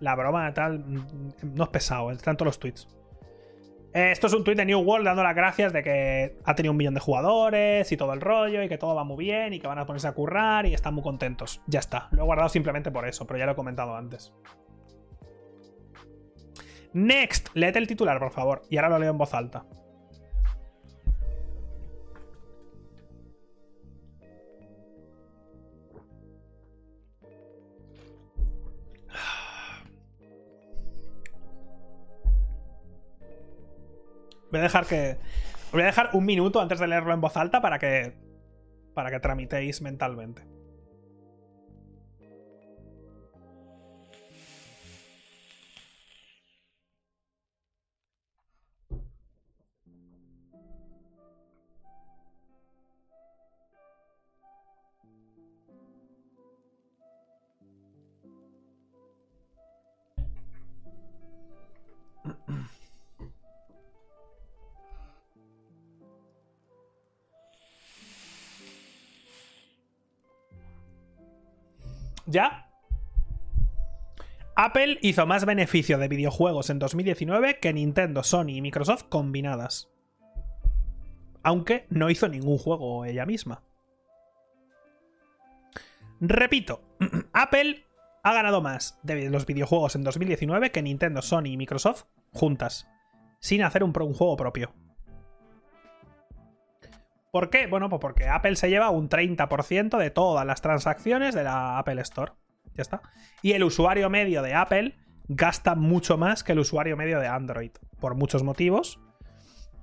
la 0.00 0.14
broma 0.14 0.52
tal, 0.52 0.84
no 1.42 1.64
es 1.64 1.70
pesado, 1.70 2.10
están 2.10 2.36
todos 2.36 2.46
los 2.46 2.58
tweets. 2.58 2.88
Eh, 3.94 4.10
esto 4.10 4.26
es 4.26 4.34
un 4.34 4.44
tweet 4.44 4.56
de 4.56 4.66
New 4.66 4.80
World 4.80 5.06
dando 5.06 5.22
las 5.22 5.34
gracias 5.34 5.72
de 5.72 5.82
que 5.82 6.36
ha 6.44 6.54
tenido 6.54 6.72
un 6.72 6.76
millón 6.76 6.92
de 6.92 7.00
jugadores 7.00 7.90
y 7.90 7.96
todo 7.96 8.12
el 8.12 8.20
rollo 8.20 8.62
y 8.62 8.68
que 8.68 8.76
todo 8.76 8.94
va 8.94 9.04
muy 9.04 9.24
bien 9.24 9.54
y 9.54 9.60
que 9.60 9.66
van 9.66 9.78
a 9.78 9.86
ponerse 9.86 10.06
a 10.06 10.12
currar 10.12 10.66
y 10.66 10.74
están 10.74 10.92
muy 10.92 11.02
contentos. 11.02 11.62
Ya 11.66 11.80
está, 11.80 12.08
lo 12.10 12.22
he 12.22 12.24
guardado 12.26 12.50
simplemente 12.50 12.90
por 12.90 13.08
eso, 13.08 13.26
pero 13.26 13.38
ya 13.38 13.46
lo 13.46 13.52
he 13.52 13.56
comentado 13.56 13.96
antes. 13.96 14.34
Next, 16.92 17.48
léete 17.54 17.78
el 17.78 17.86
titular, 17.86 18.18
por 18.18 18.32
favor, 18.32 18.62
y 18.70 18.76
ahora 18.76 18.90
lo 18.90 18.98
leo 18.98 19.10
en 19.12 19.18
voz 19.18 19.32
alta. 19.32 19.64
Voy 34.50 34.60
a 34.60 34.62
dejar 34.64 34.86
que. 34.86 35.18
Voy 35.72 35.82
a 35.82 35.86
dejar 35.86 36.10
un 36.12 36.24
minuto 36.24 36.60
antes 36.60 36.78
de 36.78 36.86
leerlo 36.86 37.12
en 37.12 37.20
voz 37.20 37.36
alta 37.36 37.60
para 37.60 37.78
que. 37.78 38.14
Para 38.94 39.10
que 39.10 39.20
tramitéis 39.20 39.82
mentalmente. 39.82 40.55
¿Ya? 72.36 72.68
Apple 74.56 74.98
hizo 75.00 75.24
más 75.24 75.46
beneficio 75.46 75.96
de 75.96 76.06
videojuegos 76.06 76.68
en 76.68 76.78
2019 76.78 77.60
que 77.60 77.72
Nintendo, 77.72 78.22
Sony 78.22 78.56
y 78.56 78.60
Microsoft 78.60 79.04
combinadas. 79.04 79.88
Aunque 81.42 81.86
no 81.88 82.10
hizo 82.10 82.28
ningún 82.28 82.58
juego 82.58 83.06
ella 83.06 83.24
misma. 83.24 83.62
Repito, 86.20 86.82
Apple 87.32 87.86
ha 88.22 88.34
ganado 88.34 88.60
más 88.60 89.00
de 89.02 89.30
los 89.30 89.46
videojuegos 89.46 89.96
en 89.96 90.04
2019 90.04 90.72
que 90.72 90.82
Nintendo, 90.82 91.22
Sony 91.22 91.46
y 91.46 91.56
Microsoft 91.56 92.04
juntas, 92.34 92.86
sin 93.40 93.62
hacer 93.62 93.82
un, 93.82 93.94
un 93.98 94.12
juego 94.12 94.36
propio. 94.36 94.74
¿Por 97.36 97.50
qué? 97.50 97.66
Bueno, 97.66 97.90
pues 97.90 98.00
porque 98.00 98.28
Apple 98.28 98.56
se 98.56 98.70
lleva 98.70 98.88
un 98.88 99.10
30% 99.10 99.98
de 99.98 100.10
todas 100.10 100.46
las 100.46 100.62
transacciones 100.62 101.34
de 101.34 101.44
la 101.44 101.76
Apple 101.76 102.00
Store. 102.00 102.32
Ya 102.72 102.80
está. 102.80 103.02
Y 103.42 103.52
el 103.52 103.62
usuario 103.62 104.08
medio 104.08 104.40
de 104.40 104.54
Apple 104.54 104.96
gasta 105.28 105.74
mucho 105.74 106.16
más 106.16 106.42
que 106.42 106.52
el 106.52 106.60
usuario 106.60 106.96
medio 106.96 107.20
de 107.20 107.26
Android. 107.26 107.72
Por 108.00 108.14
muchos 108.14 108.42
motivos. 108.42 109.00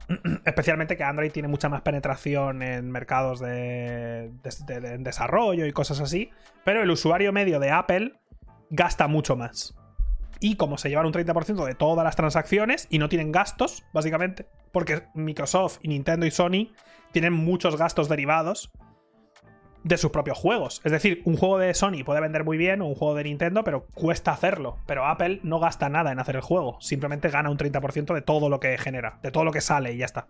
Especialmente 0.45 0.97
que 0.97 1.03
Android 1.03 1.31
tiene 1.31 1.47
mucha 1.47 1.69
más 1.69 1.83
penetración 1.83 2.63
en 2.63 2.89
mercados 2.89 3.39
de, 3.39 4.31
desarrollo 4.97 5.67
y 5.67 5.71
cosas 5.73 5.99
así. 5.99 6.31
Pero 6.65 6.81
el 6.81 6.89
usuario 6.89 7.31
medio 7.33 7.59
de 7.59 7.69
Apple 7.69 8.13
gasta 8.71 9.07
mucho 9.07 9.35
más. 9.35 9.75
Y 10.43 10.57
como 10.57 10.77
se 10.77 10.89
llevan 10.89 11.05
un 11.05 11.13
30% 11.13 11.65
de 11.65 11.73
todas 11.73 12.03
las 12.03 12.17
transacciones 12.17 12.87
y 12.89 12.99
no 12.99 13.07
tienen 13.07 13.31
gastos, 13.31 13.85
básicamente, 13.93 14.45
porque 14.73 15.03
Microsoft 15.13 15.79
y 15.81 15.87
Nintendo 15.87 16.25
y 16.25 16.31
Sony 16.31 16.73
tienen 17.13 17.31
muchos 17.31 17.77
gastos 17.77 18.09
derivados 18.09 18.69
de 19.85 19.97
sus 19.97 20.11
propios 20.11 20.37
juegos. 20.37 20.81
Es 20.83 20.91
decir, 20.91 21.21
un 21.23 21.37
juego 21.37 21.59
de 21.59 21.73
Sony 21.73 22.03
puede 22.03 22.19
vender 22.19 22.43
muy 22.43 22.57
bien 22.57 22.81
o 22.81 22.87
un 22.87 22.95
juego 22.95 23.15
de 23.15 23.23
Nintendo, 23.23 23.63
pero 23.63 23.85
cuesta 23.93 24.31
hacerlo. 24.31 24.79
Pero 24.85 25.05
Apple 25.05 25.39
no 25.43 25.61
gasta 25.61 25.87
nada 25.87 26.11
en 26.11 26.19
hacer 26.19 26.35
el 26.35 26.41
juego. 26.41 26.75
Simplemente 26.81 27.29
gana 27.29 27.49
un 27.49 27.57
30% 27.57 28.13
de 28.13 28.21
todo 28.21 28.49
lo 28.49 28.59
que 28.59 28.77
genera, 28.77 29.19
de 29.23 29.31
todo 29.31 29.45
lo 29.45 29.53
que 29.53 29.61
sale 29.61 29.93
y 29.93 29.97
ya 29.99 30.05
está. 30.05 30.27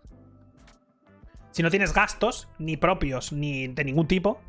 Si 1.49 1.63
no 1.63 1.71
tienes 1.71 1.91
gastos, 1.91 2.49
ni 2.59 2.77
propios, 2.77 3.33
ni 3.33 3.67
de 3.67 3.83
ningún 3.83 4.07
tipo, 4.07 4.39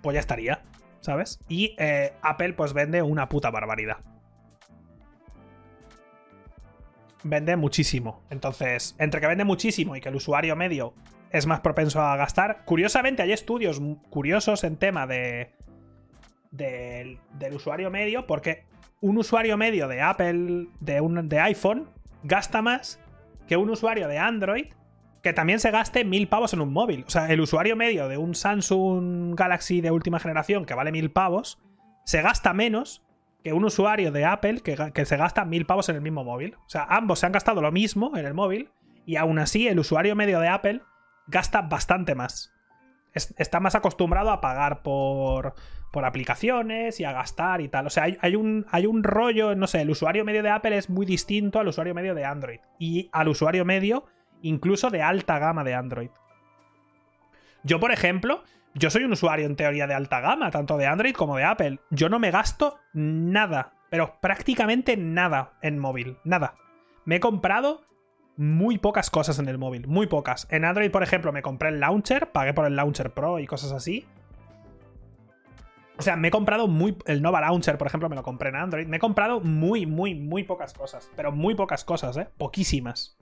pues 0.00 0.14
ya 0.14 0.20
estaría, 0.20 0.62
¿sabes? 1.00 1.40
Y 1.46 1.76
eh, 1.76 2.14
Apple 2.22 2.54
pues 2.54 2.72
vende 2.72 3.02
una 3.02 3.28
puta 3.28 3.50
barbaridad. 3.50 3.98
Vende 7.24 7.56
muchísimo. 7.56 8.22
Entonces, 8.30 8.94
entre 8.98 9.20
que 9.20 9.26
vende 9.26 9.44
muchísimo 9.44 9.96
y 9.96 10.00
que 10.00 10.10
el 10.10 10.14
usuario 10.14 10.56
medio 10.56 10.94
es 11.30 11.46
más 11.46 11.60
propenso 11.60 12.00
a 12.00 12.16
gastar. 12.16 12.64
Curiosamente, 12.64 13.22
hay 13.22 13.32
estudios 13.32 13.80
curiosos 14.10 14.62
en 14.62 14.76
tema 14.76 15.06
de, 15.06 15.50
del 16.52 17.18
usuario 17.52 17.90
medio, 17.90 18.26
porque 18.26 18.64
un 19.00 19.18
usuario 19.18 19.56
medio 19.56 19.88
de 19.88 20.00
Apple, 20.00 20.68
de, 20.80 21.00
un, 21.00 21.28
de 21.28 21.40
iPhone, 21.40 21.88
gasta 22.22 22.62
más 22.62 23.00
que 23.48 23.56
un 23.56 23.68
usuario 23.70 24.06
de 24.08 24.18
Android 24.18 24.66
que 25.22 25.32
también 25.32 25.58
se 25.58 25.70
gaste 25.70 26.04
mil 26.04 26.28
pavos 26.28 26.52
en 26.52 26.60
un 26.60 26.72
móvil. 26.72 27.04
O 27.06 27.10
sea, 27.10 27.30
el 27.32 27.40
usuario 27.40 27.76
medio 27.76 28.08
de 28.08 28.18
un 28.18 28.34
Samsung 28.34 29.34
Galaxy 29.34 29.80
de 29.80 29.90
última 29.90 30.20
generación 30.20 30.66
que 30.66 30.74
vale 30.74 30.92
mil 30.92 31.10
pavos, 31.10 31.58
se 32.04 32.20
gasta 32.20 32.52
menos 32.52 33.02
que 33.44 33.52
un 33.52 33.64
usuario 33.64 34.10
de 34.10 34.24
Apple 34.24 34.60
que, 34.62 34.74
que, 34.92 35.04
se 35.04 35.16
gasta 35.18 35.44
mil 35.44 35.66
pavos 35.66 35.90
en 35.90 35.96
el 35.96 36.02
mismo 36.02 36.24
móvil. 36.24 36.56
O 36.66 36.68
sea, 36.68 36.84
ambos 36.84 37.18
se 37.18 37.26
han 37.26 37.32
gastado 37.32 37.60
lo 37.60 37.70
mismo 37.70 38.16
en 38.16 38.24
el 38.24 38.32
móvil 38.32 38.70
y 39.04 39.16
aún 39.16 39.38
así 39.38 39.68
el 39.68 39.78
usuario 39.78 40.16
medio 40.16 40.40
de 40.40 40.48
Apple 40.48 40.80
gasta 41.26 41.60
bastante 41.60 42.14
más. 42.14 42.52
está 43.12 43.60
más 43.60 43.74
acostumbrado 43.74 44.30
a 44.30 44.40
pagar 44.40 44.82
por, 44.82 45.54
por 45.92 46.06
aplicaciones 46.06 46.98
y 47.00 47.04
a 47.04 47.12
gastar 47.12 47.60
y 47.60 47.68
tal. 47.68 47.86
O 47.86 47.90
sea, 47.90 48.04
hay, 48.18 48.34
un, 48.34 48.64
hay 48.70 48.86
un 48.86 49.04
rollo, 49.04 49.54
no 49.54 49.66
sé, 49.66 49.82
el 49.82 49.90
usuario 49.90 50.24
medio 50.24 50.42
de 50.42 50.50
Apple 50.50 50.76
es 50.78 50.88
muy 50.88 51.04
distinto 51.04 51.60
al 51.60 51.68
usuario 51.68 51.94
medio 51.94 52.14
de 52.14 52.24
Android. 52.24 52.60
Y 52.78 53.10
al 53.12 53.28
usuario 53.28 53.66
medio, 53.66 54.06
incluso 54.40 54.88
de 54.88 55.02
alta 55.02 55.38
gama 55.38 55.64
de 55.64 55.74
Android. 55.74 56.10
Yo, 57.62 57.78
por 57.78 57.92
ejemplo, 57.92 58.42
yo 58.74 58.90
soy 58.90 59.04
un 59.04 59.12
usuario 59.12 59.46
en 59.46 59.56
teoría 59.56 59.86
de 59.86 59.94
alta 59.94 60.20
gama, 60.20 60.50
tanto 60.50 60.76
de 60.76 60.86
Android 60.86 61.14
como 61.14 61.36
de 61.36 61.44
Apple. 61.44 61.78
Yo 61.90 62.08
no 62.08 62.18
me 62.18 62.30
gasto 62.30 62.78
nada, 62.92 63.74
pero 63.88 64.18
prácticamente 64.20 64.96
nada 64.96 65.52
en 65.62 65.78
móvil. 65.78 66.18
Nada. 66.24 66.54
Me 67.04 67.16
he 67.16 67.20
comprado 67.20 67.82
muy 68.36 68.78
pocas 68.78 69.10
cosas 69.10 69.38
en 69.38 69.48
el 69.48 69.58
móvil, 69.58 69.86
muy 69.86 70.08
pocas. 70.08 70.48
En 70.50 70.64
Android, 70.64 70.90
por 70.90 71.04
ejemplo, 71.04 71.32
me 71.32 71.42
compré 71.42 71.68
el 71.68 71.80
launcher, 71.80 72.32
pagué 72.32 72.52
por 72.52 72.66
el 72.66 72.74
launcher 72.74 73.12
Pro 73.12 73.38
y 73.38 73.46
cosas 73.46 73.70
así. 73.70 74.06
O 75.96 76.02
sea, 76.02 76.16
me 76.16 76.28
he 76.28 76.30
comprado 76.32 76.66
muy. 76.66 76.96
El 77.06 77.22
Nova 77.22 77.40
Launcher, 77.40 77.78
por 77.78 77.86
ejemplo, 77.86 78.08
me 78.08 78.16
lo 78.16 78.24
compré 78.24 78.48
en 78.48 78.56
Android. 78.56 78.86
Me 78.88 78.96
he 78.96 79.00
comprado 79.00 79.40
muy, 79.40 79.86
muy, 79.86 80.16
muy 80.16 80.42
pocas 80.42 80.74
cosas. 80.74 81.08
Pero 81.14 81.30
muy 81.30 81.54
pocas 81.54 81.84
cosas, 81.84 82.16
¿eh? 82.16 82.28
Poquísimas. 82.36 83.16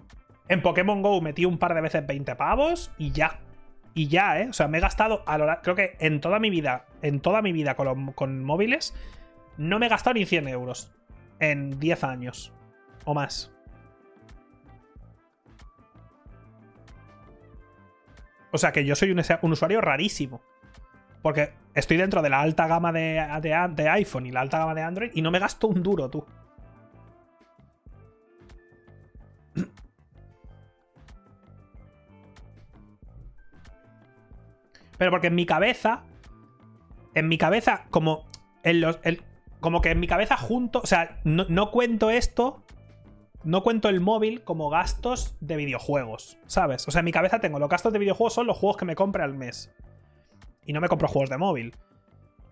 En 0.49 0.63
Pokémon 0.63 1.03
Go 1.03 1.21
metí 1.21 1.45
un 1.45 1.59
par 1.59 1.75
de 1.75 1.83
veces 1.83 2.07
20 2.07 2.35
pavos 2.37 2.91
y 2.97 3.13
ya 3.13 3.41
y 3.95 4.09
ya, 4.09 4.40
¿eh? 4.40 4.49
O 4.49 4.53
sea, 4.53 4.68
me 4.68 4.78
he 4.78 4.80
gastado, 4.80 5.22
a 5.26 5.38
lo, 5.38 5.47
creo 5.62 5.74
que 5.74 5.97
en 6.01 6.20
toda 6.20 6.38
mi 6.38 6.51
vida, 6.51 6.86
en 7.03 7.20
toda 7.20 7.43
mi 7.43 7.53
vida 7.53 7.74
con, 7.74 8.12
con 8.12 8.43
móviles, 8.45 8.95
no 9.57 9.78
me 9.78 9.86
he 9.86 9.88
gastado 9.88 10.14
ni 10.14 10.24
100 10.24 10.49
euros 10.49 10.93
en 11.40 11.78
10 11.78 12.05
años 12.05 12.53
o 13.05 13.14
más. 13.14 13.53
O 18.53 18.59
sea 18.59 18.70
que 18.72 18.84
yo 18.84 18.95
soy 18.95 19.11
un, 19.11 19.22
usuario 19.51 19.80
rarísimo. 19.80 20.43
Porque 21.22 21.55
estoy 21.74 21.97
dentro 21.97 22.20
de 22.20 22.30
la 22.30 22.40
alta 22.40 22.66
gama 22.66 22.93
de, 22.93 23.24
de 23.74 23.88
iPhone 23.88 24.26
y 24.26 24.32
la 24.32 24.40
alta 24.40 24.59
gama 24.59 24.74
de 24.74 24.82
Android 24.82 25.11
y 25.14 25.22
no 25.22 25.30
me 25.30 25.38
gasto 25.38 25.68
un 25.68 25.82
duro, 25.82 26.11
tú. 26.11 26.26
Pero 35.03 35.11
porque 35.11 35.27
en 35.27 35.35
mi 35.35 35.47
cabeza. 35.47 36.05
En 37.17 37.27
mi 37.27 37.37
cabeza, 37.37 37.87
como. 37.91 38.25
En 38.63 38.81
los, 38.81 39.01
como 39.59 39.81
que 39.81 39.91
en 39.91 39.99
mi 39.99 40.07
cabeza 40.07 40.37
junto. 40.37 40.79
O 40.79 40.87
sea, 40.87 41.19
no, 41.25 41.73
cuento 41.73 42.09
esto. 42.09 42.63
No 43.43 43.65
cuento 43.65 43.89
el 43.89 44.01
móvil 44.01 44.45
como 44.45 44.71
gastos 44.71 45.35
de 45.41 45.57
videojuegos. 45.57 46.39
¿Sabes? 46.47 46.87
O 46.87 46.93
sea, 46.93 47.01
en 47.01 47.07
mi 47.07 47.11
cabeza 47.11 47.41
tengo 47.41 47.59
los 47.59 47.69
gastos 47.69 47.93
de 47.93 47.99
videojuegos 47.99 48.33
son 48.35 48.47
los 48.47 48.57
juegos 48.57 48.77
que 48.77 48.85
me 48.85 48.95
compre 48.95 49.25
al 49.25 49.35
mes. 49.35 49.75
Y 50.65 50.73
no 50.73 50.81
me 50.81 50.87
compro 50.87 51.09
juegos 51.09 51.31
de 51.31 51.39
móvil. 51.39 51.75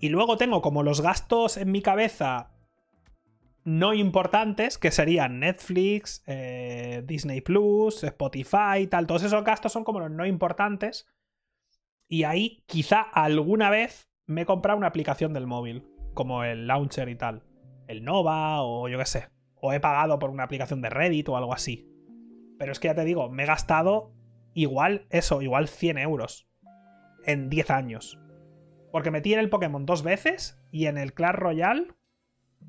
Y 0.01 0.09
luego 0.09 0.37
tengo 0.37 0.61
como 0.61 0.83
los 0.83 1.03
gastos 1.03 1.57
en 1.57 1.71
mi 1.71 1.83
cabeza 1.83 2.51
no 3.63 3.95
importantes, 3.95 4.77
que 4.77 4.91
serían 4.91 5.39
Netflix, 5.39 6.25
eh, 6.27 7.05
Disney 7.07 7.43
Plus, 7.43 8.03
Spotify, 8.03 8.89
tal. 8.91 9.07
Todos 9.07 9.23
esos 9.23 9.45
gastos 9.45 9.71
son 9.71 9.85
como 9.85 10.01
los 10.01 10.11
no 10.11 10.27
importantes. 10.27 11.07
Y 12.11 12.25
ahí 12.25 12.65
quizá 12.67 13.01
alguna 13.01 13.71
vez 13.71 14.11
me 14.27 14.43
he 14.43 14.45
comprado 14.45 14.77
una 14.77 14.89
aplicación 14.89 15.33
del 15.33 15.47
móvil, 15.47 15.87
como 16.13 16.43
el 16.43 16.67
launcher 16.67 17.09
y 17.09 17.15
tal. 17.15 17.45
El 17.87 18.05
Nova 18.05 18.63
o 18.63 18.89
yo 18.89 18.99
qué 18.99 19.07
sé. 19.07 19.29
O 19.55 19.73
he 19.73 19.79
pagado 19.79 20.19
por 20.19 20.31
una 20.31 20.43
aplicación 20.43 20.83
de 20.83 20.91
Reddit 20.91 21.29
o 21.29 21.37
algo 21.37 21.55
así. 21.55 21.89
Pero 22.59 22.73
es 22.73 22.81
que 22.81 22.89
ya 22.89 22.97
te 22.97 23.05
digo, 23.05 23.31
me 23.31 23.45
he 23.45 23.47
gastado 23.47 24.13
igual 24.55 25.07
eso, 25.11 25.41
igual 25.41 25.69
100 25.69 25.99
euros. 25.99 26.49
En 27.25 27.49
10 27.49 27.71
años. 27.71 28.19
Porque 28.91 29.13
metí 29.13 29.33
en 29.33 29.39
el 29.39 29.49
Pokémon 29.49 29.87
dos 29.87 30.03
veces 30.03 30.61
y 30.73 30.87
en 30.87 30.99
el 30.99 31.15
Clash 31.15 31.37
Royale. 31.37 31.95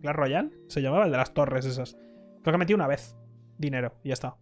¿Clash 0.01 0.15
Royale? 0.15 0.51
Se 0.67 0.83
llamaba 0.83 1.05
el 1.05 1.11
de 1.11 1.17
las 1.17 1.33
torres 1.33 1.65
esas. 1.65 1.97
Creo 2.43 2.53
que 2.53 2.59
metí 2.59 2.75
una 2.75 2.85
vez 2.85 3.17
dinero 3.57 3.99
y 4.03 4.09
ya 4.09 4.13
está. 4.13 4.37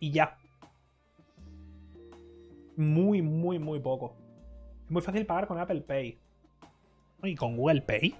Y 0.00 0.10
ya. 0.10 0.36
Muy, 2.76 3.22
muy, 3.22 3.58
muy 3.58 3.80
poco. 3.80 4.14
Es 4.84 4.90
muy 4.90 5.02
fácil 5.02 5.26
pagar 5.26 5.46
con 5.46 5.58
Apple 5.58 5.80
Pay. 5.80 6.18
¿Y 7.24 7.34
con 7.34 7.56
Google 7.56 7.82
Pay? 7.82 8.14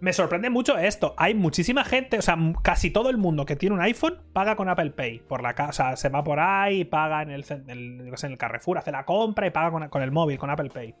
Me 0.00 0.12
sorprende 0.12 0.50
mucho 0.50 0.76
esto. 0.76 1.14
Hay 1.16 1.34
muchísima 1.34 1.82
gente, 1.84 2.18
o 2.18 2.22
sea, 2.22 2.36
casi 2.62 2.90
todo 2.90 3.08
el 3.08 3.16
mundo 3.16 3.46
que 3.46 3.56
tiene 3.56 3.74
un 3.74 3.80
iPhone 3.80 4.18
paga 4.32 4.54
con 4.54 4.68
Apple 4.68 4.90
Pay. 4.90 5.20
Por 5.20 5.42
la 5.42 5.54
casa, 5.54 5.96
se 5.96 6.08
va 6.10 6.22
por 6.22 6.38
ahí, 6.38 6.84
paga 6.84 7.22
en 7.22 7.30
el, 7.30 7.44
en 7.68 8.12
el, 8.14 8.38
Carrefour, 8.38 8.78
hace 8.78 8.92
la 8.92 9.04
compra 9.04 9.46
y 9.46 9.50
paga 9.50 9.70
con, 9.70 9.88
con 9.88 10.02
el 10.02 10.12
móvil, 10.12 10.38
con 10.38 10.50
Apple 10.50 10.70
Pay. 10.70 10.94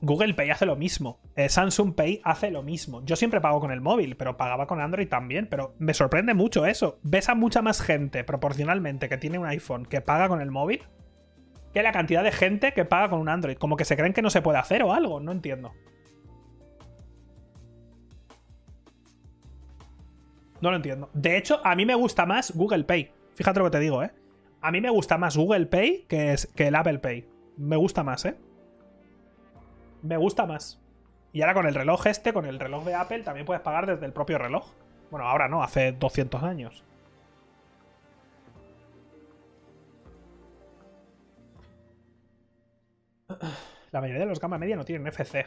Google 0.00 0.34
Pay 0.34 0.50
hace 0.50 0.66
lo 0.66 0.76
mismo. 0.76 1.20
Eh, 1.34 1.48
Samsung 1.48 1.94
Pay 1.94 2.20
hace 2.24 2.50
lo 2.50 2.62
mismo. 2.62 3.04
Yo 3.04 3.16
siempre 3.16 3.40
pago 3.40 3.60
con 3.60 3.70
el 3.70 3.80
móvil, 3.80 4.16
pero 4.16 4.36
pagaba 4.36 4.66
con 4.66 4.80
Android 4.80 5.08
también. 5.08 5.46
Pero 5.48 5.74
me 5.78 5.94
sorprende 5.94 6.34
mucho 6.34 6.66
eso. 6.66 6.98
Ves 7.02 7.28
a 7.28 7.34
mucha 7.34 7.62
más 7.62 7.80
gente 7.80 8.24
proporcionalmente 8.24 9.08
que 9.08 9.16
tiene 9.16 9.38
un 9.38 9.46
iPhone 9.46 9.86
que 9.86 10.00
paga 10.00 10.28
con 10.28 10.40
el 10.40 10.50
móvil 10.50 10.82
que 11.72 11.82
la 11.82 11.92
cantidad 11.92 12.24
de 12.24 12.32
gente 12.32 12.72
que 12.72 12.86
paga 12.86 13.10
con 13.10 13.20
un 13.20 13.28
Android. 13.28 13.56
Como 13.58 13.76
que 13.76 13.84
se 13.84 13.96
creen 13.96 14.12
que 14.12 14.22
no 14.22 14.30
se 14.30 14.40
puede 14.42 14.58
hacer 14.58 14.82
o 14.82 14.92
algo. 14.92 15.20
No 15.20 15.32
entiendo. 15.32 15.72
No 20.60 20.70
lo 20.70 20.76
entiendo. 20.76 21.10
De 21.12 21.36
hecho, 21.36 21.60
a 21.64 21.74
mí 21.74 21.84
me 21.84 21.94
gusta 21.94 22.24
más 22.24 22.52
Google 22.54 22.84
Pay. 22.84 23.10
Fíjate 23.34 23.58
lo 23.58 23.66
que 23.66 23.72
te 23.72 23.80
digo, 23.80 24.02
¿eh? 24.02 24.10
A 24.62 24.72
mí 24.72 24.80
me 24.80 24.90
gusta 24.90 25.18
más 25.18 25.36
Google 25.36 25.66
Pay 25.66 26.06
que, 26.08 26.32
es, 26.32 26.46
que 26.56 26.68
el 26.68 26.74
Apple 26.74 26.98
Pay. 26.98 27.28
Me 27.58 27.76
gusta 27.76 28.02
más, 28.02 28.24
¿eh? 28.24 28.36
Me 30.06 30.16
gusta 30.16 30.46
más. 30.46 30.80
Y 31.32 31.42
ahora 31.42 31.54
con 31.54 31.66
el 31.66 31.74
reloj 31.74 32.06
este, 32.06 32.32
con 32.32 32.46
el 32.46 32.58
reloj 32.58 32.84
de 32.84 32.94
Apple, 32.94 33.22
también 33.22 33.44
puedes 33.44 33.62
pagar 33.62 33.86
desde 33.86 34.06
el 34.06 34.12
propio 34.12 34.38
reloj. 34.38 34.66
Bueno, 35.10 35.28
ahora 35.28 35.48
no, 35.48 35.62
hace 35.62 35.92
200 35.92 36.42
años. 36.42 36.82
La 43.92 44.00
mayoría 44.00 44.20
de 44.20 44.26
los 44.26 44.40
gama 44.40 44.58
media 44.58 44.76
no 44.76 44.84
tienen 44.84 45.06
FC. 45.06 45.46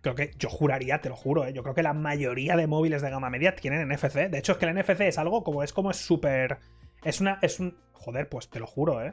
Creo 0.00 0.14
que, 0.14 0.32
yo 0.38 0.48
juraría, 0.48 1.00
te 1.00 1.08
lo 1.08 1.16
juro, 1.16 1.44
¿eh? 1.44 1.52
yo 1.52 1.62
creo 1.62 1.74
que 1.74 1.82
la 1.82 1.92
mayoría 1.92 2.56
de 2.56 2.66
móviles 2.66 3.02
de 3.02 3.10
gama 3.10 3.30
media 3.30 3.56
tienen 3.56 3.88
NFC. 3.88 4.30
De 4.30 4.38
hecho, 4.38 4.52
es 4.52 4.58
que 4.58 4.66
el 4.66 4.74
NFC 4.78 5.00
es 5.02 5.18
algo 5.18 5.42
como 5.42 5.62
es 5.62 5.72
como 5.72 5.90
es 5.90 5.96
súper. 5.96 6.58
Es 7.02 7.20
una. 7.20 7.38
Es 7.42 7.58
un. 7.60 7.76
Joder, 7.92 8.28
pues 8.28 8.48
te 8.48 8.60
lo 8.60 8.66
juro, 8.66 9.02
¿eh? 9.02 9.12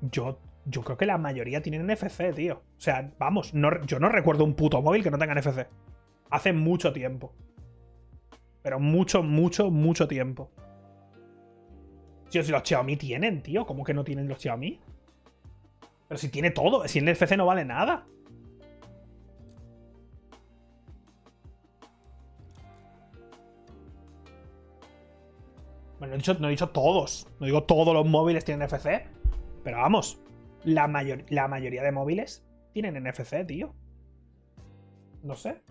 Yo 0.00 0.38
yo 0.68 0.82
creo 0.82 0.96
que 0.96 1.06
la 1.06 1.18
mayoría 1.18 1.62
tienen 1.62 1.86
NFC, 1.86 2.34
tío. 2.34 2.56
O 2.56 2.80
sea, 2.80 3.10
vamos, 3.18 3.52
yo 3.86 3.98
no 3.98 4.08
recuerdo 4.08 4.44
un 4.44 4.54
puto 4.54 4.82
móvil 4.82 5.02
que 5.02 5.10
no 5.10 5.18
tenga 5.18 5.34
NFC. 5.34 5.66
Hace 6.30 6.52
mucho 6.52 6.92
tiempo. 6.92 7.34
Pero 8.62 8.78
mucho, 8.78 9.22
mucho, 9.22 9.70
mucho 9.70 10.06
tiempo. 10.06 10.50
Tío, 12.30 12.42
si 12.42 12.52
los 12.52 12.62
Xiaomi 12.62 12.96
tienen, 12.96 13.42
tío. 13.42 13.64
¿Cómo 13.64 13.82
que 13.82 13.94
no 13.94 14.04
tienen 14.04 14.28
los 14.28 14.38
Xiaomi? 14.38 14.78
Pero 16.06 16.18
si 16.18 16.28
tiene 16.28 16.50
todo. 16.50 16.86
Si 16.86 16.98
el 16.98 17.10
NFC 17.10 17.36
no 17.36 17.46
vale 17.46 17.64
nada. 17.64 18.06
Bueno, 25.98 26.12
no 26.12 26.14
he, 26.14 26.18
dicho, 26.18 26.34
no 26.34 26.48
he 26.48 26.50
dicho 26.50 26.68
todos. 26.68 27.26
No 27.40 27.46
digo 27.46 27.62
todos 27.62 27.94
los 27.94 28.06
móviles 28.06 28.44
tienen 28.44 28.66
NFC. 28.66 29.06
Pero 29.64 29.78
vamos, 29.78 30.20
la, 30.68 30.86
la 31.28 31.48
mayoría 31.48 31.82
de 31.82 31.92
móviles 31.92 32.46
tienen 32.72 33.02
NFC, 33.02 33.46
tío. 33.46 33.74
No 35.22 35.34
sé. 35.34 35.62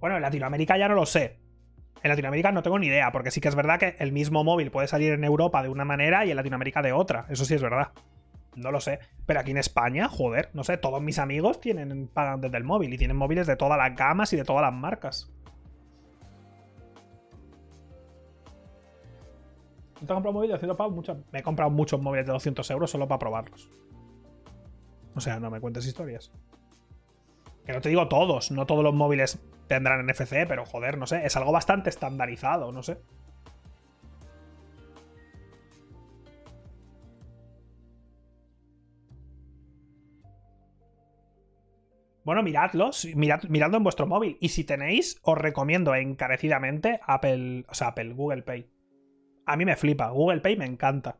Bueno, 0.00 0.16
en 0.16 0.22
Latinoamérica 0.22 0.76
ya 0.76 0.88
no 0.88 0.94
lo 0.94 1.06
sé. 1.06 1.38
En 2.02 2.08
Latinoamérica 2.08 2.50
no 2.50 2.64
tengo 2.64 2.78
ni 2.80 2.88
idea, 2.88 3.12
porque 3.12 3.30
sí 3.30 3.40
que 3.40 3.48
es 3.48 3.54
verdad 3.54 3.78
que 3.78 3.94
el 4.00 4.10
mismo 4.10 4.42
móvil 4.42 4.72
puede 4.72 4.88
salir 4.88 5.12
en 5.12 5.22
Europa 5.22 5.62
de 5.62 5.68
una 5.68 5.84
manera 5.84 6.26
y 6.26 6.30
en 6.30 6.36
Latinoamérica 6.36 6.82
de 6.82 6.92
otra. 6.92 7.26
Eso 7.28 7.44
sí 7.44 7.54
es 7.54 7.62
verdad. 7.62 7.92
No 8.56 8.72
lo 8.72 8.80
sé. 8.80 8.98
Pero 9.24 9.38
aquí 9.38 9.52
en 9.52 9.58
España, 9.58 10.08
joder, 10.08 10.50
no 10.54 10.64
sé, 10.64 10.76
todos 10.76 11.00
mis 11.00 11.20
amigos 11.20 11.60
tienen, 11.60 12.08
pagan 12.08 12.40
desde 12.40 12.56
el 12.56 12.64
móvil 12.64 12.92
y 12.92 12.98
tienen 12.98 13.16
móviles 13.16 13.46
de 13.46 13.56
todas 13.56 13.78
las 13.78 13.94
gamas 13.94 14.32
y 14.32 14.36
de 14.36 14.44
todas 14.44 14.62
las 14.62 14.72
marcas. 14.72 15.30
¿Te 20.06 20.12
has 20.12 20.16
comprado 20.16 20.40
de 20.40 20.48
200 20.48 20.76
pavos? 20.76 21.16
Me 21.30 21.38
he 21.38 21.42
comprado 21.42 21.70
muchos 21.70 22.00
móviles 22.00 22.26
de 22.26 22.32
200 22.32 22.68
euros 22.72 22.90
solo 22.90 23.06
para 23.06 23.20
probarlos. 23.20 23.70
O 25.14 25.20
sea, 25.20 25.38
no 25.38 25.48
me 25.48 25.60
cuentes 25.60 25.86
historias. 25.86 26.32
Que 27.64 27.72
no 27.72 27.80
te 27.80 27.88
digo 27.88 28.08
todos, 28.08 28.50
no 28.50 28.66
todos 28.66 28.82
los 28.82 28.94
móviles 28.94 29.40
tendrán 29.68 30.04
NFC, 30.04 30.48
pero 30.48 30.66
joder, 30.66 30.98
no 30.98 31.06
sé, 31.06 31.24
es 31.24 31.36
algo 31.36 31.52
bastante 31.52 31.88
estandarizado, 31.88 32.72
no 32.72 32.82
sé. 32.82 32.98
Bueno, 42.24 42.42
miradlos, 42.42 43.06
mirad, 43.14 43.44
miradlo 43.44 43.76
en 43.76 43.84
vuestro 43.84 44.06
móvil. 44.08 44.36
Y 44.40 44.48
si 44.48 44.64
tenéis, 44.64 45.20
os 45.22 45.38
recomiendo 45.38 45.94
encarecidamente 45.94 47.00
Apple, 47.06 47.64
o 47.68 47.74
sea, 47.74 47.88
Apple, 47.88 48.14
Google 48.14 48.42
Pay. 48.42 48.81
A 49.46 49.56
mí 49.56 49.64
me 49.64 49.76
flipa. 49.76 50.10
Google 50.10 50.40
Pay 50.40 50.56
me 50.56 50.66
encanta. 50.66 51.18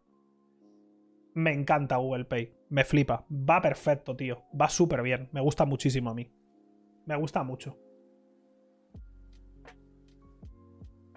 Me 1.34 1.52
encanta 1.52 1.96
Google 1.96 2.24
Pay. 2.24 2.52
Me 2.68 2.84
flipa. 2.84 3.26
Va 3.30 3.60
perfecto, 3.60 4.16
tío. 4.16 4.44
Va 4.58 4.68
súper 4.68 5.02
bien. 5.02 5.28
Me 5.32 5.40
gusta 5.40 5.64
muchísimo 5.64 6.10
a 6.10 6.14
mí. 6.14 6.30
Me 7.06 7.16
gusta 7.16 7.42
mucho. 7.42 7.78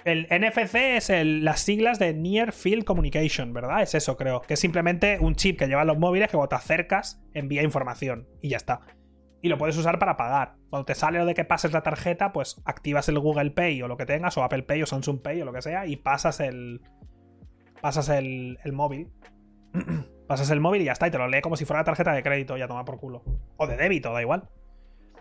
El 0.04 0.28
NFC 0.30 0.76
es 0.76 1.10
las 1.10 1.62
siglas 1.62 1.98
de 1.98 2.14
Near 2.14 2.52
Field 2.52 2.84
Communication, 2.84 3.54
¿verdad? 3.54 3.82
Es 3.82 3.96
eso, 3.96 4.16
creo. 4.16 4.42
Que 4.42 4.54
es 4.54 4.60
simplemente 4.60 5.18
un 5.20 5.34
chip 5.36 5.58
que 5.58 5.68
llevan 5.68 5.88
los 5.88 5.98
móviles 5.98 6.28
que 6.28 6.38
cuando 6.38 6.50
te 6.50 6.56
acercas 6.56 7.24
envía 7.34 7.64
información. 7.64 8.28
Y 8.40 8.50
ya 8.50 8.58
está. 8.58 8.82
Y 9.46 9.48
lo 9.48 9.60
puedes 9.60 9.78
usar 9.78 10.00
para 10.00 10.18
pagar. 10.18 10.56
Cuando 10.72 10.86
te 10.86 10.96
sale 10.96 11.20
lo 11.20 11.26
de 11.28 11.36
que 11.36 11.46
pases 11.46 11.72
la 11.72 11.84
tarjeta, 11.84 12.34
pues 12.34 12.64
activas 12.66 13.08
el 13.10 13.20
Google 13.20 13.52
Pay 13.52 13.80
o 13.84 13.88
lo 13.88 13.96
que 13.96 14.08
tengas, 14.08 14.36
o 14.40 14.44
Apple 14.44 14.64
Pay 14.64 14.82
o 14.82 14.88
Samsung 14.88 15.22
Pay 15.22 15.40
o 15.44 15.46
lo 15.46 15.54
que 15.54 15.62
sea, 15.62 15.86
y 15.86 15.98
pasas 15.98 16.40
el, 16.40 16.82
pasas 17.80 18.10
el, 18.10 18.58
móvil. 18.74 19.12
pasas 20.28 20.50
el 20.50 20.62
móvil 20.62 20.82
y 20.82 20.86
ya 20.86 20.94
está, 20.94 21.08
y 21.08 21.12
te 21.12 21.20
lo 21.20 21.28
lee 21.28 21.42
como 21.42 21.58
si 21.58 21.66
fuera 21.66 21.82
la 21.82 21.84
tarjeta 21.84 22.12
de 22.14 22.24
crédito, 22.24 22.58
ya 22.58 22.68
toma 22.68 22.86
por 22.86 22.98
culo. 22.98 23.22
O 23.58 23.68
de 23.68 23.78
débito, 23.78 24.12
da 24.14 24.22
igual. 24.24 24.50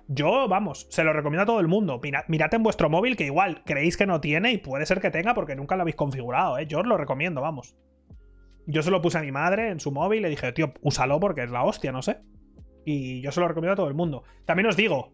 Yo, 0.09 0.49
vamos, 0.49 0.87
se 0.89 1.05
lo 1.05 1.13
recomiendo 1.13 1.43
a 1.43 1.47
todo 1.47 1.61
el 1.61 1.69
mundo. 1.69 2.01
Mirad, 2.27 2.55
en 2.55 2.63
vuestro 2.63 2.89
móvil 2.89 3.17
que 3.17 3.27
igual 3.27 3.63
creéis 3.67 3.99
que 3.99 4.07
no 4.07 4.23
tiene 4.23 4.53
y 4.53 4.57
puede 4.57 4.87
ser 4.87 5.03
que 5.03 5.11
tenga 5.11 5.35
porque 5.35 5.55
nunca 5.55 5.77
lo 5.77 5.83
habéis 5.83 5.97
configurado, 5.97 6.57
¿eh? 6.57 6.67
Yo 6.67 6.79
os 6.79 6.87
lo 6.87 6.97
recomiendo, 6.97 7.43
vamos. 7.43 7.77
Yo 8.67 8.83
se 8.83 8.91
lo 8.91 9.03
puse 9.03 9.19
a 9.19 9.21
mi 9.21 9.33
madre 9.33 9.69
en 9.69 9.81
su 9.81 9.93
móvil 9.93 10.21
y 10.21 10.23
le 10.23 10.29
dije, 10.31 10.51
tío, 10.53 10.73
úsalo 10.81 11.21
porque 11.21 11.43
es 11.43 11.51
la 11.51 11.63
hostia, 11.63 11.93
no 11.93 12.01
sé. 12.01 12.21
Y 12.85 13.21
yo 13.21 13.33
se 13.33 13.41
lo 13.41 13.49
recomiendo 13.49 13.73
a 13.73 13.77
todo 13.77 13.89
el 13.89 13.95
mundo. 13.95 14.25
También 14.45 14.67
os 14.67 14.77
digo, 14.77 15.13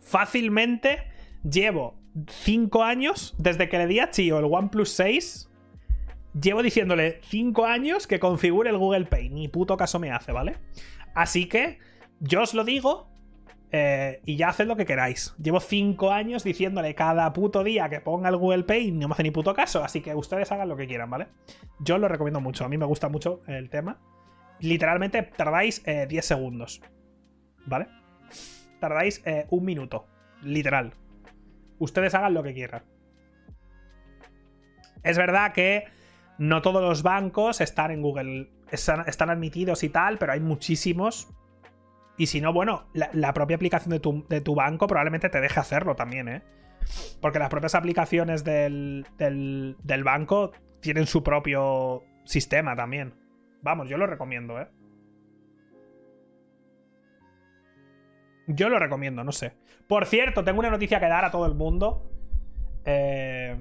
fácilmente 0.00 1.04
llevo 1.48 1.98
5 2.28 2.82
años 2.82 3.34
desde 3.38 3.68
que 3.68 3.78
le 3.78 3.86
di 3.86 4.00
a 4.00 4.10
Chio 4.10 4.38
el 4.38 4.44
OnePlus 4.44 4.90
6. 4.90 5.50
Llevo 6.40 6.62
diciéndole 6.62 7.20
5 7.22 7.64
años 7.64 8.06
que 8.06 8.18
configure 8.18 8.70
el 8.70 8.78
Google 8.78 9.06
Pay. 9.06 9.30
Ni 9.30 9.48
puto 9.48 9.76
caso 9.76 9.98
me 9.98 10.10
hace, 10.10 10.32
¿vale? 10.32 10.56
Así 11.14 11.46
que 11.46 11.78
yo 12.20 12.42
os 12.42 12.54
lo 12.54 12.64
digo 12.64 13.08
eh, 13.70 14.20
y 14.24 14.36
ya 14.36 14.48
haced 14.48 14.66
lo 14.66 14.76
que 14.76 14.86
queráis. 14.86 15.34
Llevo 15.40 15.60
5 15.60 16.10
años 16.10 16.44
diciéndole 16.44 16.94
cada 16.94 17.32
puto 17.32 17.64
día 17.64 17.88
que 17.88 18.00
ponga 18.00 18.28
el 18.28 18.36
Google 18.36 18.64
Pay 18.64 18.88
y 18.88 18.92
no 18.92 19.08
me 19.08 19.14
hace 19.14 19.22
ni 19.22 19.30
puto 19.30 19.54
caso. 19.54 19.82
Así 19.84 20.00
que 20.00 20.14
ustedes 20.14 20.50
hagan 20.52 20.68
lo 20.68 20.76
que 20.76 20.86
quieran, 20.86 21.10
¿vale? 21.10 21.28
Yo 21.80 21.98
lo 21.98 22.08
recomiendo 22.08 22.40
mucho. 22.40 22.64
A 22.64 22.68
mí 22.68 22.78
me 22.78 22.86
gusta 22.86 23.08
mucho 23.08 23.42
el 23.46 23.70
tema. 23.70 23.98
Literalmente 24.64 25.22
tardáis 25.22 25.84
10 25.84 26.12
eh, 26.12 26.22
segundos. 26.22 26.80
¿Vale? 27.66 27.86
Tardáis 28.80 29.22
eh, 29.26 29.46
un 29.50 29.64
minuto. 29.64 30.06
Literal. 30.42 30.94
Ustedes 31.78 32.14
hagan 32.14 32.32
lo 32.32 32.42
que 32.42 32.54
quieran. 32.54 32.82
Es 35.02 35.18
verdad 35.18 35.52
que 35.52 35.84
no 36.38 36.62
todos 36.62 36.82
los 36.82 37.02
bancos 37.02 37.60
están 37.60 37.90
en 37.90 38.00
Google, 38.00 38.50
están, 38.70 39.30
admitidos 39.30 39.84
y 39.84 39.90
tal, 39.90 40.16
pero 40.16 40.32
hay 40.32 40.40
muchísimos. 40.40 41.28
Y 42.16 42.26
si 42.26 42.40
no, 42.40 42.54
bueno, 42.54 42.86
la, 42.94 43.34
propia 43.34 43.56
aplicación 43.56 43.90
de 43.90 44.40
tu, 44.40 44.54
banco 44.54 44.86
probablemente 44.86 45.28
te 45.28 45.42
deje 45.42 45.60
hacerlo 45.60 45.94
también, 45.94 46.28
¿eh? 46.28 46.42
Porque 47.20 47.38
las 47.38 47.50
propias 47.50 47.74
aplicaciones 47.74 48.44
del 48.44 49.04
banco 50.04 50.52
tienen 50.80 51.06
su 51.06 51.22
propio 51.22 52.02
sistema 52.24 52.74
también. 52.74 53.23
Vamos, 53.64 53.88
yo 53.88 53.96
lo 53.96 54.06
recomiendo, 54.06 54.60
¿eh? 54.60 54.68
Yo 58.46 58.68
lo 58.68 58.78
recomiendo, 58.78 59.24
no 59.24 59.32
sé. 59.32 59.54
Por 59.88 60.04
cierto, 60.04 60.44
tengo 60.44 60.58
una 60.58 60.68
noticia 60.68 61.00
que 61.00 61.08
dar 61.08 61.24
a 61.24 61.30
todo 61.30 61.46
el 61.46 61.54
mundo. 61.54 62.10
Eh, 62.84 63.56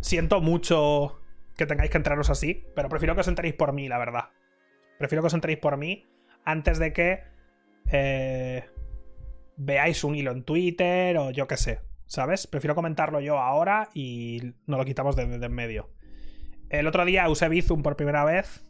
siento 0.00 0.40
mucho 0.40 1.20
que 1.56 1.66
tengáis 1.66 1.90
que 1.90 1.96
entraros 1.96 2.30
así, 2.30 2.64
pero 2.76 2.88
prefiero 2.88 3.16
que 3.16 3.22
os 3.22 3.28
enteréis 3.28 3.54
por 3.54 3.72
mí, 3.72 3.88
la 3.88 3.98
verdad. 3.98 4.28
Prefiero 4.98 5.22
que 5.22 5.26
os 5.26 5.34
enteréis 5.34 5.58
por 5.58 5.76
mí 5.76 6.06
antes 6.44 6.78
de 6.78 6.92
que 6.92 7.24
eh, 7.90 8.70
veáis 9.56 10.04
un 10.04 10.14
hilo 10.14 10.30
en 10.30 10.44
Twitter 10.44 11.18
o 11.18 11.32
yo 11.32 11.48
qué 11.48 11.56
sé, 11.56 11.80
¿sabes? 12.06 12.46
Prefiero 12.46 12.76
comentarlo 12.76 13.20
yo 13.20 13.40
ahora 13.40 13.88
y 13.94 14.54
no 14.66 14.78
lo 14.78 14.84
quitamos 14.84 15.16
de, 15.16 15.24
en 15.24 15.52
medio. 15.52 15.90
El 16.70 16.86
otro 16.86 17.04
día 17.04 17.28
usé 17.28 17.48
Bizum 17.48 17.82
por 17.82 17.96
primera 17.96 18.24
vez 18.24 18.64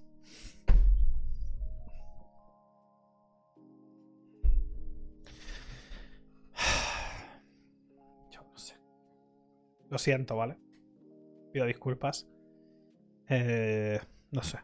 Lo 9.90 9.98
siento, 9.98 10.36
¿vale? 10.36 10.56
Pido 11.52 11.66
disculpas. 11.66 12.26
Eh, 13.28 14.00
no 14.30 14.42
sé. 14.42 14.58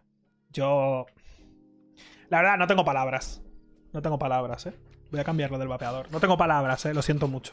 Yo... 0.51 1.05
La 2.29 2.39
verdad, 2.39 2.57
no 2.59 2.67
tengo 2.67 2.85
palabras. 2.85 3.43
No 3.93 4.03
tengo 4.03 4.19
palabras, 4.19 4.67
¿eh? 4.67 4.75
Voy 5.11 5.21
a 5.21 5.25
cambiarlo 5.25 5.59
del 5.59 5.69
vapeador. 5.69 6.11
No 6.13 6.21
tengo 6.21 6.39
palabras, 6.39 6.85
¿eh? 6.87 6.95
Lo 6.95 7.03
siento 7.03 7.29
mucho. 7.29 7.53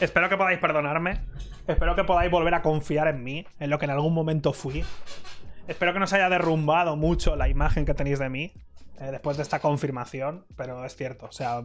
Espero 0.00 0.28
que 0.28 0.36
podáis 0.36 0.58
perdonarme. 0.60 1.20
Espero 1.66 1.96
que 1.96 2.04
podáis 2.04 2.30
volver 2.30 2.54
a 2.54 2.62
confiar 2.62 3.08
en 3.08 3.24
mí, 3.24 3.44
en 3.58 3.68
lo 3.68 3.78
que 3.78 3.86
en 3.86 3.90
algún 3.90 4.14
momento 4.14 4.52
fui. 4.52 4.84
Espero 5.66 5.92
que 5.92 5.98
no 5.98 6.06
se 6.06 6.16
haya 6.16 6.28
derrumbado 6.28 6.96
mucho 6.96 7.34
la 7.34 7.48
imagen 7.48 7.84
que 7.84 7.94
tenéis 7.94 8.20
de 8.20 8.28
mí 8.28 8.52
eh, 9.00 9.10
después 9.10 9.36
de 9.36 9.42
esta 9.42 9.58
confirmación, 9.58 10.46
pero 10.56 10.84
es 10.84 10.94
cierto. 10.94 11.26
O 11.26 11.32
sea, 11.32 11.64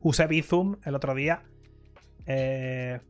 usé 0.00 0.26
Bizum 0.28 0.76
el 0.84 0.94
otro 0.94 1.14
día. 1.14 1.42
Eh, 2.26 3.00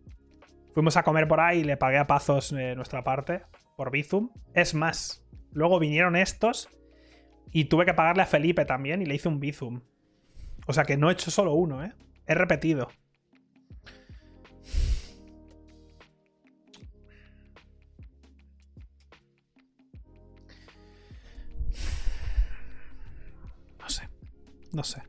fuimos 0.72 0.96
a 0.96 1.02
comer 1.02 1.28
por 1.28 1.40
ahí 1.40 1.60
y 1.60 1.64
le 1.64 1.76
pagué 1.76 1.98
a 1.98 2.06
Pazos 2.06 2.52
eh, 2.52 2.74
nuestra 2.74 3.04
parte 3.04 3.42
por 3.76 3.90
Bizum. 3.90 4.30
Es 4.54 4.74
más, 4.74 5.24
luego 5.52 5.78
vinieron 5.78 6.16
estos 6.16 6.70
y 7.52 7.66
tuve 7.66 7.84
que 7.84 7.94
pagarle 7.94 8.22
a 8.22 8.26
Felipe 8.26 8.64
también 8.64 9.02
y 9.02 9.04
le 9.06 9.14
hice 9.14 9.28
un 9.28 9.40
Bizum. 9.40 9.82
O 10.66 10.72
sea 10.72 10.84
que 10.84 10.96
no 10.96 11.10
he 11.10 11.12
hecho 11.12 11.30
solo 11.30 11.52
uno, 11.52 11.84
¿eh? 11.84 11.92
He 12.26 12.34
repetido. 12.34 12.88
No 24.78 24.84
sé. 24.84 25.02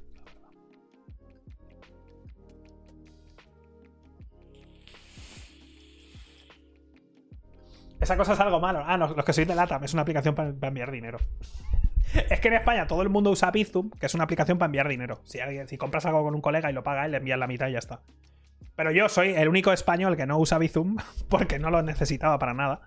Esa 7.99 8.17
cosa 8.17 8.33
es 8.33 8.39
algo 8.39 8.59
malo. 8.59 8.81
Ah, 8.83 8.97
no, 8.97 9.09
los 9.09 9.23
que 9.23 9.31
sois 9.31 9.47
de 9.47 9.53
LATAM, 9.53 9.83
es 9.83 9.93
una 9.93 10.01
aplicación 10.01 10.33
para, 10.33 10.49
enviar 10.49 10.89
dinero. 10.89 11.19
es 12.31 12.39
que 12.39 12.47
en 12.47 12.55
España 12.55 12.87
todo 12.87 13.03
el 13.03 13.09
mundo 13.09 13.29
usa 13.29 13.51
Bizum, 13.51 13.91
que 13.91 14.07
es 14.07 14.15
una 14.15 14.23
aplicación 14.23 14.57
para 14.57 14.65
enviar 14.65 14.87
dinero. 14.87 15.21
Si, 15.23 15.39
alguien, 15.39 15.67
si 15.67 15.77
compras 15.77 16.07
algo 16.07 16.23
con 16.23 16.33
un 16.33 16.41
colega 16.41 16.71
y 16.71 16.73
lo 16.73 16.81
paga, 16.81 17.07
le 17.07 17.17
envías 17.17 17.37
la 17.37 17.45
mitad 17.45 17.67
y 17.67 17.73
ya 17.73 17.77
está. 17.77 18.01
Pero 18.75 18.89
yo 18.89 19.07
soy 19.07 19.35
el 19.35 19.49
único 19.49 19.71
español 19.71 20.17
que 20.17 20.25
no 20.25 20.39
usa 20.39 20.57
Bizum 20.57 20.97
porque 21.29 21.59
no 21.59 21.69
lo 21.69 21.83
necesitaba 21.83 22.39
para 22.39 22.55
nada. 22.55 22.81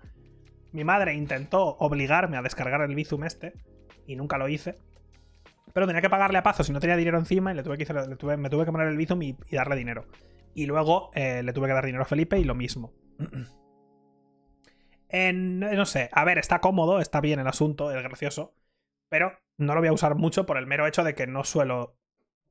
Mi 0.73 0.83
madre 0.83 1.13
intentó 1.13 1.77
obligarme 1.79 2.35
a 2.35 2.41
descargar 2.41 2.81
el 2.81 2.93
Bizum 2.93 3.23
este 3.23 3.53
y 4.05 4.17
nunca 4.17 4.37
lo 4.37 4.49
hice. 4.49 4.75
Pero 5.71 5.87
tenía 5.87 6.01
que 6.01 6.09
pagarle 6.09 6.37
a 6.37 6.43
Pazo 6.43 6.63
si 6.63 6.71
no 6.71 6.79
tenía 6.79 6.97
dinero 6.97 7.17
encima 7.17 7.51
y 7.51 7.55
le 7.55 7.63
tuve 7.63 7.77
que, 7.77 7.85
me 8.37 8.49
tuve 8.49 8.65
que 8.65 8.71
poner 8.71 8.87
el 8.87 8.97
Bizum 8.97 9.21
y, 9.21 9.37
darle 9.51 9.75
dinero. 9.75 10.05
Y 10.53 10.65
luego 10.65 11.11
eh, 11.13 11.41
le 11.43 11.53
tuve 11.53 11.67
que 11.67 11.73
dar 11.73 11.85
dinero 11.85 12.03
a 12.03 12.07
Felipe 12.07 12.37
y 12.37 12.43
lo 12.43 12.55
mismo. 12.55 12.93
en, 15.09 15.59
no 15.59 15.85
sé, 15.85 16.09
a 16.11 16.25
ver, 16.25 16.37
está 16.37 16.59
cómodo, 16.59 16.99
está 16.99 17.21
bien 17.21 17.39
el 17.39 17.47
asunto, 17.47 17.91
es 17.91 18.03
gracioso. 18.03 18.55
Pero 19.09 19.31
no 19.57 19.73
lo 19.73 19.81
voy 19.81 19.89
a 19.89 19.93
usar 19.93 20.15
mucho 20.15 20.45
por 20.45 20.57
el 20.57 20.67
mero 20.67 20.87
hecho 20.87 21.03
de 21.03 21.15
que 21.15 21.27
no 21.27 21.43
suelo. 21.43 21.97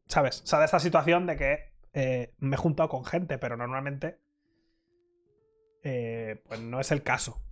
¿Sabes? 0.07 0.43
O 0.43 0.47
sea, 0.47 0.59
de 0.59 0.65
esta 0.65 0.81
situación 0.81 1.27
de 1.27 1.37
que 1.37 1.73
eh, 1.93 2.35
me 2.39 2.57
he 2.57 2.59
juntado 2.59 2.89
con 2.89 3.05
gente, 3.05 3.39
pero 3.39 3.57
normalmente. 3.57 4.19
Eh, 5.85 6.41
pues 6.47 6.61
no 6.61 6.81
es 6.81 6.93
el 6.93 7.03
caso. 7.03 7.43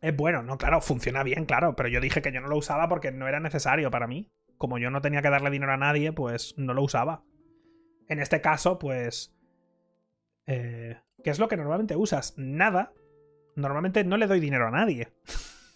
Es 0.00 0.16
bueno, 0.16 0.42
no, 0.42 0.56
claro, 0.56 0.80
funciona 0.80 1.22
bien, 1.22 1.44
claro, 1.44 1.76
pero 1.76 1.88
yo 1.88 2.00
dije 2.00 2.22
que 2.22 2.32
yo 2.32 2.40
no 2.40 2.48
lo 2.48 2.56
usaba 2.56 2.88
porque 2.88 3.12
no 3.12 3.28
era 3.28 3.38
necesario 3.38 3.90
para 3.90 4.06
mí. 4.06 4.30
Como 4.56 4.78
yo 4.78 4.90
no 4.90 5.02
tenía 5.02 5.22
que 5.22 5.30
darle 5.30 5.50
dinero 5.50 5.72
a 5.72 5.76
nadie, 5.76 6.12
pues 6.12 6.54
no 6.56 6.72
lo 6.74 6.82
usaba. 6.82 7.22
En 8.08 8.18
este 8.18 8.40
caso, 8.40 8.78
pues... 8.78 9.34
Eh, 10.46 10.98
¿Qué 11.22 11.30
es 11.30 11.38
lo 11.38 11.48
que 11.48 11.56
normalmente 11.56 11.96
usas? 11.96 12.34
Nada. 12.36 12.92
Normalmente 13.56 14.04
no 14.04 14.16
le 14.16 14.26
doy 14.26 14.40
dinero 14.40 14.66
a 14.66 14.70
nadie. 14.70 15.12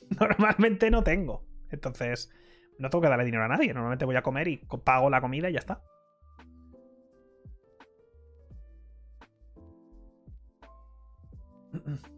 normalmente 0.21 0.91
no 0.91 1.05
tengo. 1.05 1.47
Entonces, 1.71 2.31
no 2.79 2.89
tengo 2.91 3.03
que 3.03 3.09
darle 3.09 3.25
dinero 3.25 3.45
a 3.45 3.49
nadie. 3.49 3.75
Normalmente 3.75 4.07
voy 4.07 4.17
a 4.17 4.23
comer 4.23 4.49
y 4.49 4.57
pago 4.85 5.11
la 5.11 5.21
comida 5.21 5.51
y 5.51 5.53
ya 5.53 5.59
está. 5.59 5.83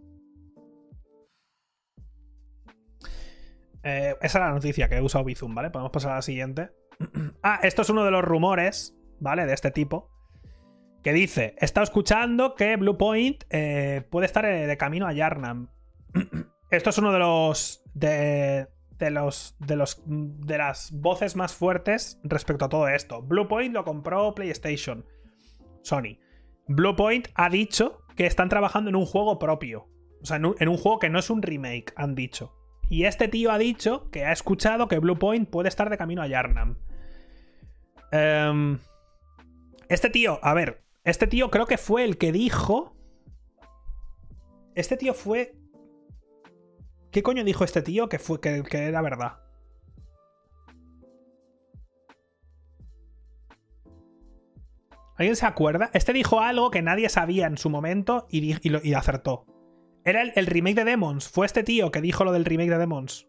Eh, 3.88 4.16
esa 4.20 4.38
es 4.38 4.44
la 4.44 4.50
noticia 4.50 4.88
que 4.88 4.96
he 4.96 5.00
usado 5.00 5.22
Bizum, 5.22 5.54
¿vale? 5.54 5.70
Podemos 5.70 5.92
pasar 5.92 6.10
a 6.10 6.16
la 6.16 6.22
siguiente. 6.22 6.70
ah, 7.44 7.60
esto 7.62 7.82
es 7.82 7.90
uno 7.90 8.04
de 8.04 8.10
los 8.10 8.24
rumores, 8.24 8.98
¿vale? 9.20 9.46
De 9.46 9.54
este 9.54 9.70
tipo. 9.70 10.10
Que 11.04 11.12
dice, 11.12 11.54
está 11.58 11.84
escuchando 11.84 12.56
que 12.56 12.74
Bluepoint 12.74 13.44
eh, 13.48 14.04
puede 14.10 14.26
estar 14.26 14.44
eh, 14.44 14.66
de 14.66 14.76
camino 14.76 15.06
a 15.06 15.12
Yarnam. 15.12 15.70
esto 16.70 16.90
es 16.90 16.98
uno 16.98 17.12
de 17.12 17.20
los... 17.20 17.84
De, 17.94 18.66
de 18.98 19.10
los, 19.10 19.54
de 19.60 19.76
los 19.76 20.02
de 20.06 20.58
las 20.58 20.90
voces 20.90 21.36
más 21.36 21.54
fuertes 21.54 22.18
respecto 22.24 22.64
a 22.64 22.68
todo 22.68 22.88
esto. 22.88 23.22
Bluepoint 23.22 23.74
lo 23.74 23.84
compró 23.84 24.34
PlayStation, 24.34 25.04
Sony. 25.82 26.18
Bluepoint 26.66 27.28
ha 27.34 27.50
dicho 27.50 28.00
que 28.16 28.26
están 28.26 28.48
trabajando 28.48 28.88
en 28.88 28.96
un 28.96 29.06
juego 29.06 29.38
propio. 29.38 29.86
O 30.22 30.24
sea, 30.24 30.38
en 30.38 30.68
un 30.68 30.76
juego 30.78 30.98
que 30.98 31.10
no 31.10 31.18
es 31.18 31.28
un 31.28 31.42
remake, 31.42 31.92
han 31.94 32.14
dicho. 32.14 32.55
Y 32.88 33.04
este 33.04 33.28
tío 33.28 33.50
ha 33.50 33.58
dicho 33.58 34.10
que 34.10 34.24
ha 34.24 34.32
escuchado 34.32 34.88
que 34.88 34.98
Bluepoint 34.98 35.48
puede 35.48 35.68
estar 35.68 35.90
de 35.90 35.98
camino 35.98 36.22
a 36.22 36.28
Yarnam. 36.28 36.76
Em, 38.12 38.78
este 39.88 40.10
tío, 40.10 40.38
a 40.42 40.54
ver, 40.54 40.82
Este 41.04 41.28
tío 41.28 41.50
creo 41.50 41.66
que 41.66 41.78
fue 41.78 42.04
el 42.04 42.18
que 42.18 42.32
dijo. 42.32 42.96
Este 44.74 44.96
tío 44.96 45.14
fue. 45.14 45.54
¿Qué 47.12 47.22
coño 47.22 47.44
dijo 47.44 47.64
este 47.64 47.82
tío 47.82 48.08
que, 48.08 48.18
fue, 48.18 48.40
que, 48.40 48.62
que 48.64 48.78
era 48.86 49.02
verdad? 49.02 49.38
¿Alguien 55.16 55.36
se 55.36 55.46
acuerda? 55.46 55.90
Este 55.94 56.12
dijo 56.12 56.40
algo 56.40 56.70
que 56.70 56.82
nadie 56.82 57.08
sabía 57.08 57.46
en 57.46 57.56
su 57.56 57.70
momento 57.70 58.26
y, 58.30 58.68
lo, 58.68 58.80
acertó. 58.98 59.46
Era 60.06 60.22
el, 60.22 60.46
remake 60.46 60.76
de 60.76 60.84
Demons. 60.84 61.28
Fue 61.28 61.46
este 61.46 61.64
tío 61.64 61.90
que 61.90 62.00
dijo 62.00 62.24
lo 62.24 62.30
del 62.30 62.44
remake 62.44 62.70
de 62.70 62.78
Demons. 62.78 63.26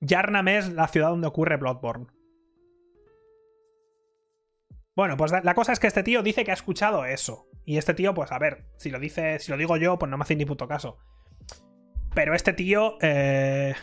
Yarnam 0.00 0.46
es 0.46 0.72
la 0.72 0.86
ciudad 0.86 1.08
donde 1.08 1.26
ocurre 1.26 1.56
Bloodborne. 1.56 2.06
Bueno, 4.94 5.16
pues 5.16 5.32
la 5.32 5.54
cosa 5.54 5.72
es 5.72 5.80
que 5.80 5.88
este 5.88 6.04
tío 6.04 6.22
dice 6.22 6.44
que 6.44 6.52
ha 6.52 6.54
escuchado 6.54 7.04
eso. 7.04 7.48
Y 7.64 7.78
este 7.78 7.94
tío, 7.94 8.14
pues 8.14 8.30
a 8.30 8.38
ver, 8.38 8.68
si 8.76 8.90
lo 8.90 9.00
dice, 9.00 9.40
si 9.40 9.50
lo 9.50 9.58
digo 9.58 9.76
yo, 9.76 9.98
pues 9.98 10.08
no 10.08 10.16
me 10.16 10.22
hace 10.22 10.36
ni 10.36 10.44
puto 10.44 10.68
caso. 10.68 10.96
Pero 12.14 12.32
este 12.32 12.52
tío. 12.52 12.96
Eh 13.00 13.74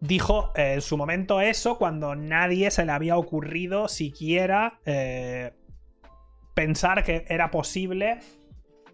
dijo 0.00 0.52
eh, 0.56 0.74
en 0.74 0.80
su 0.80 0.96
momento 0.96 1.40
eso 1.40 1.78
cuando 1.78 2.16
nadie 2.16 2.70
se 2.70 2.84
le 2.84 2.92
había 2.92 3.16
ocurrido 3.16 3.88
siquiera 3.88 4.80
eh, 4.86 5.52
pensar 6.60 7.02
que 7.04 7.24
era 7.26 7.50
posible 7.50 8.18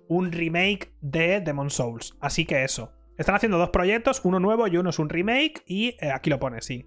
un 0.07 0.31
remake 0.31 0.93
de 1.01 1.41
Demon 1.41 1.69
Souls. 1.69 2.17
Así 2.21 2.47
que 2.47 2.63
eso. 2.63 2.93
Están 3.19 3.35
haciendo 3.35 3.59
dos 3.59 3.71
proyectos, 3.71 4.21
uno 4.23 4.39
nuevo 4.39 4.69
y 4.69 4.77
uno 4.77 4.91
es 4.91 5.01
un 5.01 5.09
remake, 5.09 5.65
y 5.67 5.97
eh, 6.01 6.13
aquí 6.13 6.31
lo 6.31 6.39
pone, 6.39 6.63
sí. 6.63 6.87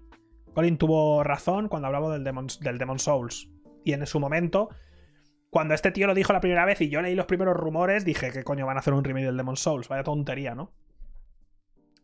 Colin 0.54 0.78
tuvo 0.78 1.22
razón 1.22 1.68
cuando 1.68 1.88
hablaba 1.88 2.10
del 2.16 2.24
Demon, 2.24 2.98
Souls. 2.98 3.50
Y 3.84 3.92
en 3.92 4.06
su 4.06 4.20
momento, 4.20 4.70
cuando 5.50 5.74
este 5.74 5.90
tío 5.90 6.06
lo 6.06 6.14
dijo 6.14 6.32
la 6.32 6.40
primera 6.40 6.64
vez 6.64 6.80
y 6.80 6.88
yo 6.88 7.02
leí 7.02 7.14
los 7.14 7.26
primeros 7.26 7.58
rumores, 7.58 8.06
dije, 8.06 8.30
¿qué 8.30 8.42
coño 8.42 8.64
van 8.64 8.78
a 8.78 8.80
hacer 8.80 8.94
un 8.94 9.04
remake 9.04 9.26
del 9.26 9.36
Demon 9.36 9.58
Souls? 9.58 9.88
Vaya 9.88 10.02
tontería, 10.02 10.54
¿no? 10.54 10.72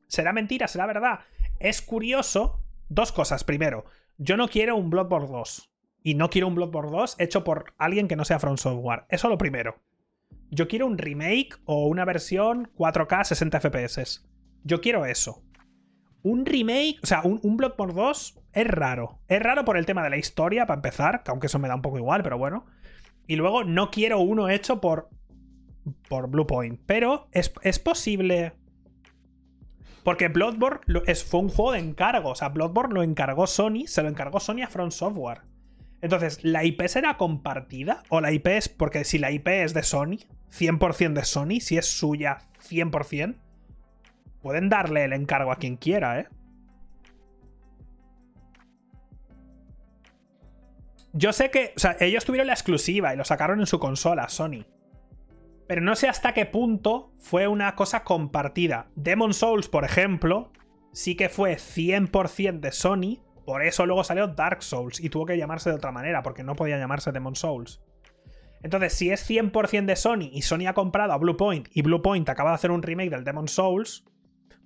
¿Será 0.07 0.35
mentira? 0.35 0.69
¿Será 0.69 0.85
verdad? 0.85 1.21
Es 1.61 1.81
curioso. 1.81 2.61
Dos 2.91 3.11
cosas. 3.11 3.43
Primero, 3.43 3.87
yo 4.19 4.37
no 4.37 4.49
quiero 4.49 4.77
un 4.77 4.91
Bloodborne 4.91 5.29
2. 5.29 5.76
Y 6.07 6.15
no 6.15 6.31
quiero 6.31 6.47
un 6.47 6.55
Bloodborne 6.55 6.93
2 6.93 7.17
hecho 7.19 7.43
por 7.43 7.75
alguien 7.79 8.07
que 8.07 8.15
no 8.15 8.25
sea 8.25 8.39
From 8.39 8.59
Software. 8.59 9.07
Eso 9.09 9.29
lo 9.29 9.39
primero. 9.39 9.83
Yo 10.53 10.69
quiero 10.69 10.87
un 10.87 10.99
remake 10.99 11.59
o 11.65 11.89
una 11.89 12.05
versión 12.05 12.71
4K 12.77 13.25
60 13.25 13.59
FPS. 13.59 14.25
Yo 14.63 14.81
quiero 14.81 15.05
eso. 15.05 15.43
Un 16.23 16.47
remake, 16.47 17.01
o 17.03 17.07
sea, 17.09 17.23
un, 17.25 17.41
un 17.43 17.57
Bloodborne 17.57 17.95
2 17.95 18.41
es 18.53 18.67
raro. 18.69 19.19
Es 19.27 19.43
raro 19.43 19.65
por 19.65 19.77
el 19.77 19.85
tema 19.85 20.05
de 20.05 20.11
la 20.11 20.17
historia, 20.17 20.65
para 20.65 20.79
empezar, 20.79 21.25
que 21.25 21.33
aunque 21.33 21.49
eso 21.49 21.59
me 21.59 21.67
da 21.67 21.75
un 21.75 21.83
poco 21.83 21.99
igual, 21.99 22.23
pero 22.23 22.39
bueno. 22.39 22.67
Y 23.27 23.35
luego 23.35 23.65
no 23.65 23.91
quiero 23.91 24.21
uno 24.21 24.49
hecho 24.49 24.81
por. 24.81 25.09
por 26.09 26.31
Bluepoint. 26.31 26.81
Pero 26.87 27.27
es, 27.33 27.53
es 27.63 27.81
posible 27.81 28.53
porque 30.05 30.29
Bloodborne 30.29 30.83
fue 31.29 31.41
un 31.41 31.49
juego 31.49 31.73
de 31.73 31.81
encargo. 31.81 32.31
O 32.31 32.37
sea, 32.37 32.51
Bloodborne 32.51 32.95
lo 32.95 33.03
encargó 33.03 33.49
Sony, 33.49 33.89
se 33.89 34.05
lo 34.05 34.09
encargó 34.09 34.39
Sony 34.39 34.63
a 34.63 34.69
Front 34.69 34.93
Software. 34.93 35.56
Entonces, 36.03 36.45
¿la 36.45 36.65
IP 36.65 36.87
será 36.89 37.17
compartida? 37.17 38.03
¿O 38.09 38.21
la 38.21 38.33
IP 38.33 38.47
es.? 38.49 38.69
Porque 38.69 39.05
si 39.05 39.19
la 39.19 39.31
IP 39.31 39.49
es 39.49 39.75
de 39.75 39.83
Sony, 39.83 40.19
100% 40.51 41.15
de 41.15 41.25
Sony, 41.25 41.61
si 41.61 41.79
es 41.79 41.87
suya 41.87 42.39
100%, 42.69 43.37
pueden 44.41 44.69
darle 44.69 45.05
el 45.05 45.13
encargo 45.13 45.53
a 45.53 45.57
quien 45.57 45.77
quiera, 45.77 46.21
¿eh? 46.21 46.29
Yo 51.13 51.33
sé 51.33 51.51
que. 51.51 51.73
O 51.77 51.79
sea, 51.79 51.97
ellos 51.99 52.27
tuvieron 52.27 52.47
la 52.47 52.53
exclusiva 52.53 53.15
y 53.15 53.17
lo 53.17 53.25
sacaron 53.25 53.61
en 53.61 53.67
su 53.67 53.79
consola, 53.79 54.29
Sony. 54.29 54.67
Pero 55.67 55.81
no 55.81 55.97
sé 55.97 56.09
hasta 56.09 56.35
qué 56.35 56.47
punto 56.47 57.13
fue 57.19 57.49
una 57.49 57.75
cosa 57.75 58.05
compartida. 58.05 58.89
Demon 58.95 59.33
Souls, 59.33 59.69
por 59.69 59.85
ejemplo, 59.85 60.53
sí 60.93 61.17
que 61.17 61.29
fue 61.29 61.57
100% 61.57 62.61
de 62.61 62.71
Sony. 62.71 63.26
Por 63.47 63.63
eso 63.63 63.87
luego 63.87 64.03
salió 64.03 64.27
Dark 64.27 64.63
Souls 64.65 65.01
y 65.01 65.09
tuvo 65.09 65.25
que 65.25 65.39
llamarse 65.39 65.71
de 65.71 65.77
otra 65.77 65.93
manera, 65.93 66.23
porque 66.23 66.43
no 66.43 66.57
podía 66.57 66.79
llamarse 66.79 67.13
Demon 67.13 67.37
Souls. 67.37 67.81
Entonces, 68.63 68.93
si 68.95 69.11
es 69.11 69.31
100% 69.31 69.87
de 69.87 69.95
Sony 69.95 70.29
y 70.33 70.43
Sony 70.43 70.67
ha 70.67 70.75
comprado 70.75 71.13
a 71.13 71.19
Bluepoint 71.19 71.69
y 71.73 71.83
Bluepoint 71.83 72.29
acaba 72.29 72.51
de 72.51 72.57
hacer 72.57 72.73
un 72.73 72.83
remake 72.83 73.11
del 73.11 73.23
Demon 73.23 73.47
Souls, 73.47 74.05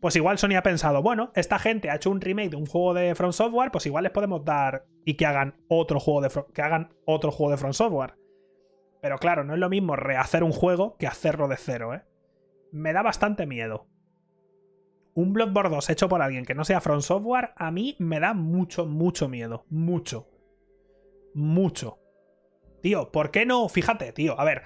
pues 0.00 0.16
igual 0.16 0.38
Sony 0.38 0.56
ha 0.56 0.62
pensado, 0.62 1.02
bueno, 1.02 1.30
esta 1.34 1.58
gente 1.58 1.90
ha 1.90 1.96
hecho 1.96 2.10
un 2.10 2.22
remake 2.22 2.48
de 2.48 2.56
un 2.56 2.64
juego 2.64 2.94
de 2.94 3.14
From 3.14 3.32
Software, 3.32 3.70
pues 3.70 3.84
igual 3.84 4.04
les 4.04 4.12
podemos 4.12 4.42
dar 4.42 4.86
y 5.04 5.14
que 5.14 5.26
hagan 5.26 5.56
otro 5.68 6.00
juego 6.00 6.22
de 6.22 6.30
que 6.54 6.62
hagan 6.62 6.94
otro 7.04 7.30
juego 7.30 7.50
de 7.50 7.58
From 7.58 7.74
Software. 7.74 8.14
Pero 9.02 9.18
claro, 9.18 9.44
no 9.44 9.52
es 9.52 9.60
lo 9.60 9.68
mismo 9.68 9.96
rehacer 9.96 10.42
un 10.42 10.52
juego 10.52 10.96
que 10.96 11.06
hacerlo 11.06 11.48
de 11.48 11.58
cero, 11.58 11.92
¿eh? 11.92 12.02
Me 12.72 12.94
da 12.94 13.02
bastante 13.02 13.44
miedo. 13.44 13.89
Un 15.20 15.34
Bloodborne 15.34 15.68
2 15.68 15.90
hecho 15.90 16.08
por 16.08 16.22
alguien 16.22 16.46
que 16.46 16.54
no 16.54 16.64
sea 16.64 16.80
From 16.80 17.02
Software, 17.02 17.50
a 17.56 17.70
mí 17.70 17.94
me 17.98 18.20
da 18.20 18.32
mucho, 18.32 18.86
mucho 18.86 19.28
miedo. 19.28 19.66
Mucho. 19.68 20.30
Mucho. 21.34 21.98
Tío, 22.80 23.12
¿por 23.12 23.30
qué 23.30 23.44
no? 23.44 23.68
Fíjate, 23.68 24.12
tío, 24.12 24.40
a 24.40 24.44
ver. 24.44 24.62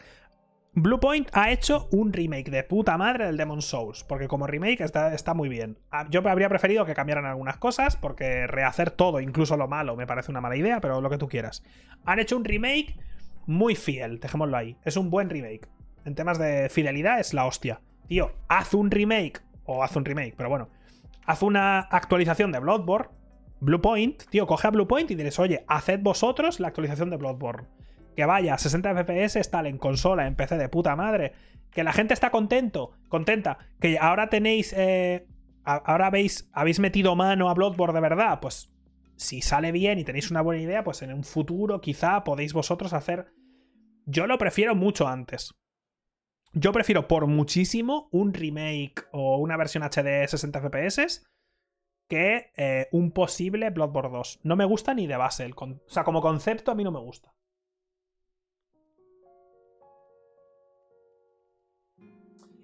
Bluepoint 0.74 1.28
ha 1.32 1.50
hecho 1.50 1.88
un 1.90 2.12
remake 2.12 2.52
de 2.52 2.62
puta 2.62 2.96
madre 2.96 3.26
del 3.26 3.36
Demon 3.36 3.62
Souls, 3.62 4.04
porque 4.04 4.28
como 4.28 4.46
remake 4.46 4.84
está, 4.84 5.12
está 5.12 5.34
muy 5.34 5.48
bien. 5.48 5.80
Ah, 5.90 6.06
yo 6.08 6.22
habría 6.28 6.48
preferido 6.48 6.86
que 6.86 6.94
cambiaran 6.94 7.26
algunas 7.26 7.56
cosas, 7.56 7.96
porque 7.96 8.46
rehacer 8.46 8.92
todo, 8.92 9.18
incluso 9.18 9.56
lo 9.56 9.66
malo, 9.66 9.96
me 9.96 10.06
parece 10.06 10.30
una 10.30 10.40
mala 10.40 10.56
idea, 10.56 10.80
pero 10.80 11.00
lo 11.00 11.10
que 11.10 11.18
tú 11.18 11.26
quieras. 11.26 11.64
Han 12.04 12.20
hecho 12.20 12.36
un 12.36 12.44
remake 12.44 12.96
muy 13.46 13.74
fiel, 13.74 14.20
dejémoslo 14.20 14.56
ahí. 14.56 14.78
Es 14.84 14.96
un 14.96 15.10
buen 15.10 15.30
remake. 15.30 15.66
En 16.04 16.14
temas 16.14 16.38
de 16.38 16.68
fidelidad 16.68 17.18
es 17.18 17.34
la 17.34 17.44
hostia. 17.44 17.80
Tío, 18.06 18.30
haz 18.46 18.72
un 18.74 18.92
remake, 18.92 19.40
o 19.64 19.82
haz 19.82 19.96
un 19.96 20.04
remake, 20.04 20.34
pero 20.36 20.48
bueno, 20.48 20.68
haz 21.26 21.42
una 21.42 21.80
actualización 21.80 22.52
de 22.52 22.58
Bloodborne, 22.60 23.08
Bluepoint, 23.60 24.24
tío, 24.28 24.46
coge 24.46 24.66
a 24.66 24.70
Bluepoint 24.70 25.10
y 25.10 25.14
diles, 25.14 25.38
oye, 25.38 25.64
haced 25.68 26.00
vosotros 26.00 26.60
la 26.60 26.68
actualización 26.68 27.08
de 27.10 27.16
Bloodborne. 27.16 27.66
Que 28.14 28.26
vaya, 28.26 28.56
60 28.58 28.94
FPS 28.94 29.50
tal 29.50 29.66
en 29.66 29.78
consola, 29.78 30.26
en 30.26 30.36
PC 30.36 30.58
de 30.58 30.68
puta 30.68 30.94
madre. 30.96 31.32
Que 31.70 31.82
la 31.82 31.92
gente 31.92 32.14
está 32.14 32.30
contento, 32.30 32.92
contenta. 33.08 33.58
Que 33.80 33.98
ahora 33.98 34.28
tenéis. 34.28 34.72
Eh, 34.76 35.26
ahora 35.64 36.06
habéis, 36.06 36.48
habéis 36.52 36.78
metido 36.78 37.16
mano 37.16 37.48
a 37.48 37.54
Bloodborne 37.54 37.94
de 37.94 38.00
verdad. 38.00 38.38
Pues 38.40 38.70
si 39.16 39.40
sale 39.40 39.72
bien 39.72 39.98
y 39.98 40.04
tenéis 40.04 40.30
una 40.30 40.42
buena 40.42 40.62
idea, 40.62 40.84
pues 40.84 41.02
en 41.02 41.12
un 41.12 41.24
futuro 41.24 41.80
quizá 41.80 42.22
podéis 42.22 42.52
vosotros 42.52 42.92
hacer... 42.92 43.32
Yo 44.06 44.26
lo 44.26 44.36
prefiero 44.38 44.74
mucho 44.74 45.08
antes. 45.08 45.54
Yo 46.54 46.72
prefiero 46.72 47.08
por 47.08 47.26
muchísimo 47.26 48.08
un 48.12 48.32
remake 48.32 49.06
o 49.10 49.38
una 49.38 49.56
versión 49.56 49.82
HD 49.82 50.28
60 50.28 50.60
FPS 50.60 51.26
que 52.08 52.52
eh, 52.56 52.88
un 52.92 53.10
posible 53.10 53.70
Bloodborne 53.70 54.16
2. 54.16 54.40
No 54.44 54.54
me 54.54 54.64
gusta 54.64 54.94
ni 54.94 55.06
de 55.06 55.16
base. 55.16 55.50
O 55.56 55.78
sea, 55.88 56.04
como 56.04 56.20
concepto 56.20 56.70
a 56.70 56.74
mí 56.76 56.84
no 56.84 56.92
me 56.92 57.00
gusta. 57.00 57.34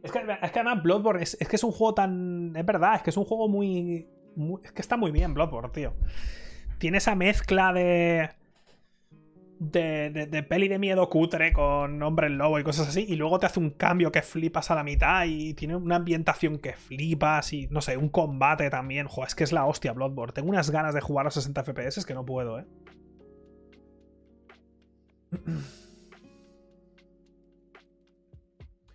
Es 0.02 0.12
que, 0.12 0.18
además 0.20 0.82
Bloodborne 0.82 1.22
es, 1.22 1.36
que 1.36 1.56
es 1.56 1.64
un 1.64 1.72
juego 1.72 1.94
tan... 1.94 2.54
Es 2.56 2.64
verdad, 2.64 2.94
es 2.94 3.02
que 3.02 3.10
es 3.10 3.16
un 3.16 3.24
juego 3.24 3.48
muy 3.48 4.08
es 4.62 4.72
que 4.72 4.82
está 4.82 4.96
muy 4.96 5.10
bien 5.10 5.34
Bloodborne, 5.34 5.70
tío. 5.70 5.94
Tiene 6.78 6.98
esa 6.98 7.14
mezcla 7.14 7.72
de, 7.72 8.30
de, 9.60 10.10
de, 10.10 10.42
peli 10.42 10.68
de 10.68 10.78
miedo 10.78 11.10
cutre 11.10 11.52
con 11.52 12.02
hombre 12.02 12.30
lobo 12.30 12.58
y 12.58 12.64
cosas 12.64 12.88
así, 12.88 13.04
y 13.06 13.16
luego 13.16 13.38
te 13.38 13.44
hace 13.44 13.60
un 13.60 13.70
cambio 13.70 14.10
que 14.10 14.22
flipas 14.22 14.70
a 14.70 14.74
la 14.74 14.82
mitad 14.82 15.26
y 15.26 15.52
tiene 15.52 15.76
una 15.76 15.96
ambientación 15.96 16.58
que 16.58 16.72
flipas 16.72 17.52
y 17.52 17.66
no 17.68 17.82
sé, 17.82 17.98
un 17.98 18.08
combate 18.08 18.70
también. 18.70 19.06
Joder, 19.06 19.28
es 19.28 19.34
que 19.34 19.44
es 19.44 19.52
la 19.52 19.66
hostia 19.66 19.92
Bloodborne. 19.92 20.32
Tengo 20.32 20.48
unas 20.48 20.70
ganas 20.70 20.94
de 20.94 21.02
jugar 21.02 21.26
a 21.26 21.30
60 21.30 21.62
FPS 21.62 22.06
que 22.06 22.14
no 22.14 22.24
puedo, 22.24 22.58
¿eh? 22.58 22.64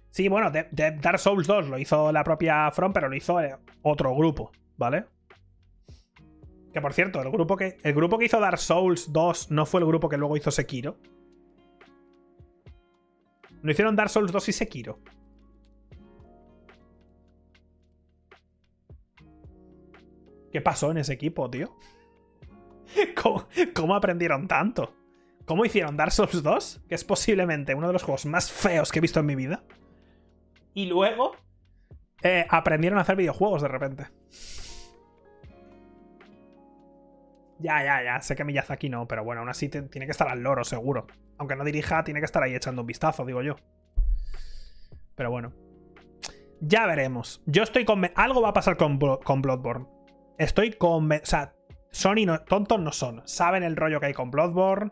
Sí, 0.09 0.29
bueno, 0.29 0.49
de, 0.49 0.65
Dark 0.71 1.19
Souls 1.19 1.45
2 1.45 1.67
lo 1.67 1.77
hizo 1.77 2.09
la 2.13 2.23
propia 2.23 2.71
From, 2.71 2.93
pero 2.93 3.09
lo 3.09 3.17
hizo 3.17 3.41
eh, 3.41 3.53
otro 3.81 4.15
grupo, 4.15 4.49
¿vale? 4.77 5.07
Que 6.75 6.81
por 6.81 6.91
cierto, 6.91 7.21
el 7.21 7.31
grupo 7.31 7.55
que, 7.55 7.77
el 7.83 7.93
grupo 7.93 8.17
que 8.17 8.25
hizo 8.25 8.37
Dark 8.37 8.57
Souls 8.57 9.13
2 9.13 9.49
no 9.49 9.65
fue 9.65 9.79
el 9.79 9.87
grupo 9.87 10.09
que 10.09 10.17
luego 10.17 10.35
hizo 10.35 10.51
Sekiro. 10.51 10.97
No 13.61 13.71
hicieron 13.71 13.95
Dark 13.95 14.09
Souls 14.09 14.29
2 14.29 14.49
y 14.49 14.51
Sekiro. 14.51 14.99
¿Qué 20.51 20.59
pasó 20.59 20.91
en 20.91 20.97
ese 20.97 21.13
equipo, 21.13 21.49
tío? 21.49 21.77
¿Cómo, 23.73 23.95
aprendieron 23.95 24.45
tanto? 24.49 24.93
¿Cómo 25.45 25.63
hicieron 25.63 25.95
Dark 25.95 26.11
Souls 26.11 26.43
2? 26.43 26.81
Que 26.89 26.95
es 26.95 27.05
posiblemente 27.05 27.73
uno 27.73 27.87
de 27.87 27.93
los 27.93 28.03
juegos 28.03 28.25
más 28.25 28.51
feos 28.51 28.91
que 28.91 28.99
he 28.99 29.01
visto 29.01 29.21
en 29.21 29.27
mi 29.27 29.35
vida. 29.35 29.63
Y 30.73 30.87
luego 30.87 31.37
eh, 32.21 32.45
aprendieron 32.49 32.99
a 32.99 33.03
hacer 33.03 33.15
videojuegos 33.15 33.61
de 33.61 33.69
repente. 33.69 34.07
Ya, 37.59 37.83
ya, 37.83 38.03
ya. 38.03 38.21
Sé 38.21 38.35
que 38.35 38.43
Miyazaki 38.43 38.89
no, 38.89 39.07
pero 39.07 39.23
bueno, 39.23 39.41
aún 39.41 39.49
así 39.49 39.69
tiene 39.69 40.05
que 40.05 40.11
estar 40.11 40.27
al 40.27 40.41
loro, 40.41 40.63
seguro. 40.63 41.07
Aunque 41.37 41.55
no 41.55 41.63
dirija, 41.63 42.03
tiene 42.03 42.19
que 42.19 42.25
estar 42.25 42.43
ahí 42.43 42.55
echando 42.55 42.81
un 42.81 42.87
vistazo, 42.87 43.25
digo 43.25 43.41
yo. 43.41 43.55
Pero 45.15 45.31
bueno. 45.31 45.53
Ya 46.61 46.85
veremos. 46.85 47.41
Yo 47.45 47.63
estoy 47.63 47.85
con. 47.85 48.09
Algo 48.15 48.41
va 48.41 48.49
a 48.49 48.53
pasar 48.53 48.77
con, 48.77 48.97
con 48.97 49.41
Bloodborne. 49.41 49.87
Estoy 50.37 50.71
con. 50.73 51.11
O 51.11 51.19
sea, 51.23 51.53
Sony 51.91 52.25
no, 52.25 52.41
tontos 52.41 52.79
no 52.79 52.91
son. 52.91 53.21
Saben 53.25 53.63
el 53.63 53.75
rollo 53.75 53.99
que 53.99 54.07
hay 54.07 54.13
con 54.13 54.31
Bloodborne. 54.31 54.91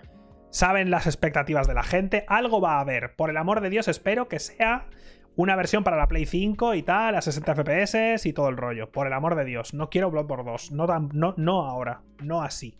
Saben 0.49 0.91
las 0.91 1.07
expectativas 1.07 1.67
de 1.67 1.73
la 1.73 1.83
gente. 1.83 2.25
Algo 2.27 2.61
va 2.61 2.77
a 2.77 2.81
haber. 2.81 3.15
Por 3.15 3.29
el 3.29 3.37
amor 3.37 3.61
de 3.61 3.69
Dios, 3.69 3.87
espero 3.87 4.27
que 4.27 4.39
sea 4.39 4.87
una 5.35 5.55
versión 5.55 5.83
para 5.83 5.97
la 5.97 6.07
Play 6.07 6.25
5 6.25 6.75
y 6.75 6.83
tal, 6.83 7.15
a 7.15 7.21
60 7.21 7.55
FPS 7.55 8.25
y 8.25 8.33
todo 8.33 8.49
el 8.49 8.57
rollo. 8.57 8.91
Por 8.91 9.07
el 9.07 9.13
amor 9.13 9.35
de 9.35 9.45
Dios, 9.45 9.73
no 9.73 9.89
quiero 9.89 10.11
Bloodborne 10.11 10.51
2. 10.51 10.71
No, 10.71 10.85
no, 10.85 11.33
no 11.37 11.61
ahora, 11.65 12.01
no 12.21 12.41
así. 12.41 12.77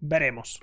Veremos. 0.00 0.60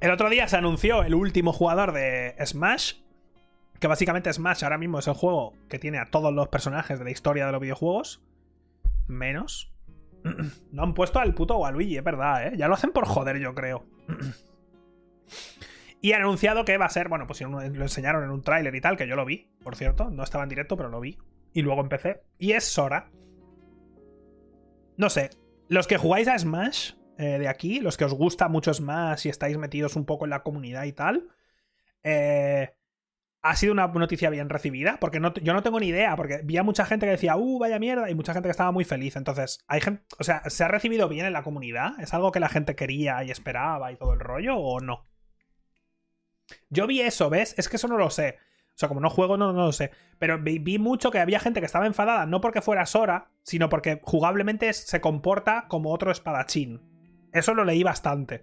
El 0.00 0.10
otro 0.10 0.28
día 0.28 0.46
se 0.46 0.56
anunció 0.56 1.02
el 1.02 1.14
último 1.14 1.52
jugador 1.52 1.92
de 1.92 2.34
Smash. 2.44 2.94
Que 3.80 3.88
básicamente 3.88 4.32
Smash 4.32 4.64
ahora 4.64 4.78
mismo 4.78 4.98
es 4.98 5.06
el 5.06 5.14
juego 5.14 5.54
que 5.68 5.78
tiene 5.78 5.98
a 5.98 6.06
todos 6.06 6.32
los 6.32 6.48
personajes 6.48 6.98
de 6.98 7.04
la 7.04 7.10
historia 7.10 7.46
de 7.46 7.52
los 7.52 7.60
videojuegos. 7.60 8.22
Menos. 9.06 9.72
No 10.72 10.82
han 10.82 10.94
puesto 10.94 11.20
al 11.20 11.34
puto 11.34 11.56
Waluigi, 11.56 11.96
es 11.96 12.04
verdad, 12.04 12.48
¿eh? 12.48 12.56
Ya 12.56 12.68
lo 12.68 12.74
hacen 12.74 12.90
por 12.90 13.06
joder, 13.06 13.38
yo 13.38 13.54
creo. 13.54 13.84
Y 16.02 16.12
han 16.12 16.20
anunciado 16.20 16.64
que 16.64 16.76
va 16.78 16.84
a 16.84 16.90
ser, 16.90 17.08
bueno, 17.08 17.26
pues 17.26 17.40
lo 17.40 17.60
enseñaron 17.60 18.22
en 18.22 18.30
un 18.30 18.42
tráiler 18.42 18.74
y 18.74 18.80
tal, 18.80 18.96
que 18.96 19.08
yo 19.08 19.16
lo 19.16 19.24
vi, 19.24 19.50
por 19.64 19.74
cierto. 19.74 20.10
No 20.10 20.22
estaba 20.22 20.44
en 20.44 20.50
directo, 20.50 20.76
pero 20.76 20.88
lo 20.88 21.00
vi. 21.00 21.18
Y 21.52 21.62
luego 21.62 21.80
empecé. 21.80 22.22
Y 22.38 22.52
es 22.52 22.64
Sora. 22.64 23.10
No 24.96 25.10
sé. 25.10 25.30
Los 25.68 25.86
que 25.88 25.96
jugáis 25.96 26.28
a 26.28 26.38
Smash, 26.38 26.92
eh, 27.18 27.38
de 27.38 27.48
aquí, 27.48 27.80
los 27.80 27.96
que 27.96 28.04
os 28.04 28.14
gusta 28.14 28.48
mucho 28.48 28.72
Smash 28.72 29.26
y 29.26 29.30
estáis 29.30 29.58
metidos 29.58 29.96
un 29.96 30.04
poco 30.04 30.24
en 30.24 30.30
la 30.30 30.42
comunidad 30.42 30.84
y 30.84 30.92
tal, 30.92 31.28
eh, 32.02 32.74
ha 33.42 33.56
sido 33.56 33.72
una 33.72 33.86
noticia 33.86 34.28
bien 34.30 34.48
recibida, 34.48 34.98
porque 35.00 35.20
yo 35.42 35.52
no 35.54 35.62
tengo 35.62 35.78
ni 35.78 35.88
idea, 35.88 36.16
porque 36.16 36.40
vi 36.42 36.56
a 36.56 36.64
mucha 36.64 36.84
gente 36.84 37.06
que 37.06 37.12
decía, 37.12 37.36
uh, 37.36 37.58
vaya 37.58 37.78
mierda, 37.78 38.10
y 38.10 38.14
mucha 38.14 38.32
gente 38.32 38.48
que 38.48 38.52
estaba 38.52 38.72
muy 38.72 38.84
feliz. 38.84 39.14
Entonces, 39.14 39.64
hay 39.68 39.80
gente, 39.80 40.02
o 40.18 40.24
sea, 40.24 40.42
¿se 40.48 40.64
ha 40.64 40.68
recibido 40.68 41.08
bien 41.08 41.26
en 41.26 41.32
la 41.32 41.44
comunidad? 41.44 41.98
¿Es 42.00 42.12
algo 42.12 42.32
que 42.32 42.40
la 42.40 42.48
gente 42.48 42.74
quería 42.74 43.22
y 43.22 43.30
esperaba 43.30 43.92
y 43.92 43.96
todo 43.96 44.14
el 44.14 44.20
rollo 44.20 44.56
o 44.56 44.80
no? 44.80 45.06
Yo 46.70 46.86
vi 46.86 47.00
eso, 47.02 47.30
¿ves? 47.30 47.54
Es 47.56 47.68
que 47.68 47.76
eso 47.76 47.88
no 47.88 47.98
lo 47.98 48.10
sé. 48.10 48.38
O 48.76 48.78
sea, 48.78 48.88
como 48.88 49.00
no 49.00 49.10
juego, 49.10 49.36
no, 49.36 49.52
no 49.52 49.66
lo 49.66 49.72
sé. 49.72 49.90
Pero 50.18 50.38
vi, 50.38 50.78
mucho 50.78 51.10
que 51.10 51.18
había 51.18 51.40
gente 51.40 51.60
que 51.60 51.66
estaba 51.66 51.86
enfadada, 51.86 52.26
no 52.26 52.40
porque 52.40 52.60
fuera 52.60 52.84
Sora, 52.84 53.30
sino 53.42 53.68
porque 53.68 54.00
jugablemente 54.02 54.72
se 54.72 55.00
comporta 55.00 55.66
como 55.68 55.92
otro 55.92 56.10
espadachín. 56.10 56.95
Eso 57.32 57.54
lo 57.54 57.64
leí 57.64 57.82
bastante. 57.82 58.42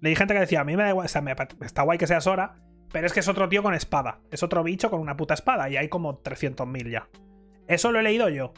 Leí 0.00 0.14
gente 0.14 0.34
que 0.34 0.40
decía, 0.40 0.60
a 0.60 0.64
mí 0.64 0.76
me 0.76 0.84
da 0.84 0.94
o 0.94 1.08
sea, 1.08 1.22
está 1.62 1.82
guay 1.82 1.98
que 1.98 2.06
sea 2.06 2.20
Sora, 2.20 2.56
pero 2.92 3.06
es 3.06 3.12
que 3.12 3.20
es 3.20 3.28
otro 3.28 3.48
tío 3.48 3.62
con 3.62 3.74
espada. 3.74 4.20
Es 4.30 4.42
otro 4.42 4.62
bicho 4.62 4.90
con 4.90 5.00
una 5.00 5.16
puta 5.16 5.34
espada 5.34 5.68
y 5.68 5.76
hay 5.76 5.88
como 5.88 6.22
300.000 6.22 6.90
ya. 6.90 7.08
Eso 7.66 7.92
lo 7.92 8.00
he 8.00 8.02
leído 8.02 8.28
yo. 8.28 8.52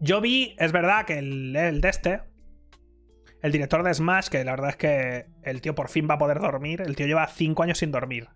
Yo 0.00 0.20
vi, 0.20 0.54
es 0.58 0.70
verdad 0.70 1.06
que 1.06 1.18
el, 1.18 1.56
el 1.56 1.80
de 1.80 1.88
este, 1.88 2.20
el 3.42 3.50
director 3.50 3.82
de 3.82 3.92
Smash, 3.92 4.28
que 4.28 4.44
la 4.44 4.52
verdad 4.52 4.70
es 4.70 4.76
que 4.76 5.26
el 5.42 5.60
tío 5.60 5.74
por 5.74 5.88
fin 5.88 6.06
va 6.08 6.14
a 6.14 6.18
poder 6.18 6.38
dormir, 6.38 6.82
el 6.82 6.94
tío 6.94 7.06
lleva 7.06 7.26
5 7.26 7.62
años 7.64 7.78
sin 7.78 7.90
dormir, 7.90 8.28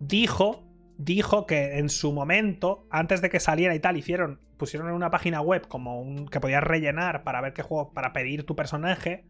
dijo 0.00 0.72
dijo 0.98 1.46
que 1.46 1.78
en 1.78 1.88
su 1.88 2.12
momento, 2.12 2.86
antes 2.90 3.20
de 3.20 3.30
que 3.30 3.40
saliera 3.40 3.74
y 3.74 3.80
tal, 3.80 3.96
hicieron, 3.96 4.40
pusieron 4.62 4.88
en 4.88 4.94
una 4.94 5.10
página 5.10 5.40
web 5.40 5.66
como 5.66 6.00
un 6.00 6.28
que 6.28 6.38
podías 6.38 6.62
rellenar 6.62 7.24
para 7.24 7.40
ver 7.40 7.52
qué 7.52 7.62
juego, 7.62 7.92
para 7.92 8.12
pedir 8.12 8.46
tu 8.46 8.54
personaje. 8.54 9.24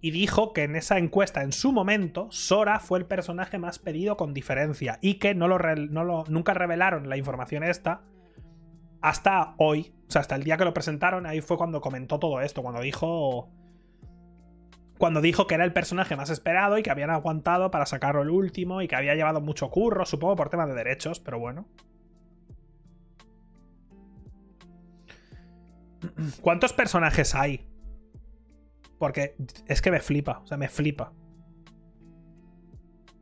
Y 0.00 0.10
dijo 0.10 0.52
que 0.52 0.64
en 0.64 0.74
esa 0.74 0.98
encuesta, 0.98 1.44
en 1.44 1.52
su 1.52 1.70
momento, 1.70 2.26
Sora 2.32 2.80
fue 2.80 2.98
el 2.98 3.06
personaje 3.06 3.58
más 3.58 3.78
pedido 3.78 4.16
con 4.16 4.34
diferencia. 4.34 4.98
Y 5.00 5.20
que 5.20 5.36
no 5.36 5.46
lo, 5.46 5.60
no 5.60 6.02
lo, 6.02 6.24
nunca 6.26 6.52
revelaron 6.52 7.08
la 7.08 7.16
información 7.16 7.62
esta 7.62 8.02
hasta 9.00 9.54
hoy. 9.58 9.94
O 10.08 10.10
sea, 10.10 10.22
hasta 10.22 10.34
el 10.34 10.42
día 10.42 10.56
que 10.56 10.64
lo 10.64 10.74
presentaron, 10.74 11.26
ahí 11.26 11.40
fue 11.40 11.56
cuando 11.56 11.80
comentó 11.80 12.18
todo 12.18 12.40
esto. 12.40 12.60
Cuando 12.60 12.80
dijo 12.80 13.52
cuando 14.98 15.20
dijo 15.20 15.46
que 15.46 15.54
era 15.54 15.64
el 15.64 15.72
personaje 15.72 16.16
más 16.16 16.28
esperado 16.28 16.76
y 16.76 16.82
que 16.82 16.90
habían 16.90 17.10
aguantado 17.10 17.70
para 17.70 17.86
sacarlo 17.86 18.22
el 18.22 18.30
último 18.30 18.82
y 18.82 18.88
que 18.88 18.96
había 18.96 19.14
llevado 19.14 19.40
mucho 19.40 19.70
curro, 19.70 20.06
supongo 20.06 20.34
por 20.34 20.48
temas 20.48 20.68
de 20.68 20.74
derechos, 20.74 21.20
pero 21.20 21.38
bueno. 21.38 21.68
¿Cuántos 26.40 26.72
personajes 26.72 27.34
hay? 27.34 27.66
Porque 28.98 29.36
es 29.66 29.82
que 29.82 29.90
me 29.90 30.00
flipa, 30.00 30.40
o 30.40 30.46
sea, 30.46 30.56
me 30.56 30.68
flipa. 30.68 31.12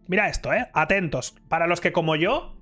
Mira 0.06 0.28
esto, 0.28 0.52
¿eh? 0.52 0.68
Atentos. 0.72 1.36
Para 1.48 1.66
los 1.66 1.80
que 1.80 1.92
como 1.92 2.16
yo, 2.16 2.56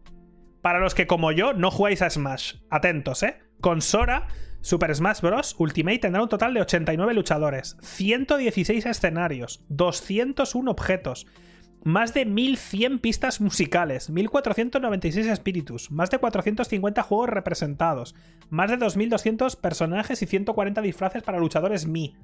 para 0.63 0.81
los 0.81 0.95
que 0.95 1.07
como 1.07 1.33
yo 1.33 1.55
no 1.55 1.71
jugáis 1.71 2.03
a 2.03 2.11
Smash, 2.11 2.57
atentos, 2.71 3.23
¿eh? 3.23 3.39
Con 3.61 3.81
Sora 3.83 4.29
Super 4.61 4.95
Smash 4.95 5.21
Bros. 5.21 5.55
Ultimate 5.59 5.99
tendrá 5.99 6.23
un 6.23 6.29
total 6.29 6.55
de 6.55 6.61
89 6.61 7.15
luchadores, 7.15 7.77
116 7.81 8.87
escenarios, 8.87 9.65
201 9.69 10.71
objetos, 10.71 11.27
más 11.85 12.15
de 12.15 12.25
1100 12.27 12.99
pistas 12.99 13.41
musicales, 13.41 14.11
1496 14.11 15.27
espíritus, 15.27 15.91
más 15.91 16.11
de 16.11 16.19
450 16.19 17.03
juegos 17.03 17.29
representados, 17.29 18.15
más 18.51 18.71
de 18.71 18.77
2200 18.77 19.57
personajes 19.57 20.23
y 20.23 20.27
140 20.27 20.81
disfraces 20.83 21.23
para 21.23 21.39
luchadores 21.39 21.87
Mi. 21.87 22.17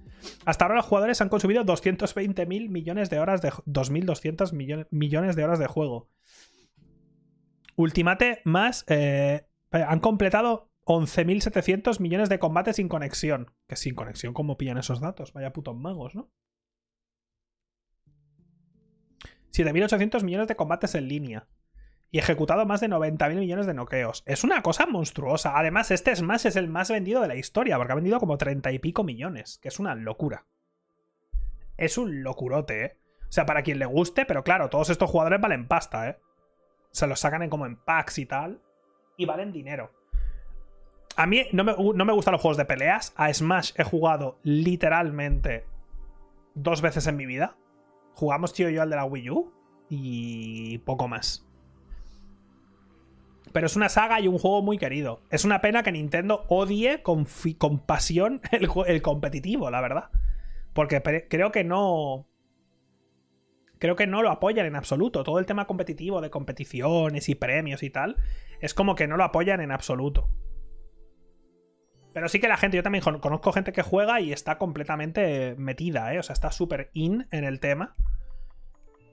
Hasta 0.45 0.65
ahora 0.65 0.77
los 0.77 0.87
jugadores 0.87 1.21
han 1.21 1.29
consumido 1.29 1.65
220.000 1.65 2.69
millones 2.69 3.11
de 3.11 3.19
horas 3.19 3.43
de 3.43 3.53
2200 3.67 4.53
millones 4.53 5.37
de 5.37 5.45
horas 5.45 5.59
de 5.59 5.67
juego. 5.67 6.09
Ultimate 7.77 8.41
más 8.45 8.85
eh, 8.89 9.47
han 9.71 10.01
completado 10.01 10.71
11.700 10.85 12.01
millones 12.01 12.29
de 12.29 12.39
combates 12.39 12.77
sin 12.77 12.89
conexión. 12.89 13.53
Que 13.67 13.77
sin 13.77 13.95
conexión, 13.95 14.35
¿cómo 14.35 14.57
pillan 14.57 14.79
esos 14.79 15.01
datos? 15.01 15.33
Vaya 15.33 15.53
putos 15.53 15.77
magos, 15.77 16.15
¿no? 16.15 16.31
7.800 19.55 20.25
millones 20.25 20.49
de 20.49 20.57
combates 20.57 20.95
en 20.95 21.09
línea. 21.09 21.47
Y 22.11 22.19
ejecutado 22.19 22.67
más 22.67 22.81
de 22.81 22.89
90.000 22.89 23.37
millones 23.37 23.67
de 23.67 23.75
noqueos. 23.75 24.23
Es 24.27 24.45
una 24.45 24.63
cosa 24.63 24.87
monstruosa. 24.87 25.59
Además, 25.59 25.91
este 25.91 26.15
Smash 26.15 26.47
es 26.47 26.57
el 26.57 26.69
más 26.69 26.91
vendido 26.91 27.21
de 27.21 27.29
la 27.29 27.37
historia, 27.37 27.77
porque 27.77 27.93
ha 27.93 27.97
vendido 27.97 28.21
como 28.21 28.39
30 28.39 28.73
y 28.73 28.79
pico 28.79 29.05
millones, 29.05 29.59
que 29.63 29.69
es 29.69 29.79
una 29.79 29.95
locura. 29.95 30.47
Es 31.77 31.99
un 31.99 32.23
locurote, 32.23 32.85
¿eh? 32.85 32.97
O 33.23 33.33
sea, 33.35 33.47
para 33.47 33.63
quien 33.63 33.81
le 33.81 33.87
guste, 33.87 34.27
pero 34.27 34.45
claro, 34.45 34.71
todos 34.71 34.91
estos 34.91 35.11
jugadores 35.11 35.41
valen 35.41 35.67
pasta, 35.67 36.09
¿eh? 36.09 36.19
Se 36.93 37.09
los 37.09 37.19
sacan 37.19 37.43
en 37.43 37.51
como 37.51 37.67
en 37.67 37.77
packs 37.77 38.19
y 38.19 38.27
tal. 38.27 38.61
Y 39.17 39.27
valen 39.27 39.51
dinero. 39.51 39.91
A 41.17 41.27
mí 41.27 41.47
no 41.53 41.65
me, 41.65 42.13
gustan 42.13 42.33
los 42.33 42.41
juegos 42.41 42.57
de 42.57 42.65
peleas. 42.65 43.13
A 43.17 43.33
Smash 43.33 43.73
he 43.77 43.85
jugado 43.85 44.39
literalmente 44.43 45.65
dos 46.55 46.81
veces 46.81 47.07
en 47.07 47.17
mi 47.17 47.27
vida. 47.27 47.57
Jugamos 48.15 48.53
tío 48.53 48.71
yo 48.71 48.83
al 48.83 48.91
de 48.91 48.97
la 48.97 49.05
Wii 49.05 49.31
U 49.31 49.53
y 49.89 50.79
poco 50.79 51.09
más. 51.09 51.47
Pero 53.53 53.67
es 53.67 53.77
una 53.77 53.89
saga 53.89 54.21
y 54.21 54.27
un 54.27 54.39
juego 54.39 54.63
muy 54.63 54.79
querido. 54.79 55.21
Es 55.31 55.45
una 55.45 55.61
pena 55.61 55.83
que 55.83 55.93
Nintendo 55.93 56.45
odie 56.49 57.03
con, 57.03 57.27
con 57.59 57.79
pasión 57.79 58.41
el, 58.51 58.69
el, 58.87 59.03
competitivo, 59.03 59.71
la 59.71 59.81
verdad. 59.81 60.11
Porque 60.73 61.01
creo 61.29 61.53
que 61.53 61.63
no. 61.63 62.27
Creo 63.79 63.97
que 63.97 64.07
no 64.07 64.23
lo 64.23 64.31
apoyan 64.31 64.67
en 64.67 64.77
absoluto. 64.77 65.23
Todo 65.23 65.39
el 65.39 65.47
tema 65.47 65.67
competitivo 65.67 66.21
de 66.21 66.31
competiciones 66.31 67.29
y 67.29 67.35
premios 67.35 67.83
y 67.83 67.91
tal. 67.91 68.17
Es 68.61 68.75
como 68.75 68.95
que 68.95 69.07
no 69.07 69.17
lo 69.17 69.25
apoyan 69.25 69.61
en 69.61 69.71
absoluto. 69.71 70.29
Pero 72.15 72.29
sí 72.29 72.39
que 72.39 72.47
la 72.47 72.57
gente, 72.57 72.77
yo 72.77 72.85
también 72.85 73.03
conozco 73.03 73.53
gente 73.53 73.73
que 73.73 73.83
juega 73.83 74.21
y 74.21 74.33
está 74.33 74.57
completamente 74.57 75.57
metida, 75.59 76.15
¿eh? 76.15 76.21
O 76.21 76.23
sea, 76.23 76.33
está 76.33 76.53
súper 76.53 76.91
in 76.95 77.27
en 77.33 77.43
el 77.43 77.59
tema. 77.59 77.97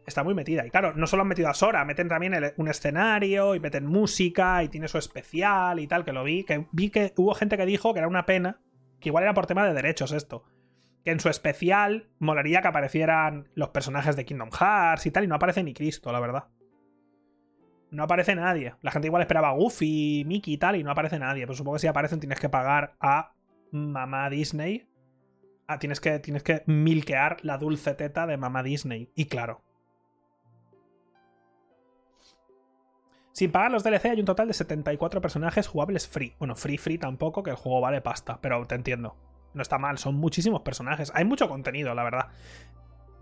Está 0.05 0.23
muy 0.23 0.35
metida. 0.35 0.67
Y 0.67 0.69
claro, 0.69 0.93
no 0.93 1.07
solo 1.07 1.23
han 1.23 1.27
metido 1.27 1.49
a 1.49 1.55
Sora, 1.55 1.83
meten 1.83 2.07
también 2.07 2.35
un 2.57 2.67
escenario 2.67 3.55
y 3.55 3.59
meten 3.59 3.87
música 3.87 4.63
y 4.63 4.69
tiene 4.69 4.87
su 4.87 4.99
especial 4.99 5.79
y 5.79 5.87
tal, 5.87 6.05
que 6.05 6.13
lo 6.13 6.23
vi. 6.23 6.43
Que 6.43 6.67
vi 6.71 6.91
que 6.91 7.11
hubo 7.17 7.33
gente 7.33 7.57
que 7.57 7.65
dijo 7.65 7.91
que 7.91 7.99
era 7.99 8.07
una 8.07 8.27
pena, 8.27 8.59
que 8.99 9.09
igual 9.09 9.23
era 9.23 9.33
por 9.33 9.47
tema 9.47 9.65
de 9.67 9.73
derechos 9.73 10.11
esto. 10.11 10.43
Que 11.03 11.09
en 11.09 11.19
su 11.19 11.29
especial 11.29 12.07
molaría 12.19 12.61
que 12.61 12.67
aparecieran 12.67 13.49
los 13.55 13.69
personajes 13.69 14.15
de 14.15 14.25
Kingdom 14.25 14.51
Hearts 14.51 15.07
y 15.07 15.11
tal, 15.11 15.23
y 15.23 15.27
no 15.27 15.35
aparece 15.35 15.63
ni 15.63 15.73
Cristo, 15.73 16.11
la 16.11 16.19
verdad. 16.19 16.49
No 17.91 18.03
aparece 18.03 18.35
nadie. 18.35 18.73
La 18.81 18.91
gente 18.91 19.07
igual 19.07 19.21
esperaba 19.21 19.51
Goofy, 19.51 20.23
Mickey 20.25 20.53
y 20.53 20.57
tal, 20.57 20.77
y 20.77 20.83
no 20.83 20.91
aparece 20.91 21.19
nadie. 21.19 21.45
Pues 21.45 21.57
supongo 21.57 21.75
que 21.75 21.81
si 21.81 21.87
aparecen 21.87 22.21
tienes 22.21 22.39
que 22.39 22.49
pagar 22.49 22.95
a 23.01 23.33
mamá 23.71 24.29
Disney. 24.29 24.87
Ah, 25.67 25.77
tienes 25.77 25.99
que, 25.99 26.19
tienes 26.19 26.41
que 26.41 26.63
milkear 26.67 27.37
la 27.43 27.57
dulce 27.57 27.93
teta 27.93 28.25
de 28.25 28.37
mamá 28.37 28.63
Disney. 28.63 29.11
Y 29.13 29.25
claro. 29.25 29.61
Sin 33.33 33.51
pagar 33.51 33.71
los 33.71 33.83
DLC 33.83 34.05
hay 34.05 34.19
un 34.19 34.25
total 34.25 34.47
de 34.47 34.53
74 34.53 35.21
personajes 35.21 35.67
jugables 35.67 36.07
free. 36.07 36.35
Bueno, 36.39 36.55
free 36.55 36.77
free 36.77 36.97
tampoco, 36.97 37.43
que 37.43 37.49
el 37.49 37.55
juego 37.55 37.81
vale 37.81 38.01
pasta, 38.01 38.39
pero 38.41 38.65
te 38.67 38.75
entiendo. 38.75 39.17
No 39.53 39.61
está 39.61 39.77
mal, 39.77 39.97
son 39.97 40.15
muchísimos 40.15 40.61
personajes. 40.61 41.11
Hay 41.13 41.25
mucho 41.25 41.49
contenido, 41.49 41.93
la 41.93 42.03
verdad. 42.03 42.27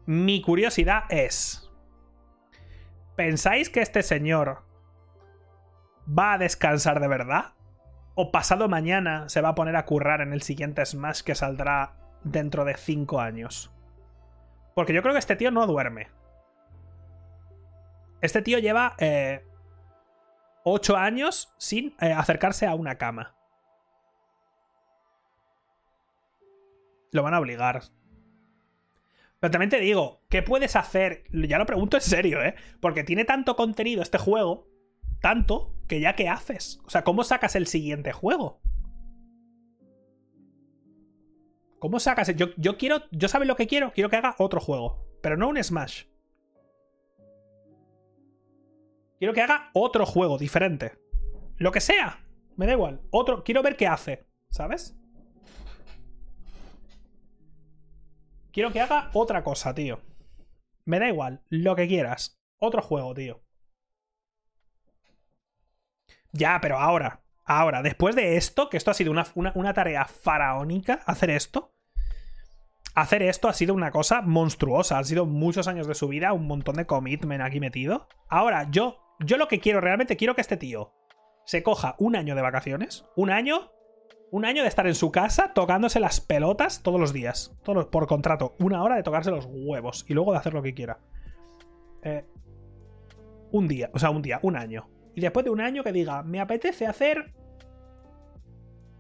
Mi 0.06 0.42
curiosidad 0.42 1.04
es... 1.10 1.69
¿Pensáis 3.20 3.70
que 3.70 3.82
este 3.82 4.02
señor 4.02 4.64
va 6.08 6.32
a 6.32 6.38
descansar 6.38 7.02
de 7.02 7.10
verdad? 7.10 7.54
¿O 8.16 8.32
pasado 8.32 8.70
mañana 8.70 9.28
se 9.28 9.42
va 9.42 9.50
a 9.50 9.56
poner 9.56 9.76
a 9.76 9.84
currar 9.86 10.22
en 10.22 10.32
el 10.32 10.42
siguiente 10.42 10.86
Smash 10.86 11.24
que 11.24 11.36
saldrá 11.36 11.98
dentro 12.24 12.64
de 12.64 12.76
5 12.76 13.20
años? 13.20 13.74
Porque 14.74 14.94
yo 14.94 15.02
creo 15.02 15.14
que 15.14 15.20
este 15.20 15.36
tío 15.36 15.52
no 15.52 15.68
duerme. 15.68 16.08
Este 18.22 18.42
tío 18.42 18.58
lleva 18.58 18.96
eh, 19.00 19.46
8 20.64 20.96
años 20.96 21.54
sin 21.58 21.98
eh, 22.00 22.14
acercarse 22.14 22.68
a 22.68 22.74
una 22.74 22.98
cama. 22.98 23.36
Lo 27.12 27.22
van 27.24 27.34
a 27.34 27.40
obligar. 27.40 27.82
Pero 29.40 29.52
también 29.52 29.70
te 29.70 29.80
digo, 29.80 30.24
¿qué 30.30 30.44
puedes 30.44 30.76
hacer? 30.76 31.24
Ya 31.32 31.58
lo 31.58 31.66
pregunto 31.66 31.98
en 31.98 32.02
serio, 32.02 32.44
¿eh? 32.44 32.56
Porque 32.82 33.04
tiene 33.04 33.24
tanto 33.24 33.56
contenido 33.56 34.02
este 34.02 34.18
juego, 34.18 34.68
tanto, 35.22 35.76
que 35.88 36.02
ya 36.02 36.16
qué 36.16 36.28
haces. 36.28 36.82
O 36.86 36.90
sea, 36.90 37.04
¿cómo 37.04 37.24
sacas 37.24 37.56
el 37.56 37.68
siguiente 37.68 38.12
juego? 38.12 38.62
¿Cómo 41.80 42.00
sacas? 42.02 42.36
Yo, 42.36 42.48
yo 42.58 42.78
quiero, 42.78 43.04
yo 43.12 43.30
sabes 43.30 43.48
lo 43.48 43.56
que 43.56 43.68
quiero, 43.68 43.94
quiero 43.94 44.10
que 44.10 44.18
haga 44.18 44.36
otro 44.38 44.60
juego, 44.60 45.08
pero 45.22 45.38
no 45.38 45.48
un 45.48 45.64
Smash. 45.64 46.04
Quiero 49.20 49.34
que 49.34 49.42
haga 49.42 49.70
otro 49.74 50.06
juego 50.06 50.38
diferente. 50.38 50.94
Lo 51.58 51.72
que 51.72 51.82
sea. 51.82 52.26
Me 52.56 52.66
da 52.66 52.74
igual. 52.74 53.02
Otro. 53.12 53.44
Quiero 53.44 53.62
ver 53.62 53.76
qué 53.76 53.88
hace. 53.88 54.26
¿Sabes? 54.50 54.99
Quiero 58.52 58.72
que 58.72 58.82
haga 58.82 59.10
otra 59.14 59.44
cosa, 59.44 59.74
tío. 59.74 60.02
Me 60.86 61.00
da 61.00 61.08
igual. 61.08 61.42
Lo 61.50 61.76
que 61.76 61.88
quieras. 61.88 62.42
Otro 62.58 62.82
juego, 62.82 63.14
tío. 63.14 63.42
Ya, 66.32 66.60
pero 66.62 66.80
ahora. 66.80 67.22
Ahora, 67.46 67.82
después 67.82 68.16
de 68.16 68.38
esto, 68.38 68.70
que 68.70 68.78
esto 68.78 68.92
ha 68.92 68.94
sido 68.94 69.12
una, 69.12 69.74
tarea 69.74 70.06
faraónica, 70.06 71.02
hacer 71.06 71.32
esto. 71.32 71.74
Hacer 72.94 73.24
esto 73.24 73.48
ha 73.48 73.54
sido 73.54 73.74
una 73.74 73.92
cosa 73.92 74.22
monstruosa. 74.22 74.98
Han 74.98 75.06
sido 75.06 75.26
muchos 75.26 75.68
años 75.68 75.88
de 75.88 75.96
su 75.96 76.08
vida, 76.08 76.34
un 76.34 76.48
montón 76.48 76.76
de 76.76 76.86
commitment 76.86 77.42
aquí 77.42 77.60
metido. 77.60 78.08
Ahora, 78.28 78.70
yo 78.70 79.10
yo 79.20 79.38
lo 79.38 79.48
que 79.48 79.60
quiero, 79.60 79.82
realmente 79.82 80.16
quiero 80.16 80.34
que 80.34 80.42
este 80.42 80.58
tío 80.58 80.94
se 81.46 81.62
coja 81.64 81.96
un 81.98 82.16
año 82.16 82.36
de 82.36 82.42
vacaciones, 82.42 83.06
un 83.16 83.32
año, 83.32 83.72
un 84.32 84.46
año 84.46 84.62
de 84.62 84.70
estar 84.70 84.88
en 84.88 84.96
su 84.96 85.12
casa 85.12 85.54
tocándose 85.54 86.00
las 86.00 86.22
pelotas 86.22 86.84
todos 86.84 87.00
los 87.00 87.14
días, 87.14 87.56
por 87.64 88.08
contrato, 88.08 88.56
una 88.60 88.84
hora 88.84 88.96
de 88.96 89.04
tocarse 89.04 89.32
los 89.32 89.48
huevos 89.50 90.06
y 90.08 90.14
luego 90.14 90.32
de 90.32 90.38
hacer 90.38 90.54
lo 90.54 90.62
que 90.62 90.74
quiera. 90.74 91.00
Eh, 92.04 92.26
un 93.52 93.68
día, 93.68 93.90
o 93.94 94.00
sea, 94.00 94.10
un 94.10 94.22
día, 94.22 94.40
un 94.44 94.56
año. 94.56 94.90
Y 95.16 95.22
después 95.22 95.44
de 95.44 95.50
un 95.50 95.62
año 95.62 95.84
que 95.84 95.92
diga, 95.92 96.24
me 96.24 96.40
apetece 96.40 96.86
hacer 96.86 97.34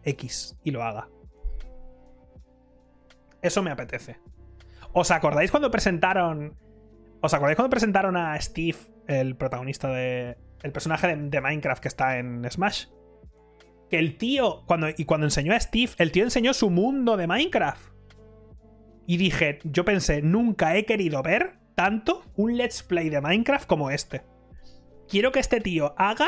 X 0.03 0.57
y 0.63 0.71
lo 0.71 0.83
haga. 0.83 1.09
Eso 3.41 3.63
me 3.63 3.71
apetece. 3.71 4.19
¿Os 4.91 5.11
acordáis 5.11 5.51
cuando 5.51 5.71
presentaron... 5.71 6.57
¿Os 7.21 7.33
acordáis 7.33 7.55
cuando 7.55 7.69
presentaron 7.69 8.17
a 8.17 8.39
Steve 8.41 8.77
el 9.07 9.35
protagonista 9.35 9.89
de. 9.89 10.37
El 10.61 10.71
personaje 10.71 11.15
de, 11.15 11.41
Minecraft 11.41 11.81
que 11.81 11.87
está 11.87 12.17
en 12.17 12.49
Smash. 12.49 12.87
Que 13.89 13.99
el 13.99 14.17
tío. 14.17 14.63
Cuando, 14.65 14.87
y 14.95 15.05
cuando 15.05 15.27
enseñó 15.27 15.53
a 15.53 15.59
Steve, 15.59 15.91
el 15.97 16.11
tío 16.11 16.23
enseñó 16.23 16.53
su 16.53 16.69
mundo 16.69 17.17
de 17.17 17.27
Minecraft. 17.27 17.93
Y 19.07 19.17
dije, 19.17 19.59
yo 19.63 19.85
pensé, 19.85 20.21
nunca 20.21 20.75
he 20.75 20.85
querido 20.85 21.23
ver 21.23 21.57
tanto 21.75 22.23
un 22.35 22.57
let's 22.57 22.83
play 22.83 23.09
de 23.09 23.21
Minecraft 23.21 23.67
como 23.67 23.89
este. 23.89 24.21
Quiero 25.07 25.31
que 25.31 25.39
este 25.39 25.61
tío 25.61 25.95
haga 25.97 26.27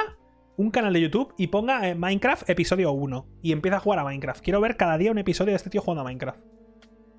un 0.57 0.71
canal 0.71 0.93
de 0.93 1.01
YouTube 1.01 1.33
y 1.38 1.47
ponga 1.47 1.88
eh, 1.88 1.95
Minecraft 1.95 2.49
episodio 2.49 2.91
1 2.91 3.27
y 3.43 3.51
empieza 3.51 3.77
a 3.77 3.81
jugar 3.81 3.99
a 3.99 4.03
Minecraft. 4.03 4.43
Quiero 4.43 4.61
ver 4.61 4.77
cada 4.77 4.97
día 4.97 5.11
un 5.11 5.19
episodio 5.19 5.51
de 5.51 5.57
este 5.57 5.69
tío 5.69 5.81
jugando 5.81 6.01
a 6.01 6.05
Minecraft. 6.05 6.39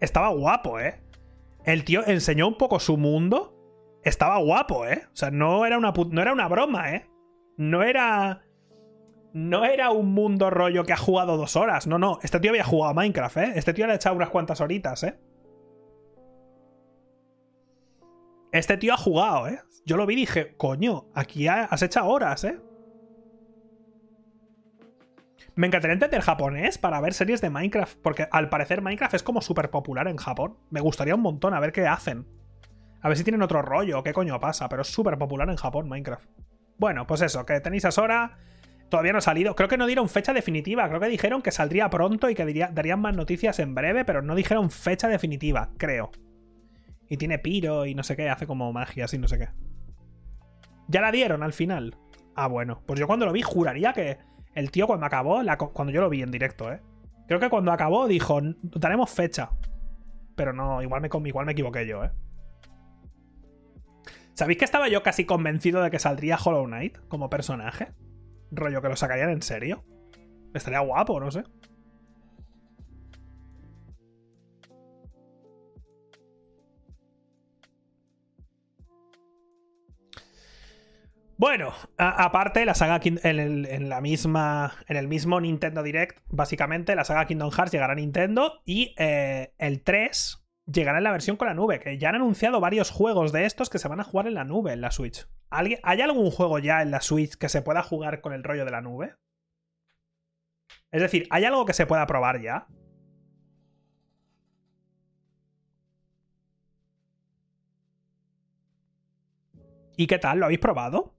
Estaba 0.01 0.31
guapo, 0.31 0.81
¿eh? 0.81 1.01
El 1.65 1.85
tío 1.85 2.05
enseñó 2.07 2.49
un 2.49 2.59
poco 2.59 2.81
su 2.81 2.97
mundo 2.97 3.63
estaba 4.03 4.39
guapo, 4.39 4.87
¿eh? 4.87 5.03
O 5.13 5.17
sea, 5.17 5.31
no 5.31 5.65
era 5.65 5.79
una, 5.79 5.93
no 5.93 6.23
era 6.23 6.33
una 6.33 6.49
broma, 6.49 6.93
¿eh? 6.95 7.09
No 7.57 7.83
era... 7.83 8.43
No 9.33 9.65
era 9.65 9.91
un 9.91 10.13
mundo 10.13 10.51
rollo 10.51 10.85
que 10.85 10.93
ha 10.93 10.97
jugado 10.97 11.37
dos 11.37 11.57
horas. 11.57 11.87
No, 11.87 11.99
no. 11.99 12.19
Este 12.23 12.39
tío 12.39 12.51
había 12.51 12.65
jugado 12.65 12.91
a 12.91 12.95
Minecraft, 12.95 13.37
¿eh? 13.39 13.53
Este 13.57 13.73
tío 13.73 13.87
le 13.87 13.95
ha 13.95 13.97
echado 13.97 14.17
unas 14.17 14.29
cuantas 14.29 14.61
horitas, 14.61 15.03
¿eh? 15.05 15.19
Este 18.53 18.77
tío 18.77 18.93
ha 18.93 18.99
jugado, 18.99 19.49
¿eh? 19.49 19.61
Yo 19.87 19.97
lo 19.97 20.05
vi 20.05 20.15
y 20.15 20.19
dije, 20.19 20.55
coño, 20.57 21.07
aquí 21.15 21.49
has 21.49 21.83
echado 21.83 22.09
horas, 22.09 22.45
¿eh? 22.45 22.59
Me 25.55 25.67
encantaría 25.67 25.95
entender 25.95 26.21
japonés 26.21 26.79
para 26.79 27.01
ver 27.01 27.15
series 27.15 27.41
de 27.41 27.51
Minecraft, 27.51 27.99
porque 28.03 28.29
al 28.31 28.49
parecer 28.49 28.81
Minecraft 28.81 29.15
es 29.15 29.23
como 29.23 29.41
súper 29.41 29.71
popular 29.71 30.09
en 30.09 30.17
Japón. 30.17 30.59
Me 30.71 30.81
gustaría 30.81 31.15
un 31.15 31.21
montón 31.23 31.55
a 31.55 31.61
ver 31.61 31.73
qué 31.73 31.87
hacen. 31.87 32.27
A 33.01 33.09
ver 33.09 33.19
si 33.19 33.25
tienen 33.25 33.43
otro 33.43 33.63
rollo, 33.63 34.03
qué 34.03 34.13
coño 34.13 34.39
pasa, 34.39 34.69
pero 34.69 34.83
es 34.83 34.89
súper 34.89 35.19
popular 35.19 35.49
en 35.51 35.57
Japón 35.57 35.89
Minecraft. 35.89 36.29
Bueno, 36.79 37.07
pues 37.07 37.23
eso, 37.23 37.45
que 37.45 37.61
tenéis 37.61 37.85
a 37.85 37.91
Sora. 37.91 38.39
Todavía 38.93 39.13
no 39.13 39.21
ha 39.21 39.23
salido. 39.23 39.57
Creo 39.57 39.71
que 39.71 39.79
no 39.79 39.87
dieron 39.87 40.11
fecha 40.11 40.35
definitiva. 40.35 40.87
Creo 40.87 41.01
que 41.01 41.09
dijeron 41.09 41.41
que 41.41 41.51
saldría 41.51 41.89
pronto 41.89 42.29
y 42.29 42.35
que 42.35 42.45
darían 42.75 43.01
más 43.01 43.17
noticias 43.17 43.59
en 43.59 43.75
breve, 43.75 44.05
pero 44.05 44.21
no 44.21 44.35
dijeron 44.35 44.71
fecha 44.71 45.09
definitiva, 45.09 45.71
creo. 45.79 46.11
Y 47.09 47.17
tiene 47.17 47.39
piro 47.39 47.87
y 47.87 47.95
no 47.95 48.03
sé 48.03 48.17
qué, 48.17 48.29
hace 48.29 48.47
como 48.47 48.71
magia 48.71 49.07
y 49.11 49.17
no 49.17 49.29
sé 49.29 49.39
qué. 49.39 49.49
Ya 50.89 51.01
la 51.01 51.11
dieron 51.11 51.43
al 51.43 51.55
final. 51.55 51.97
Ah, 52.35 52.49
bueno. 52.49 52.83
Pues 52.85 53.01
yo 53.01 53.07
cuando 53.07 53.25
lo 53.25 53.33
vi 53.33 53.41
juraría 53.41 53.95
que 53.95 54.19
el 54.55 54.71
tío 54.71 54.87
cuando 54.87 55.07
acabó, 55.07 55.41
cuando 55.73 55.91
yo 55.91 56.03
lo 56.03 56.11
vi 56.11 56.21
en 56.21 56.31
directo, 56.31 56.71
¿eh? 56.71 56.83
Creo 57.27 57.41
que 57.41 57.49
cuando 57.49 57.73
acabó 57.73 58.07
dijo, 58.07 58.43
daremos 58.61 59.09
fecha. 59.09 59.53
Pero 60.37 60.53
no, 60.53 60.83
igual 60.83 61.01
me, 61.01 61.09
igual 61.29 61.47
me 61.47 61.53
equivoqué 61.53 61.87
yo, 61.87 62.05
¿eh? 62.05 62.11
¿Sabéis 64.35 64.59
que 64.59 64.67
estaba 64.67 64.91
yo 64.91 65.03
casi 65.03 65.25
convencido 65.25 65.83
de 65.83 65.91
que 65.91 65.99
saldría 65.99 66.37
Hollow 66.37 66.67
Knight 66.67 66.99
como 67.09 67.31
personaje? 67.31 67.95
Rollo 68.53 68.83
que 68.83 68.89
lo 68.89 68.97
sacarían 68.97 69.31
en 69.31 69.43
serio. 69.43 69.85
Estaría 70.55 70.81
guapo, 70.81 71.19
no 71.19 71.31
sé. 71.31 71.43
Bueno, 81.39 81.73
aparte, 81.97 82.65
la 82.65 82.75
saga 82.75 83.01
en, 83.03 83.89
la 83.89 84.01
misma. 84.01 84.75
En 84.87 84.97
el 84.97 85.09
mismo 85.09 85.41
Nintendo 85.41 85.83
Direct, 85.83 86.21
básicamente, 86.29 86.95
la 86.95 87.05
saga 87.05 87.27
Kingdom 87.27 87.51
Hearts 87.51 87.73
llegará 87.73 87.95
a 87.95 87.97
Nintendo. 87.97 88.61
Y 88.65 88.95
eh, 88.97 89.53
el 89.59 89.83
3 89.83 90.42
llegará 90.67 90.99
en 90.99 91.05
la 91.05 91.13
versión 91.13 91.37
con 91.37 91.49
la 91.49 91.55
nube, 91.55 91.81
que 91.81 91.99
ya 91.99 92.11
han 92.11 92.17
anunciado 92.17 92.61
varios 92.61 92.91
juegos 92.91 93.33
de 93.33 93.47
estos 93.47 93.71
que 93.71 93.79
se 93.79 93.89
van 93.89 94.01
a 94.01 94.05
jugar 94.05 94.27
en 94.27 94.35
la 94.35 94.45
nube, 94.45 94.73
en 94.73 94.81
la 94.81 94.91
Switch. 94.91 95.27
¿Hay 95.51 96.01
algún 96.01 96.31
juego 96.31 96.59
ya 96.59 96.83
en 96.83 96.91
la 96.91 97.01
Switch 97.01 97.35
que 97.35 97.49
se 97.49 97.63
pueda 97.63 97.83
jugar 97.83 98.21
con 98.21 98.33
el 98.33 98.45
rollo 98.45 98.65
de 98.65 98.71
la 98.71 98.81
nube? 98.81 99.15
Es 100.91 101.03
decir, 101.03 101.27
¿hay 101.31 101.45
algo 101.45 101.65
que 101.65 101.75
se 101.75 101.87
pueda 101.87 102.07
probar 102.07 102.41
ya? 102.41 102.67
¿Y 109.97 110.07
qué 110.07 110.19
tal? 110.19 110.39
¿Lo 110.39 110.47
habéis 110.47 110.61
probado? 110.61 111.15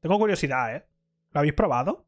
Tengo 0.00 0.18
curiosidad, 0.18 0.74
¿eh? 0.74 0.86
¿Lo 1.30 1.40
habéis 1.40 1.54
probado? 1.54 2.06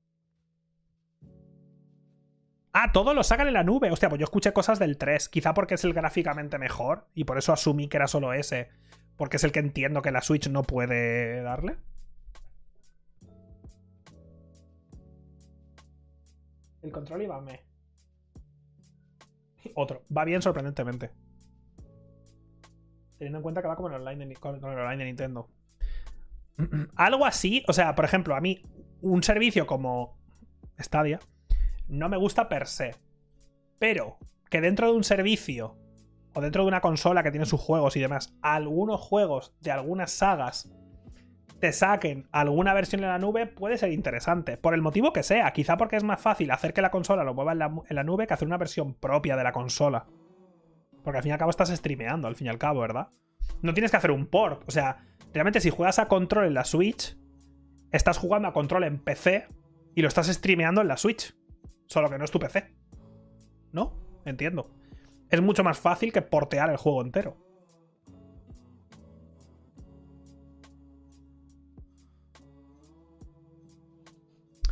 Ah, 2.76 2.90
todo 2.90 3.14
lo 3.14 3.22
sacan 3.22 3.46
en 3.46 3.54
la 3.54 3.62
nube. 3.62 3.92
Hostia, 3.92 4.08
pues 4.08 4.18
yo 4.18 4.24
escuché 4.24 4.52
cosas 4.52 4.80
del 4.80 4.98
3. 4.98 5.28
Quizá 5.28 5.54
porque 5.54 5.74
es 5.74 5.84
el 5.84 5.94
gráficamente 5.94 6.58
mejor. 6.58 7.06
Y 7.14 7.22
por 7.22 7.38
eso 7.38 7.52
asumí 7.52 7.88
que 7.88 7.98
era 7.98 8.08
solo 8.08 8.32
ese. 8.32 8.68
Porque 9.16 9.36
es 9.36 9.44
el 9.44 9.52
que 9.52 9.60
entiendo 9.60 10.02
que 10.02 10.10
la 10.10 10.22
Switch 10.22 10.48
no 10.48 10.64
puede 10.64 11.40
darle. 11.42 11.76
El 16.82 16.90
control 16.90 17.22
iba 17.22 17.40
me. 17.40 17.62
Otro. 19.76 20.02
Va 20.14 20.24
bien 20.24 20.42
sorprendentemente. 20.42 21.12
Teniendo 23.18 23.38
en 23.38 23.42
cuenta 23.44 23.62
que 23.62 23.68
va 23.68 23.76
como 23.76 23.88
con 23.88 23.94
el 24.02 24.08
online 24.08 24.96
de 24.96 25.04
Nintendo. 25.04 25.48
Algo 26.96 27.24
así, 27.24 27.64
o 27.68 27.72
sea, 27.72 27.94
por 27.94 28.04
ejemplo, 28.04 28.34
a 28.34 28.40
mí 28.40 28.64
un 29.00 29.22
servicio 29.22 29.64
como 29.64 30.18
Stadia 30.76 31.20
no 31.88 32.08
me 32.08 32.16
gusta 32.16 32.48
per 32.48 32.66
se. 32.66 32.94
Pero 33.78 34.18
que 34.50 34.60
dentro 34.60 34.90
de 34.90 34.96
un 34.96 35.04
servicio 35.04 35.76
o 36.34 36.40
dentro 36.40 36.62
de 36.62 36.68
una 36.68 36.80
consola 36.80 37.22
que 37.22 37.30
tiene 37.30 37.46
sus 37.46 37.60
juegos 37.60 37.96
y 37.96 38.00
demás, 38.00 38.34
algunos 38.42 39.00
juegos 39.00 39.54
de 39.60 39.72
algunas 39.72 40.10
sagas 40.10 40.70
te 41.64 41.72
saquen 41.72 42.28
alguna 42.30 42.74
versión 42.74 43.02
en 43.02 43.08
la 43.08 43.18
nube 43.18 43.46
puede 43.46 43.78
ser 43.78 43.90
interesante. 43.90 44.58
Por 44.58 44.74
el 44.74 44.82
motivo 44.82 45.14
que 45.14 45.22
sea. 45.22 45.50
Quizá 45.52 45.78
porque 45.78 45.96
es 45.96 46.04
más 46.04 46.20
fácil 46.20 46.50
hacer 46.50 46.74
que 46.74 46.82
la 46.82 46.90
consola 46.90 47.24
lo 47.24 47.32
mueva 47.32 47.52
en 47.52 47.58
la, 47.96 48.04
nube 48.04 48.26
que 48.26 48.34
hacer 48.34 48.46
una 48.46 48.58
versión 48.58 48.92
propia 48.92 49.34
de 49.34 49.44
la 49.44 49.52
consola. 49.52 50.06
Porque 51.02 51.16
al 51.16 51.22
fin 51.22 51.30
y 51.30 51.32
al 51.32 51.38
cabo 51.38 51.50
estás 51.50 51.70
streameando, 51.70 52.28
al 52.28 52.36
fin 52.36 52.48
y 52.48 52.50
al 52.50 52.58
cabo, 52.58 52.80
¿verdad? 52.80 53.08
No 53.62 53.72
tienes 53.72 53.90
que 53.90 53.96
hacer 53.96 54.10
un 54.10 54.26
port. 54.26 54.62
O 54.66 54.70
sea, 54.70 55.06
realmente 55.32 55.60
si 55.62 55.70
juegas 55.70 55.98
a 55.98 56.06
control 56.06 56.44
en 56.44 56.52
la 56.54 56.66
Switch, 56.66 57.16
estás 57.92 58.18
jugando 58.18 58.48
a 58.48 58.52
control 58.52 58.84
en 58.84 58.98
PC 58.98 59.46
y 59.94 60.02
lo 60.02 60.08
estás 60.08 60.26
streameando 60.26 60.82
en 60.82 60.88
la 60.88 60.98
Switch. 60.98 61.34
Solo 61.86 62.10
que 62.10 62.18
no 62.18 62.24
es 62.24 62.30
tu 62.30 62.38
PC. 62.38 62.74
¿No? 63.72 63.92
Entiendo. 64.24 64.70
Es 65.30 65.42
mucho 65.42 65.64
más 65.64 65.78
fácil 65.78 66.12
que 66.12 66.22
portear 66.22 66.70
el 66.70 66.76
juego 66.76 67.02
entero. 67.02 67.36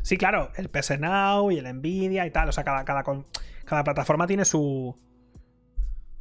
Sí, 0.03 0.17
claro, 0.19 0.51
el 0.57 0.69
PS 0.69 0.99
Now 0.99 1.51
y 1.51 1.59
el 1.59 1.75
Nvidia 1.75 2.27
y 2.27 2.31
tal. 2.31 2.49
O 2.49 2.53
sea, 2.53 2.65
cada, 2.65 2.85
cada, 2.85 3.03
cada 3.65 3.85
plataforma 3.85 4.27
tiene 4.27 4.45
su, 4.45 4.99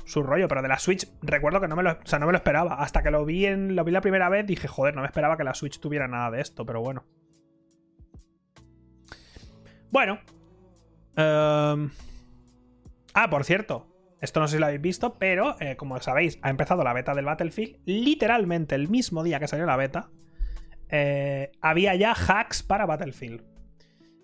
su 0.05 0.23
rollo, 0.23 0.47
pero 0.47 0.61
de 0.61 0.67
la 0.67 0.79
Switch 0.79 1.07
recuerdo 1.21 1.59
que 1.59 1.67
no 1.67 1.75
me 1.75 1.83
lo, 1.83 1.91
o 1.91 2.05
sea, 2.05 2.19
no 2.19 2.25
me 2.25 2.31
lo 2.31 2.37
esperaba. 2.37 2.75
Hasta 2.75 3.03
que 3.03 3.11
lo 3.11 3.25
vi, 3.25 3.45
en, 3.47 3.75
lo 3.75 3.83
vi 3.83 3.91
la 3.91 4.01
primera 4.01 4.29
vez 4.29 4.45
dije, 4.45 4.67
joder, 4.67 4.95
no 4.95 5.01
me 5.01 5.07
esperaba 5.07 5.37
que 5.37 5.43
la 5.43 5.53
Switch 5.53 5.79
tuviera 5.79 6.07
nada 6.07 6.31
de 6.31 6.41
esto, 6.41 6.65
pero 6.65 6.81
bueno. 6.81 7.05
Bueno. 9.91 10.19
Em, 11.15 11.89
ah, 13.13 13.29
por 13.29 13.43
cierto. 13.43 13.87
Esto 14.19 14.39
no 14.39 14.47
sé 14.47 14.57
si 14.57 14.59
lo 14.59 14.67
habéis 14.67 14.81
visto, 14.81 15.15
pero 15.17 15.55
eh, 15.59 15.75
como 15.75 15.99
sabéis, 15.99 16.37
ha 16.43 16.51
empezado 16.51 16.83
la 16.83 16.93
beta 16.93 17.15
del 17.15 17.25
Battlefield. 17.25 17.77
Literalmente 17.85 18.75
el 18.75 18.87
mismo 18.87 19.23
día 19.23 19.39
que 19.39 19.47
salió 19.47 19.65
la 19.65 19.77
beta, 19.77 20.11
eh, 20.89 21.51
había 21.59 21.95
ya 21.95 22.13
hacks 22.13 22.61
para 22.61 22.85
Battlefield 22.85 23.51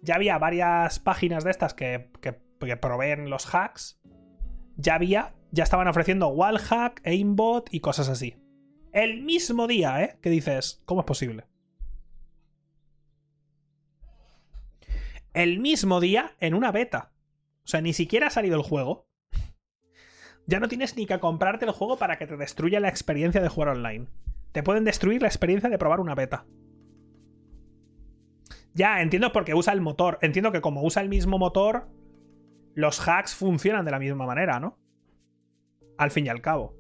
ya 0.02 0.16
había 0.16 0.38
varias 0.38 1.00
páginas 1.00 1.44
de 1.44 1.52
estas 1.52 1.74
que, 1.74 2.10
proveen 2.82 3.30
los 3.30 3.54
hacks. 3.54 4.00
Ya 4.76 4.96
había, 4.96 5.36
ya 5.52 5.64
estaban 5.64 5.88
ofreciendo 5.88 6.30
wallhack, 6.30 7.02
aimbot 7.06 7.74
y 7.74 7.80
cosas 7.80 8.10
así. 8.10 8.38
El 8.94 9.24
mismo 9.24 9.68
día, 9.68 10.04
¿eh? 10.04 10.18
Que 10.22 10.30
dices, 10.30 10.82
¿cómo 10.86 11.02
es 11.02 11.06
posible? 11.06 11.46
El 15.38 15.60
mismo 15.60 16.00
día 16.00 16.36
en 16.40 16.56
una 16.56 16.72
beta. 16.72 17.12
O 17.64 17.68
sea, 17.68 17.80
ni 17.80 17.94
siquiera 17.94 18.26
ha 18.26 18.32
salido 18.32 18.56
el 18.56 18.64
juego. 18.64 19.08
Ya 20.48 20.60
no 20.60 20.68
tienes 20.68 20.98
ni 20.98 21.06
que 21.06 21.20
comprarte 21.20 21.66
el 21.66 21.74
juego 21.74 22.00
para 22.00 22.18
que 22.18 22.26
te 22.26 22.38
destruya 22.38 22.80
la 22.80 22.90
experiencia 22.90 23.40
de 23.40 23.48
jugar 23.48 23.70
online. 23.70 24.08
Te 24.52 24.64
pueden 24.64 24.84
destruir 24.84 25.22
la 25.22 25.28
experiencia 25.28 25.70
de 25.70 25.78
probar 25.78 26.00
una 26.00 26.16
beta. 26.16 26.48
Ya, 28.74 29.00
entiendo 29.04 29.32
porque 29.32 29.54
usa 29.54 29.74
el 29.74 29.80
motor. 29.80 30.18
Entiendo 30.24 30.52
que 30.52 30.62
como 30.62 30.82
usa 30.82 31.04
el 31.04 31.10
mismo 31.10 31.38
motor, 31.38 31.88
los 32.74 33.08
hacks 33.08 33.36
funcionan 33.36 33.86
de 33.86 33.92
la 33.92 34.00
misma 34.00 34.26
manera, 34.26 34.60
¿no? 34.60 34.80
Al 36.00 36.10
fin 36.10 36.26
y 36.26 36.30
al 36.30 36.42
cabo. 36.42 36.76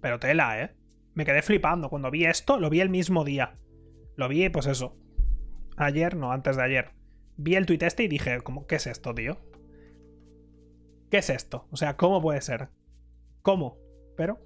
Pero 0.00 0.18
tela, 0.18 0.62
¿eh? 0.62 0.75
Me 1.16 1.24
quedé 1.24 1.40
flipando. 1.40 1.88
Cuando 1.88 2.10
vi 2.10 2.26
esto, 2.26 2.60
lo 2.60 2.68
vi 2.68 2.80
el 2.80 2.90
mismo 2.90 3.24
día. 3.24 3.56
Lo 4.16 4.28
vi, 4.28 4.50
pues 4.50 4.66
eso. 4.66 4.98
Ayer, 5.78 6.14
no, 6.14 6.30
antes 6.30 6.56
de 6.56 6.62
ayer. 6.62 6.90
Vi 7.38 7.56
el 7.56 7.64
tweet 7.64 7.78
este 7.80 8.04
y 8.04 8.08
dije, 8.08 8.42
¿cómo, 8.42 8.66
¿qué 8.66 8.76
es 8.76 8.86
esto, 8.86 9.14
tío? 9.14 9.38
¿Qué 11.10 11.18
es 11.18 11.30
esto? 11.30 11.68
O 11.70 11.76
sea, 11.76 11.96
¿cómo 11.96 12.20
puede 12.20 12.42
ser? 12.42 12.68
¿Cómo? 13.40 13.78
Pero... 14.14 14.38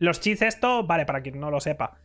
Los 0.00 0.20
cheats, 0.20 0.42
esto, 0.42 0.84
vale, 0.84 1.06
para 1.06 1.22
quien 1.22 1.38
no 1.38 1.52
lo 1.52 1.60
sepa. 1.60 2.00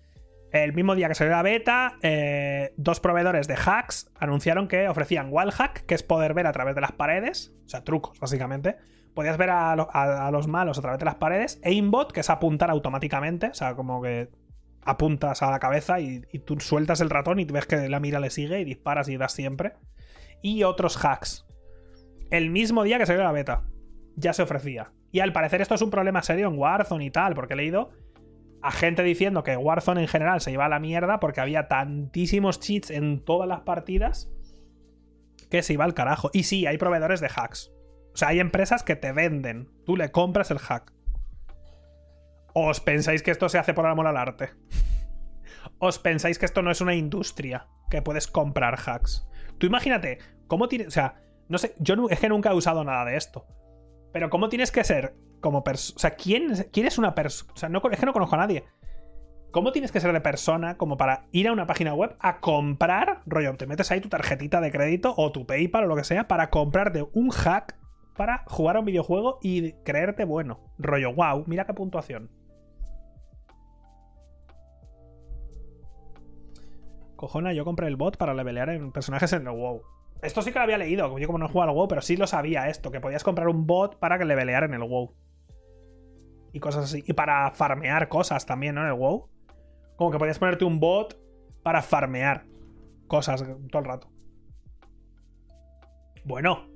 El 0.51 0.73
mismo 0.73 0.93
día 0.93 1.07
que 1.07 1.15
salió 1.15 1.34
la 1.34 1.41
beta, 1.41 1.97
eh, 2.03 2.73
dos 2.77 2.99
proveedores 2.99 3.47
de 3.47 3.55
hacks 3.55 4.11
anunciaron 4.19 4.67
que 4.67 4.88
ofrecían 4.88 5.30
wallhack, 5.31 5.84
que 5.88 5.95
es 5.95 6.03
poder 6.03 6.35
ver 6.35 6.45
a 6.45 6.51
través 6.51 6.76
de 6.76 6.81
las 6.81 6.91
paredes, 6.91 7.55
o 7.65 7.69
sea, 7.69 7.84
trucos, 7.84 8.19
básicamente. 8.19 8.76
Podías 9.16 9.38
ver 9.38 9.50
a, 9.50 10.30
los 10.32 10.48
malos 10.48 10.78
a 10.78 10.82
través 10.82 11.00
de 11.00 11.06
las 11.06 11.16
paredes. 11.16 11.60
Aimbot, 11.64 12.12
que 12.12 12.20
es 12.20 12.30
apuntar 12.30 12.70
automáticamente, 12.70 13.48
o 13.48 13.54
sea, 13.54 13.76
como 13.76 14.02
que 14.02 14.30
apuntas 14.84 15.42
a 15.42 15.50
la 15.50 15.60
cabeza 15.60 16.00
y, 16.00 16.22
y 16.32 16.40
tú 16.40 16.60
sueltas 16.60 17.02
el 17.02 17.10
ratón 17.10 17.40
y 17.40 17.46
ves 17.46 17.66
que 17.66 17.90
la 17.90 18.00
mira 18.00 18.20
le 18.20 18.30
sigue 18.30 18.60
y 18.60 18.66
disparas 18.66 19.10
y 19.10 19.18
das 19.18 19.32
siempre. 19.34 19.74
Y 20.42 20.64
otros 20.64 21.04
hacks. 21.04 21.48
El 22.30 22.52
mismo 22.52 22.84
día 22.84 23.00
que 23.00 23.06
salió 23.06 23.24
la 23.24 23.32
beta, 23.32 23.64
ya 24.16 24.34
se 24.34 24.44
ofrecía. 24.44 24.92
Y 25.12 25.22
al 25.22 25.32
parecer 25.32 25.62
esto 25.62 25.76
es 25.76 25.82
un 25.82 25.92
problema 25.92 26.22
serio 26.22 26.48
en 26.50 26.58
Warzone 26.58 27.06
y 27.06 27.10
tal, 27.10 27.36
porque 27.36 27.54
he 27.54 27.58
leído 27.58 27.92
a 28.62 28.72
gente 28.72 29.04
diciendo 29.04 29.44
que 29.44 29.56
Warzone 29.56 30.02
en 30.02 30.08
general 30.08 30.42
se 30.42 30.52
iba 30.52 30.66
a 30.66 30.70
la 30.70 30.80
mierda 30.80 31.20
porque 31.20 31.40
había 31.40 31.68
tantísimos 31.68 32.60
cheats 32.60 32.90
en 32.90 33.24
todas 33.24 33.48
las 33.48 33.62
partidas 33.62 34.30
que 35.52 35.62
se 35.62 35.74
iba 35.74 35.86
al 35.86 35.94
carajo. 35.94 36.32
Y 36.34 36.44
sí, 36.44 36.66
hay 36.66 36.78
proveedores 36.78 37.22
de 37.22 37.30
hacks. 37.30 37.74
O 38.16 38.18
sea, 38.18 38.30
hay 38.30 38.40
empresas 38.40 38.82
que 38.82 38.96
te 38.96 39.12
venden. 39.12 39.70
Tú 39.86 39.98
le 39.98 40.10
compras 40.10 40.50
el 40.50 40.58
hack. 40.58 40.94
¿Os 42.54 42.80
pensáis 42.80 43.22
que 43.22 43.32
esto 43.32 43.50
se 43.50 43.58
hace 43.58 43.74
por 43.74 43.86
amor 43.86 44.08
al 44.08 44.16
arte? 44.16 44.52
¿Os 45.80 46.00
pensáis 46.00 46.40
que 46.40 46.46
esto 46.46 46.62
no 46.62 46.72
es 46.72 46.80
una 46.80 46.96
industria 46.96 47.68
que 47.90 48.02
puedes 48.02 48.28
comprar 48.28 48.80
hacks? 48.80 49.28
Tú 49.58 49.68
imagínate, 49.68 50.20
¿cómo 50.48 50.70
tiene. 50.70 50.88
O 50.88 50.92
sea, 50.92 51.16
no 51.50 51.58
sé, 51.58 51.76
yo 51.78 51.96
es 52.10 52.18
que 52.18 52.30
nunca 52.30 52.52
he 52.52 52.56
usado 52.56 52.86
nada 52.86 53.04
de 53.04 53.18
esto. 53.18 53.46
Pero 54.14 54.30
¿cómo 54.30 54.48
tienes 54.48 54.72
que 54.72 54.86
ser 54.86 55.18
como 55.42 55.66
persona? 55.66 55.98
O 55.98 56.00
sea, 56.00 56.12
¿quién, 56.12 56.54
¿quién 56.72 56.88
es 56.88 56.98
una 56.98 57.16
persona? 57.16 57.52
O 57.54 57.58
sea, 57.58 57.68
no, 57.68 57.82
es 57.92 58.00
que 58.00 58.06
no 58.06 58.14
conozco 58.14 58.36
a 58.36 58.40
nadie. 58.40 58.64
¿Cómo 59.52 59.74
tienes 59.74 59.92
que 59.92 60.00
ser 60.00 60.14
de 60.14 60.22
persona 60.22 60.78
como 60.78 60.96
para 60.96 61.26
ir 61.34 61.50
a 61.50 61.52
una 61.52 61.68
página 61.68 61.94
web 61.94 62.16
a 62.22 62.40
comprar, 62.40 63.24
rollo, 63.26 63.54
te 63.58 63.68
metes 63.68 63.92
ahí 63.92 64.00
tu 64.00 64.08
tarjetita 64.08 64.62
de 64.62 64.72
crédito 64.72 65.14
o 65.18 65.34
tu 65.34 65.46
PayPal 65.46 65.84
o 65.84 65.88
lo 65.88 65.98
que 65.98 66.06
sea 66.06 66.30
para 66.30 66.50
comprarte 66.50 67.06
un 67.12 67.30
hack 67.30 67.76
para 68.16 68.44
jugar 68.48 68.78
a 68.78 68.80
un 68.80 68.86
videojuego 68.86 69.40
y 69.42 69.74
creerte 69.84 70.26
bueno? 70.26 70.60
Rollo, 70.78 71.14
wow, 71.14 71.44
mira 71.48 71.66
qué 71.66 71.74
puntuación. 71.74 72.30
Cojona, 77.16 77.54
yo 77.54 77.66
compré 77.66 77.88
el 77.88 77.96
bot 77.96 78.18
para 78.18 78.34
levelear 78.34 78.70
en 78.70 78.92
personajes 78.92 79.32
en 79.34 79.48
el 79.48 79.54
WoW. 79.54 79.82
Esto 80.22 80.42
sí 80.42 80.52
que 80.52 80.60
lo 80.60 80.64
había 80.64 80.78
leído, 80.78 81.18
yo 81.18 81.28
como 81.28 81.40
no 81.40 81.46
he 81.46 81.50
jugado 81.50 81.72
al 81.72 81.76
WoW, 81.76 81.88
pero 81.88 82.02
sí 82.02 82.18
lo 82.18 82.28
sabía 82.28 82.70
esto, 82.70 82.92
que 82.92 83.00
podías 83.00 83.24
comprar 83.24 83.48
un 83.48 83.66
bot 83.66 83.98
para 84.00 84.18
que 84.18 84.26
le 84.26 84.30
levelear 84.30 84.64
en 84.64 84.74
el 84.74 84.84
WoW. 84.84 85.14
Y 86.52 86.60
cosas 86.60 86.86
así. 86.86 87.04
Y 87.06 87.14
para 87.14 87.52
farmear 87.52 88.08
cosas 88.08 88.46
también, 88.46 88.76
¿no? 88.76 88.82
En 88.82 88.88
el 88.88 88.94
WoW. 88.94 89.30
Como 89.98 90.12
que 90.12 90.18
podías 90.18 90.40
ponerte 90.40 90.66
un 90.66 90.80
bot 90.80 91.18
para 91.64 91.82
farmear 91.82 92.46
cosas 93.08 93.44
todo 93.70 93.80
el 93.80 93.86
rato. 93.86 94.10
Bueno, 96.24 96.68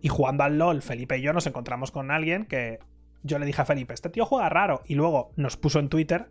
y 0.00 0.08
jugando 0.08 0.44
al 0.44 0.58
LOL, 0.58 0.82
Felipe 0.82 1.18
y 1.18 1.22
yo 1.22 1.32
nos 1.32 1.46
encontramos 1.46 1.90
con 1.90 2.10
alguien 2.10 2.46
que 2.46 2.78
yo 3.22 3.38
le 3.38 3.46
dije 3.46 3.62
a 3.62 3.66
Felipe, 3.66 3.94
este 3.94 4.08
tío 4.08 4.24
juega 4.24 4.48
raro. 4.48 4.82
Y 4.86 4.94
luego 4.94 5.32
nos 5.36 5.56
puso 5.56 5.78
en 5.78 5.88
Twitter, 5.88 6.30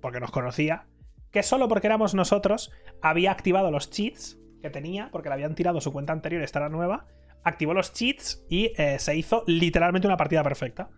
porque 0.00 0.20
nos 0.20 0.30
conocía, 0.30 0.86
que 1.30 1.42
solo 1.42 1.68
porque 1.68 1.86
éramos 1.86 2.14
nosotros 2.14 2.72
había 3.02 3.30
activado 3.30 3.70
los 3.70 3.90
cheats 3.90 4.38
que 4.62 4.70
tenía, 4.70 5.10
porque 5.12 5.28
le 5.28 5.34
habían 5.34 5.54
tirado 5.54 5.80
su 5.80 5.92
cuenta 5.92 6.12
anterior 6.12 6.42
esta 6.42 6.58
era 6.58 6.68
nueva, 6.68 7.06
activó 7.44 7.74
los 7.74 7.92
cheats 7.92 8.44
y 8.48 8.72
eh, 8.76 8.98
se 8.98 9.16
hizo 9.16 9.44
literalmente 9.46 10.06
una 10.06 10.16
partida 10.16 10.42
perfecta. 10.42 10.90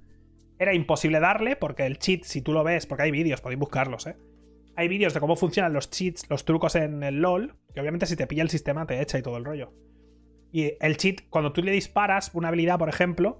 Era 0.58 0.74
imposible 0.74 1.20
darle, 1.20 1.56
porque 1.56 1.86
el 1.86 1.98
cheat, 1.98 2.24
si 2.24 2.40
tú 2.40 2.52
lo 2.52 2.62
ves, 2.62 2.86
porque 2.86 3.04
hay 3.04 3.10
vídeos, 3.10 3.40
podéis 3.40 3.58
buscarlos, 3.58 4.06
¿eh? 4.06 4.16
Hay 4.74 4.88
vídeos 4.88 5.12
de 5.12 5.20
cómo 5.20 5.36
funcionan 5.36 5.72
los 5.72 5.90
cheats, 5.90 6.30
los 6.30 6.44
trucos 6.44 6.76
en 6.76 7.02
el 7.02 7.20
LOL, 7.20 7.56
que 7.74 7.80
obviamente 7.80 8.06
si 8.06 8.16
te 8.16 8.26
pilla 8.26 8.42
el 8.42 8.48
sistema 8.48 8.86
te 8.86 9.02
echa 9.02 9.18
y 9.18 9.22
todo 9.22 9.36
el 9.36 9.44
rollo. 9.44 9.72
Y 10.52 10.74
el 10.80 10.98
cheat, 10.98 11.22
cuando 11.30 11.52
tú 11.52 11.62
le 11.62 11.72
disparas 11.72 12.30
una 12.34 12.48
habilidad, 12.48 12.78
por 12.78 12.90
ejemplo, 12.90 13.38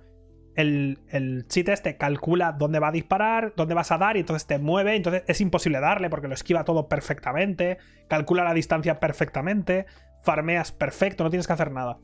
el, 0.54 0.98
el, 1.08 1.46
cheat 1.46 1.68
este 1.68 1.96
calcula 1.98 2.52
dónde 2.52 2.78
va 2.78 2.88
a 2.88 2.92
disparar, 2.92 3.52
dónde 3.54 3.74
vas 3.74 3.92
a 3.92 3.98
dar 3.98 4.16
y 4.16 4.20
entonces 4.20 4.46
te 4.46 4.58
mueve, 4.58 4.96
entonces 4.96 5.22
es 5.26 5.40
imposible 5.42 5.78
darle 5.80 6.08
porque 6.08 6.28
lo 6.28 6.34
esquiva 6.34 6.64
todo 6.64 6.88
perfectamente, 6.88 7.76
calcula 8.08 8.44
la 8.44 8.54
distancia 8.54 8.98
perfectamente, 8.98 9.86
farmeas 10.22 10.72
perfecto, 10.72 11.22
no 11.22 11.30
tienes 11.30 11.46
que 11.46 11.52
hacer 11.52 11.70
nada. 11.70 11.98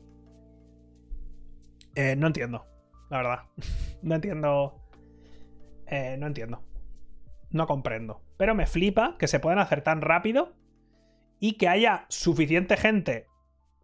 Eh, 1.95 2.15
no 2.15 2.27
entiendo, 2.27 2.67
la 3.09 3.17
verdad. 3.17 3.39
no 4.03 4.15
entiendo. 4.15 4.79
Eh, 5.87 6.17
no 6.19 6.27
entiendo. 6.27 6.63
No 7.49 7.65
comprendo. 7.65 8.21
Pero 8.37 8.53
me 8.53 8.67
flipa 8.67 9.15
que 9.17 9.27
se 9.27 9.39
puedan 9.39 9.57
hacer 9.57 9.81
tan 9.81 10.01
rápido 10.01 10.53
y 11.39 11.53
que 11.53 11.67
haya 11.67 12.05
suficiente 12.09 12.77
gente 12.77 13.25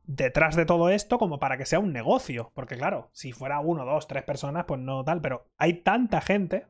detrás 0.08 0.56
de 0.56 0.66
todo 0.66 0.90
esto 0.90 1.18
como 1.18 1.40
para 1.40 1.58
que 1.58 1.66
sea 1.66 1.80
un 1.80 1.94
negocio. 1.94 2.52
Porque 2.54 2.78
claro, 2.78 3.10
si 3.14 3.32
fuera 3.32 3.60
uno, 3.60 3.86
dos, 3.86 4.08
tres 4.08 4.24
personas, 4.24 4.66
pues 4.66 4.80
no 4.80 5.04
tal, 5.04 5.22
pero 5.22 5.48
hay 5.58 5.82
tanta 5.82 6.22
gente 6.22 6.68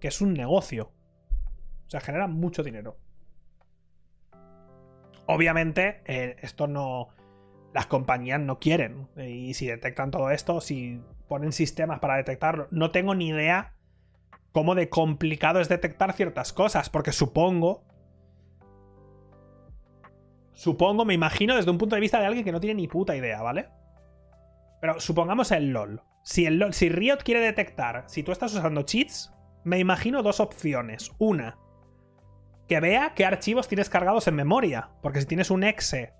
que 0.00 0.08
es 0.08 0.20
un 0.20 0.34
negocio. 0.34 0.92
O 1.86 1.90
sea, 1.90 2.00
genera 2.00 2.26
mucho 2.26 2.62
dinero. 2.62 2.98
Obviamente, 5.26 6.02
eh, 6.06 6.36
esto 6.40 6.66
no... 6.66 7.08
Las 7.72 7.86
compañías 7.86 8.38
no 8.38 8.58
quieren. 8.58 9.08
Y 9.16 9.54
si 9.54 9.66
detectan 9.66 10.10
todo 10.10 10.30
esto, 10.30 10.60
si 10.60 11.00
ponen 11.26 11.52
sistemas 11.52 12.00
para 12.00 12.16
detectarlo, 12.16 12.68
no 12.70 12.90
tengo 12.90 13.14
ni 13.14 13.28
idea 13.28 13.74
cómo 14.52 14.74
de 14.74 14.90
complicado 14.90 15.60
es 15.60 15.70
detectar 15.70 16.12
ciertas 16.12 16.52
cosas, 16.52 16.90
porque 16.90 17.12
supongo 17.12 17.82
Supongo, 20.52 21.04
me 21.04 21.14
imagino 21.14 21.56
desde 21.56 21.70
un 21.70 21.78
punto 21.78 21.96
de 21.96 22.00
vista 22.00 22.20
de 22.20 22.26
alguien 22.26 22.44
que 22.44 22.52
no 22.52 22.60
tiene 22.60 22.74
ni 22.74 22.88
puta 22.88 23.16
idea, 23.16 23.42
¿vale? 23.42 23.68
Pero 24.80 25.00
supongamos 25.00 25.50
el 25.52 25.70
LOL. 25.70 26.02
Si, 26.22 26.46
el 26.46 26.58
LOL, 26.58 26.74
si 26.74 26.88
Riot 26.88 27.18
quiere 27.24 27.40
detectar 27.40 28.04
si 28.06 28.22
tú 28.22 28.32
estás 28.32 28.54
usando 28.54 28.82
cheats, 28.82 29.32
me 29.64 29.78
imagino 29.78 30.22
dos 30.22 30.40
opciones. 30.40 31.12
Una, 31.18 31.58
que 32.68 32.80
vea 32.80 33.14
qué 33.14 33.24
archivos 33.24 33.68
tienes 33.68 33.88
cargados 33.88 34.26
en 34.28 34.34
memoria. 34.34 34.90
Porque 35.02 35.20
si 35.20 35.26
tienes 35.26 35.50
un 35.50 35.64
exe 35.64 36.12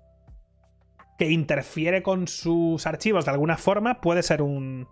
que 1.17 1.29
interfiere 1.29 2.03
con 2.03 2.27
sus 2.27 2.87
archivos 2.87 3.25
de 3.25 3.31
alguna 3.31 3.57
forma, 3.57 4.01
puede 4.01 4.23
ser 4.23 4.41
un... 4.41 4.87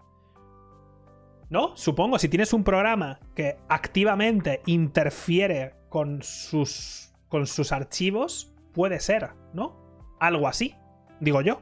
¿No? 1.49 1.75
Supongo, 1.75 2.17
si 2.17 2.29
tienes 2.29 2.53
un 2.53 2.63
programa 2.63 3.19
que 3.35 3.57
activamente 3.67 4.61
interfiere 4.65 5.75
con 5.89 6.23
sus, 6.23 7.13
con 7.27 7.45
sus 7.45 7.73
archivos, 7.73 8.50
Puede 8.73 8.99
ser, 8.99 9.31
¿no? 9.53 9.75
Algo 10.19 10.47
así, 10.47 10.75
digo 11.19 11.41
yo. 11.41 11.61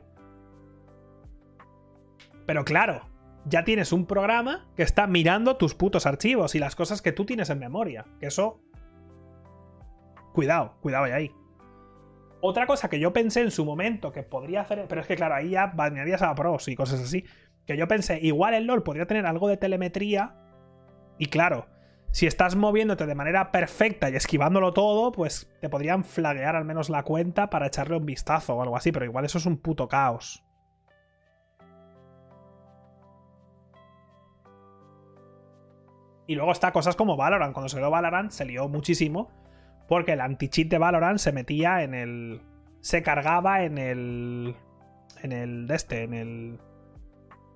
Pero 2.46 2.66
claro, 2.66 3.02
ya 3.46 3.64
tienes 3.64 3.94
un 3.94 4.06
programa 4.06 4.68
que 4.76 4.84
está 4.84 5.08
mirando 5.08 5.58
tus 5.58 5.76
putos 5.76 6.06
archivos 6.06 6.56
y 6.56 6.60
las 6.60 6.76
cosas 6.76 7.02
que 7.02 7.12
tú 7.12 7.26
tienes 7.26 7.50
en 7.50 7.60
memoria. 7.60 8.06
Que 8.20 8.28
eso... 8.28 8.62
Cuidado, 10.34 10.78
cuidado 10.82 11.06
ahí. 11.06 11.32
Otra 12.42 12.68
cosa 12.68 12.90
que 12.90 13.00
yo 13.00 13.12
pensé 13.12 13.42
en 13.42 13.52
su 13.52 13.66
momento 13.66 14.12
que 14.12 14.24
podría 14.24 14.62
hacer, 14.62 14.86
pero 14.88 15.02
es 15.02 15.08
que 15.08 15.16
claro, 15.16 15.36
ahí 15.36 15.50
ya 15.50 15.68
banearías 15.68 16.22
a 16.22 16.34
pros 16.36 16.68
y 16.68 16.76
cosas 16.76 17.02
así. 17.02 17.26
Que 17.66 17.76
yo 17.76 17.88
pensé, 17.88 18.20
igual 18.22 18.54
el 18.54 18.66
LOL 18.66 18.84
podría 18.84 19.06
tener 19.08 19.26
algo 19.26 19.48
de 19.48 19.58
telemetría. 19.58 20.36
Y 21.18 21.26
claro, 21.26 21.68
si 22.12 22.26
estás 22.26 22.56
moviéndote 22.56 23.06
de 23.06 23.16
manera 23.16 23.52
perfecta 23.52 24.10
y 24.10 24.16
esquivándolo 24.16 24.74
todo, 24.74 25.12
pues 25.12 25.50
te 25.62 25.70
podrían 25.70 26.04
flaguear 26.04 26.56
al 26.56 26.66
menos 26.66 26.90
la 26.90 27.04
cuenta 27.04 27.50
para 27.50 27.68
echarle 27.68 27.98
un 27.98 28.06
vistazo 28.06 28.56
o 28.56 28.62
algo 28.62 28.76
así, 28.76 28.92
pero 28.92 29.06
igual 29.06 29.26
eso 29.26 29.38
es 29.38 29.46
un 29.46 29.58
puto 29.58 29.88
caos. 29.88 30.44
Y 36.26 36.36
luego 36.36 36.52
está 36.52 36.72
cosas 36.72 36.96
como 36.96 37.18
Valorant. 37.18 37.54
Cuando 37.54 37.70
salió 37.70 37.90
Valorant 37.90 38.32
se 38.32 38.46
lió 38.46 38.68
muchísimo 38.70 39.32
porque 39.88 40.14
el 40.14 40.22
anti-cheat 40.22 40.68
de 40.68 40.78
Valorant 40.78 41.18
se 41.18 41.32
metía 41.32 41.82
en 41.82 41.96
el... 41.96 42.42
Se 42.82 43.02
cargaba 43.02 43.64
en 43.64 43.80
el... 43.80 44.56
En 45.24 45.32
el... 45.32 45.66
De 45.66 45.76
este, 45.76 46.04
en 46.04 46.14
el... 46.14 46.60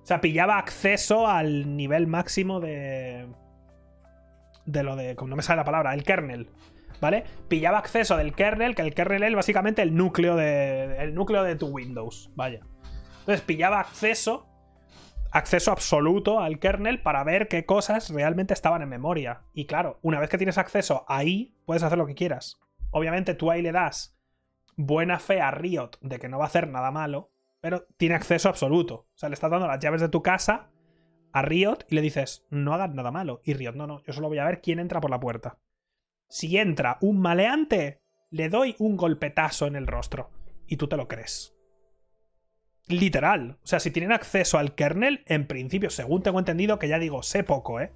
O 0.02 0.06
sea, 0.06 0.20
pillaba 0.20 0.58
acceso 0.58 1.28
al 1.28 1.76
nivel 1.76 2.08
máximo 2.08 2.58
de 2.58 3.28
de 4.66 4.82
lo 4.82 4.96
de, 4.96 5.16
como 5.16 5.30
no 5.30 5.36
me 5.36 5.42
sale 5.42 5.58
la 5.58 5.64
palabra, 5.64 5.94
el 5.94 6.04
kernel, 6.04 6.50
¿vale? 7.00 7.24
Pillaba 7.48 7.78
acceso 7.78 8.16
del 8.16 8.34
kernel, 8.34 8.74
que 8.74 8.82
el 8.82 8.94
kernel 8.94 9.22
es 9.22 9.34
básicamente 9.34 9.82
el 9.82 9.94
núcleo 9.94 10.36
de, 10.36 10.96
el 10.98 11.14
núcleo 11.14 11.42
de 11.42 11.56
tu 11.56 11.66
Windows, 11.66 12.30
vaya. 12.34 12.60
Entonces 13.20 13.40
pillaba 13.42 13.80
acceso, 13.80 14.46
acceso 15.30 15.72
absoluto 15.72 16.40
al 16.40 16.58
kernel 16.58 17.00
para 17.00 17.24
ver 17.24 17.48
qué 17.48 17.64
cosas 17.64 18.10
realmente 18.10 18.54
estaban 18.54 18.82
en 18.82 18.88
memoria. 18.88 19.42
Y 19.52 19.66
claro, 19.66 19.98
una 20.02 20.20
vez 20.20 20.28
que 20.28 20.38
tienes 20.38 20.58
acceso 20.58 21.04
ahí, 21.08 21.56
puedes 21.66 21.82
hacer 21.82 21.98
lo 21.98 22.06
que 22.06 22.14
quieras. 22.14 22.60
Obviamente 22.90 23.34
tú 23.34 23.50
ahí 23.50 23.62
le 23.62 23.72
das 23.72 24.16
buena 24.76 25.18
fe 25.18 25.40
a 25.40 25.50
Riot 25.50 25.92
de 26.00 26.18
que 26.18 26.28
no 26.28 26.38
va 26.38 26.44
a 26.44 26.48
hacer 26.48 26.68
nada 26.68 26.90
malo, 26.90 27.30
pero 27.60 27.86
tiene 27.96 28.14
acceso 28.14 28.48
absoluto. 28.48 28.94
O 28.94 29.16
sea, 29.16 29.28
le 29.28 29.34
estás 29.34 29.50
dando 29.50 29.66
las 29.66 29.80
llaves 29.80 30.00
de 30.00 30.08
tu 30.08 30.22
casa 30.22 30.70
a 31.34 31.42
Riot 31.42 31.78
y 31.88 31.96
le 31.96 32.00
dices, 32.00 32.46
no 32.48 32.74
hagas 32.74 32.94
nada 32.94 33.10
malo. 33.10 33.42
Y 33.44 33.54
Riot, 33.54 33.74
no, 33.74 33.88
no, 33.88 34.02
yo 34.04 34.12
solo 34.12 34.28
voy 34.28 34.38
a 34.38 34.44
ver 34.44 34.60
quién 34.60 34.78
entra 34.78 35.00
por 35.00 35.10
la 35.10 35.18
puerta. 35.18 35.58
Si 36.28 36.56
entra 36.56 36.96
un 37.00 37.20
maleante, 37.20 38.00
le 38.30 38.48
doy 38.48 38.76
un 38.78 38.96
golpetazo 38.96 39.66
en 39.66 39.74
el 39.74 39.88
rostro. 39.88 40.30
Y 40.68 40.76
tú 40.76 40.86
te 40.86 40.96
lo 40.96 41.08
crees. 41.08 41.56
Literal. 42.86 43.58
O 43.64 43.66
sea, 43.66 43.80
si 43.80 43.90
tienen 43.90 44.12
acceso 44.12 44.58
al 44.58 44.76
kernel, 44.76 45.24
en 45.26 45.48
principio, 45.48 45.90
según 45.90 46.22
tengo 46.22 46.38
entendido, 46.38 46.78
que 46.78 46.86
ya 46.86 47.00
digo, 47.00 47.24
sé 47.24 47.42
poco, 47.42 47.80
¿eh? 47.80 47.92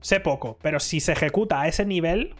Sé 0.00 0.20
poco, 0.20 0.56
pero 0.62 0.78
si 0.78 1.00
se 1.00 1.12
ejecuta 1.12 1.60
a 1.60 1.66
ese 1.66 1.84
nivel, 1.84 2.36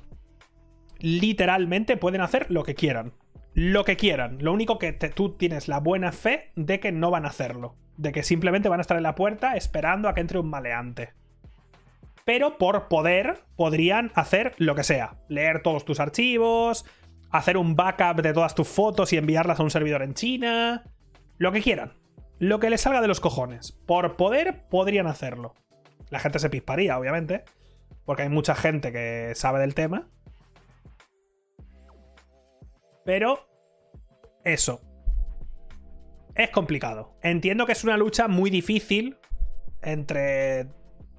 literalmente 1.01 1.97
pueden 1.97 2.21
hacer 2.21 2.49
lo 2.49 2.63
que 2.63 2.77
quieran. 2.77 3.13
Lo 3.55 3.85
que 3.85 3.97
quieran. 3.97 4.39
Lo 4.41 4.53
único 4.53 4.79
que 4.79 4.93
tú 4.93 5.37
tienes 5.37 5.67
la 5.67 5.81
buena 5.81 6.13
fe 6.13 6.53
de 6.55 6.79
que 6.79 6.93
no 6.93 7.11
van 7.11 7.25
a 7.25 7.31
hacerlo 7.31 7.75
de 7.99 8.13
que 8.13 8.23
simplemente 8.23 8.69
van 8.69 8.81
a 8.81 8.83
estar 8.83 8.97
en 8.97 9.03
la 9.03 9.17
puerta 9.17 9.57
esperando 9.57 10.09
a 10.09 10.15
que 10.15 10.21
entre 10.21 10.39
un 10.39 10.49
maleante. 10.49 11.13
Pero 12.25 12.57
por 12.57 12.89
poder 12.89 13.43
podrían 13.57 14.13
hacer 14.15 14.55
lo 14.59 14.75
que 14.75 14.85
sea. 14.85 15.17
Leer 15.29 15.63
todos 15.63 15.85
tus 15.85 15.99
archivos, 15.99 16.87
hacer 17.31 17.57
un 17.57 17.75
backup 17.75 18.23
de 18.23 18.33
todas 18.33 18.55
tus 18.55 18.69
fotos 18.69 19.13
y 19.13 19.17
enviarlas 19.17 19.59
a 19.59 19.63
un 19.65 19.71
servidor 19.71 20.03
en 20.03 20.15
China. 20.15 20.85
Lo 21.39 21.53
que 21.53 21.61
quieran. 21.61 21.95
Lo 22.39 22.61
que 22.61 22.71
les 22.71 22.83
salga 22.83 23.01
de 23.01 23.09
los 23.09 23.21
cojones. 23.21 23.73
Por 23.73 24.17
poder 24.17 24.69
podrían 24.69 25.07
hacerlo. 25.07 25.55
La 26.11 26.21
gente 26.21 26.39
se 26.39 26.51
pisparía, 26.51 26.99
obviamente. 26.99 27.45
Porque 28.05 28.23
hay 28.23 28.29
mucha 28.29 28.55
gente 28.55 28.93
que 28.93 29.33
sabe 29.35 29.61
del 29.61 29.75
tema. 29.75 30.09
Pero... 33.05 33.49
Eso 34.45 34.88
es 36.39 36.51
complicado. 36.51 37.19
Entiendo 37.21 37.67
que 37.67 37.73
es 37.73 37.85
una 37.85 37.97
lucha 37.97 38.29
muy 38.29 38.49
difícil 38.49 39.19
entre 39.83 40.69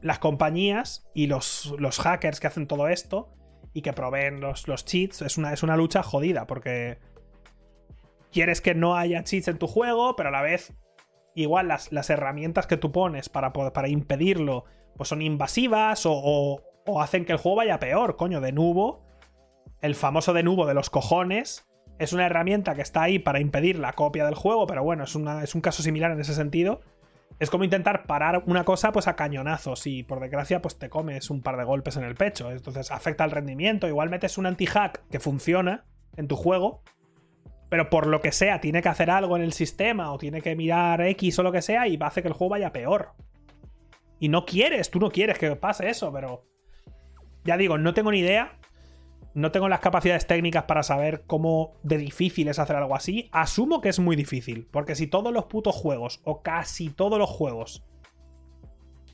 las 0.01 0.17
compañías 0.17 1.07
y 1.13 1.27
los, 1.27 1.75
los 1.77 1.99
hackers 1.99 2.39
que 2.39 2.47
hacen 2.47 2.67
todo 2.67 2.87
esto 2.87 3.29
y 3.73 3.81
que 3.81 3.91
proveen 3.91 4.39
los, 4.39 4.67
los 4.69 4.85
cheats. 4.85 5.21
Es 5.21 5.37
una, 5.37 5.53
es 5.53 5.61
una 5.61 5.75
lucha 5.75 6.03
jodida 6.03 6.47
porque 6.47 6.99
quieres 8.31 8.61
que 8.61 8.73
no 8.73 8.95
haya 8.95 9.23
cheats 9.25 9.49
en 9.49 9.57
tu 9.57 9.67
juego, 9.67 10.15
pero 10.15 10.29
a 10.29 10.31
la 10.31 10.41
vez 10.41 10.73
igual 11.35 11.67
las, 11.67 11.91
las 11.91 12.09
herramientas 12.09 12.65
que 12.65 12.77
tú 12.77 12.91
pones 12.93 13.27
para, 13.29 13.51
para 13.51 13.87
impedirlo 13.87 14.65
pues 14.95 15.09
son 15.09 15.21
invasivas 15.21 16.05
o, 16.05 16.61
o, 16.85 17.01
hacen 17.01 17.25
que 17.25 17.33
el 17.33 17.37
juego 17.37 17.57
vaya 17.57 17.79
peor. 17.79 18.15
Coño, 18.15 18.41
de 18.41 18.51
nuevo, 18.51 19.05
el 19.81 19.95
famoso 19.95 20.33
de 20.33 20.43
nuevo 20.43 20.65
de 20.65 20.73
los 20.73 20.89
cojones 20.89 21.68
es 21.99 22.13
una 22.13 22.26
herramienta 22.26 22.76
que 22.76 22.81
está 22.81 23.03
ahí 23.03 23.19
para 23.19 23.41
impedir 23.41 23.77
la 23.77 23.93
copia 23.93 24.26
del 24.26 24.34
juego, 24.34 24.65
pero 24.65 24.84
bueno, 24.84 25.03
es, 25.03 25.15
un 25.15 25.61
caso 25.61 25.84
similar 25.84 26.11
en 26.11 26.21
ese 26.21 26.34
sentido. 26.34 26.80
Es 27.39 27.49
como 27.49 27.65
intentar 27.65 28.05
parar 28.05 28.43
una 28.47 28.63
cosa 28.63 28.91
pues 28.91 29.07
a 29.07 29.15
cañonazos 29.15 29.85
y 29.85 30.03
por 30.03 30.19
desgracia 30.21 30.61
pues 30.61 30.80
te 30.80 30.89
comes 30.89 31.30
un 31.30 31.41
par 31.41 31.57
de 31.57 31.65
golpes 31.65 31.97
en 31.97 32.05
el 32.05 32.15
pecho. 32.15 32.51
Entonces 32.51 32.91
afecta 32.91 33.26
al 33.26 33.31
rendimiento. 33.31 33.88
Igual 33.88 34.09
metes 34.09 34.38
un 34.38 34.45
anti-hack 34.45 35.07
que 35.09 35.19
funciona 35.19 35.85
en 36.15 36.27
tu 36.27 36.38
juego, 36.38 36.84
pero 37.69 37.89
por 37.89 38.07
lo 38.07 38.21
que 38.21 38.31
sea 38.31 38.61
tiene 38.61 38.81
que 38.81 38.89
hacer 38.89 39.11
algo 39.11 39.35
en 39.35 39.43
el 39.43 39.53
sistema 39.53 40.11
o 40.11 40.17
tiene 40.17 40.41
que 40.41 40.55
mirar 40.55 41.01
X 41.01 41.38
o 41.39 41.43
lo 41.43 41.51
que 41.51 41.61
sea 41.61 41.88
y 41.88 41.97
hacer 42.01 42.23
que 42.23 42.30
el 42.30 42.34
juego 42.34 42.51
vaya 42.51 42.71
peor. 42.71 43.11
Y 44.19 44.30
no 44.30 44.45
quieres, 44.45 44.89
tú 44.89 44.99
no 44.99 45.11
quieres 45.11 45.38
que 45.38 45.55
pase 45.57 45.89
eso, 45.89 46.11
pero... 46.13 46.45
Ya 47.45 47.55
digo, 47.55 47.77
no 47.77 47.93
tengo 47.93 48.11
ni 48.11 48.19
idea 48.19 48.59
no 49.34 49.51
tengo 49.51 49.69
las 49.69 49.80
capacidades 49.80 50.27
técnicas 50.27 50.64
para 50.64 50.84
saber 50.84 51.23
cómo 51.27 51.73
de 51.84 51.97
difícil 51.97 52.47
es 52.47 52.60
hacer 52.60 52.76
algo 52.76 52.95
así. 52.95 53.30
Asumo 53.31 53.81
que 53.81 53.89
es 53.89 53.99
muy 53.99 54.15
difícil, 54.15 54.68
porque 54.72 54.95
si 54.95 55.07
todos 55.07 55.31
los 55.34 55.45
putos 55.45 55.76
juegos, 55.76 56.22
o 56.23 56.41
casi 56.41 56.89
todos 56.89 57.19
los 57.19 57.30
juegos, 57.30 57.85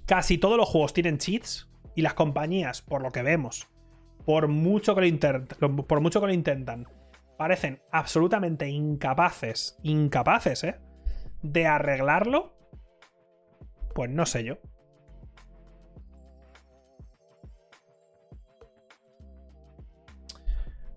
casi 0.06 0.38
todos 0.38 0.58
los 0.58 0.70
juegos 0.70 0.94
tienen 0.94 1.18
cheats, 1.18 1.70
y 1.96 2.02
las 2.02 2.14
compañías, 2.14 2.82
por 2.82 3.02
lo 3.02 3.12
que 3.12 3.24
vemos, 3.24 3.68
por 4.26 4.48
mucho 4.48 4.96
que 4.96 5.20
lo, 5.60 5.76
por 5.76 6.02
mucho 6.02 6.20
que 6.20 6.28
lo 6.28 6.34
intentan, 6.34 6.88
parecen 7.38 7.82
absolutamente 7.92 8.68
incapaces, 8.68 9.78
incapaces, 9.82 10.64
¿eh? 10.64 10.76
De 11.42 11.68
arreglarlo, 11.68 12.58
pues 13.94 14.10
no 14.10 14.26
sé 14.26 14.44
yo. 14.44 14.58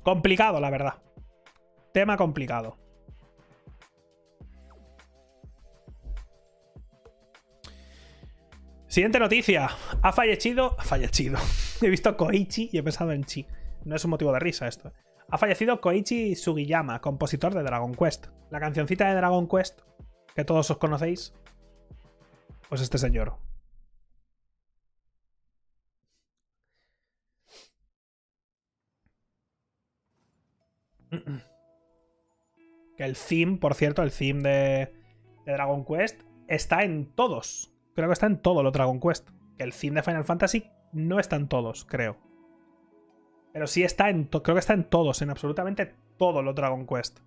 Complicado, 0.09 0.59
la 0.59 0.70
verdad. 0.70 0.94
Tema 1.93 2.16
complicado. 2.16 2.78
Siguiente 8.86 9.18
noticia. 9.18 9.68
Ha 10.01 10.12
fallecido. 10.14 10.76
Ha 10.78 10.85
fallecido. 10.85 11.36
He 11.82 11.90
visto 11.90 12.16
Koichi 12.16 12.70
y 12.72 12.78
he 12.78 12.82
pensado 12.82 13.12
en 13.12 13.22
Chi. 13.24 13.47
No 13.85 13.97
es 13.97 14.05
un 14.06 14.12
motivo 14.12 14.32
de 14.32 14.39
risa 14.39 14.66
esto. 14.66 14.94
Ha 15.28 15.36
fallecido 15.36 15.82
Koichi 15.82 16.36
Sugiyama, 16.36 17.02
compositor 17.02 17.52
de 17.52 17.62
Dragon 17.62 17.94
Quest. 17.94 18.28
La 18.48 18.60
cancioncita 18.60 19.10
de 19.10 19.14
Dragon 19.14 19.47
Quest, 19.47 19.82
que 20.35 20.47
todos 20.47 20.70
os 20.70 20.78
conocéis, 20.78 21.35
pues 22.70 22.80
este 22.80 22.97
señor. 22.97 23.36
Que 32.97 33.05
el 33.05 33.16
theme, 33.16 33.59
por 33.59 33.74
cierto, 33.74 34.02
el 34.02 34.10
theme 34.10 34.43
de, 34.43 34.93
de 35.47 35.52
Dragon 35.52 35.85
Quest 35.85 36.22
está 36.48 36.82
en 36.82 37.06
todos. 37.14 37.72
Creo 37.94 38.09
que 38.09 38.12
está 38.12 38.26
en 38.26 38.43
todo 38.43 38.64
lo 38.64 38.72
Dragon 38.72 38.98
Quest. 38.98 39.30
Que 39.56 39.62
el 39.62 39.72
theme 39.72 39.94
de 39.94 40.02
Final 40.02 40.24
Fantasy 40.24 40.68
no 40.93 41.20
está 41.20 41.36
en 41.36 41.47
todos, 41.47 41.85
creo. 41.85 42.18
Pero 43.52 43.68
sí 43.68 43.85
está 43.85 44.10
en. 44.10 44.24
Creo 44.24 44.55
que 44.55 44.59
está 44.59 44.74
en 44.74 44.82
todos, 44.82 45.22
en 45.22 45.30
absolutamente 45.30 45.94
todo 46.16 46.43
lo 46.43 46.55
Dragon 46.55 46.86
Quest. 46.86 47.20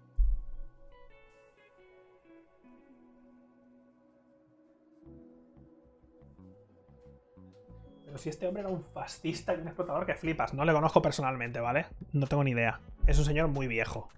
Si 8.22 8.30
este 8.30 8.48
hombre 8.48 8.62
era 8.62 8.70
un 8.70 8.84
fascista 8.84 9.54
y 9.54 9.60
un 9.60 9.68
explotador 9.68 10.06
que 10.06 10.16
flipas. 10.16 10.54
No 10.54 10.64
le 10.64 10.74
conozco 10.74 11.02
personalmente, 11.02 11.60
¿vale? 11.60 11.88
No 12.14 12.28
tengo 12.28 12.44
ni 12.44 12.52
idea. 12.52 12.80
Es 13.08 13.18
un 13.18 13.26
señor 13.26 13.48
muy 13.48 13.68
viejo. 13.68 14.10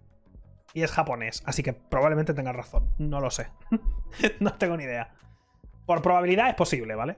Y 0.74 0.84
es 0.84 0.92
japonés, 0.92 1.44
así 1.46 1.64
que 1.64 1.74
probablemente 1.74 2.34
tenga 2.34 2.52
razón. 2.52 2.90
No 2.98 3.22
lo 3.22 3.32
sé. 3.32 3.48
no 4.40 4.54
tengo 4.56 4.76
ni 4.76 4.84
idea. 4.84 5.14
Por 5.86 6.02
probabilidad 6.02 6.50
es 6.50 6.56
posible, 6.56 6.96
¿vale? 6.96 7.18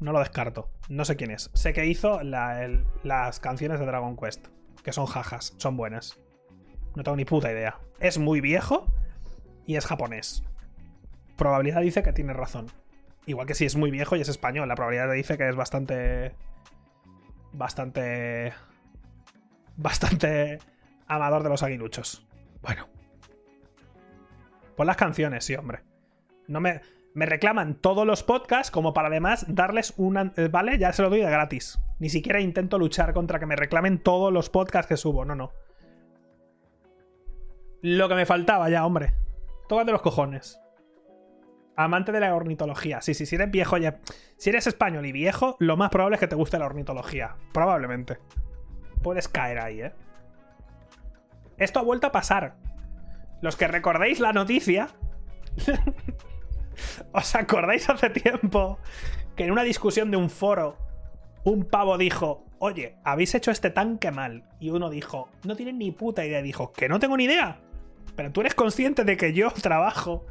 No 0.00 0.12
lo 0.12 0.18
descarto. 0.18 0.70
No 0.88 1.04
sé 1.04 1.16
quién 1.16 1.30
es. 1.30 1.50
Sé 1.54 1.72
que 1.72 1.86
hizo 1.86 2.22
las 2.22 3.40
canciones 3.40 3.80
de 3.80 3.86
Dragon 3.86 4.16
Quest. 4.16 4.48
Que 4.82 4.92
son 4.92 5.06
jajas, 5.06 5.54
son 5.58 5.76
buenas. 5.76 6.20
No 6.94 7.02
tengo 7.02 7.16
ni 7.16 7.24
puta 7.24 7.50
idea. 7.50 7.78
Es 8.00 8.18
muy 8.18 8.40
viejo 8.40 8.86
y 9.66 9.76
es 9.76 9.86
japonés. 9.86 10.42
Probabilidad 11.36 11.80
dice 11.80 12.02
que 12.02 12.12
tiene 12.12 12.32
razón. 12.32 12.66
Igual 13.26 13.46
que 13.46 13.54
si 13.54 13.64
es 13.64 13.76
muy 13.76 13.90
viejo 13.90 14.16
y 14.16 14.20
es 14.20 14.28
español. 14.28 14.68
La 14.68 14.74
probabilidad 14.74 15.12
dice 15.12 15.38
que 15.38 15.48
es 15.48 15.56
bastante. 15.56 16.34
Bastante. 17.52 18.52
Bastante 19.76 20.58
amador 21.06 21.42
de 21.42 21.48
los 21.48 21.62
aguiluchos. 21.62 22.26
Bueno. 22.62 22.88
Pon 24.76 24.86
las 24.86 24.96
canciones, 24.96 25.44
sí, 25.44 25.54
hombre. 25.54 25.82
No 26.48 26.60
me 26.60 26.80
me 27.14 27.26
reclaman 27.26 27.76
todos 27.76 28.04
los 28.04 28.24
podcasts 28.24 28.72
como 28.72 28.92
para 28.92 29.08
además 29.08 29.46
darles 29.48 29.94
una... 29.96 30.32
Eh, 30.36 30.48
¿Vale? 30.50 30.78
Ya 30.78 30.92
se 30.92 31.02
lo 31.02 31.10
doy 31.10 31.20
de 31.20 31.30
gratis. 31.30 31.78
Ni 32.00 32.10
siquiera 32.10 32.40
intento 32.40 32.76
luchar 32.76 33.14
contra 33.14 33.38
que 33.38 33.46
me 33.46 33.54
reclamen 33.54 34.00
todos 34.00 34.32
los 34.32 34.50
podcasts 34.50 34.88
que 34.88 34.96
subo. 34.96 35.24
No, 35.24 35.36
no. 35.36 35.52
Lo 37.82 38.08
que 38.08 38.16
me 38.16 38.26
faltaba 38.26 38.68
ya, 38.68 38.84
hombre. 38.84 39.14
de 39.68 39.92
los 39.92 40.02
cojones. 40.02 40.60
Amante 41.76 42.12
de 42.12 42.20
la 42.20 42.34
ornitología. 42.34 43.00
Sí, 43.00 43.14
sí, 43.14 43.26
si 43.26 43.34
eres 43.34 43.50
viejo 43.50 43.76
ya. 43.78 43.96
Si 44.36 44.50
eres 44.50 44.66
español 44.66 45.06
y 45.06 45.12
viejo, 45.12 45.56
lo 45.58 45.76
más 45.76 45.90
probable 45.90 46.16
es 46.16 46.20
que 46.20 46.28
te 46.28 46.36
guste 46.36 46.58
la 46.58 46.66
ornitología. 46.66 47.36
Probablemente. 47.52 48.18
Puedes 49.02 49.28
caer 49.28 49.58
ahí, 49.58 49.80
¿eh? 49.80 49.92
Esto 51.58 51.80
ha 51.80 51.82
vuelto 51.82 52.06
a 52.06 52.12
pasar. 52.12 52.56
Los 53.40 53.56
que 53.56 53.68
recordéis 53.68 54.20
la 54.20 54.32
noticia. 54.32 54.88
¿Os 57.12 57.34
acordáis 57.34 57.88
hace 57.88 58.10
tiempo 58.10 58.78
que 59.36 59.44
en 59.44 59.52
una 59.52 59.62
discusión 59.62 60.10
de 60.10 60.16
un 60.16 60.30
foro 60.30 60.76
un 61.44 61.64
pavo 61.64 61.98
dijo, 61.98 62.44
oye, 62.58 62.96
habéis 63.04 63.34
hecho 63.34 63.50
este 63.50 63.70
tanque 63.70 64.10
mal? 64.10 64.44
Y 64.60 64.70
uno 64.70 64.90
dijo, 64.90 65.28
no 65.44 65.56
tienen 65.56 65.78
ni 65.78 65.90
puta 65.90 66.24
idea. 66.24 66.40
Dijo, 66.40 66.72
que 66.72 66.88
no 66.88 66.98
tengo 66.98 67.16
ni 67.16 67.24
idea. 67.24 67.60
Pero 68.16 68.32
tú 68.32 68.40
eres 68.40 68.54
consciente 68.54 69.04
de 69.04 69.16
que 69.16 69.32
yo 69.32 69.50
trabajo 69.62 70.26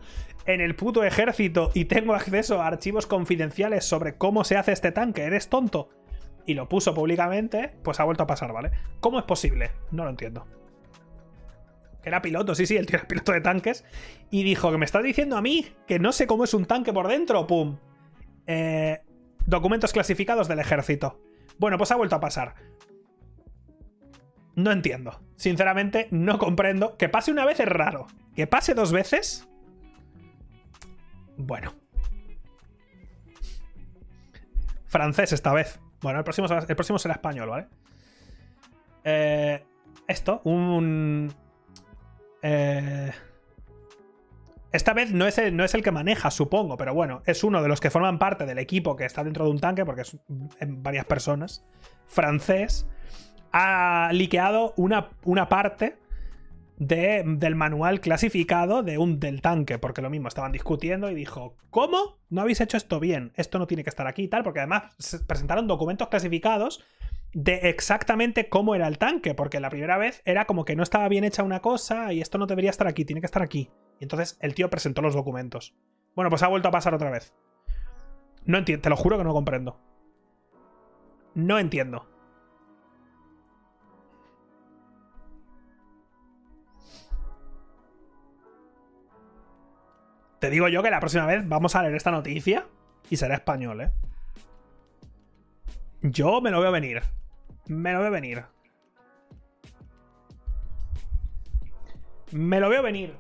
en 0.46 0.62
el 0.62 0.76
puto 0.76 1.04
ejército 1.04 1.72
y 1.74 1.86
tengo 1.86 2.14
acceso 2.14 2.62
a 2.62 2.68
archivos 2.68 3.08
confidenciales 3.08 3.86
sobre 3.86 4.18
cómo 4.18 4.44
se 4.44 4.58
hace 4.58 4.72
este 4.72 4.92
tanque. 4.92 5.24
¿Eres 5.24 5.50
tonto? 5.50 5.90
Y 6.46 6.56
lo 6.56 6.68
puso 6.68 6.94
públicamente, 6.94 7.74
pues 7.84 8.00
ha 8.00 8.04
vuelto 8.04 8.24
a 8.24 8.28
pasar, 8.28 8.52
¿vale? 8.52 8.72
¿Cómo 9.00 9.20
es 9.20 9.26
posible? 9.26 9.72
No 9.92 10.04
lo 10.04 10.10
entiendo. 10.10 10.46
Era 12.04 12.22
piloto, 12.22 12.54
sí, 12.54 12.66
sí, 12.66 12.76
el 12.76 12.86
tío 12.86 12.98
era 12.98 13.08
piloto 13.08 13.32
de 13.32 13.42
tanques. 13.42 13.86
Y 14.30 14.44
dijo 14.44 14.72
que 14.72 14.78
me 14.78 14.86
estás 14.86 15.04
diciendo 15.04 15.38
a 15.38 15.42
mí 15.42 15.68
que 15.88 16.00
no 16.00 16.12
sé 16.12 16.28
cómo 16.28 16.44
es 16.44 16.54
un 16.54 16.66
tanque 16.66 16.92
por 16.92 17.08
dentro. 17.08 17.48
¡Pum! 17.48 17.78
Eh, 18.46 19.02
documentos 19.46 19.94
clasificados 19.94 20.50
del 20.50 20.60
ejército. 20.60 21.22
Bueno, 21.58 21.78
pues 21.78 21.92
ha 21.92 21.96
vuelto 21.96 22.18
a 22.18 22.20
pasar. 22.20 22.56
No 24.56 24.72
entiendo. 24.72 25.22
Sinceramente, 25.38 26.10
no 26.12 26.38
comprendo. 26.40 26.98
Que 26.98 27.08
pase 27.08 27.32
una 27.32 27.46
vez 27.46 27.62
es 27.62 27.68
raro. 27.68 28.08
Que 28.36 28.48
pase 28.48 28.74
dos 28.74 28.92
veces. 28.92 29.48
Bueno. 31.38 31.74
Francés 34.86 35.34
esta 35.34 35.54
vez. 35.54 35.80
Bueno, 36.02 36.20
el 36.20 36.24
próximo, 36.24 36.48
el 36.48 36.76
próximo 36.76 37.00
será 37.00 37.16
español, 37.16 37.50
¿vale? 37.50 37.68
Eh, 39.04 39.64
esto, 40.08 40.42
un, 40.44 41.34
eh, 42.42 43.12
esta 44.72 44.94
vez 44.94 45.12
no 45.12 45.28
es, 45.28 45.38
el, 45.38 45.56
no 45.56 45.64
es, 45.64 45.74
el, 45.76 45.84
que 45.84 45.92
maneja, 45.92 46.32
supongo, 46.32 46.78
pero 46.78 46.94
bueno, 46.94 47.22
es 47.26 47.44
uno 47.44 47.62
de 47.62 47.68
los 47.68 47.80
que 47.80 47.90
forman 47.90 48.20
parte 48.20 48.46
del 48.46 48.58
equipo 48.60 48.96
que 48.96 49.06
está 49.06 49.24
dentro 49.24 49.46
de 49.46 49.52
un 49.52 49.60
tanque, 49.60 49.86
porque 49.86 50.02
es 50.02 50.18
varias 50.68 51.06
personas, 51.06 51.64
francés, 52.08 52.88
ha 53.52 54.10
liqueado 54.14 54.74
una, 54.76 55.10
una 55.26 55.48
parte 55.48 55.98
de, 56.78 57.24
del 57.26 57.56
manual 57.56 58.02
clasificado 58.02 58.84
de 58.84 58.98
un, 58.98 59.20
del 59.20 59.42
tanque, 59.42 59.78
porque 59.78 60.02
lo 60.02 60.10
mismo, 60.10 60.28
estaban 60.28 60.52
discutiendo 60.52 61.10
y 61.10 61.16
dijo, 61.16 61.56
¿cómo? 61.70 62.20
No 62.30 62.42
habéis 62.42 62.62
hecho 62.62 62.78
esto 62.78 63.00
bien, 63.00 63.32
esto 63.36 63.60
no 63.60 63.68
tiene 63.68 63.84
que 63.84 63.90
estar 63.90 64.08
aquí 64.08 64.24
y 64.24 64.28
tal, 64.28 64.44
porque 64.44 64.60
además 64.60 64.96
presentaron 65.28 65.68
documentos 65.68 66.08
clasificados 66.10 66.84
de 67.34 67.70
exactamente 67.70 68.48
cómo 68.48 68.76
era 68.76 68.88
el 68.88 68.98
tanque, 68.98 69.34
porque 69.34 69.60
la 69.60 69.70
primera 69.70 69.98
vez 69.98 70.22
era 70.26 70.46
como 70.46 70.66
que 70.66 70.76
no 70.76 70.84
estaba 70.84 71.08
bien 71.08 71.24
hecha 71.24 71.44
una 71.44 71.62
cosa 71.62 72.14
y 72.14 72.22
esto 72.22 72.38
no 72.38 72.46
debería 72.46 72.70
estar 72.70 72.88
aquí, 72.88 73.06
tiene 73.06 73.22
que 73.22 73.26
estar 73.28 73.42
aquí. 73.42 73.70
Y 74.00 74.04
entonces 74.04 74.38
el 74.40 74.54
tío 74.54 74.70
presentó 74.70 75.02
los 75.02 75.16
documentos. 75.16 75.76
Bueno, 76.16 76.30
pues 76.30 76.44
ha 76.44 76.48
vuelto 76.48 76.68
a 76.68 76.72
pasar 76.72 76.94
otra 76.94 77.10
vez. 77.10 77.34
No 78.46 78.58
entiendo, 78.58 78.84
te 78.84 78.90
lo 78.90 78.98
juro 78.98 79.18
que 79.18 79.24
no 79.24 79.34
comprendo. 79.34 79.80
No 81.34 81.58
entiendo. 81.58 82.08
Te 90.44 90.50
digo 90.50 90.68
yo 90.68 90.84
que 90.84 90.92
la 90.92 91.00
próxima 91.00 91.26
vez 91.26 91.48
vamos 91.48 91.74
a 91.74 91.82
leer 91.84 91.96
esta 91.96 92.12
noticia 92.12 92.68
y 93.10 93.16
será 93.16 93.36
español, 93.36 93.80
¿eh? 93.80 93.92
Yo 96.02 96.42
me 96.42 96.52
lo 96.52 96.60
veo 96.60 96.70
venir. 96.70 97.02
Me 97.68 97.94
lo 97.94 98.02
veo 98.02 98.12
venir. 98.12 98.44
Me 102.32 102.60
lo 102.60 102.68
veo 102.68 102.84
venir. 102.84 103.16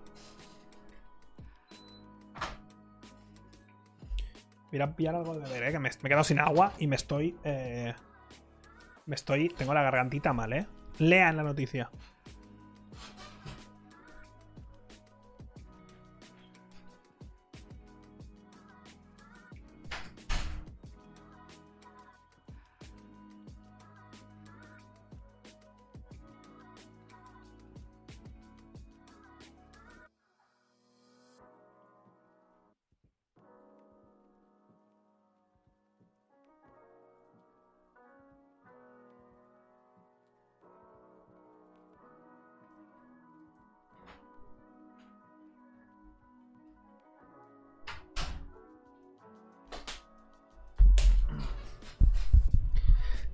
Voy 4.70 4.82
a 4.82 4.94
pillar 4.94 5.16
algo 5.16 5.36
de 5.36 5.44
beber, 5.44 5.64
¿eh? 5.64 5.72
Que 5.72 5.80
me, 5.80 5.88
he 5.88 5.98
quedado 5.98 6.26
sin 6.26 6.40
agua 6.40 6.74
y 6.78 6.88
me 6.88 6.98
estoy... 6.98 7.38
Eh, 7.46 7.94
me 9.06 9.16
estoy... 9.16 9.48
Tengo 9.48 9.74
la 9.74 9.82
gargantita 9.82 10.34
mal, 10.34 10.52
¿eh? 10.52 10.68
Lean 10.98 11.38
la 11.38 11.44
noticia. 11.44 11.90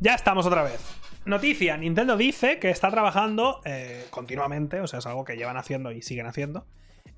Ya 0.10 0.15
estamos 0.15 0.48
otra 0.48 0.64
vez. 0.64 0.81
Noticia, 1.26 1.77
Nintendo 1.77 2.18
dice 2.18 2.57
que 2.57 2.72
está 2.72 2.90
trabajando 2.90 3.61
eh, 3.64 4.07
continuamente, 4.10 4.81
o 4.81 4.88
sea, 4.88 4.98
es 4.98 5.06
algo 5.06 5.23
que 5.23 5.38
llevan 5.38 5.56
haciendo 5.56 5.91
y 5.91 6.02
siguen 6.02 6.26
haciendo, 6.26 6.65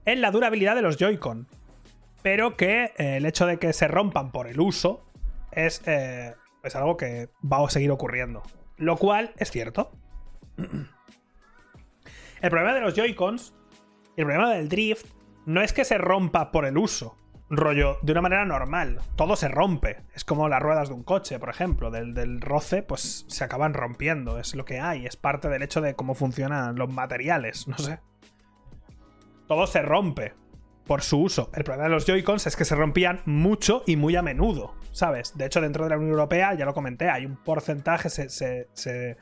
en 0.04 0.20
la 0.20 0.30
durabilidad 0.30 0.76
de 0.76 0.82
los 0.82 0.98
Joy-Con. 0.98 1.48
Pero 2.22 2.58
que 2.58 2.92
eh, 2.98 3.16
el 3.16 3.26
hecho 3.26 3.46
de 3.46 3.60
que 3.60 3.72
se 3.72 3.88
rompan 3.88 4.34
por 4.34 4.46
el 4.46 4.60
uso 4.60 5.06
es, 5.54 5.82
eh, 5.86 6.36
es 6.66 6.76
algo 6.76 6.98
que 6.98 7.30
va 7.50 7.66
a 7.66 7.70
seguir 7.70 7.92
ocurriendo. 7.92 8.44
Lo 8.76 8.98
cual 8.98 9.32
es 9.38 9.52
cierto. 9.52 9.94
El 12.42 12.50
problema 12.50 12.74
de 12.74 12.82
los 12.82 12.94
Joy-Cons, 12.94 13.54
el 14.18 14.26
problema 14.26 14.54
del 14.54 14.68
drift, 14.68 15.06
no 15.46 15.62
es 15.62 15.72
que 15.72 15.86
se 15.86 15.98
rompa 15.98 16.52
por 16.52 16.66
el 16.66 16.78
uso, 16.78 17.16
rollo, 17.58 17.98
de 18.02 18.12
una 18.12 18.22
manera 18.22 18.46
normal. 18.46 19.00
Todo 19.16 19.36
se 19.36 19.48
rompe. 19.48 19.98
Es 20.14 20.24
como 20.24 20.50
las 20.50 20.62
ruedas 20.62 20.90
de 20.90 20.96
un 20.96 21.04
coche, 21.04 21.40
por 21.40 21.50
ejemplo. 21.50 21.92
Del, 21.92 22.14
del, 22.14 22.42
roce, 22.42 22.84
pues 22.84 23.26
se 23.28 23.44
acaban 23.44 23.74
rompiendo. 23.74 24.40
Es 24.40 24.56
lo 24.56 24.66
que 24.66 24.80
hay. 24.80 25.06
Es 25.06 25.16
parte 25.16 25.50
del 25.50 25.62
hecho 25.62 25.82
de 25.82 25.96
cómo 25.96 26.16
funcionan 26.16 26.76
los 26.76 26.92
materiales. 26.92 27.68
No 27.68 27.78
sé. 27.78 28.00
Todo 29.48 29.68
se 29.68 29.82
rompe 29.82 30.34
por 30.86 31.02
su 31.02 31.22
uso. 31.22 31.52
El 31.54 31.64
problema 31.64 31.86
de 31.86 31.92
los 31.92 32.06
Joy-Cons 32.06 32.48
es 32.48 32.56
que 32.56 32.66
se 32.66 32.76
rompían 32.76 33.22
mucho 33.26 33.84
y 33.86 33.96
muy 33.96 34.16
a 34.16 34.22
menudo. 34.22 34.76
¿Sabes? 34.92 35.38
De 35.38 35.46
hecho, 35.46 35.62
dentro 35.62 35.84
de 35.84 35.92
la 35.92 35.98
Unión 35.98 36.12
Europea, 36.12 36.54
ya 36.54 36.66
lo 36.66 36.74
comenté, 36.74 37.10
hay 37.10 37.26
un 37.26 37.36
porcentaje. 37.36 38.10
se, 38.10 38.30
se, 38.30 39.18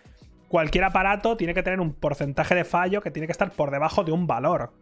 cualquier 0.48 0.84
aparato 0.84 1.38
tiene 1.38 1.54
que 1.54 1.64
tener 1.64 1.80
un 1.80 1.94
porcentaje 1.94 2.56
de 2.56 2.66
fallo 2.66 3.02
que 3.02 3.12
tiene 3.12 3.28
que 3.28 3.32
estar 3.32 3.52
por 3.52 3.72
debajo 3.72 4.04
de 4.04 4.12
un 4.12 4.28
valor. 4.28 4.74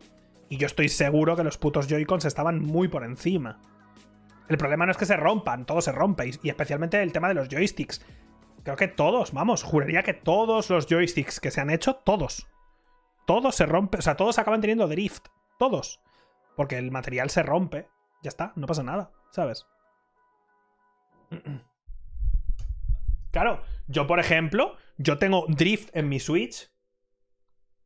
Y 0.50 0.58
yo 0.58 0.68
estoy 0.68 0.90
seguro 0.90 1.36
que 1.36 1.44
los 1.44 1.58
putos 1.58 1.88
Joy-Cons 1.88 2.26
estaban 2.26 2.62
muy 2.62 2.88
por 2.88 3.04
encima. 3.04 3.60
El 4.48 4.58
problema 4.58 4.86
no 4.86 4.92
es 4.92 4.98
que 4.98 5.06
se 5.06 5.18
rompan, 5.18 5.66
todo 5.66 5.82
se 5.82 5.92
rompe. 5.92 6.32
Y 6.42 6.50
especialmente 6.50 7.02
el 7.02 7.12
tema 7.12 7.28
de 7.28 7.34
los 7.34 7.50
joysticks. 7.50 8.06
Creo 8.64 8.78
que 8.78 8.88
todos, 8.88 9.34
vamos, 9.34 9.64
juraría 9.64 10.04
que 10.04 10.14
todos 10.14 10.70
los 10.70 10.88
joysticks 10.88 11.40
que 11.40 11.52
se 11.52 11.62
han 11.62 11.70
hecho, 11.70 11.96
todos. 11.96 12.48
Todos 13.26 13.56
se 13.56 13.66
rompen, 13.66 14.00
o 14.00 14.02
sea, 14.02 14.16
todos 14.16 14.40
acaban 14.40 14.62
teniendo 14.62 14.88
drift. 14.88 15.28
Todos. 15.60 16.02
Porque 16.56 16.78
el 16.78 16.92
material 16.92 17.30
se 17.30 17.44
rompe. 17.44 17.90
Ya 18.24 18.30
está, 18.30 18.54
no 18.56 18.68
pasa 18.68 18.84
nada, 18.84 19.12
¿sabes? 19.32 19.66
Claro, 23.32 23.62
yo 23.88 24.08
por 24.08 24.20
ejemplo, 24.20 24.78
yo 24.98 25.20
tengo 25.20 25.46
drift 25.48 25.96
en 25.96 26.10
mi 26.10 26.20
Switch 26.20 26.72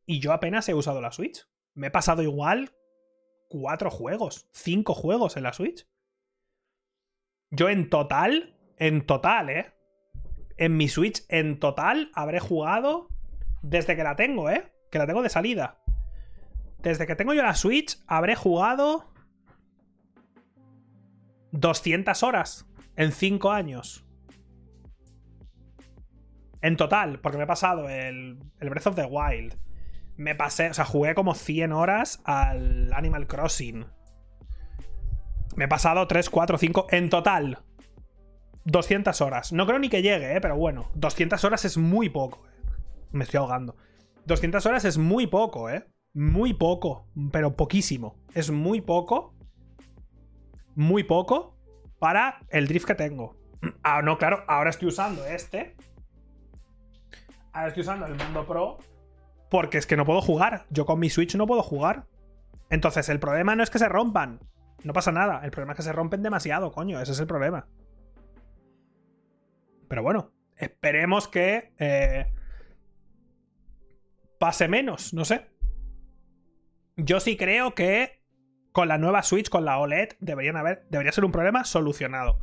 y 0.06 0.18
yo 0.18 0.32
apenas 0.32 0.66
he 0.70 0.74
usado 0.74 1.02
la 1.02 1.12
Switch. 1.12 1.46
Me 1.74 1.88
he 1.88 1.90
pasado 1.90 2.22
igual 2.22 2.72
cuatro 3.48 3.90
juegos, 3.90 4.48
cinco 4.52 4.94
juegos 4.94 5.36
en 5.36 5.42
la 5.42 5.52
Switch. 5.52 5.86
Yo 7.50 7.68
en 7.68 7.90
total, 7.90 8.56
en 8.78 9.06
total, 9.06 9.50
¿eh? 9.50 9.72
En 10.56 10.76
mi 10.76 10.88
Switch, 10.88 11.24
en 11.28 11.58
total, 11.58 12.10
habré 12.14 12.40
jugado 12.40 13.08
desde 13.62 13.96
que 13.96 14.04
la 14.04 14.16
tengo, 14.16 14.50
¿eh? 14.50 14.72
Que 14.90 14.98
la 14.98 15.06
tengo 15.06 15.22
de 15.22 15.28
salida. 15.28 15.82
Desde 16.78 17.06
que 17.06 17.14
tengo 17.14 17.34
yo 17.34 17.42
la 17.42 17.54
Switch, 17.54 18.02
habré 18.06 18.36
jugado 18.36 19.12
200 21.52 22.22
horas 22.22 22.66
en 22.96 23.12
5 23.12 23.50
años. 23.50 24.04
En 26.60 26.76
total, 26.76 27.20
porque 27.20 27.38
me 27.38 27.44
he 27.44 27.46
pasado 27.46 27.88
el, 27.88 28.38
el, 28.60 28.70
Breath 28.70 28.86
of 28.86 28.94
the 28.94 29.04
Wild. 29.04 29.58
Me 30.16 30.34
pasé, 30.34 30.70
o 30.70 30.74
sea, 30.74 30.84
jugué 30.84 31.14
como 31.14 31.34
100 31.34 31.72
horas 31.72 32.20
al 32.24 32.92
Animal 32.92 33.26
Crossing. 33.26 33.86
Me 35.56 35.64
he 35.64 35.68
pasado 35.68 36.06
3, 36.06 36.30
4, 36.30 36.58
5. 36.58 36.86
En 36.90 37.10
total, 37.10 37.58
200 38.64 39.20
horas. 39.20 39.52
No 39.52 39.66
creo 39.66 39.78
ni 39.78 39.88
que 39.88 40.02
llegue, 40.02 40.36
¿eh? 40.36 40.40
pero 40.40 40.56
bueno, 40.56 40.90
200 40.94 41.42
horas 41.44 41.64
es 41.64 41.76
muy 41.76 42.08
poco. 42.08 42.46
¿eh? 42.46 42.70
Me 43.12 43.24
estoy 43.24 43.38
ahogando. 43.38 43.76
200 44.26 44.64
horas 44.66 44.84
es 44.84 44.98
muy 44.98 45.26
poco, 45.26 45.68
¿eh? 45.68 45.86
Muy 46.14 46.54
poco, 46.54 47.08
pero 47.32 47.56
poquísimo. 47.56 48.16
Es 48.34 48.50
muy 48.50 48.80
poco. 48.80 49.34
Muy 50.74 51.04
poco 51.04 51.58
para 51.98 52.40
el 52.50 52.68
drift 52.68 52.86
que 52.86 52.94
tengo. 52.94 53.36
Ah, 53.82 54.02
no, 54.02 54.18
claro, 54.18 54.44
ahora 54.48 54.70
estoy 54.70 54.88
usando 54.88 55.24
este 55.24 55.76
ahora 57.52 57.68
estoy 57.68 57.82
usando 57.82 58.06
el 58.06 58.14
Mundo 58.14 58.46
Pro 58.46 58.78
porque 59.52 59.76
es 59.76 59.86
que 59.86 59.98
no 59.98 60.06
puedo 60.06 60.22
jugar. 60.22 60.64
Yo 60.70 60.86
con 60.86 60.98
mi 60.98 61.10
Switch 61.10 61.36
no 61.36 61.46
puedo 61.46 61.62
jugar. 61.62 62.06
Entonces, 62.70 63.10
el 63.10 63.20
problema 63.20 63.54
no 63.54 63.62
es 63.62 63.68
que 63.68 63.78
se 63.78 63.86
rompan. 63.86 64.40
No 64.82 64.94
pasa 64.94 65.12
nada. 65.12 65.42
El 65.44 65.50
problema 65.50 65.74
es 65.74 65.76
que 65.76 65.82
se 65.82 65.92
rompen 65.92 66.22
demasiado, 66.22 66.72
coño. 66.72 66.98
Ese 67.02 67.12
es 67.12 67.20
el 67.20 67.26
problema. 67.26 67.68
Pero 69.88 70.02
bueno, 70.02 70.32
esperemos 70.56 71.28
que 71.28 71.74
eh, 71.78 72.32
pase 74.38 74.68
menos, 74.68 75.12
no 75.12 75.26
sé. 75.26 75.50
Yo 76.96 77.20
sí 77.20 77.36
creo 77.36 77.74
que 77.74 78.22
con 78.72 78.88
la 78.88 78.96
nueva 78.96 79.22
Switch, 79.22 79.50
con 79.50 79.66
la 79.66 79.78
OLED, 79.80 80.14
deberían 80.20 80.56
haber, 80.56 80.86
debería 80.88 81.12
ser 81.12 81.26
un 81.26 81.32
problema 81.32 81.64
solucionado. 81.64 82.40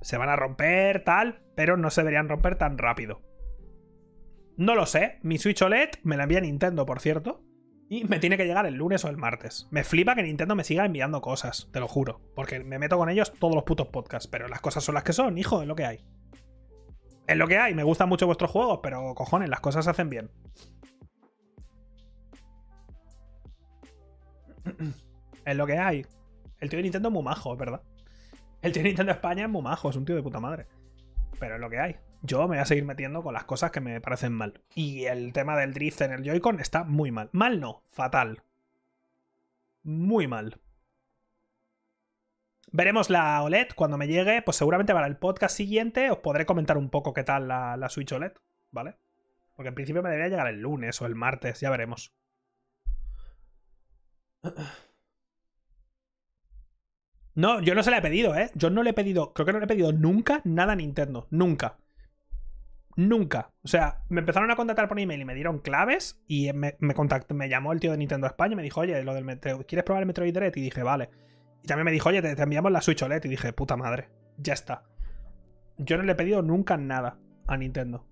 Se 0.00 0.16
van 0.16 0.30
a 0.30 0.36
romper, 0.36 1.04
tal, 1.04 1.42
pero 1.54 1.76
no 1.76 1.90
se 1.90 2.00
deberían 2.00 2.30
romper 2.30 2.56
tan 2.56 2.78
rápido. 2.78 3.20
No 4.56 4.74
lo 4.74 4.86
sé. 4.86 5.18
Mi 5.22 5.36
Switch 5.38 5.60
OLED 5.60 5.90
me 6.02 6.16
la 6.16 6.22
envía 6.22 6.40
Nintendo, 6.40 6.86
por 6.86 7.00
cierto. 7.00 7.42
Y 7.88 8.04
me 8.04 8.18
tiene 8.18 8.36
que 8.36 8.46
llegar 8.46 8.66
el 8.66 8.74
lunes 8.74 9.04
o 9.04 9.08
el 9.08 9.16
martes. 9.16 9.68
Me 9.70 9.84
flipa 9.84 10.14
que 10.14 10.22
Nintendo 10.22 10.56
me 10.56 10.64
siga 10.64 10.84
enviando 10.84 11.20
cosas, 11.20 11.68
te 11.72 11.78
lo 11.78 11.86
juro. 11.86 12.20
Porque 12.34 12.60
me 12.60 12.78
meto 12.78 12.96
con 12.96 13.10
ellos 13.10 13.32
todos 13.38 13.54
los 13.54 13.64
putos 13.64 13.88
podcasts. 13.88 14.26
Pero 14.28 14.48
las 14.48 14.60
cosas 14.60 14.82
son 14.82 14.94
las 14.94 15.04
que 15.04 15.12
son, 15.12 15.36
hijo, 15.38 15.60
es 15.60 15.68
lo 15.68 15.76
que 15.76 15.84
hay. 15.84 16.04
Es 17.26 17.36
lo 17.36 17.46
que 17.46 17.58
hay. 17.58 17.74
Me 17.74 17.82
gustan 17.82 18.08
mucho 18.08 18.26
vuestros 18.26 18.50
juegos, 18.50 18.80
pero 18.82 19.14
cojones, 19.14 19.50
las 19.50 19.60
cosas 19.60 19.84
se 19.84 19.90
hacen 19.90 20.08
bien. 20.08 20.30
es 25.44 25.56
lo 25.56 25.66
que 25.66 25.78
hay. 25.78 26.06
El 26.60 26.70
tío 26.70 26.78
de 26.78 26.84
Nintendo 26.84 27.08
es 27.08 27.12
muy 27.12 27.22
majo, 27.22 27.52
es 27.52 27.58
verdad. 27.58 27.82
El 28.62 28.72
tío 28.72 28.82
de 28.82 28.88
Nintendo 28.88 29.12
España 29.12 29.44
es 29.44 29.50
muy 29.50 29.60
majo, 29.62 29.90
es 29.90 29.96
un 29.96 30.06
tío 30.06 30.16
de 30.16 30.22
puta 30.22 30.40
madre. 30.40 30.66
Pero 31.38 31.56
es 31.56 31.60
lo 31.60 31.68
que 31.68 31.78
hay 31.78 31.96
yo 32.22 32.40
me 32.42 32.56
voy 32.56 32.58
a 32.58 32.64
seguir 32.64 32.84
metiendo 32.84 33.22
con 33.22 33.34
las 33.34 33.44
cosas 33.44 33.70
que 33.70 33.80
me 33.80 34.00
parecen 34.00 34.32
mal. 34.32 34.62
Y 34.74 35.04
el 35.04 35.32
tema 35.32 35.56
del 35.56 35.74
drift 35.74 36.00
en 36.02 36.12
el 36.12 36.24
Joy-Con 36.24 36.60
está 36.60 36.84
muy 36.84 37.10
mal. 37.10 37.28
Mal 37.32 37.60
no, 37.60 37.82
fatal. 37.88 38.42
Muy 39.82 40.26
mal. 40.26 40.60
Veremos 42.72 43.10
la 43.10 43.42
OLED 43.42 43.68
cuando 43.74 43.98
me 43.98 44.08
llegue. 44.08 44.42
Pues 44.42 44.56
seguramente 44.56 44.92
para 44.92 45.06
el 45.06 45.16
podcast 45.16 45.56
siguiente 45.56 46.10
os 46.10 46.18
podré 46.18 46.46
comentar 46.46 46.76
un 46.76 46.90
poco 46.90 47.14
qué 47.14 47.24
tal 47.24 47.48
la, 47.48 47.76
la 47.76 47.88
Switch 47.88 48.12
OLED, 48.12 48.32
¿vale? 48.70 48.96
Porque 49.54 49.68
en 49.68 49.74
principio 49.74 50.02
me 50.02 50.10
debería 50.10 50.28
llegar 50.28 50.48
el 50.48 50.60
lunes 50.60 51.00
o 51.00 51.06
el 51.06 51.14
martes, 51.14 51.60
ya 51.60 51.70
veremos. 51.70 52.12
No, 57.34 57.60
yo 57.60 57.74
no 57.74 57.82
se 57.82 57.90
la 57.90 57.98
he 57.98 58.02
pedido, 58.02 58.34
¿eh? 58.34 58.50
Yo 58.54 58.70
no 58.70 58.82
le 58.82 58.90
he 58.90 58.94
pedido, 58.94 59.34
creo 59.34 59.44
que 59.44 59.52
no 59.52 59.58
le 59.58 59.66
he 59.66 59.68
pedido 59.68 59.92
nunca 59.92 60.40
nada 60.44 60.72
a 60.72 60.76
Nintendo. 60.76 61.26
Nunca. 61.30 61.76
Nunca. 62.96 63.52
O 63.62 63.68
sea, 63.68 64.02
me 64.08 64.20
empezaron 64.20 64.50
a 64.50 64.56
contactar 64.56 64.88
por 64.88 64.98
email 64.98 65.20
y 65.20 65.24
me 65.26 65.34
dieron 65.34 65.58
claves 65.58 66.18
y 66.26 66.50
me, 66.54 66.76
me, 66.80 66.94
me 67.34 67.48
llamó 67.48 67.72
el 67.72 67.80
tío 67.80 67.90
de 67.90 67.98
Nintendo 67.98 68.26
España 68.26 68.54
y 68.54 68.56
me 68.56 68.62
dijo, 68.62 68.80
oye, 68.80 69.02
lo 69.04 69.12
del 69.12 69.24
¿quieres 69.66 69.84
probar 69.84 70.02
el 70.02 70.06
Metroid 70.06 70.32
Dread? 70.32 70.56
Y 70.56 70.62
dije, 70.62 70.82
vale. 70.82 71.10
Y 71.62 71.66
también 71.66 71.84
me 71.84 71.92
dijo, 71.92 72.08
oye, 72.08 72.22
te, 72.22 72.34
te, 72.34 72.42
enviamos 72.42 72.72
la 72.72 72.80
Switch 72.80 73.02
OLED. 73.02 73.24
Y 73.24 73.28
dije, 73.28 73.52
puta 73.52 73.76
madre, 73.76 74.08
ya 74.38 74.54
está. 74.54 74.84
Yo 75.76 75.98
no 75.98 76.04
le 76.04 76.12
he 76.12 76.14
pedido 76.14 76.40
nunca 76.40 76.78
nada 76.78 77.18
a 77.46 77.56
Nintendo. 77.58 78.06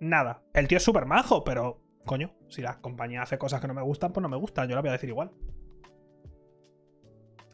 Nada. 0.00 0.42
El 0.54 0.68
tío 0.68 0.78
es 0.78 0.84
súper 0.84 1.04
majo, 1.04 1.44
pero, 1.44 1.82
coño, 2.06 2.34
si 2.48 2.62
la 2.62 2.80
compañía 2.80 3.22
hace 3.22 3.36
cosas 3.36 3.60
que 3.60 3.68
no 3.68 3.74
me 3.74 3.82
gustan, 3.82 4.12
pues 4.12 4.22
no 4.22 4.28
me 4.30 4.36
gustan. 4.36 4.68
Yo 4.68 4.74
la 4.74 4.80
voy 4.80 4.88
a 4.88 4.92
decir 4.92 5.10
igual. 5.10 5.32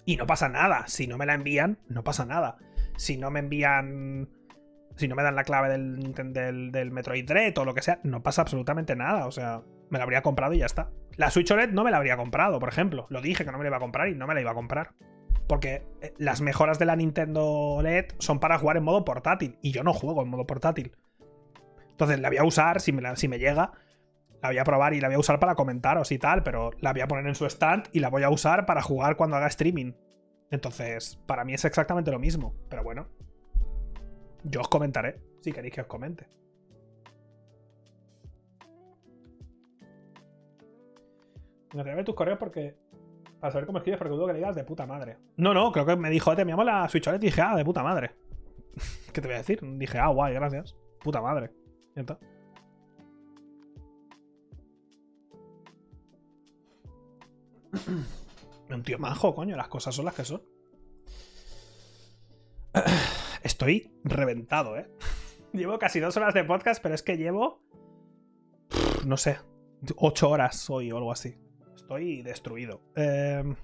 Y 0.05 0.17
no 0.17 0.27
pasa 0.27 0.49
nada. 0.49 0.87
Si 0.87 1.09
no 1.09 1.19
me 1.19 1.27
la 1.27 1.35
envían, 1.35 1.79
no 1.89 2.05
pasa 2.05 2.27
nada. 2.27 2.59
Si 2.97 3.17
no 3.17 3.31
me 3.31 3.41
envían 3.41 4.29
si 5.03 5.09
no 5.09 5.17
me 5.17 5.25
dan 5.25 5.35
la 5.35 5.43
clave 5.43 5.69
del, 5.69 6.15
del, 6.15 6.71
del, 6.71 6.91
Metroid 6.93 7.27
Dread 7.27 7.59
o 7.59 7.65
lo 7.65 7.75
que 7.75 7.83
sea, 7.83 7.99
no 8.05 8.23
pasa 8.23 8.43
absolutamente 8.43 8.95
nada. 8.95 9.27
O 9.27 9.33
sea, 9.33 9.63
me 9.91 9.99
la 9.99 10.05
habría 10.05 10.23
comprado 10.23 10.53
y 10.55 10.59
ya 10.59 10.67
está. 10.67 10.91
La 11.17 11.31
Switch 11.31 11.51
OLED 11.51 11.71
no 11.71 11.83
me 11.83 11.91
la 11.91 11.97
habría 11.97 12.17
comprado, 12.17 12.61
por 12.61 12.69
ejemplo. 12.69 13.07
Lo 13.11 13.21
dije 13.21 13.45
que 13.45 13.51
no 13.51 13.59
me 13.59 13.65
la 13.65 13.71
iba 13.71 13.79
a 13.79 13.81
comprar 13.81 14.09
y 14.09 14.15
no 14.15 14.29
me 14.29 14.35
la 14.35 14.41
iba 14.41 14.53
a 14.53 14.55
comprar. 14.55 14.93
Porque 15.49 15.83
eh, 16.01 16.15
las 16.19 16.41
mejoras 16.41 16.79
de 16.79 16.85
la 16.85 16.95
Nintendo 16.95 17.45
OLED 17.45 18.13
son 18.19 18.39
para 18.39 18.59
jugar 18.59 18.77
en 18.77 18.85
modo 18.85 19.05
portátil. 19.05 19.59
Y 19.61 19.73
yo 19.73 19.83
no 19.83 19.93
juego 19.93 20.23
en 20.23 20.29
modo 20.29 20.47
portátil. 20.47 20.93
Entonces 21.91 22.21
la 22.21 22.29
voy 22.29 22.39
a 22.39 22.45
usar 22.45 22.81
si 22.81 22.93
me, 22.93 23.17
si 23.17 23.27
me 23.27 23.41
llega. 23.41 23.73
La 24.41 24.51
voy 24.51 24.59
a 24.59 24.65
probar 24.65 24.95
y 24.95 25.01
la 25.01 25.09
voy 25.09 25.17
a 25.17 25.21
usar 25.21 25.41
para 25.41 25.57
comentaros 25.57 26.13
y 26.13 26.19
tal. 26.19 26.45
Pero 26.45 26.71
la 26.79 26.93
voy 26.93 27.03
a 27.03 27.09
poner 27.09 27.27
en 27.27 27.35
su 27.35 27.45
stand 27.47 27.89
y 27.93 27.99
la 27.99 28.09
voy 28.09 28.23
a 28.23 28.31
usar 28.31 28.67
para 28.67 28.83
jugar 28.83 29.17
cuando 29.17 29.37
haga 29.37 29.49
streaming. 29.49 29.95
Entonces, 30.53 31.19
para 31.27 31.45
mí 31.45 31.55
es 31.55 31.65
exactamente 31.65 32.13
lo 32.13 32.21
mismo. 32.21 32.55
Pero 32.69 32.85
bueno, 32.85 33.09
yo 34.45 34.61
os 34.61 34.69
comentaré, 34.69 35.21
si 35.41 35.53
queréis 35.53 35.75
que 35.75 35.81
os 35.83 35.87
comente. 35.87 36.27
Me 41.75 41.83
ver 41.83 42.05
tus 42.05 42.15
correos 42.15 42.39
porque. 42.39 42.77
Para 43.41 43.51
saber 43.53 43.67
cómo 43.67 43.79
escribes, 43.79 43.99
porque 43.99 44.15
dudo 44.15 44.27
que 44.27 44.35
le 44.35 44.39
digas 44.39 44.55
de 44.55 44.63
puta 44.63 44.87
madre. 44.87 45.17
No, 45.37 45.53
no, 45.53 45.73
creo 45.73 45.85
que 45.85 45.97
me 45.97 46.11
dijo, 46.11 46.37
te 46.37 46.45
llamo 46.45 46.63
la 46.63 46.89
Switch 46.89 47.09
OLED 47.09 47.23
y 47.23 47.27
dije, 47.27 47.41
ah, 47.41 47.57
de 47.57 47.65
puta 47.65 47.83
madre. 47.83 48.13
¿Qué 49.13 49.21
te 49.21 49.27
voy 49.27 49.35
a 49.35 49.39
decir? 49.39 49.59
Dije, 49.63 49.99
ah, 49.99 50.09
guay, 50.09 50.35
gracias. 50.35 50.77
Puta 51.03 51.21
madre. 51.21 51.51
Y 51.97 52.01
está. 52.01 52.19
Un 58.71 58.83
tío 58.83 58.99
majo, 58.99 59.35
coño, 59.35 59.57
las 59.57 59.69
cosas 59.69 59.95
son 59.95 60.05
las 60.05 60.15
que 60.15 60.25
son. 60.25 60.43
Estoy 63.43 63.93
reventado, 64.05 64.77
¿eh? 64.77 64.89
llevo 65.53 65.79
casi 65.79 66.01
dos 66.01 66.17
horas 66.17 66.35
de 66.35 66.45
podcast, 66.45 66.83
pero 66.83 66.95
es 66.95 67.03
que 67.03 67.17
llevo... 67.17 67.63
No 69.05 69.17
sé. 69.17 69.39
8 69.97 70.31
horas 70.31 70.71
hoy 70.71 70.93
o 70.93 70.97
algo 70.97 71.13
así. 71.13 71.37
Estoy 71.75 72.23
destruido. 72.23 72.81
Em, 72.95 73.57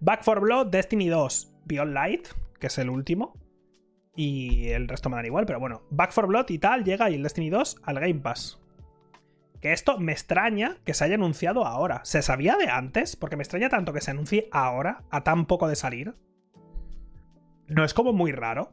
Back 0.00 0.22
for 0.22 0.40
Blood, 0.40 0.68
Destiny 0.68 1.08
2, 1.08 1.54
Beyond 1.66 1.92
Light, 1.92 2.28
que 2.58 2.66
es 2.68 2.78
el 2.78 2.90
último. 2.90 3.38
Y 4.16 4.68
el 4.68 4.88
resto 4.88 5.10
me 5.10 5.16
dan 5.16 5.26
igual, 5.26 5.46
pero 5.46 5.60
bueno. 5.60 5.82
Back 5.90 6.12
for 6.12 6.26
Blood 6.26 6.46
y 6.48 6.58
tal 6.58 6.84
llega 6.84 7.10
y 7.10 7.14
el 7.14 7.22
Destiny 7.22 7.50
2 7.50 7.80
al 7.82 8.00
Game 8.00 8.20
Pass. 8.20 8.60
Que 9.60 9.72
esto 9.72 9.98
me 9.98 10.12
extraña 10.12 10.78
que 10.84 10.94
se 10.94 11.04
haya 11.04 11.14
anunciado 11.14 11.66
ahora. 11.66 12.00
¿Se 12.04 12.22
sabía 12.22 12.56
de 12.56 12.68
antes? 12.68 13.16
Porque 13.16 13.36
me 13.36 13.42
extraña 13.42 13.68
tanto 13.68 13.92
que 13.92 14.00
se 14.00 14.10
anuncie 14.10 14.48
ahora, 14.52 15.04
a 15.10 15.24
tan 15.24 15.46
poco 15.46 15.68
de 15.68 15.76
salir. 15.76 16.14
¿No 17.68 17.84
es 17.84 17.94
como 17.94 18.12
muy 18.12 18.32
raro? 18.32 18.72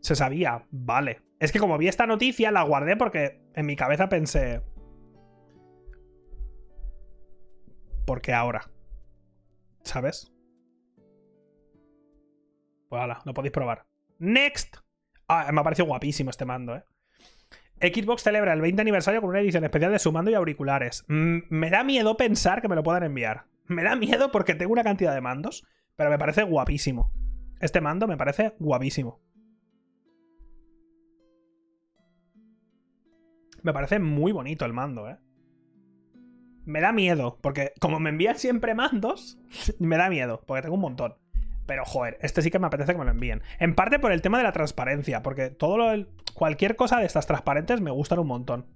Se 0.00 0.14
sabía, 0.14 0.64
vale. 0.70 1.22
Es 1.40 1.50
que 1.50 1.58
como 1.58 1.78
vi 1.78 1.88
esta 1.88 2.06
noticia, 2.06 2.52
la 2.52 2.62
guardé 2.62 2.96
porque 2.96 3.42
en 3.54 3.66
mi 3.66 3.74
cabeza 3.74 4.08
pensé. 4.08 4.62
¿Por 8.06 8.20
qué 8.20 8.32
ahora? 8.32 8.70
¿Sabes? 9.82 10.32
Pues 12.88 13.02
hala, 13.02 13.20
lo 13.24 13.34
podéis 13.34 13.52
probar. 13.52 13.86
Next. 14.18 14.76
Ah, 15.26 15.50
me 15.52 15.60
ha 15.60 15.64
parecido 15.64 15.86
guapísimo 15.86 16.30
este 16.30 16.44
mando, 16.44 16.76
eh. 16.76 16.84
Xbox 17.80 18.22
celebra 18.22 18.54
el 18.54 18.60
20 18.60 18.80
aniversario 18.80 19.20
con 19.20 19.30
una 19.30 19.40
edición 19.40 19.64
especial 19.64 19.92
de 19.92 19.98
su 19.98 20.12
mando 20.12 20.30
y 20.30 20.34
auriculares. 20.34 21.04
Mm, 21.08 21.38
me 21.50 21.70
da 21.70 21.84
miedo 21.84 22.16
pensar 22.16 22.62
que 22.62 22.68
me 22.68 22.76
lo 22.76 22.82
puedan 22.82 23.02
enviar. 23.02 23.44
Me 23.66 23.82
da 23.82 23.96
miedo 23.96 24.30
porque 24.30 24.54
tengo 24.54 24.72
una 24.72 24.84
cantidad 24.84 25.14
de 25.14 25.20
mandos, 25.20 25.66
pero 25.96 26.10
me 26.10 26.18
parece 26.18 26.42
guapísimo. 26.44 27.12
Este 27.60 27.80
mando 27.80 28.06
me 28.06 28.16
parece 28.16 28.54
guapísimo. 28.58 29.20
Me 33.62 33.72
parece 33.72 33.98
muy 33.98 34.32
bonito 34.32 34.64
el 34.64 34.72
mando, 34.72 35.08
¿eh? 35.10 35.18
Me 36.64 36.80
da 36.80 36.92
miedo, 36.92 37.38
porque 37.42 37.72
como 37.80 38.00
me 38.00 38.10
envían 38.10 38.38
siempre 38.38 38.74
mandos, 38.74 39.38
me 39.78 39.96
da 39.96 40.08
miedo, 40.08 40.42
porque 40.46 40.62
tengo 40.62 40.76
un 40.76 40.80
montón. 40.80 41.14
Pero 41.66 41.84
joder, 41.84 42.18
este 42.20 42.42
sí 42.42 42.50
que 42.50 42.58
me 42.58 42.66
apetece 42.66 42.92
que 42.92 42.98
me 42.98 43.04
lo 43.04 43.10
envíen. 43.10 43.42
En 43.58 43.74
parte 43.74 43.98
por 43.98 44.12
el 44.12 44.22
tema 44.22 44.38
de 44.38 44.44
la 44.44 44.52
transparencia, 44.52 45.22
porque 45.22 45.50
todo 45.50 45.76
lo, 45.78 46.06
cualquier 46.34 46.76
cosa 46.76 46.98
de 46.98 47.06
estas 47.06 47.26
transparentes 47.26 47.80
me 47.80 47.90
gustan 47.90 48.20
un 48.20 48.28
montón. 48.28 48.66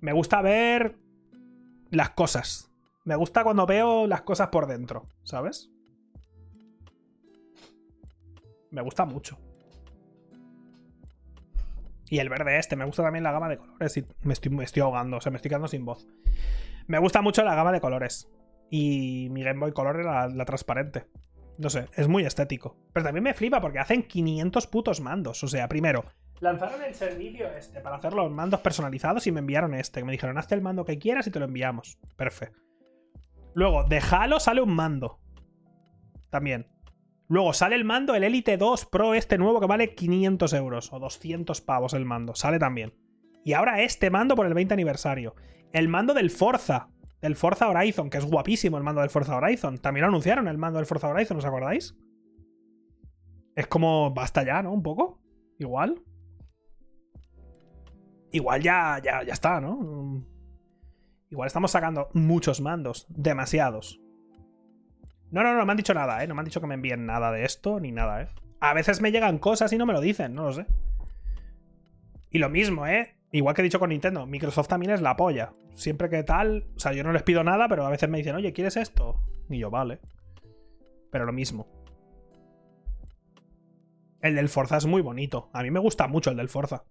Me 0.00 0.12
gusta 0.12 0.42
ver 0.42 0.96
las 1.90 2.10
cosas. 2.10 2.70
Me 3.04 3.16
gusta 3.16 3.44
cuando 3.44 3.66
veo 3.66 4.06
las 4.06 4.22
cosas 4.22 4.48
por 4.48 4.66
dentro, 4.66 5.06
¿sabes? 5.24 5.70
Me 8.70 8.82
gusta 8.82 9.04
mucho. 9.04 9.38
Y 12.08 12.18
el 12.18 12.28
verde 12.28 12.58
este, 12.58 12.76
me 12.76 12.84
gusta 12.84 13.02
también 13.02 13.24
la 13.24 13.32
gama 13.32 13.48
de 13.48 13.58
colores. 13.58 13.96
Y 13.96 14.06
me 14.22 14.32
estoy, 14.32 14.50
me 14.52 14.64
estoy 14.64 14.82
ahogando, 14.82 15.18
o 15.18 15.20
sea, 15.20 15.30
me 15.30 15.36
estoy 15.36 15.48
quedando 15.50 15.68
sin 15.68 15.84
voz. 15.84 16.06
Me 16.86 16.98
gusta 16.98 17.22
mucho 17.22 17.42
la 17.44 17.54
gama 17.54 17.72
de 17.72 17.80
colores. 17.80 18.28
Y 18.70 19.28
mi 19.30 19.42
Game 19.42 19.60
Boy 19.60 19.72
Color 19.72 20.00
era 20.00 20.28
la, 20.28 20.44
transparente. 20.44 21.06
No 21.58 21.70
sé, 21.70 21.88
es 21.96 22.08
muy 22.08 22.24
estético. 22.24 22.76
Pero 22.92 23.04
también 23.04 23.24
me 23.24 23.34
flipa 23.34 23.60
porque 23.60 23.78
hacen 23.78 24.02
500 24.02 24.66
putos 24.66 25.00
mandos. 25.00 25.42
O 25.44 25.48
sea, 25.48 25.68
primero, 25.68 26.04
lanzaron 26.40 26.82
el 26.82 26.94
servicio 26.94 27.48
este 27.56 27.80
para 27.80 27.96
hacer 27.96 28.12
los 28.12 28.30
mandos 28.30 28.60
personalizados 28.60 29.26
y 29.26 29.32
me 29.32 29.40
enviaron 29.40 29.74
este. 29.74 30.04
Me 30.04 30.12
dijeron, 30.12 30.38
hazte 30.38 30.54
el 30.54 30.62
mando 30.62 30.84
que 30.84 30.98
quieras 30.98 31.26
y 31.26 31.30
te 31.30 31.38
lo 31.38 31.46
enviamos. 31.46 31.98
Perfecto. 32.16 32.60
Luego, 33.54 33.84
de 33.84 33.98
Halo 33.98 34.40
sale 34.40 34.60
un 34.60 34.74
mando. 34.74 35.20
También. 36.30 36.68
Luego 37.28 37.52
sale 37.52 37.76
el 37.76 37.84
mando, 37.84 38.14
el 38.14 38.24
Elite 38.24 38.56
2 38.56 38.86
Pro 38.86 39.14
este 39.14 39.38
nuevo 39.38 39.60
que 39.60 39.66
vale 39.66 39.94
500 39.94 40.52
euros 40.52 40.92
o 40.92 40.98
200 40.98 41.60
pavos 41.62 41.94
el 41.94 42.04
mando. 42.04 42.34
Sale 42.34 42.58
también. 42.58 42.94
Y 43.44 43.52
ahora 43.54 43.80
este 43.80 44.10
mando 44.10 44.36
por 44.36 44.46
el 44.46 44.54
20 44.54 44.74
aniversario. 44.74 45.34
El 45.72 45.88
mando 45.88 46.14
del 46.14 46.30
Forza. 46.30 46.88
Del 47.20 47.36
Forza 47.36 47.68
Horizon, 47.68 48.10
que 48.10 48.18
es 48.18 48.24
guapísimo 48.24 48.76
el 48.76 48.84
mando 48.84 49.00
del 49.00 49.10
Forza 49.10 49.36
Horizon. 49.36 49.78
También 49.78 50.02
lo 50.02 50.08
anunciaron 50.08 50.48
el 50.48 50.58
mando 50.58 50.78
del 50.78 50.86
Forza 50.86 51.08
Horizon, 51.08 51.38
¿os 51.38 51.44
acordáis? 51.44 51.96
Es 53.56 53.66
como, 53.66 54.12
basta 54.12 54.44
ya, 54.44 54.62
¿no? 54.62 54.72
Un 54.72 54.82
poco. 54.82 55.20
Igual. 55.58 56.02
Igual 58.32 58.62
ya, 58.62 59.00
ya, 59.02 59.22
ya 59.22 59.32
está, 59.32 59.60
¿no? 59.60 60.24
Igual 61.30 61.46
estamos 61.46 61.70
sacando 61.70 62.08
muchos 62.12 62.60
mandos. 62.60 63.06
Demasiados. 63.08 64.00
No, 65.30 65.42
no, 65.42 65.54
no 65.56 65.64
me 65.64 65.72
han 65.72 65.76
dicho 65.76 65.94
nada, 65.94 66.22
¿eh? 66.22 66.26
No 66.26 66.34
me 66.34 66.40
han 66.40 66.44
dicho 66.44 66.60
que 66.60 66.66
me 66.66 66.74
envíen 66.74 67.06
nada 67.06 67.32
de 67.32 67.44
esto 67.44 67.80
ni 67.80 67.90
nada, 67.90 68.22
¿eh? 68.22 68.28
A 68.60 68.74
veces 68.74 69.00
me 69.00 69.12
llegan 69.12 69.38
cosas 69.38 69.72
y 69.72 69.78
no 69.78 69.86
me 69.86 69.92
lo 69.92 70.00
dicen, 70.00 70.34
no 70.34 70.44
lo 70.44 70.52
sé. 70.52 70.66
Y 72.30 72.38
lo 72.38 72.48
mismo, 72.48 72.86
¿eh? 72.86 73.16
Igual 73.34 73.56
que 73.56 73.62
he 73.62 73.64
dicho 73.64 73.80
con 73.80 73.88
Nintendo, 73.88 74.26
Microsoft 74.26 74.68
también 74.68 74.92
es 74.92 75.00
la 75.00 75.16
polla. 75.16 75.54
Siempre 75.74 76.08
que 76.08 76.22
tal, 76.22 76.68
o 76.76 76.78
sea, 76.78 76.92
yo 76.92 77.02
no 77.02 77.12
les 77.12 77.24
pido 77.24 77.42
nada, 77.42 77.66
pero 77.66 77.84
a 77.84 77.90
veces 77.90 78.08
me 78.08 78.18
dicen, 78.18 78.36
oye, 78.36 78.52
¿quieres 78.52 78.76
esto? 78.76 79.20
Y 79.50 79.58
yo, 79.58 79.70
vale. 79.70 79.98
Pero 81.10 81.24
lo 81.24 81.32
mismo. 81.32 81.66
El 84.20 84.36
del 84.36 84.48
Forza 84.48 84.76
es 84.76 84.86
muy 84.86 85.02
bonito. 85.02 85.50
A 85.52 85.64
mí 85.64 85.72
me 85.72 85.80
gusta 85.80 86.06
mucho 86.06 86.30
el 86.30 86.36
del 86.36 86.48
Forza. 86.48 86.84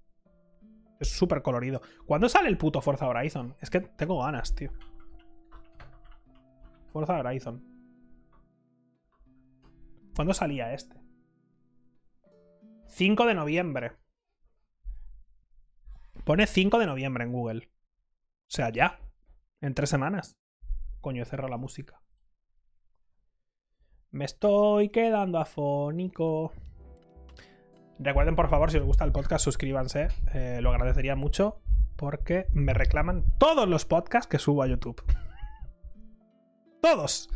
Es 1.00 1.12
súper 1.12 1.44
colorido. 1.44 1.82
¿Cuándo 2.06 2.28
sale 2.28 2.50
el 2.50 2.58
puto 2.58 2.82
Forza 2.82 3.08
Horizon? 3.08 3.56
Es 3.62 3.70
que 3.70 3.80
tengo 3.80 4.22
ganas, 4.22 4.54
tío. 4.54 4.74
Forza 6.92 7.20
Horizon. 7.20 7.64
¿Cuándo 10.14 10.34
salía 10.34 10.74
este? 10.74 10.98
5 12.90 13.28
de 13.28 13.34
noviembre. 13.34 14.03
Pone 16.26 16.48
5 16.48 16.80
de 16.80 16.86
noviembre 16.86 17.24
en 17.24 17.32
Google. 17.32 17.70
O 18.44 18.56
sea, 18.56 18.70
ya. 18.70 19.00
En 19.62 19.74
tres 19.74 19.90
semanas. 19.90 20.38
Coño, 21.02 21.24
he 21.24 21.26
cerrado 21.26 21.50
la 21.50 21.58
música. 21.58 22.02
Me 24.12 24.26
estoy 24.26 24.90
quedando 24.90 25.40
afónico. 25.40 26.54
Recuerden, 28.00 28.36
por 28.36 28.50
favor, 28.50 28.72
si 28.72 28.78
os 28.78 28.86
gusta 28.86 29.06
el 29.06 29.12
podcast, 29.12 29.44
suscríbanse. 29.44 30.10
Eh, 30.34 30.60
lo 30.62 30.70
agradecería 30.70 31.16
mucho 31.16 31.62
porque 31.96 32.48
me 32.54 32.74
reclaman 32.74 33.26
todos 33.38 33.68
los 33.68 33.86
podcasts 33.86 34.28
que 34.28 34.40
subo 34.40 34.64
a 34.64 34.68
YouTube. 34.68 35.02
Todos. 36.82 37.30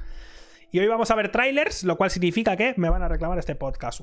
Y 0.72 0.80
hoy 0.80 0.88
vamos 0.88 1.10
a 1.10 1.16
ver 1.16 1.32
trailers, 1.32 1.84
lo 1.84 1.98
cual 1.98 2.12
significa 2.12 2.58
que 2.58 2.74
me 2.78 2.90
van 2.90 3.02
a 3.02 3.08
reclamar 3.08 3.40
este 3.40 3.56
podcast. 3.56 4.02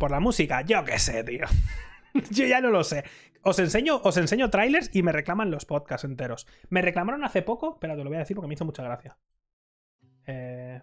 Por 0.00 0.10
la 0.10 0.18
música, 0.18 0.62
yo 0.62 0.82
qué 0.82 0.98
sé, 0.98 1.22
tío. 1.24 1.44
yo 2.30 2.46
ya 2.46 2.62
no 2.62 2.70
lo 2.70 2.84
sé. 2.84 3.04
Os 3.42 3.58
enseño, 3.58 4.00
os 4.02 4.16
enseño 4.16 4.48
trailers 4.48 4.88
y 4.94 5.02
me 5.02 5.12
reclaman 5.12 5.50
los 5.50 5.66
podcasts 5.66 6.06
enteros. 6.06 6.46
Me 6.70 6.80
reclamaron 6.80 7.22
hace 7.22 7.42
poco, 7.42 7.78
pero 7.78 7.94
te 7.94 8.02
lo 8.02 8.08
voy 8.08 8.16
a 8.16 8.20
decir 8.20 8.34
porque 8.34 8.48
me 8.48 8.54
hizo 8.54 8.64
mucha 8.64 8.82
gracia. 8.82 9.18
Eh... 10.26 10.80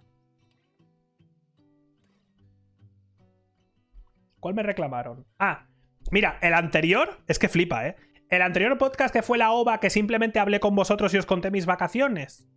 ¿Cuál 4.40 4.54
me 4.54 4.62
reclamaron? 4.62 5.26
Ah, 5.40 5.66
Mira, 6.12 6.38
el 6.44 6.54
anterior, 6.54 7.18
es 7.28 7.40
que 7.40 7.50
flipa, 7.50 7.88
¿eh? 7.88 7.96
El 8.30 8.44
anterior 8.44 8.78
podcast 8.78 9.12
que 9.12 9.24
fue 9.24 9.40
la 9.40 9.52
OVA 9.52 9.80
que 9.80 9.90
simplemente 9.90 10.38
hablé 10.38 10.60
con 10.60 10.76
vosotros 10.76 11.12
y 11.16 11.18
os 11.18 11.26
conté 11.26 11.50
mis 11.50 11.66
vacaciones. 11.66 12.48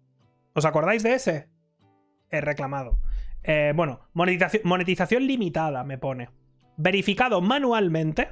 ¿Os 0.53 0.67
acordáis 0.67 1.03
de 1.03 1.15
ese? 1.15 1.49
He 2.29 2.43
reclamado. 2.43 2.99
Eh, 3.45 3.73
bueno, 3.75 4.09
monetización, 4.13 4.63
monetización 4.67 5.27
limitada 5.27 5.85
me 5.85 5.97
pone. 5.97 6.29
Verificado 6.77 7.41
manualmente. 7.41 8.29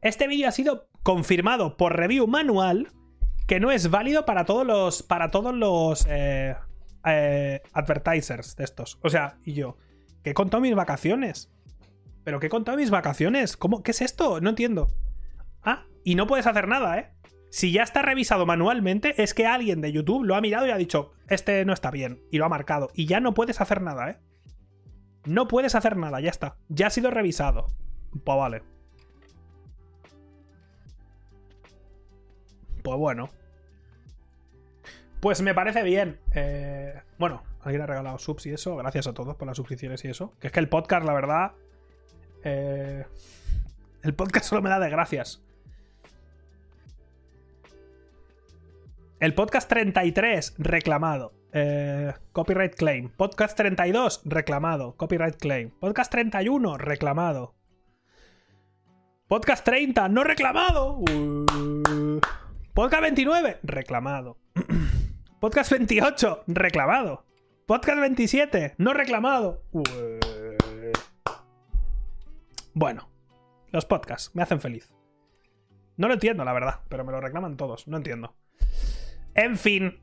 Este 0.00 0.28
vídeo 0.28 0.48
ha 0.48 0.52
sido 0.52 0.88
confirmado 1.02 1.76
por 1.76 1.96
review 1.96 2.26
manual 2.26 2.88
que 3.46 3.60
no 3.60 3.70
es 3.70 3.90
válido 3.90 4.24
para 4.24 4.44
todos 4.44 4.66
los. 4.66 5.02
Para 5.02 5.30
todos 5.30 5.54
los. 5.54 6.06
Eh, 6.08 6.54
eh, 7.06 7.62
advertisers 7.72 8.56
de 8.56 8.64
estos. 8.64 8.98
O 9.02 9.08
sea, 9.08 9.38
y 9.44 9.54
yo. 9.54 9.76
Que 10.22 10.30
he 10.30 10.34
contado 10.34 10.60
mis 10.60 10.74
vacaciones. 10.74 11.50
¿Pero 12.24 12.40
qué 12.40 12.46
he 12.46 12.50
contado 12.50 12.76
mis 12.76 12.90
vacaciones? 12.90 13.56
¿Cómo? 13.56 13.82
¿Qué 13.82 13.92
es 13.92 14.02
esto? 14.02 14.40
No 14.40 14.50
entiendo. 14.50 14.88
Ah, 15.62 15.86
y 16.04 16.14
no 16.14 16.26
puedes 16.26 16.46
hacer 16.46 16.68
nada, 16.68 16.98
¿eh? 16.98 17.10
Si 17.50 17.72
ya 17.72 17.82
está 17.82 18.02
revisado 18.02 18.44
manualmente, 18.44 19.22
es 19.22 19.32
que 19.32 19.46
alguien 19.46 19.80
de 19.80 19.92
YouTube 19.92 20.24
lo 20.24 20.34
ha 20.34 20.40
mirado 20.40 20.66
y 20.66 20.70
ha 20.70 20.76
dicho, 20.76 21.12
este 21.28 21.64
no 21.64 21.72
está 21.72 21.90
bien, 21.90 22.20
y 22.30 22.36
lo 22.36 22.44
ha 22.44 22.50
marcado. 22.50 22.90
Y 22.92 23.06
ya 23.06 23.20
no 23.20 23.32
puedes 23.32 23.62
hacer 23.62 23.80
nada, 23.80 24.10
¿eh? 24.10 24.18
No 25.28 25.46
puedes 25.46 25.74
hacer 25.74 25.98
nada, 25.98 26.20
ya 26.20 26.30
está. 26.30 26.56
Ya 26.70 26.86
ha 26.86 26.90
sido 26.90 27.10
revisado. 27.10 27.66
Pues 28.24 28.38
vale. 28.38 28.62
Pues 32.82 32.96
bueno. 32.96 33.28
Pues 35.20 35.42
me 35.42 35.52
parece 35.52 35.82
bien. 35.82 36.18
Eh, 36.32 36.94
bueno, 37.18 37.42
alguien 37.60 37.82
ha 37.82 37.86
regalado 37.86 38.18
subs 38.18 38.46
y 38.46 38.52
eso. 38.52 38.76
Gracias 38.76 39.06
a 39.06 39.12
todos 39.12 39.36
por 39.36 39.46
las 39.46 39.58
suscripciones 39.58 40.02
y 40.06 40.08
eso. 40.08 40.32
Que 40.40 40.46
es 40.46 40.52
que 40.52 40.60
el 40.60 40.70
podcast, 40.70 41.04
la 41.04 41.12
verdad, 41.12 41.52
eh, 42.42 43.04
El 44.02 44.14
podcast 44.14 44.46
solo 44.46 44.62
me 44.62 44.70
da 44.70 44.78
de 44.78 44.88
gracias. 44.88 45.42
El 49.20 49.34
podcast 49.34 49.68
33, 49.68 50.54
reclamado. 50.56 51.37
Eh, 51.52 52.12
copyright 52.32 52.74
claim. 52.74 53.10
Podcast 53.10 53.56
32, 53.56 54.22
reclamado. 54.24 54.96
Copyright 54.96 55.36
claim. 55.36 55.70
Podcast 55.70 56.10
31, 56.12 56.78
reclamado. 56.78 57.54
Podcast 59.28 59.64
30, 59.64 60.08
no 60.08 60.24
reclamado. 60.24 60.98
Uh. 60.98 62.20
Podcast 62.74 63.02
29, 63.02 63.58
reclamado. 63.62 64.38
Podcast 65.40 65.70
28, 65.72 66.44
reclamado. 66.46 67.24
Podcast 67.66 68.00
27, 68.00 68.74
no 68.78 68.94
reclamado. 68.94 69.62
Uh. 69.72 69.82
Bueno, 72.74 73.08
los 73.70 73.84
podcasts 73.84 74.34
me 74.34 74.42
hacen 74.42 74.60
feliz. 74.60 74.94
No 75.96 76.06
lo 76.06 76.14
entiendo, 76.14 76.44
la 76.44 76.52
verdad, 76.52 76.80
pero 76.88 77.04
me 77.04 77.12
lo 77.12 77.20
reclaman 77.20 77.56
todos. 77.56 77.88
No 77.88 77.96
entiendo. 77.96 78.36
En 79.34 79.58
fin. 79.58 80.00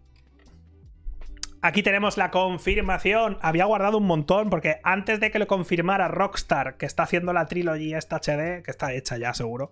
Aquí 1.65 1.81
tenemos 1.81 2.15
la 2.15 2.29
confirmación. 2.29 3.39
Había 3.41 3.65
guardado 3.65 3.97
un 3.97 4.05
montón 4.05 4.51
porque 4.51 4.79
antes 4.83 5.19
de 5.19 5.31
que 5.31 5.39
lo 5.39 5.47
confirmara 5.47 6.07
Rockstar, 6.07 6.77
que 6.77 6.85
está 6.85 7.01
haciendo 7.01 7.33
la 7.33 7.47
trilogía 7.47 7.97
esta 7.97 8.17
HD, 8.17 8.61
que 8.61 8.69
está 8.69 8.93
hecha 8.93 9.17
ya 9.17 9.33
seguro. 9.33 9.71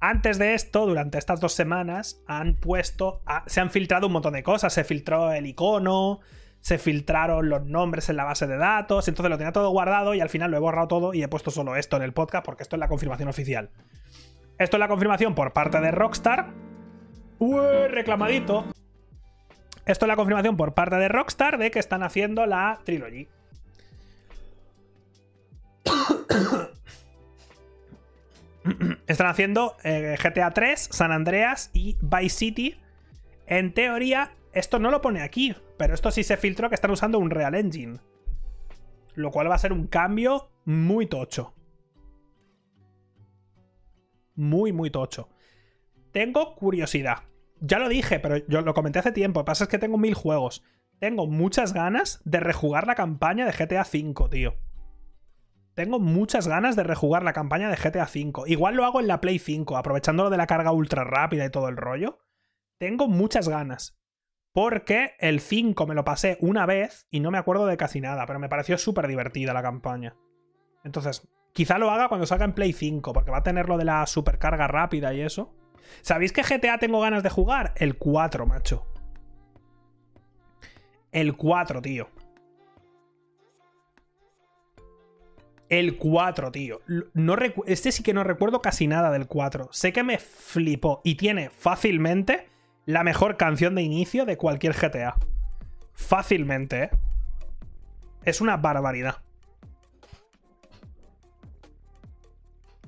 Antes 0.00 0.38
de 0.38 0.54
esto, 0.54 0.86
durante 0.86 1.18
estas 1.18 1.38
dos 1.38 1.52
semanas, 1.52 2.20
han 2.26 2.56
puesto. 2.56 3.22
se 3.46 3.60
han 3.60 3.70
filtrado 3.70 4.08
un 4.08 4.12
montón 4.14 4.32
de 4.32 4.42
cosas. 4.42 4.72
Se 4.72 4.82
filtró 4.82 5.30
el 5.30 5.46
icono, 5.46 6.18
se 6.58 6.78
filtraron 6.78 7.48
los 7.48 7.64
nombres 7.64 8.08
en 8.08 8.16
la 8.16 8.24
base 8.24 8.48
de 8.48 8.56
datos. 8.56 9.06
Entonces 9.06 9.30
lo 9.30 9.38
tenía 9.38 9.52
todo 9.52 9.70
guardado 9.70 10.14
y 10.14 10.20
al 10.20 10.30
final 10.30 10.50
lo 10.50 10.56
he 10.56 10.60
borrado 10.60 10.88
todo 10.88 11.14
y 11.14 11.22
he 11.22 11.28
puesto 11.28 11.52
solo 11.52 11.76
esto 11.76 11.96
en 11.96 12.02
el 12.02 12.12
podcast 12.12 12.44
porque 12.44 12.64
esto 12.64 12.74
es 12.74 12.80
la 12.80 12.88
confirmación 12.88 13.28
oficial. 13.28 13.70
Esto 14.58 14.78
es 14.78 14.80
la 14.80 14.88
confirmación 14.88 15.36
por 15.36 15.52
parte 15.52 15.80
de 15.80 15.92
Rockstar 15.92 16.52
Uy, 17.38 17.86
reclamadito. 17.88 18.64
Esto 19.86 20.06
es 20.06 20.08
la 20.08 20.16
confirmación 20.16 20.56
por 20.56 20.74
parte 20.74 20.96
de 20.96 21.08
Rockstar 21.08 21.58
de 21.58 21.70
que 21.70 21.78
están 21.78 22.02
haciendo 22.02 22.46
la 22.46 22.80
trilogy. 22.84 23.28
están 29.06 29.26
haciendo 29.26 29.76
eh, 29.84 30.16
GTA 30.22 30.52
3, 30.52 30.88
San 30.90 31.12
Andreas 31.12 31.68
y 31.74 31.98
Vice 32.00 32.36
City. 32.36 32.80
En 33.46 33.74
teoría, 33.74 34.32
esto 34.52 34.78
no 34.78 34.90
lo 34.90 35.02
pone 35.02 35.20
aquí, 35.20 35.54
pero 35.76 35.92
esto 35.94 36.10
sí 36.10 36.24
se 36.24 36.38
filtró 36.38 36.70
que 36.70 36.76
están 36.76 36.90
usando 36.90 37.18
un 37.18 37.28
Real 37.30 37.54
Engine. 37.54 37.98
Lo 39.14 39.30
cual 39.30 39.50
va 39.50 39.56
a 39.56 39.58
ser 39.58 39.74
un 39.74 39.86
cambio 39.86 40.48
muy 40.64 41.06
tocho. 41.06 41.52
Muy, 44.34 44.72
muy 44.72 44.88
tocho. 44.90 45.28
Tengo 46.10 46.56
curiosidad. 46.56 47.18
Ya 47.66 47.78
lo 47.78 47.88
dije, 47.88 48.20
pero 48.20 48.36
yo 48.46 48.60
lo 48.60 48.74
comenté 48.74 48.98
hace 48.98 49.10
tiempo. 49.10 49.40
Lo 49.40 49.44
que 49.44 49.48
pasa 49.48 49.64
es 49.64 49.70
que 49.70 49.78
tengo 49.78 49.96
mil 49.96 50.12
juegos. 50.12 50.62
Tengo 51.00 51.26
muchas 51.26 51.72
ganas 51.72 52.20
de 52.24 52.40
rejugar 52.40 52.86
la 52.86 52.94
campaña 52.94 53.46
de 53.46 53.52
GTA 53.52 53.82
V, 53.82 54.28
tío. 54.30 54.54
Tengo 55.74 55.98
muchas 55.98 56.46
ganas 56.46 56.76
de 56.76 56.82
rejugar 56.82 57.22
la 57.22 57.32
campaña 57.32 57.70
de 57.70 57.76
GTA 57.76 58.04
V. 58.04 58.42
Igual 58.46 58.76
lo 58.76 58.84
hago 58.84 59.00
en 59.00 59.08
la 59.08 59.20
Play 59.22 59.38
5, 59.38 59.78
aprovechándolo 59.78 60.28
de 60.28 60.36
la 60.36 60.46
carga 60.46 60.72
ultra 60.72 61.04
rápida 61.04 61.46
y 61.46 61.50
todo 61.50 61.68
el 61.68 61.78
rollo. 61.78 62.18
Tengo 62.78 63.08
muchas 63.08 63.48
ganas. 63.48 63.98
Porque 64.52 65.14
el 65.18 65.40
5 65.40 65.86
me 65.86 65.94
lo 65.94 66.04
pasé 66.04 66.36
una 66.40 66.66
vez 66.66 67.08
y 67.10 67.20
no 67.20 67.30
me 67.30 67.38
acuerdo 67.38 67.66
de 67.66 67.78
casi 67.78 68.00
nada, 68.00 68.26
pero 68.26 68.38
me 68.38 68.50
pareció 68.50 68.76
súper 68.76 69.08
divertida 69.08 69.54
la 69.54 69.62
campaña. 69.62 70.16
Entonces, 70.84 71.26
quizá 71.54 71.78
lo 71.78 71.90
haga 71.90 72.08
cuando 72.08 72.26
salga 72.26 72.44
en 72.44 72.52
Play 72.52 72.74
5, 72.74 73.14
porque 73.14 73.30
va 73.30 73.38
a 73.38 73.42
tener 73.42 73.68
lo 73.68 73.78
de 73.78 73.86
la 73.86 74.06
supercarga 74.06 74.68
rápida 74.68 75.14
y 75.14 75.22
eso. 75.22 75.56
¿Sabéis 76.02 76.32
qué 76.32 76.42
GTA 76.42 76.78
tengo 76.78 77.00
ganas 77.00 77.22
de 77.22 77.30
jugar? 77.30 77.74
El 77.76 77.96
4, 77.96 78.46
macho. 78.46 78.86
El 81.12 81.36
4, 81.36 81.80
tío. 81.82 82.08
El 85.68 85.96
4, 85.96 86.52
tío. 86.52 86.80
No 87.14 87.36
este 87.66 87.92
sí 87.92 88.02
que 88.02 88.14
no 88.14 88.24
recuerdo 88.24 88.60
casi 88.60 88.86
nada 88.86 89.10
del 89.10 89.26
4. 89.26 89.68
Sé 89.72 89.92
que 89.92 90.02
me 90.02 90.18
flipó 90.18 91.00
y 91.04 91.14
tiene 91.14 91.50
fácilmente 91.50 92.48
la 92.86 93.02
mejor 93.02 93.36
canción 93.36 93.74
de 93.74 93.82
inicio 93.82 94.24
de 94.26 94.36
cualquier 94.36 94.74
GTA. 94.74 95.16
Fácilmente, 95.94 96.84
¿eh? 96.84 96.90
Es 98.24 98.40
una 98.40 98.56
barbaridad. 98.56 99.16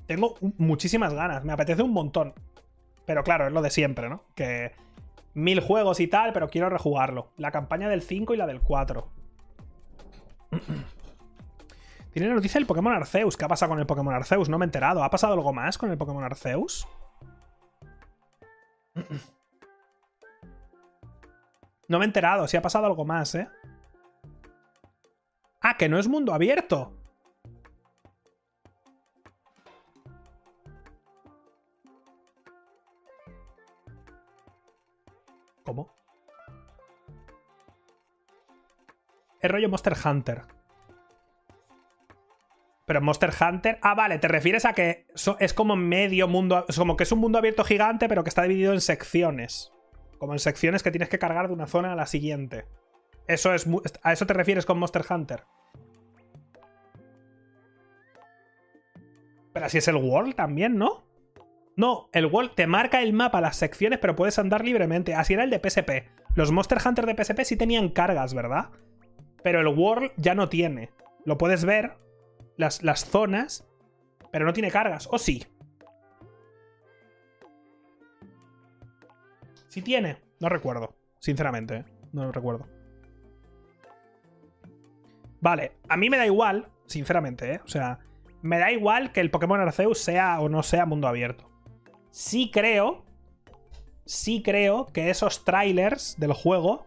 Tengo 0.06 0.36
muchísimas 0.58 1.12
ganas, 1.14 1.44
me 1.44 1.52
apetece 1.52 1.82
un 1.82 1.92
montón. 1.92 2.34
Pero 3.06 3.24
claro, 3.24 3.46
es 3.46 3.52
lo 3.52 3.62
de 3.62 3.70
siempre, 3.70 4.08
¿no? 4.08 4.24
Que 4.34 4.72
mil 5.32 5.60
juegos 5.60 6.00
y 6.00 6.08
tal, 6.08 6.32
pero 6.32 6.48
quiero 6.48 6.68
rejugarlo. 6.68 7.30
La 7.36 7.52
campaña 7.52 7.88
del 7.88 8.02
5 8.02 8.34
y 8.34 8.36
la 8.36 8.46
del 8.46 8.60
4. 8.60 9.08
Tiene 12.12 12.28
noticia 12.32 12.58
del 12.58 12.66
Pokémon 12.66 12.94
Arceus. 12.94 13.36
¿Qué 13.36 13.44
ha 13.44 13.48
pasado 13.48 13.70
con 13.70 13.78
el 13.78 13.86
Pokémon 13.86 14.14
Arceus? 14.14 14.48
No 14.48 14.58
me 14.58 14.64
he 14.64 14.68
enterado. 14.68 15.04
¿Ha 15.04 15.10
pasado 15.10 15.34
algo 15.34 15.52
más 15.52 15.78
con 15.78 15.90
el 15.90 15.98
Pokémon 15.98 16.24
Arceus? 16.24 16.86
No 21.88 21.98
me 22.00 22.04
he 22.04 22.08
enterado. 22.08 22.48
Si 22.48 22.56
ha 22.56 22.62
pasado 22.62 22.86
algo 22.86 23.04
más, 23.04 23.36
¿eh? 23.36 23.48
Ah, 25.60 25.76
que 25.76 25.88
no 25.88 26.00
es 26.00 26.08
mundo 26.08 26.34
abierto. 26.34 26.92
Es 39.40 39.50
rollo 39.50 39.68
Monster 39.68 39.94
Hunter. 40.04 40.42
Pero 42.86 43.00
Monster 43.00 43.30
Hunter. 43.40 43.78
Ah, 43.82 43.94
vale, 43.94 44.18
te 44.18 44.28
refieres 44.28 44.64
a 44.64 44.72
que 44.72 45.06
es 45.40 45.54
como 45.54 45.76
medio 45.76 46.28
mundo. 46.28 46.64
Es 46.68 46.78
como 46.78 46.96
que 46.96 47.02
es 47.02 47.12
un 47.12 47.18
mundo 47.18 47.38
abierto 47.38 47.64
gigante, 47.64 48.08
pero 48.08 48.22
que 48.22 48.28
está 48.28 48.42
dividido 48.42 48.72
en 48.72 48.80
secciones. 48.80 49.72
Como 50.18 50.32
en 50.32 50.38
secciones 50.38 50.82
que 50.82 50.92
tienes 50.92 51.08
que 51.08 51.18
cargar 51.18 51.48
de 51.48 51.54
una 51.54 51.66
zona 51.66 51.92
a 51.92 51.96
la 51.96 52.06
siguiente. 52.06 52.64
Eso 53.26 53.52
es. 53.52 53.66
¿A 54.02 54.12
eso 54.12 54.26
te 54.26 54.34
refieres 54.34 54.64
con 54.64 54.78
Monster 54.78 55.04
Hunter? 55.08 55.42
Pero 59.52 59.66
así 59.66 59.78
es 59.78 59.88
el 59.88 59.96
World 59.96 60.34
también, 60.34 60.78
¿no? 60.78 61.06
No, 61.76 62.08
el 62.12 62.26
World 62.26 62.54
te 62.54 62.66
marca 62.66 63.02
el 63.02 63.12
mapa, 63.12 63.40
las 63.40 63.56
secciones, 63.56 63.98
pero 63.98 64.14
puedes 64.14 64.38
andar 64.38 64.64
libremente. 64.64 65.14
Así 65.14 65.34
era 65.34 65.44
el 65.44 65.50
de 65.50 65.58
PSP. 65.58 66.08
Los 66.34 66.52
Monster 66.52 66.78
Hunter 66.84 67.04
de 67.04 67.24
PSP 67.24 67.40
sí 67.44 67.56
tenían 67.56 67.88
cargas, 67.88 68.32
¿verdad? 68.32 68.70
Pero 69.46 69.60
el 69.60 69.68
World 69.68 70.10
ya 70.16 70.34
no 70.34 70.48
tiene. 70.48 70.90
Lo 71.24 71.38
puedes 71.38 71.64
ver, 71.64 71.92
las, 72.56 72.82
las 72.82 73.04
zonas, 73.04 73.64
pero 74.32 74.44
no 74.44 74.52
tiene 74.52 74.72
cargas. 74.72 75.08
¿O 75.08 75.18
sí? 75.18 75.46
¿Sí 79.68 79.82
tiene? 79.82 80.16
No 80.40 80.48
recuerdo, 80.48 80.96
sinceramente. 81.20 81.76
¿eh? 81.76 81.84
No 82.12 82.24
lo 82.24 82.32
recuerdo. 82.32 82.66
Vale, 85.40 85.76
a 85.88 85.96
mí 85.96 86.10
me 86.10 86.16
da 86.16 86.26
igual, 86.26 86.66
sinceramente, 86.86 87.52
¿eh? 87.52 87.60
O 87.64 87.68
sea, 87.68 88.00
me 88.42 88.58
da 88.58 88.72
igual 88.72 89.12
que 89.12 89.20
el 89.20 89.30
Pokémon 89.30 89.60
Arceus 89.60 90.00
sea 90.00 90.40
o 90.40 90.48
no 90.48 90.64
sea 90.64 90.86
mundo 90.86 91.06
abierto 91.06 91.48
sí 92.16 92.50
creo, 92.50 93.04
sí 94.06 94.42
creo 94.42 94.86
que 94.86 95.10
esos 95.10 95.44
trailers 95.44 96.18
del 96.18 96.32
juego 96.32 96.86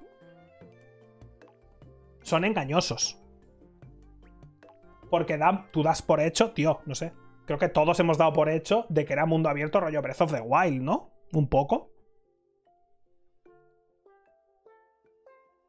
son 2.29 2.45
engañosos. 2.45 3.19
Porque 5.09 5.39
tú 5.71 5.83
das 5.83 6.01
por 6.01 6.19
hecho, 6.19 6.51
tío, 6.51 6.81
no 6.85 6.95
sé. 6.95 7.13
Creo 7.45 7.57
que 7.57 7.67
todos 7.67 7.99
hemos 7.99 8.17
dado 8.17 8.31
por 8.31 8.47
hecho 8.47 8.85
de 8.89 9.05
que 9.05 9.13
era 9.13 9.25
mundo 9.25 9.49
abierto 9.49 9.79
rollo 9.79 10.01
Breath 10.01 10.21
of 10.21 10.31
the 10.31 10.41
Wild, 10.41 10.83
¿no? 10.83 11.09
Un 11.33 11.47
poco. 11.47 11.91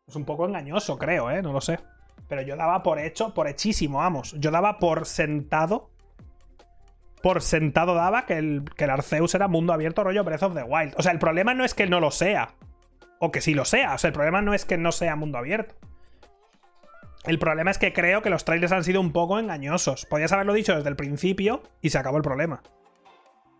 Es 0.07 0.15
un 0.15 0.25
poco 0.25 0.47
engañoso, 0.47 0.99
creo, 0.99 1.31
¿eh? 1.31 1.41
No 1.41 1.53
lo 1.53 1.61
sé. 1.61 1.79
Pero 2.29 2.43
yo 2.43 2.57
daba 2.57 2.83
por 2.83 2.99
hecho, 2.99 3.33
por 3.33 3.49
hechísimo, 3.49 3.99
vamos. 3.99 4.35
Yo 4.39 4.51
daba 4.51 4.79
por 4.79 5.07
sentado 5.07 5.91
por 7.23 7.43
sentado 7.43 7.95
daba 7.95 8.25
que 8.25 8.39
el, 8.39 8.65
que 8.77 8.85
el 8.85 8.91
Arceus 8.91 9.35
era 9.35 9.49
mundo 9.49 9.73
abierto 9.73 10.05
rollo 10.05 10.25
Breath 10.25 10.43
of 10.43 10.55
the 10.55 10.63
Wild. 10.63 10.95
O 10.97 11.03
sea, 11.03 11.13
el 11.13 11.19
problema 11.19 11.55
no 11.55 11.65
es 11.65 11.75
que 11.75 11.87
no 11.87 12.01
lo 12.01 12.11
sea. 12.11 12.55
O 13.19 13.31
que 13.31 13.41
sí 13.41 13.55
lo 13.55 13.65
sea. 13.65 13.95
O 13.95 13.99
sea, 13.99 14.09
el 14.09 14.15
problema 14.15 14.41
no 14.41 14.55
es 14.55 14.65
que 14.65 14.79
no 14.79 14.93
sea 14.93 15.17
mundo 15.17 15.39
abierto. 15.39 15.75
El 17.25 17.39
problema 17.39 17.71
es 17.71 17.79
que 17.79 17.93
creo 17.93 18.23
que 18.23 18.31
los 18.31 18.45
trailers 18.45 18.73
han 18.73 18.85
sido 18.85 19.01
un 19.01 19.13
poco 19.13 19.39
engañosos. 19.39 20.07
Podías 20.07 20.33
haberlo 20.33 20.55
dicho 20.55 20.75
desde 20.75 20.89
el 20.89 20.97
principio 20.97 21.63
y 21.83 21.91
se 21.91 21.99
acabó 21.99 22.17
el 22.17 22.23
problema. 22.23 22.63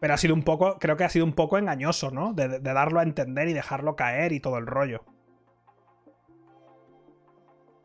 Pero 0.01 0.15
ha 0.15 0.17
sido 0.17 0.35
un 0.35 0.43
poco, 0.43 0.79
creo 0.79 0.97
que 0.97 1.05
ha 1.05 1.11
sido 1.11 1.27
un 1.27 1.35
poco 1.35 1.59
engañoso, 1.59 2.11
¿no? 2.11 2.33
De, 2.33 2.49
de 2.49 2.73
darlo 2.73 3.01
a 3.01 3.03
entender 3.03 3.49
y 3.49 3.53
dejarlo 3.53 3.97
caer 3.97 4.33
y 4.33 4.41
todo 4.41 4.57
el 4.57 4.67
rollo. 4.67 5.05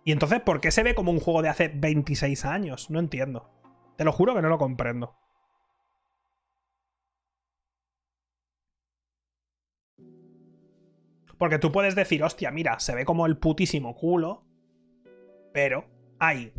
Y 0.05 0.13
entonces, 0.13 0.39
¿por 0.39 0.61
qué 0.61 0.71
se 0.71 0.83
ve 0.83 0.95
como 0.95 1.11
un 1.11 1.19
juego 1.19 1.41
de 1.41 1.49
hace 1.49 1.67
26 1.67 2.45
años? 2.45 2.89
No 2.89 2.99
entiendo. 2.99 3.49
Te 3.97 4.05
lo 4.05 4.13
juro 4.13 4.33
que 4.33 4.41
no 4.41 4.49
lo 4.49 4.57
comprendo. 4.57 5.17
Porque 11.37 11.59
tú 11.59 11.71
puedes 11.71 11.95
decir, 11.95 12.23
hostia, 12.23 12.51
mira, 12.51 12.79
se 12.79 12.95
ve 12.95 13.03
como 13.03 13.25
el 13.25 13.37
putísimo 13.37 13.95
culo, 13.95 14.44
pero 15.55 15.85
hay 16.19 16.51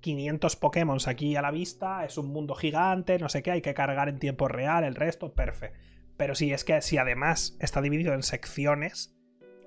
500 0.00 0.56
Pokémon 0.56 0.98
aquí 1.06 1.36
a 1.36 1.40
la 1.40 1.52
vista, 1.52 2.04
es 2.04 2.18
un 2.18 2.32
mundo 2.32 2.56
gigante, 2.56 3.16
no 3.20 3.28
sé 3.28 3.44
qué, 3.44 3.52
hay 3.52 3.62
que 3.62 3.74
cargar 3.74 4.08
en 4.08 4.18
tiempo 4.18 4.48
real, 4.48 4.82
el 4.82 4.96
resto, 4.96 5.32
perfecto. 5.34 5.78
Pero 6.16 6.34
si 6.34 6.52
es 6.52 6.64
que 6.64 6.82
si 6.82 6.98
además 6.98 7.56
está 7.60 7.80
dividido 7.80 8.12
en 8.12 8.24
secciones, 8.24 9.14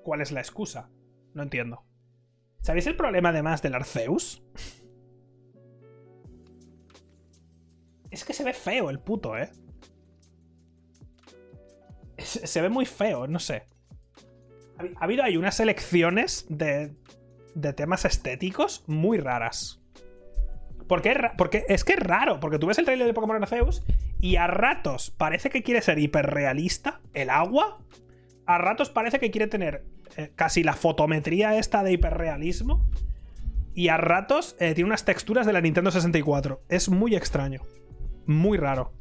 ¿cuál 0.04 0.20
es 0.20 0.32
la 0.32 0.40
excusa? 0.40 0.90
No 1.32 1.42
entiendo. 1.42 1.82
¿Sabéis 2.60 2.86
el 2.86 2.94
problema 2.94 3.30
además 3.30 3.62
del 3.62 3.74
Arceus? 3.74 4.42
Es 8.10 8.24
que 8.24 8.34
se 8.34 8.44
ve 8.44 8.52
feo 8.52 8.90
el 8.90 9.00
puto, 9.00 9.36
¿eh? 9.36 9.50
Se 12.18 12.60
ve 12.60 12.68
muy 12.68 12.84
feo, 12.86 13.26
no 13.26 13.38
sé. 13.38 13.64
Ha 14.96 15.04
habido 15.04 15.24
ahí 15.24 15.36
unas 15.36 15.60
elecciones 15.60 16.46
de, 16.48 16.96
de 17.60 17.72
temas 17.72 18.04
estéticos 18.04 18.84
muy 18.86 19.18
raras. 19.18 19.80
Porque, 20.86 21.14
porque 21.36 21.64
es 21.68 21.84
que 21.84 21.94
es 21.94 22.00
raro, 22.00 22.40
porque 22.40 22.58
tú 22.58 22.66
ves 22.66 22.78
el 22.78 22.86
trailer 22.86 23.06
de 23.06 23.14
Pokémon 23.14 23.42
Arceus 23.42 23.82
y 24.20 24.36
a 24.36 24.46
ratos 24.46 25.10
parece 25.10 25.50
que 25.50 25.62
quiere 25.62 25.82
ser 25.82 25.98
hiperrealista, 25.98 27.00
el 27.12 27.30
agua. 27.30 27.78
A 28.46 28.56
ratos 28.56 28.88
parece 28.88 29.18
que 29.18 29.30
quiere 29.30 29.46
tener 29.46 29.84
eh, 30.16 30.32
casi 30.34 30.62
la 30.62 30.72
fotometría 30.72 31.58
esta 31.58 31.82
de 31.82 31.92
hiperrealismo. 31.92 32.88
Y 33.74 33.88
a 33.88 33.96
ratos 33.98 34.56
eh, 34.58 34.72
tiene 34.74 34.88
unas 34.88 35.04
texturas 35.04 35.46
de 35.46 35.52
la 35.52 35.60
Nintendo 35.60 35.90
64. 35.90 36.62
Es 36.68 36.88
muy 36.88 37.14
extraño. 37.14 37.60
Muy 38.26 38.56
raro. 38.56 38.92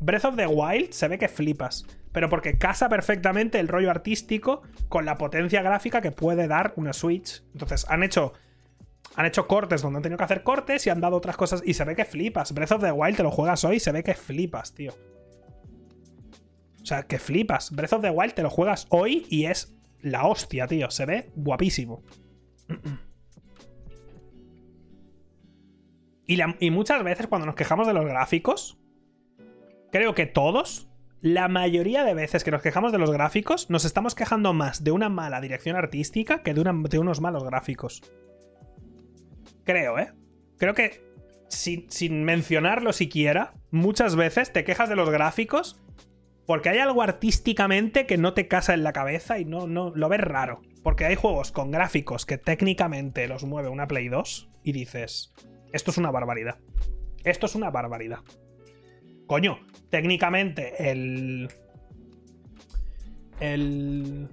Breath 0.00 0.24
of 0.24 0.36
the 0.36 0.46
Wild 0.46 0.92
se 0.92 1.08
ve 1.08 1.18
que 1.18 1.28
flipas. 1.28 1.86
Pero 2.12 2.28
porque 2.28 2.58
casa 2.58 2.88
perfectamente 2.88 3.58
el 3.58 3.68
rollo 3.68 3.90
artístico 3.90 4.62
con 4.88 5.04
la 5.04 5.16
potencia 5.16 5.62
gráfica 5.62 6.00
que 6.00 6.12
puede 6.12 6.46
dar 6.46 6.74
una 6.76 6.92
Switch. 6.92 7.42
Entonces 7.52 7.86
han 7.88 8.02
hecho 8.02 8.34
han 9.14 9.26
hecho 9.26 9.46
cortes 9.46 9.82
donde 9.82 9.98
han 9.98 10.02
tenido 10.02 10.18
que 10.18 10.24
hacer 10.24 10.42
cortes 10.42 10.86
y 10.86 10.90
han 10.90 11.00
dado 11.00 11.16
otras 11.16 11.36
cosas 11.36 11.62
y 11.64 11.74
se 11.74 11.84
ve 11.84 11.94
que 11.94 12.04
flipas. 12.04 12.52
Breath 12.52 12.72
of 12.72 12.82
the 12.82 12.92
Wild 12.92 13.16
te 13.16 13.22
lo 13.22 13.30
juegas 13.30 13.64
hoy 13.64 13.76
y 13.76 13.80
se 13.80 13.92
ve 13.92 14.02
que 14.02 14.14
flipas, 14.14 14.74
tío. 14.74 14.92
O 16.82 16.86
sea, 16.86 17.04
que 17.04 17.18
flipas. 17.18 17.70
Breath 17.70 17.92
of 17.92 18.02
the 18.02 18.10
Wild 18.10 18.34
te 18.34 18.42
lo 18.42 18.50
juegas 18.50 18.86
hoy 18.90 19.26
y 19.28 19.46
es 19.46 19.74
la 20.00 20.26
hostia, 20.26 20.66
tío. 20.66 20.90
Se 20.90 21.06
ve 21.06 21.30
guapísimo. 21.34 22.02
Y, 26.26 26.38
y 26.60 26.70
muchas 26.70 27.04
veces 27.04 27.26
cuando 27.26 27.46
nos 27.46 27.54
quejamos 27.54 27.86
de 27.86 27.92
los 27.92 28.06
gráficos, 28.06 28.78
creo 29.90 30.14
que 30.14 30.26
todos, 30.26 30.88
la 31.22 31.46
mayoría 31.46 32.02
de 32.02 32.14
veces 32.14 32.42
que 32.42 32.50
nos 32.50 32.62
quejamos 32.62 32.90
de 32.90 32.98
los 32.98 33.12
gráficos, 33.12 33.70
nos 33.70 33.84
estamos 33.84 34.16
quejando 34.16 34.52
más 34.52 34.82
de 34.82 34.90
una 34.90 35.08
mala 35.08 35.40
dirección 35.40 35.76
artística 35.76 36.42
que 36.42 36.52
de, 36.52 36.98
unos 36.98 37.20
malos 37.20 37.44
gráficos. 37.44 38.02
Creo, 39.64 40.00
¿eh? 40.00 40.12
Creo 40.58 40.74
que 40.74 41.00
sin, 41.48 42.24
mencionarlo 42.24 42.92
siquiera, 42.92 43.54
muchas 43.70 44.16
veces 44.16 44.52
te 44.52 44.64
quejas 44.64 44.88
de 44.88 44.96
los 44.96 45.10
gráficos 45.10 45.80
porque 46.44 46.70
hay 46.70 46.78
algo 46.78 47.02
artísticamente 47.02 48.04
que 48.04 48.18
no 48.18 48.34
te 48.34 48.48
casa 48.48 48.74
en 48.74 48.82
la 48.82 48.92
cabeza 48.92 49.38
y 49.38 49.44
no, 49.44 49.68
no 49.68 49.92
lo 49.94 50.08
ves 50.08 50.20
raro. 50.20 50.60
Porque 50.82 51.04
hay 51.04 51.14
juegos 51.14 51.52
con 51.52 51.70
gráficos 51.70 52.26
que 52.26 52.36
técnicamente 52.36 53.28
los 53.28 53.44
mueve 53.44 53.68
una 53.68 53.86
Play 53.86 54.08
2 54.08 54.50
y 54.64 54.72
dices, 54.72 55.32
esto 55.72 55.92
es 55.92 55.98
una 55.98 56.10
barbaridad. 56.10 56.58
Esto 57.22 57.46
es 57.46 57.54
una 57.54 57.70
barbaridad. 57.70 58.18
Coño, 59.32 59.60
técnicamente 59.88 60.90
el... 60.90 61.48
El... 63.40 64.28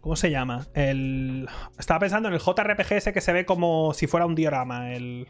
¿Cómo 0.00 0.16
se 0.16 0.32
llama? 0.32 0.66
El. 0.74 1.48
Estaba 1.78 2.00
pensando 2.00 2.26
en 2.26 2.34
el 2.34 2.40
JRPG 2.40 2.94
ese 2.94 3.12
que 3.12 3.20
se 3.20 3.32
ve 3.32 3.46
como 3.46 3.94
si 3.94 4.08
fuera 4.08 4.26
un 4.26 4.34
diorama. 4.34 4.92
El. 4.92 5.28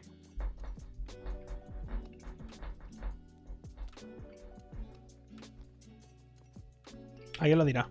Alguien 7.39 7.59
lo 7.59 7.67
dirá. 7.67 7.91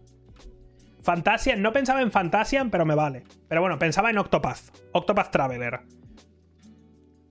Fantasian, 1.03 1.61
no 1.61 1.71
pensaba 1.71 2.01
en 2.01 2.09
Fantasian, 2.09 2.71
pero 2.71 2.83
me 2.83 2.95
vale. 2.95 3.25
Pero 3.47 3.61
bueno, 3.61 3.77
pensaba 3.77 4.09
en 4.09 4.17
Octopath. 4.17 4.75
Octopath 4.93 5.29
Traveler 5.29 5.81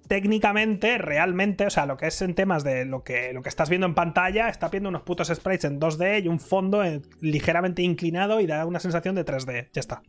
técnicamente, 0.09 0.99
realmente, 0.99 1.67
o 1.67 1.71
sea, 1.71 1.87
lo 1.87 1.97
que 1.97 2.07
es 2.07 2.23
en 2.23 2.35
temas 2.35 2.65
de 2.65 2.85
lo 2.85 3.03
que, 3.03 3.33
lo 3.33 3.43
que 3.43 3.49
estás 3.49 3.69
viendo 3.69 3.87
en 3.87 3.95
pantalla, 3.95 4.49
está 4.49 4.69
viendo 4.69 4.89
unos 4.89 5.03
putos 5.03 5.29
sprites 5.29 5.65
en 5.65 5.81
2D 5.81 6.25
y 6.25 6.29
un 6.29 6.41
fondo 6.41 6.83
ligeramente 7.21 7.83
inclinado 7.83 8.41
y 8.41 8.47
da 8.47 8.67
una 8.67 8.81
sensación 8.81 9.15
de 9.15 9.25
3D. 9.25 9.71
Ya 9.73 9.81
está. 9.81 10.03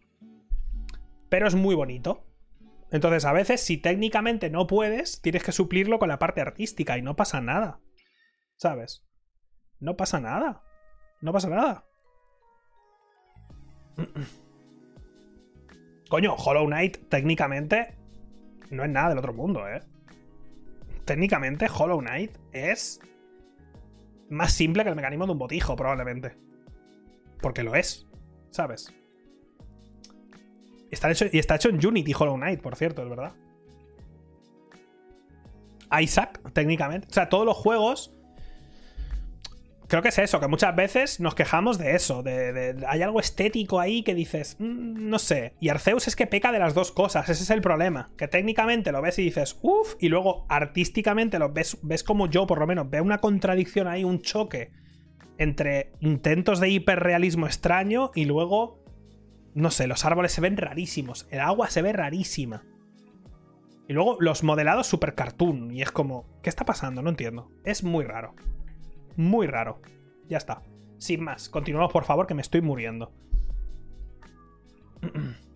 Pero 1.29 1.47
es 1.47 1.55
muy 1.55 1.75
bonito. 1.75 2.25
Entonces, 2.91 3.25
a 3.25 3.33
veces, 3.33 3.61
si 3.61 3.77
técnicamente 3.77 4.49
no 4.49 4.65
puedes, 4.67 5.21
tienes 5.21 5.43
que 5.43 5.51
suplirlo 5.51 5.99
con 5.99 6.07
la 6.09 6.19
parte 6.19 6.41
artística 6.41 6.97
y 6.97 7.01
no 7.01 7.15
pasa 7.15 7.41
nada. 7.41 7.79
¿Sabes? 8.57 9.03
No 9.79 9.97
pasa 9.97 10.19
nada. 10.19 10.63
No 11.21 11.33
pasa 11.33 11.49
nada. 11.49 11.85
Coño, 16.09 16.35
Hollow 16.35 16.65
Knight 16.67 17.09
técnicamente 17.09 17.96
no 18.71 18.83
es 18.83 18.89
nada 18.89 19.09
del 19.09 19.17
otro 19.17 19.33
mundo, 19.33 19.67
¿eh? 19.67 19.81
Técnicamente, 21.05 21.67
Hollow 21.73 21.99
Knight 21.99 22.37
es 22.51 22.99
más 24.29 24.53
simple 24.53 24.83
que 24.83 24.89
el 24.89 24.95
mecanismo 24.95 25.25
de 25.25 25.31
un 25.31 25.39
botijo, 25.39 25.75
probablemente. 25.75 26.35
Porque 27.41 27.63
lo 27.63 27.75
es, 27.75 28.07
¿sabes? 28.49 28.93
Está 30.91 31.11
hecho, 31.11 31.25
y 31.31 31.39
está 31.39 31.55
hecho 31.55 31.69
en 31.69 31.85
Unity 31.85 32.13
Hollow 32.17 32.35
Knight, 32.35 32.61
por 32.61 32.75
cierto, 32.75 33.03
es 33.03 33.09
verdad. 33.09 33.33
Isaac, 35.99 36.41
técnicamente. 36.53 37.07
O 37.09 37.13
sea, 37.13 37.29
todos 37.29 37.45
los 37.45 37.55
juegos 37.55 38.16
creo 39.87 40.01
que 40.01 40.09
es 40.09 40.19
eso, 40.19 40.39
que 40.39 40.47
muchas 40.47 40.75
veces 40.75 41.19
nos 41.19 41.33
quejamos 41.33 41.77
de 41.77 41.95
eso, 41.95 42.21
de, 42.21 42.75
hay 42.87 43.01
algo 43.01 43.19
estético 43.19 43.79
ahí 43.79 44.03
que 44.03 44.13
dices, 44.13 44.57
mm, 44.59 45.09
no 45.09 45.17
sé. 45.17 45.53
Y 45.59 45.69
Arceus 45.69 46.07
es 46.07 46.15
que 46.15 46.27
peca 46.27 46.51
de 46.51 46.59
las 46.59 46.73
dos 46.73 46.91
cosas, 46.91 47.29
ese 47.29 47.43
es 47.43 47.49
el 47.49 47.61
problema, 47.61 48.11
que 48.17 48.27
técnicamente 48.27 48.91
lo 48.91 49.01
ves 49.01 49.17
y 49.19 49.23
dices, 49.23 49.57
uff, 49.61 49.95
y 49.99 50.09
luego 50.09 50.45
artísticamente 50.49 51.39
lo 51.39 51.51
ves, 51.51 51.77
ves 51.81 52.03
como 52.03 52.27
yo 52.27 52.45
por 52.45 52.59
lo 52.59 52.67
menos, 52.67 52.89
veo 52.89 53.03
una 53.03 53.19
contradicción 53.19 53.87
ahí, 53.87 54.03
un 54.03 54.21
choque 54.21 54.71
entre 55.37 55.93
intentos 56.01 56.59
de 56.59 56.69
hiperrealismo 56.69 57.45
extraño 57.45 58.11
y 58.13 58.25
luego, 58.25 58.83
no 59.53 59.71
sé, 59.71 59.87
los 59.87 60.03
árboles 60.03 60.33
se 60.33 60.41
ven 60.41 60.57
rarísimos, 60.57 61.27
el 61.31 61.39
agua 61.39 61.69
se 61.69 61.81
ve 61.81 61.93
rarísima. 61.93 62.63
Y 63.89 63.93
luego 63.93 64.17
los 64.19 64.43
modelados 64.43 64.87
super 64.87 65.15
cartoon, 65.15 65.71
y 65.71 65.81
es 65.81 65.91
como, 65.91 66.27
¿qué 66.43 66.49
está 66.49 66.65
pasando? 66.65 67.01
No 67.01 67.09
entiendo. 67.09 67.49
Es 67.63 67.83
muy 67.85 68.03
raro 68.03 68.35
muy 69.17 69.47
raro. 69.47 69.81
Ya 70.27 70.37
está. 70.37 70.61
Sin 70.97 71.23
más, 71.23 71.49
continuamos 71.49 71.91
por 71.91 72.05
favor, 72.05 72.27
que 72.27 72.33
me 72.33 72.41
estoy 72.41 72.61
muriendo. 72.61 73.11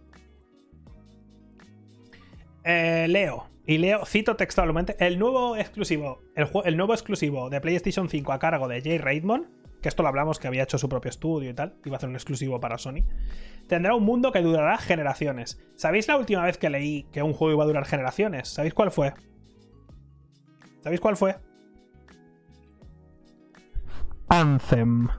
Eh, 2.63 3.07
leo. 3.09 3.47
Y 3.65 3.79
leo, 3.79 4.05
cito 4.05 4.35
textualmente, 4.35 4.95
el 4.99 5.17
nuevo 5.17 5.55
exclusivo, 5.55 6.19
el, 6.35 6.77
nuevo 6.77 6.93
exclusivo 6.93 7.49
de 7.49 7.59
PlayStation 7.59 8.07
5 8.07 8.31
a 8.33 8.37
cargo 8.37 8.67
de 8.67 8.81
Jay 8.81 8.99
Raymond, 8.99 9.47
que 9.81 9.89
esto 9.89 10.03
lo 10.03 10.09
hablamos 10.09 10.37
que 10.37 10.47
había 10.47 10.61
hecho 10.61 10.77
su 10.77 10.87
propio 10.87 11.09
estudio 11.09 11.49
y 11.49 11.53
tal, 11.55 11.75
iba 11.85 11.95
a 11.95 11.97
hacer 11.97 12.09
un 12.09 12.15
exclusivo 12.15 12.59
para 12.59 12.77
Sony, 12.77 13.03
tendrá 13.67 13.95
un 13.95 14.03
mundo 14.03 14.31
que 14.31 14.41
durará 14.41 14.77
generaciones. 14.77 15.59
¿Sabéis 15.75 16.07
la 16.07 16.17
última 16.17 16.43
vez 16.43 16.57
que 16.57 16.69
leí 16.69 17.07
que 17.11 17.23
un 17.23 17.33
juego 17.33 17.53
iba 17.53 17.63
a 17.63 17.67
durar 17.67 17.85
generaciones? 17.85 18.47
¿Sabéis 18.47 18.75
cuál 18.75 18.91
fue? 18.91 19.13
¿Sabéis 20.81 21.01
cuál 21.01 21.17
fue? 21.17 21.35
Anthem. 24.31 25.09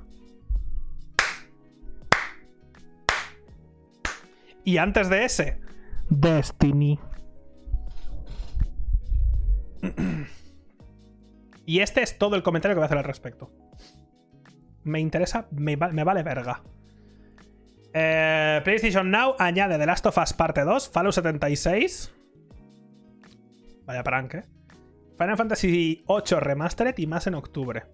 Y 4.65 4.79
antes 4.79 5.11
de 5.11 5.27
ese, 5.27 5.61
Destiny. 6.09 6.99
y 11.67 11.81
este 11.81 12.03
es 12.03 12.17
todo 12.17 12.37
el 12.37 12.43
comentario 12.43 12.75
que 12.75 12.79
voy 12.79 12.85
a 12.85 12.87
hacer 12.87 12.97
al 12.97 13.05
respecto. 13.05 13.51
Me 14.83 14.99
interesa, 14.99 15.47
me, 15.51 15.77
vale 15.77 16.23
verga. 16.23 16.63
Eh, 17.93 18.63
PlayStation 18.65 19.11
Now 19.11 19.35
añade 19.39 19.77
The 19.77 19.85
Last 19.85 20.07
of 20.07 20.17
Us 20.17 20.33
Parte 20.33 20.63
2, 20.63 20.89
Fallout 20.89 21.13
76. 21.13 22.15
Vaya 23.85 24.03
prank, 24.03 24.35
¿eh? 24.37 24.45
Final 25.19 25.37
Fantasy 25.37 26.03
VIII 26.09 26.41
Remastered 26.41 26.97
y 26.97 27.07
más 27.07 27.27
en 27.27 27.35
octubre. 27.35 27.85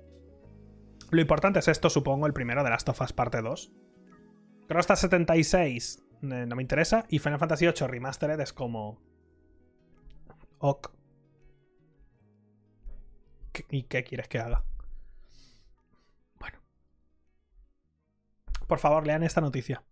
Lo 1.11 1.21
importante 1.21 1.59
es 1.61 1.69
esto, 1.69 1.89
supongo, 1.89 2.27
el 2.27 2.33
primero 2.33 2.63
de 2.63 2.71
Last 2.71 2.89
of 2.89 3.01
Us 3.01 3.13
parte 3.13 3.41
2. 3.41 3.73
Creo 4.69 4.81
hasta 4.81 4.97
76 4.97 6.03
eh, 6.23 6.47
no 6.47 6.57
me 6.57 6.63
interesa. 6.63 7.05
Y 7.09 7.19
Final 7.19 7.39
Fantasy 7.39 7.67
VIII 7.67 7.87
Remastered 7.87 8.41
es 8.41 8.53
como. 8.53 9.01
Ok. 10.59 10.93
¿Y 13.71 13.85
qué 13.85 14.05
quieres 14.05 14.29
que 14.29 14.39
haga? 14.39 14.65
Bueno. 16.39 16.59
Por 18.67 18.79
favor, 18.79 19.07
lean 19.07 19.23
esta 19.23 19.41
noticia. 19.41 19.83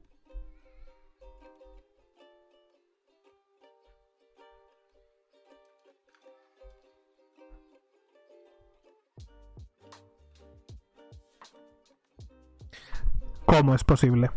¿Cómo 13.52 13.76
es 13.76 13.84
posible? 13.84 14.32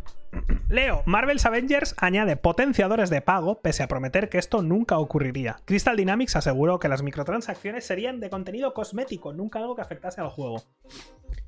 Leo, 0.69 1.05
Marvel's 1.07 1.47
Avengers 1.47 1.95
añade 1.99 2.37
potenciadores 2.37 3.11
de 3.11 3.21
pago, 3.21 3.61
pese 3.61 3.85
a 3.85 3.87
prometer 3.87 4.29
que 4.29 4.39
esto 4.39 4.61
nunca 4.61 4.99
ocurriría. 4.99 5.61
Crystal 5.67 5.97
Dynamics 5.97 6.35
aseguró 6.35 6.81
que 6.81 6.89
las 6.89 7.05
microtransacciones 7.05 7.87
serían 7.87 8.19
de 8.19 8.29
contenido 8.29 8.75
cosmético, 8.75 9.33
nunca 9.33 9.61
algo 9.61 9.77
que 9.77 9.83
afectase 9.83 10.21
al 10.21 10.31
juego. 10.31 10.65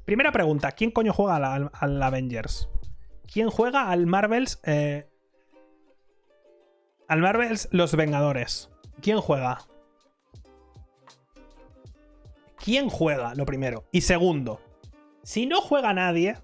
Primera 0.04 0.30
pregunta: 0.30 0.70
¿quién 0.70 0.92
coño 0.92 1.12
juega 1.12 1.54
al, 1.72 2.02
Avengers? 2.04 2.68
¿Quién 3.26 3.50
juega 3.50 3.90
al 3.90 4.06
Marvel's. 4.06 4.60
Eh, 4.62 5.08
al 7.08 7.20
Marvel's 7.20 7.68
Los 7.72 7.96
Vengadores? 7.96 8.70
¿Quién 9.02 9.20
juega? 9.20 9.58
¿Quién 12.64 12.90
juega? 12.90 13.34
Lo 13.34 13.44
primero. 13.44 13.88
Y 13.90 14.02
segundo, 14.02 14.60
si 15.24 15.46
no 15.46 15.60
juega 15.60 15.92
nadie, 15.92 16.36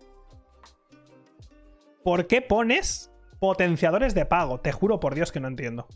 ¿Por 2.05 2.27
qué 2.27 2.43
pones 2.43 3.13
potenciadores 3.39 4.15
de 4.15 4.27
pago? 4.27 4.61
Te 4.61 4.73
juro 4.73 4.99
por 5.01 5.15
Dios 5.15 5.31
que 5.31 5.41
no 5.41 5.49
entiendo. 5.49 5.87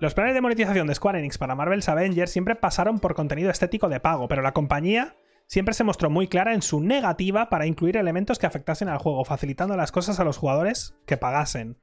Los 0.00 0.14
planes 0.14 0.34
de 0.34 0.40
monetización 0.40 0.86
de 0.86 0.94
Square 0.94 1.18
Enix 1.18 1.38
para 1.38 1.56
Marvel's 1.56 1.88
Avengers 1.88 2.30
siempre 2.30 2.54
pasaron 2.54 3.00
por 3.00 3.14
contenido 3.14 3.50
estético 3.50 3.88
de 3.88 3.98
pago, 3.98 4.28
pero 4.28 4.42
la 4.42 4.52
compañía 4.52 5.16
siempre 5.46 5.74
se 5.74 5.82
mostró 5.82 6.08
muy 6.08 6.28
clara 6.28 6.54
en 6.54 6.62
su 6.62 6.80
negativa 6.80 7.48
para 7.48 7.66
incluir 7.66 7.96
elementos 7.96 8.38
que 8.38 8.46
afectasen 8.46 8.88
al 8.88 8.98
juego, 8.98 9.24
facilitando 9.24 9.76
las 9.76 9.90
cosas 9.90 10.20
a 10.20 10.24
los 10.24 10.36
jugadores 10.36 10.94
que 11.04 11.16
pagasen. 11.16 11.78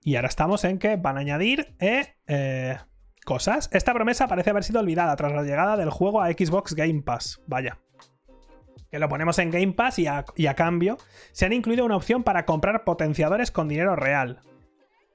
Y 0.00 0.14
ahora 0.14 0.28
estamos 0.28 0.64
en 0.64 0.78
que 0.78 0.96
van 0.96 1.16
a 1.16 1.20
añadir 1.20 1.74
eh, 1.80 2.14
eh, 2.28 2.78
cosas. 3.24 3.68
Esta 3.72 3.92
promesa 3.92 4.28
parece 4.28 4.50
haber 4.50 4.62
sido 4.62 4.78
olvidada 4.78 5.16
tras 5.16 5.32
la 5.32 5.42
llegada 5.42 5.76
del 5.76 5.90
juego 5.90 6.22
a 6.22 6.28
Xbox 6.28 6.74
Game 6.74 7.02
Pass. 7.02 7.42
Vaya 7.46 7.80
que 8.90 8.98
lo 8.98 9.08
ponemos 9.08 9.38
en 9.38 9.50
Game 9.50 9.72
Pass 9.72 9.98
y 9.98 10.06
a, 10.06 10.54
cambio 10.54 10.98
se 11.32 11.46
han 11.46 11.52
incluido 11.52 11.84
una 11.84 11.96
opción 11.96 12.22
para 12.22 12.44
comprar 12.44 12.84
potenciadores 12.84 13.50
con 13.50 13.68
dinero 13.68 13.96
real. 13.96 14.40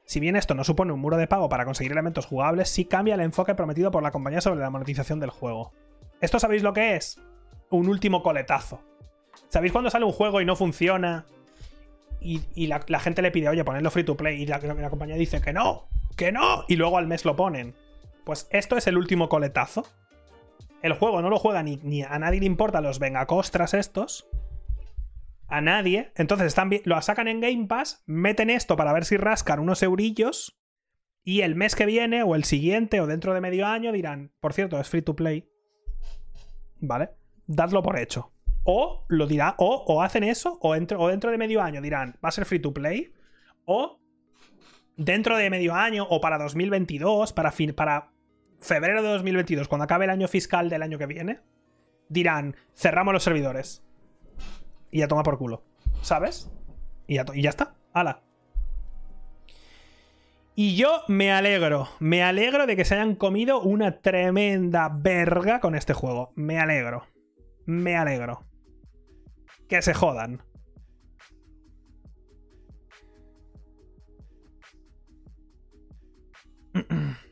Si 0.06 0.20
bien 0.20 0.36
esto 0.36 0.54
no 0.54 0.64
supone 0.64 0.94
un 0.94 1.00
muro 1.00 1.18
de 1.18 1.28
pago 1.28 1.50
para 1.50 1.66
conseguir 1.66 1.94
elementos 1.94 2.26
jugables, 2.26 2.70
sí 2.70 2.86
cambia 2.86 3.16
el 3.16 3.22
enfoque 3.22 3.56
prometido 3.56 3.90
por 3.90 4.04
la 4.04 4.12
compañía 4.12 4.42
sobre 4.42 4.60
la 4.60 4.70
monetización 4.70 5.20
del 5.20 5.30
juego. 5.30 5.74
¿Esto 6.22 6.40
sabéis 6.40 6.62
lo 6.62 6.74
que 6.74 6.96
es? 6.96 7.20
Un 7.70 7.88
último 7.88 8.22
coletazo. 8.22 8.82
¿Sabéis 9.50 9.72
cuando 9.72 9.90
sale 9.90 10.06
un 10.06 10.12
juego 10.12 10.42
y 10.42 10.46
no 10.46 10.56
funciona? 10.56 11.26
Y, 12.20 12.68
la, 12.68 13.00
gente 13.00 13.22
le 13.22 13.32
pide, 13.32 13.50
oye, 13.50 13.66
ponedlo 13.66 13.92
free 13.92 14.06
to 14.06 14.16
play. 14.16 14.42
Y 14.42 14.46
la, 14.46 14.58
la 14.60 14.90
compañía 14.90 15.16
dice 15.16 15.42
que 15.42 15.52
no, 15.52 15.88
que 16.16 16.32
no. 16.32 16.64
Y 16.70 16.78
luego 16.78 16.98
al 16.98 17.08
mes 17.08 17.26
lo 17.26 17.36
ponen. 17.36 17.76
Pues 18.24 18.48
esto 18.52 18.78
es 18.78 18.88
el 18.88 18.98
último 18.98 19.28
coletazo 19.28 19.86
el 20.84 20.94
juego 20.94 21.22
no 21.22 21.30
lo 21.30 21.40
juega 21.40 21.64
ni, 21.64 22.04
a 22.04 22.20
nadie 22.20 22.42
le 22.42 22.46
importa 22.46 22.82
los 22.82 23.00
vengacostras 23.00 23.74
estos. 23.74 24.28
A 25.48 25.62
nadie. 25.62 26.12
Entonces 26.16 26.48
están 26.48 26.70
lo 26.84 27.02
sacan 27.02 27.30
en 27.30 27.40
Game 27.40 27.68
Pass, 27.68 28.04
meten 28.06 28.50
esto 28.50 28.76
para 28.76 28.92
ver 28.92 29.06
si 29.06 29.16
rascan 29.16 29.60
unos 29.60 29.82
eurillos. 29.82 30.60
Y 31.24 31.40
el 31.40 31.56
mes 31.56 31.76
que 31.76 31.86
viene, 31.86 32.22
o 32.24 32.36
el 32.36 32.44
siguiente, 32.44 33.00
o 33.00 33.08
dentro 33.08 33.34
de 33.34 33.40
medio 33.40 33.66
año, 33.66 33.94
dirán, 33.94 34.34
por 34.42 34.52
cierto, 34.52 34.78
es 34.78 34.90
free 34.90 35.02
to 35.02 35.16
play. 35.16 35.50
¿Vale? 36.82 37.12
Dadlo 37.48 37.82
por 37.82 37.98
hecho. 37.98 38.34
O 38.66 39.06
lo 39.08 39.26
dirá, 39.26 39.56
o, 39.60 40.02
hacen 40.04 40.26
eso, 40.26 40.58
o, 40.62 40.72
o 40.72 41.08
dentro 41.08 41.32
de 41.32 41.38
medio 41.38 41.62
año 41.62 41.82
dirán, 41.82 42.18
va 42.24 42.28
a 42.28 42.34
ser 42.34 42.44
free 42.44 42.60
to 42.60 42.74
play. 42.74 43.14
O 43.64 44.02
dentro 44.98 45.38
de 45.38 45.50
medio 45.50 45.76
año, 45.76 46.06
o 46.10 46.20
para 46.20 46.38
2022, 46.38 47.32
para, 47.32 47.54
fin, 47.54 47.74
para 47.74 48.13
febrero 48.64 49.04
de 49.04 49.10
2022, 49.10 49.68
cuando 49.68 49.84
acabe 49.84 50.06
el 50.06 50.12
año 50.12 50.28
fiscal 50.28 50.70
del 50.70 50.82
año 50.82 50.98
que 50.98 51.06
viene, 51.06 51.42
dirán, 52.10 52.56
cerramos 52.76 53.14
los 53.14 53.24
servidores. 53.24 53.84
Y 54.90 55.00
ya 55.00 55.08
toma 55.08 55.24
por 55.24 55.38
culo. 55.38 55.64
¿Sabes? 56.02 56.52
Y 57.08 57.16
ya, 57.16 57.26
y 57.34 57.42
ya 57.42 57.50
está. 57.50 57.76
¡Hala! 57.94 58.24
Y 60.56 60.76
yo 60.76 61.02
me 61.08 61.32
alegro, 61.32 61.90
me 62.00 62.22
alegro 62.22 62.68
de 62.68 62.76
que 62.76 62.86
se 62.86 62.94
hayan 62.94 63.16
comido 63.16 63.60
una 63.62 64.02
tremenda 64.02 64.88
verga 64.88 65.60
con 65.60 65.74
este 65.74 65.94
juego. 65.94 66.32
Me 66.36 66.60
alegro. 66.60 67.08
Me 67.66 67.98
alegro. 67.98 68.46
Que 69.68 69.82
se 69.82 69.96
jodan. 69.96 70.44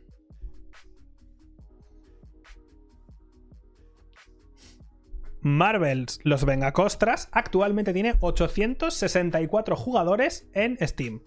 Marvels 5.44 6.20
Los 6.24 6.46
Vengacostras 6.46 7.28
actualmente 7.32 7.94
tiene 7.94 8.16
864 8.20 9.76
jugadores 9.76 10.48
en 10.54 10.78
Steam. 10.88 11.24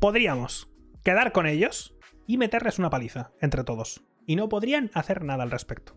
Podríamos 0.00 0.68
quedar 1.04 1.30
con 1.30 1.46
ellos 1.46 1.96
y 2.26 2.38
meterles 2.38 2.80
una 2.80 2.90
paliza 2.90 3.30
entre 3.40 3.62
todos. 3.62 4.02
Y 4.26 4.34
no 4.34 4.48
podrían 4.48 4.90
hacer 4.94 5.22
nada 5.22 5.44
al 5.44 5.52
respecto. 5.52 5.96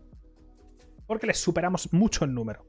Porque 1.08 1.26
les 1.26 1.38
superamos 1.38 1.92
mucho 1.92 2.24
en 2.24 2.34
número. 2.34 2.66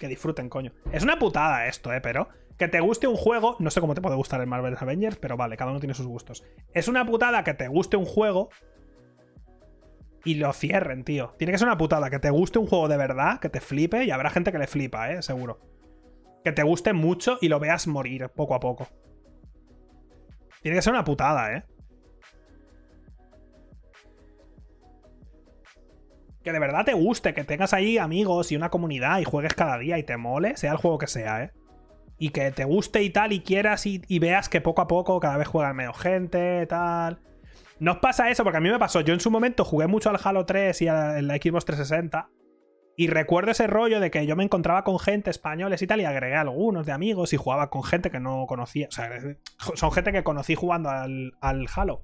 Que 0.00 0.08
disfruten, 0.08 0.48
coño. 0.48 0.72
Es 0.92 1.04
una 1.04 1.18
putada 1.18 1.68
esto, 1.68 1.92
eh, 1.92 2.00
pero 2.00 2.28
que 2.58 2.68
te 2.68 2.80
guste 2.80 3.06
un 3.06 3.16
juego, 3.16 3.56
no 3.60 3.70
sé 3.70 3.80
cómo 3.80 3.94
te 3.94 4.02
puede 4.02 4.16
gustar 4.16 4.40
el 4.40 4.46
Marvel's 4.46 4.82
Avengers, 4.82 5.16
pero 5.16 5.36
vale, 5.36 5.56
cada 5.56 5.70
uno 5.70 5.80
tiene 5.80 5.94
sus 5.94 6.06
gustos. 6.06 6.44
Es 6.74 6.88
una 6.88 7.06
putada 7.06 7.44
que 7.44 7.54
te 7.54 7.68
guste 7.68 7.96
un 7.96 8.04
juego 8.04 8.50
y 10.24 10.34
lo 10.34 10.52
cierren, 10.52 11.04
tío. 11.04 11.34
Tiene 11.38 11.52
que 11.52 11.58
ser 11.58 11.68
una 11.68 11.78
putada. 11.78 12.10
Que 12.10 12.18
te 12.18 12.30
guste 12.30 12.58
un 12.58 12.66
juego 12.66 12.88
de 12.88 12.96
verdad, 12.96 13.40
que 13.40 13.48
te 13.48 13.60
flipe, 13.60 14.04
y 14.04 14.10
habrá 14.10 14.30
gente 14.30 14.52
que 14.52 14.58
le 14.58 14.66
flipa, 14.66 15.12
¿eh? 15.12 15.22
Seguro. 15.22 15.60
Que 16.44 16.52
te 16.52 16.62
guste 16.62 16.92
mucho 16.92 17.38
y 17.40 17.48
lo 17.48 17.60
veas 17.60 17.86
morir 17.86 18.28
poco 18.28 18.54
a 18.54 18.60
poco. 18.60 18.88
Tiene 20.62 20.76
que 20.76 20.82
ser 20.82 20.92
una 20.92 21.04
putada, 21.04 21.54
¿eh? 21.54 21.64
Que 26.42 26.52
de 26.52 26.58
verdad 26.58 26.84
te 26.84 26.94
guste, 26.94 27.34
que 27.34 27.44
tengas 27.44 27.74
ahí 27.74 27.98
amigos 27.98 28.50
y 28.50 28.56
una 28.56 28.70
comunidad 28.70 29.20
y 29.20 29.24
juegues 29.24 29.54
cada 29.54 29.76
día 29.78 29.98
y 29.98 30.02
te 30.02 30.16
mole, 30.16 30.56
sea 30.56 30.72
el 30.72 30.78
juego 30.78 30.98
que 30.98 31.06
sea, 31.06 31.44
¿eh? 31.44 31.52
Y 32.18 32.30
que 32.30 32.50
te 32.50 32.64
guste 32.64 33.02
y 33.02 33.10
tal, 33.10 33.32
y 33.32 33.40
quieras 33.40 33.86
y, 33.86 34.02
y 34.06 34.18
veas 34.18 34.48
que 34.50 34.60
poco 34.60 34.82
a 34.82 34.86
poco 34.86 35.20
cada 35.20 35.38
vez 35.38 35.48
juegan 35.48 35.76
menos 35.76 35.98
gente, 35.98 36.66
tal. 36.66 37.20
No 37.80 37.92
os 37.92 37.98
pasa 37.98 38.30
eso, 38.30 38.44
porque 38.44 38.58
a 38.58 38.60
mí 38.60 38.70
me 38.70 38.78
pasó. 38.78 39.00
Yo 39.00 39.14
en 39.14 39.20
su 39.20 39.30
momento 39.30 39.64
jugué 39.64 39.86
mucho 39.86 40.10
al 40.10 40.20
Halo 40.22 40.44
3 40.44 40.82
y 40.82 40.88
a 40.88 41.22
la 41.22 41.36
Xbox 41.36 41.64
360. 41.64 42.28
Y 42.96 43.06
recuerdo 43.06 43.52
ese 43.52 43.66
rollo 43.66 44.00
de 44.00 44.10
que 44.10 44.26
yo 44.26 44.36
me 44.36 44.44
encontraba 44.44 44.84
con 44.84 44.98
gente 44.98 45.30
españoles 45.30 45.80
y 45.80 45.86
tal, 45.86 46.02
y 46.02 46.04
agregué 46.04 46.36
algunos 46.36 46.84
de 46.84 46.92
amigos 46.92 47.32
y 47.32 47.38
jugaba 47.38 47.70
con 47.70 47.82
gente 47.82 48.10
que 48.10 48.20
no 48.20 48.44
conocía. 48.46 48.88
O 48.88 48.90
sea, 48.90 49.08
son 49.74 49.92
gente 49.92 50.12
que 50.12 50.22
conocí 50.22 50.54
jugando 50.54 50.90
al, 50.90 51.32
al 51.40 51.66
Halo. 51.74 52.02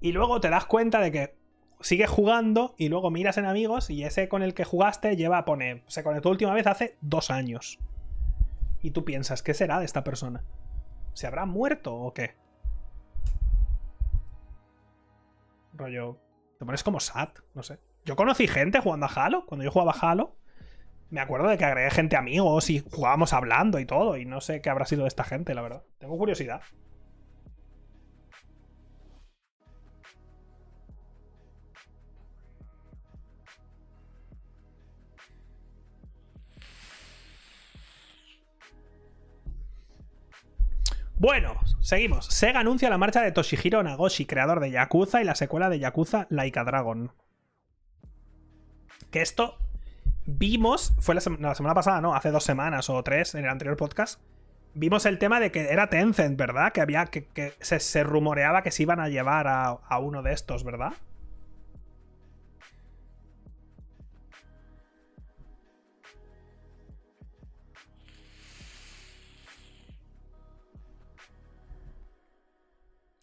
Y 0.00 0.12
luego 0.12 0.40
te 0.40 0.48
das 0.48 0.66
cuenta 0.66 1.00
de 1.00 1.10
que 1.10 1.34
sigues 1.80 2.08
jugando 2.08 2.74
y 2.78 2.88
luego 2.88 3.10
miras 3.10 3.38
en 3.38 3.46
amigos 3.46 3.90
y 3.90 4.04
ese 4.04 4.28
con 4.28 4.42
el 4.42 4.54
que 4.54 4.64
jugaste 4.64 5.16
lleva 5.16 5.38
a 5.38 5.44
poner. 5.44 5.82
Se 5.88 6.04
conectó 6.04 6.30
última 6.30 6.54
vez 6.54 6.68
hace 6.68 6.96
dos 7.00 7.32
años. 7.32 7.80
Y 8.80 8.92
tú 8.92 9.04
piensas, 9.04 9.42
¿qué 9.42 9.52
será 9.52 9.80
de 9.80 9.84
esta 9.84 10.04
persona? 10.04 10.44
¿Se 11.12 11.26
habrá 11.26 11.44
muerto 11.44 11.94
o 11.94 12.14
qué? 12.14 12.36
Rollo. 15.72 16.20
Te 16.58 16.64
pones 16.64 16.82
como 16.82 17.00
sad, 17.00 17.30
no 17.54 17.62
sé. 17.62 17.78
Yo 18.04 18.16
conocí 18.16 18.46
gente 18.46 18.80
jugando 18.80 19.06
a 19.06 19.08
Halo. 19.08 19.46
Cuando 19.46 19.64
yo 19.64 19.70
jugaba 19.70 19.92
a 19.92 20.10
Halo, 20.10 20.36
me 21.10 21.20
acuerdo 21.20 21.48
de 21.48 21.58
que 21.58 21.64
agregué 21.64 21.90
gente 21.90 22.16
amigos 22.16 22.70
y 22.70 22.80
jugábamos 22.90 23.32
hablando 23.32 23.78
y 23.78 23.86
todo. 23.86 24.16
Y 24.16 24.24
no 24.24 24.40
sé 24.40 24.60
qué 24.60 24.70
habrá 24.70 24.84
sido 24.84 25.02
de 25.02 25.08
esta 25.08 25.24
gente, 25.24 25.54
la 25.54 25.62
verdad. 25.62 25.82
Tengo 25.98 26.16
curiosidad. 26.18 26.62
Bueno, 41.20 41.60
seguimos. 41.80 42.24
Sega 42.28 42.60
anuncia 42.60 42.88
la 42.88 42.96
marcha 42.96 43.20
de 43.20 43.30
Toshihiro 43.30 43.82
Nagoshi, 43.82 44.24
creador 44.24 44.58
de 44.58 44.70
Yakuza 44.70 45.20
y 45.20 45.24
la 45.24 45.34
secuela 45.34 45.68
de 45.68 45.78
Yakuza 45.78 46.26
Laika 46.30 46.64
Dragon. 46.64 47.12
Que 49.10 49.20
esto 49.20 49.58
vimos, 50.24 50.94
fue 50.98 51.14
la, 51.14 51.20
semana 51.20 51.74
pasada, 51.74 52.00
¿no? 52.00 52.14
Hace 52.14 52.30
dos 52.30 52.44
semanas 52.44 52.88
o 52.88 53.02
tres 53.02 53.34
en 53.34 53.44
el 53.44 53.50
anterior 53.50 53.76
podcast. 53.76 54.18
vimos 54.72 55.04
el 55.04 55.18
tema 55.18 55.40
de 55.40 55.52
que 55.52 55.68
era 55.68 55.90
Tencent, 55.90 56.38
¿verdad? 56.38 56.72
Que 56.72 56.80
había 56.80 57.04
que, 57.04 57.52
se, 57.60 58.02
rumoreaba 58.02 58.62
que 58.62 58.70
se 58.70 58.84
iban 58.84 58.98
a 58.98 59.10
llevar 59.10 59.46
a 59.46 59.98
uno 59.98 60.22
de 60.22 60.32
estos, 60.32 60.64
¿verdad? 60.64 60.94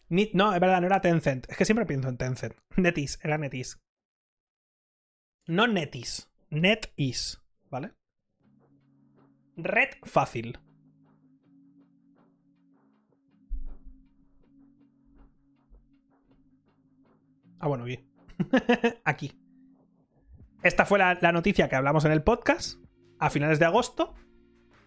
No, 0.08 0.54
es 0.54 0.60
verdad, 0.60 0.80
no 0.80 0.86
era 0.86 1.00
Tencent. 1.00 1.46
Es 1.50 1.56
que 1.56 1.64
siempre 1.64 1.86
pienso 1.86 2.08
en 2.08 2.16
Tencent. 2.16 2.54
Netis, 2.76 3.18
era 3.22 3.36
Netis. 3.36 3.78
No 5.46 5.66
Netis. 5.66 6.30
NetEase, 6.50 7.38
¿vale? 7.70 7.92
Red 9.56 9.90
fácil. 10.04 10.58
Ah, 17.60 17.66
bueno, 17.66 17.84
bien. 17.84 18.08
Aquí. 19.04 19.38
Esta 20.62 20.86
fue 20.86 20.98
la 20.98 21.32
noticia 21.32 21.68
que 21.68 21.76
hablamos 21.76 22.04
en 22.04 22.12
el 22.12 22.22
podcast 22.22 22.80
a 23.18 23.30
finales 23.30 23.58
de 23.58 23.66
agosto 23.66 24.14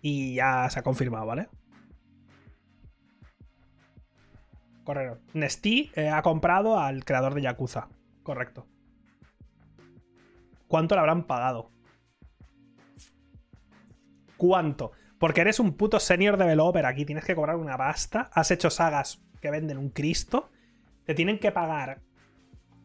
y 0.01 0.35
ya 0.35 0.69
se 0.69 0.79
ha 0.79 0.83
confirmado, 0.83 1.25
¿vale? 1.25 1.49
Correcto. 4.83 5.19
Nestí 5.33 5.91
eh, 5.95 6.09
ha 6.09 6.21
comprado 6.21 6.79
al 6.79 7.05
creador 7.05 7.33
de 7.33 7.41
Yakuza. 7.41 7.87
Correcto. 8.23 8.67
¿Cuánto 10.67 10.95
le 10.95 10.99
habrán 10.99 11.23
pagado? 11.23 11.71
¿Cuánto? 14.37 14.91
Porque 15.19 15.41
eres 15.41 15.59
un 15.59 15.73
puto 15.73 15.99
senior 15.99 16.37
developer 16.37 16.85
aquí, 16.85 17.05
tienes 17.05 17.25
que 17.25 17.35
cobrar 17.35 17.57
una 17.57 17.77
pasta. 17.77 18.29
Has 18.33 18.49
hecho 18.51 18.69
sagas 18.69 19.21
que 19.39 19.51
venden 19.51 19.77
un 19.77 19.89
Cristo. 19.89 20.49
Te 21.05 21.13
tienen 21.13 21.39
que 21.39 21.51
pagar 21.51 22.01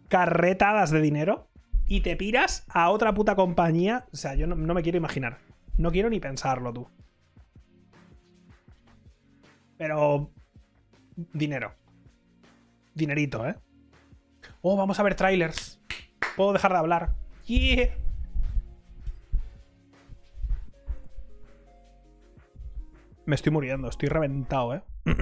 carretadas 0.08 0.90
de 0.90 1.00
dinero 1.00 1.48
y 1.86 2.00
te 2.00 2.16
piras 2.16 2.64
a 2.68 2.90
otra 2.90 3.14
puta 3.14 3.36
compañía. 3.36 4.06
O 4.12 4.16
sea, 4.16 4.34
yo 4.34 4.46
no, 4.46 4.54
no 4.54 4.74
me 4.74 4.82
quiero 4.82 4.98
imaginar. 4.98 5.38
No 5.78 5.90
quiero 5.90 6.10
ni 6.10 6.20
pensarlo 6.20 6.72
tú. 6.72 6.88
Pero... 9.78 10.30
Dinero. 11.32 11.72
Dinerito, 12.96 13.46
¿eh? 13.46 13.54
Oh, 14.62 14.74
vamos 14.74 14.98
a 14.98 15.02
ver 15.02 15.14
trailers. 15.14 15.78
Puedo 16.34 16.54
dejar 16.54 16.72
de 16.72 16.78
hablar. 16.78 17.12
Yeah. 17.44 17.90
Me 23.26 23.34
estoy 23.34 23.52
muriendo, 23.52 23.88
estoy 23.88 24.08
reventado, 24.08 24.74
¿eh? 24.74 24.82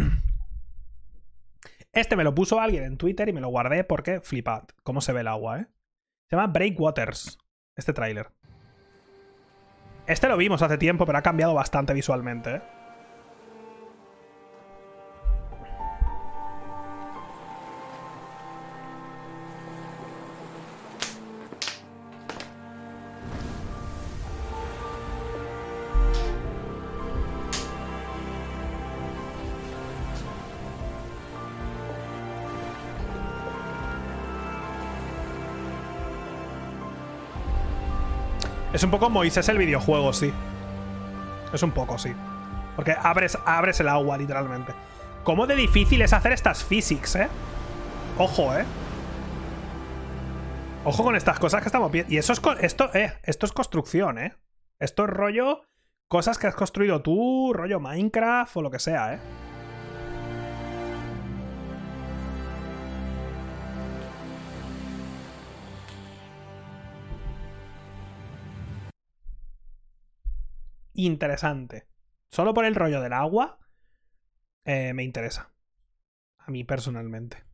Este 1.93 2.17
me 2.17 2.25
lo 2.25 2.35
puso 2.35 2.61
alguien 2.61 2.85
en 2.85 2.97
Twitter 2.97 3.29
y 3.29 3.33
me 3.33 3.41
lo 3.41 3.49
guardé 3.49 3.85
porque 3.85 4.21
flipad 4.21 4.65
cómo 4.83 5.01
se 5.01 5.13
ve 5.13 5.21
el 5.21 5.29
agua, 5.29 5.61
¿eh? 5.61 5.67
Se 6.29 6.37
llama 6.37 6.53
Breakwaters, 6.53 7.39
este 7.77 7.93
tráiler. 7.93 8.31
Este 10.07 10.29
lo 10.29 10.37
vimos 10.37 10.63
hace 10.63 10.77
tiempo, 10.77 11.07
pero 11.07 11.19
ha 11.19 11.23
cambiado 11.23 11.55
bastante 11.55 11.93
visualmente, 11.93 12.57
¿eh? 12.57 12.63
Un 38.85 38.91
poco 38.91 39.11
Moisés 39.11 39.49
el 39.49 39.59
videojuego, 39.59 40.13
sí. 40.13 40.33
Es 41.53 41.63
un 41.63 41.73
poco, 41.73 41.99
sí. 41.99 42.13
Porque 42.77 42.95
abres, 43.01 43.39
abres 43.45 43.81
el 43.81 43.89
agua, 43.89 44.19
literalmente. 44.19 44.73
¿Cómo 45.23 45.47
de 45.47 45.57
difícil 45.57 46.03
es 46.03 46.13
hacer 46.13 46.33
estas 46.33 46.65
physics, 46.65 47.17
eh? 47.17 47.29
Ojo, 48.19 48.57
eh. 48.57 48.65
Ojo 50.85 51.03
con 51.03 51.17
estas 51.17 51.39
cosas 51.39 51.63
que 51.63 51.69
estamos 51.69 51.91
viendo. 51.91 52.13
Y 52.13 52.19
eso 52.19 52.33
es. 52.33 52.43
Esto, 52.61 52.91
eh, 52.95 53.15
esto 53.23 53.47
es 53.47 53.53
construcción, 53.53 54.19
eh. 54.19 54.35
Esto 54.79 55.05
es 55.05 55.11
rollo. 55.11 55.63
Cosas 56.09 56.37
que 56.39 56.47
has 56.47 56.55
construido 56.55 57.01
tú, 57.01 57.53
rollo 57.55 57.81
Minecraft 57.81 58.57
o 58.59 58.63
lo 58.63 58.71
que 58.71 58.79
sea, 58.79 59.15
eh. 59.15 59.19
Interesante. 70.95 71.87
Solo 72.31 72.55
por 72.55 72.65
el 72.65 72.75
rollo 72.75 73.01
del 73.03 73.13
agua. 73.13 73.59
eh, 74.65 74.93
me 74.95 75.03
interesa. 75.05 75.53
A 76.39 76.51
mí 76.51 76.65
personalmente. 76.65 77.45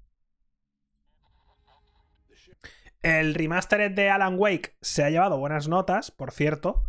El 3.03 3.35
remastered 3.35 3.93
de 3.93 4.11
Alan 4.11 4.37
Wake 4.39 4.77
se 4.81 5.05
ha 5.05 5.11
llevado 5.11 5.39
buenas 5.39 5.69
notas, 5.69 6.11
por 6.11 6.33
cierto. 6.33 6.85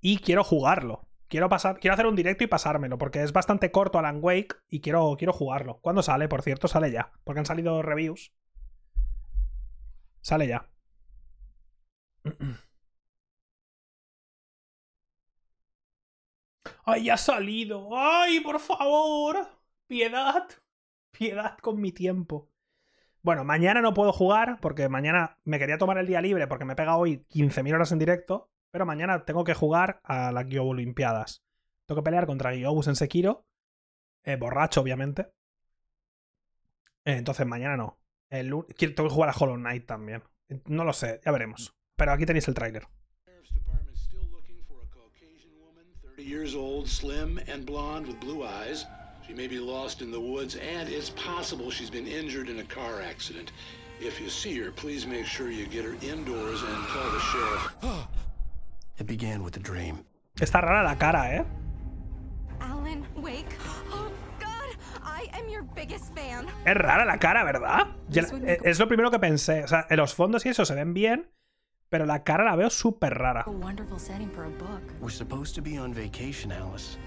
Y 0.00 0.18
quiero 0.18 0.44
jugarlo. 0.44 1.08
Quiero, 1.28 1.48
pasar, 1.48 1.78
quiero 1.80 1.94
hacer 1.94 2.06
un 2.06 2.16
directo 2.16 2.44
y 2.44 2.46
pasármelo, 2.46 2.96
porque 2.98 3.22
es 3.22 3.32
bastante 3.32 3.70
corto 3.70 3.98
Alan 3.98 4.18
Wake 4.22 4.56
y 4.70 4.80
quiero, 4.80 5.14
quiero 5.18 5.32
jugarlo. 5.32 5.78
¿Cuándo 5.80 6.02
sale? 6.02 6.28
Por 6.28 6.42
cierto, 6.42 6.68
sale 6.68 6.90
ya. 6.90 7.12
Porque 7.24 7.40
han 7.40 7.46
salido 7.46 7.82
reviews. 7.82 8.32
Sale 10.20 10.46
ya. 10.46 10.68
¡Ay, 16.90 17.04
ya 17.04 17.14
ha 17.14 17.18
salido! 17.18 17.90
¡Ay, 17.92 18.40
por 18.40 18.58
favor! 18.60 19.36
¡Piedad! 19.86 20.48
Piedad 21.10 21.58
con 21.58 21.80
mi 21.80 21.92
tiempo. 21.92 22.48
Bueno, 23.20 23.44
mañana 23.44 23.82
no 23.82 23.92
puedo 23.92 24.10
jugar 24.12 24.58
porque 24.62 24.88
mañana 24.88 25.36
me 25.44 25.58
quería 25.58 25.76
tomar 25.76 25.98
el 25.98 26.06
día 26.06 26.22
libre 26.22 26.46
porque 26.46 26.64
me 26.64 26.76
pega 26.76 26.96
hoy 26.96 27.26
15.000 27.28 27.74
horas 27.74 27.92
en 27.92 27.98
directo, 27.98 28.48
pero 28.70 28.86
mañana 28.86 29.26
tengo 29.26 29.44
que 29.44 29.52
jugar 29.52 30.00
a 30.02 30.32
las 30.32 30.46
Gyobu 30.46 30.70
Olimpiadas. 30.70 31.44
Tengo 31.84 32.00
que 32.00 32.04
pelear 32.04 32.26
contra 32.26 32.54
Gyobus 32.54 32.88
en 32.88 32.96
Sekiro. 32.96 33.44
eh, 34.24 34.36
borracho, 34.36 34.80
obviamente. 34.80 35.32
Eh, 37.04 37.16
entonces 37.16 37.46
mañana 37.46 37.76
no. 37.76 37.98
El 38.30 38.50
tengo 38.76 39.08
que 39.08 39.14
jugar 39.14 39.30
a 39.30 39.34
Hollow 39.38 39.56
Knight 39.56 39.86
también. 39.86 40.22
No 40.66 40.84
lo 40.84 40.92
sé, 40.94 41.20
ya 41.24 41.32
veremos. 41.32 41.74
Pero 41.96 42.12
aquí 42.12 42.24
tenéis 42.24 42.48
el 42.48 42.54
tráiler. 42.54 42.88
30 46.18 46.28
years 46.28 46.54
old, 46.56 46.88
slim 46.88 47.38
and 47.46 47.64
blonde 47.64 48.04
with 48.04 48.18
blue 48.18 48.44
eyes. 48.44 48.84
She 49.24 49.32
may 49.34 49.46
be 49.46 49.60
lost 49.60 50.02
in 50.02 50.10
the 50.10 50.18
woods, 50.18 50.56
and 50.56 50.88
it's 50.88 51.10
possible 51.10 51.70
she's 51.70 51.90
been 51.90 52.08
injured 52.08 52.48
in 52.48 52.58
a 52.58 52.64
car 52.64 53.00
accident. 53.00 53.52
If 54.00 54.20
you 54.20 54.28
see 54.28 54.58
her, 54.58 54.72
please 54.72 55.06
make 55.06 55.26
sure 55.26 55.48
you 55.52 55.66
get 55.66 55.84
her 55.84 55.94
indoors 56.02 56.62
and 56.64 56.76
call 56.88 57.08
the 57.12 57.20
sheriff. 57.20 58.06
It 58.98 59.06
began 59.06 59.44
with 59.44 59.56
a 59.58 59.60
dream. 59.60 60.04
Está 60.40 60.60
rara 60.60 60.82
la 60.82 60.96
cara, 60.96 61.36
¿eh? 61.36 61.44
Alan 62.60 63.06
Wake. 63.16 63.54
Oh 63.92 64.10
God, 64.40 64.74
I 65.04 65.28
am 65.38 65.48
your 65.48 65.62
biggest 65.76 66.12
fan. 66.16 66.46
Es 66.66 66.74
rara 66.74 67.04
la 67.04 67.18
cara, 67.18 67.44
¿verdad? 67.44 67.86
Ya- 68.10 68.22
This 68.22 68.32
would 68.32 68.42
eh, 68.42 68.56
make- 68.58 68.66
es 68.70 68.80
lo 68.80 68.86
primero 68.88 69.10
que 69.12 69.20
pensé. 69.20 69.62
O 69.62 69.68
sea, 69.68 69.86
en 69.88 69.96
los 69.98 70.14
fondos 70.14 70.44
y 70.46 70.48
eso 70.48 70.64
se 70.64 70.74
ven 70.74 70.94
bien, 70.94 71.28
pero 71.90 72.04
la 72.06 72.22
cara 72.22 72.44
la 72.44 72.56
veo 72.56 72.70
súper 72.70 73.14
rara. 73.14 73.44
A 73.46 73.50
wonderful 73.50 73.98
setting 73.98 74.30
for 74.30 74.44
a 74.44 74.50
book. 74.50 74.82
We're 75.00 75.10
supposed 75.10 75.54
to 75.54 75.62
be 75.62 75.78
on 75.78 75.92
vacation, 75.94 76.52
Alice. 76.52 76.98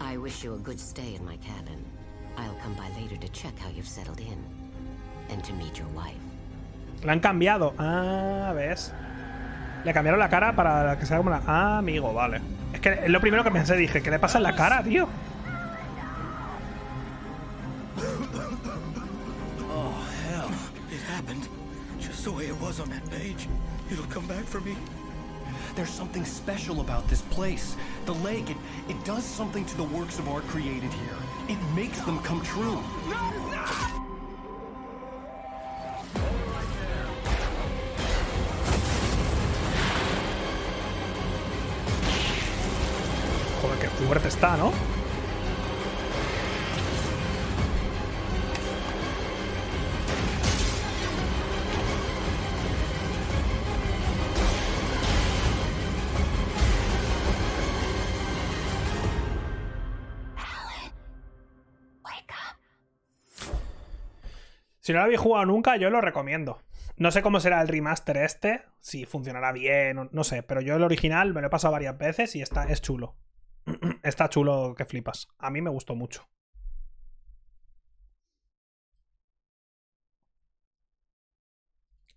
I 0.00 0.16
wish 0.16 0.44
you 0.44 0.54
a 0.54 0.58
good 0.58 0.78
stay 0.78 1.14
in 1.14 1.24
my 1.24 1.36
cabin. 1.38 1.84
I'll 2.36 2.56
come 2.62 2.74
by 2.76 2.88
later 3.00 3.16
to 3.16 3.28
check 3.32 3.58
how 3.58 3.68
you've 3.70 3.88
settled 3.88 4.20
in 4.20 4.38
and 5.30 5.42
to 5.44 5.52
meet 5.54 5.78
your 5.78 5.88
wife. 5.94 6.20
La 7.04 7.12
han 7.12 7.20
cambiado. 7.20 7.74
Ah, 7.78 8.52
ves. 8.54 8.92
Le 9.84 9.92
cambiaron 9.92 10.18
la 10.20 10.28
cara 10.28 10.54
para 10.54 10.98
que 10.98 11.06
sea 11.06 11.16
como 11.16 11.30
la. 11.30 11.42
Ah, 11.46 11.78
amigo, 11.78 12.12
vale. 12.12 12.40
Es 12.72 12.80
que 12.80 12.90
es 12.90 13.08
lo 13.08 13.20
primero 13.20 13.42
que 13.42 13.50
pensé, 13.50 13.76
dije, 13.76 14.02
¿qué 14.02 14.10
le 14.10 14.18
pasa 14.18 14.38
en 14.38 14.44
la 14.44 14.54
cara, 14.54 14.82
tío? 14.82 15.08
Oh, 19.70 19.94
hell. 20.28 20.50
It 20.92 21.00
happened. 21.08 21.48
Just 21.98 22.24
the 22.24 22.30
way 22.30 22.46
it 22.46 22.60
was 22.60 22.78
on 22.80 22.90
that 22.90 23.08
page. 23.10 23.48
It'll 23.90 24.04
come 24.06 24.26
back 24.26 24.44
for 24.44 24.60
me. 24.60 24.76
There's 25.74 25.88
something 25.88 26.24
special 26.24 26.80
about 26.80 27.08
this 27.08 27.22
place. 27.22 27.76
The 28.04 28.14
lake, 28.14 28.50
it, 28.50 28.56
it 28.88 29.02
does 29.04 29.24
something 29.24 29.64
to 29.64 29.76
the 29.76 29.84
works 29.84 30.18
of 30.18 30.28
art 30.28 30.44
created 30.48 30.92
here. 30.92 31.16
It 31.48 31.58
makes 31.74 31.98
them 32.00 32.18
come 32.18 32.42
true. 32.42 32.82
Joder, 43.62 43.78
qué 43.80 43.88
fuerte 43.88 44.28
está, 44.28 44.56
¿no? 44.58 44.97
Si 64.88 64.94
no 64.94 65.00
lo 65.00 65.04
habéis 65.04 65.20
jugado 65.20 65.44
nunca, 65.44 65.76
yo 65.76 65.90
lo 65.90 66.00
recomiendo. 66.00 66.62
No 66.96 67.10
sé 67.10 67.20
cómo 67.20 67.40
será 67.40 67.60
el 67.60 67.68
remaster 67.68 68.16
este, 68.16 68.62
si 68.80 69.04
funcionará 69.04 69.52
bien, 69.52 70.08
no 70.10 70.24
sé, 70.24 70.42
pero 70.42 70.62
yo 70.62 70.76
el 70.76 70.82
original 70.82 71.34
me 71.34 71.42
lo 71.42 71.48
he 71.48 71.50
pasado 71.50 71.72
varias 71.72 71.98
veces 71.98 72.34
y 72.36 72.40
está, 72.40 72.64
es 72.64 72.80
chulo. 72.80 73.14
está 74.02 74.30
chulo 74.30 74.74
que 74.74 74.86
flipas. 74.86 75.28
A 75.36 75.50
mí 75.50 75.60
me 75.60 75.68
gustó 75.68 75.94
mucho. 75.94 76.26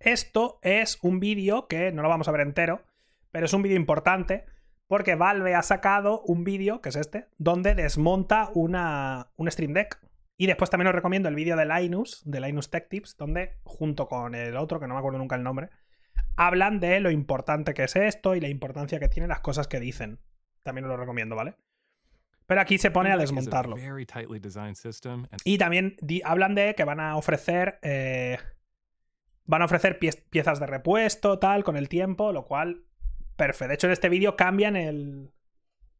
Esto 0.00 0.58
es 0.62 0.98
un 1.02 1.20
vídeo 1.20 1.68
que 1.68 1.92
no 1.92 2.00
lo 2.00 2.08
vamos 2.08 2.28
a 2.28 2.32
ver 2.32 2.40
entero, 2.40 2.86
pero 3.30 3.44
es 3.44 3.52
un 3.52 3.60
vídeo 3.60 3.76
importante 3.76 4.46
porque 4.86 5.14
Valve 5.14 5.54
ha 5.54 5.62
sacado 5.62 6.22
un 6.22 6.42
vídeo, 6.42 6.80
que 6.80 6.88
es 6.88 6.96
este, 6.96 7.28
donde 7.36 7.74
desmonta 7.74 8.48
una, 8.54 9.30
un 9.36 9.50
Stream 9.50 9.74
Deck. 9.74 10.00
Y 10.42 10.46
después 10.48 10.70
también 10.70 10.88
os 10.88 10.94
recomiendo 10.96 11.28
el 11.28 11.36
vídeo 11.36 11.54
de 11.54 11.64
Linus, 11.64 12.20
de 12.24 12.40
Linus 12.40 12.68
Tech 12.68 12.88
Tips, 12.88 13.16
donde 13.16 13.58
junto 13.62 14.08
con 14.08 14.34
el 14.34 14.56
otro, 14.56 14.80
que 14.80 14.88
no 14.88 14.94
me 14.94 14.98
acuerdo 14.98 15.18
nunca 15.20 15.36
el 15.36 15.44
nombre, 15.44 15.68
hablan 16.34 16.80
de 16.80 16.98
lo 16.98 17.12
importante 17.12 17.74
que 17.74 17.84
es 17.84 17.94
esto 17.94 18.34
y 18.34 18.40
la 18.40 18.48
importancia 18.48 18.98
que 18.98 19.08
tienen 19.08 19.28
las 19.28 19.38
cosas 19.38 19.68
que 19.68 19.78
dicen. 19.78 20.18
También 20.64 20.84
os 20.86 20.88
lo 20.88 20.96
recomiendo, 20.96 21.36
¿vale? 21.36 21.54
Pero 22.46 22.60
aquí 22.60 22.76
se 22.78 22.90
pone 22.90 23.12
a 23.12 23.16
desmontarlo. 23.16 23.76
Y 25.44 25.58
también 25.58 25.94
hablan 26.24 26.56
de 26.56 26.74
que 26.74 26.82
van 26.82 26.98
a 26.98 27.14
ofrecer. 27.16 27.78
eh, 27.82 28.36
van 29.44 29.62
a 29.62 29.66
ofrecer 29.66 30.00
pie- 30.00 30.24
piezas 30.28 30.58
de 30.58 30.66
repuesto, 30.66 31.38
tal, 31.38 31.62
con 31.62 31.76
el 31.76 31.88
tiempo, 31.88 32.32
lo 32.32 32.46
cual. 32.46 32.82
Perfecto. 33.36 33.68
De 33.68 33.74
hecho, 33.74 33.86
en 33.86 33.92
este 33.92 34.08
vídeo 34.08 34.34
cambian 34.34 34.74
el. 34.74 35.30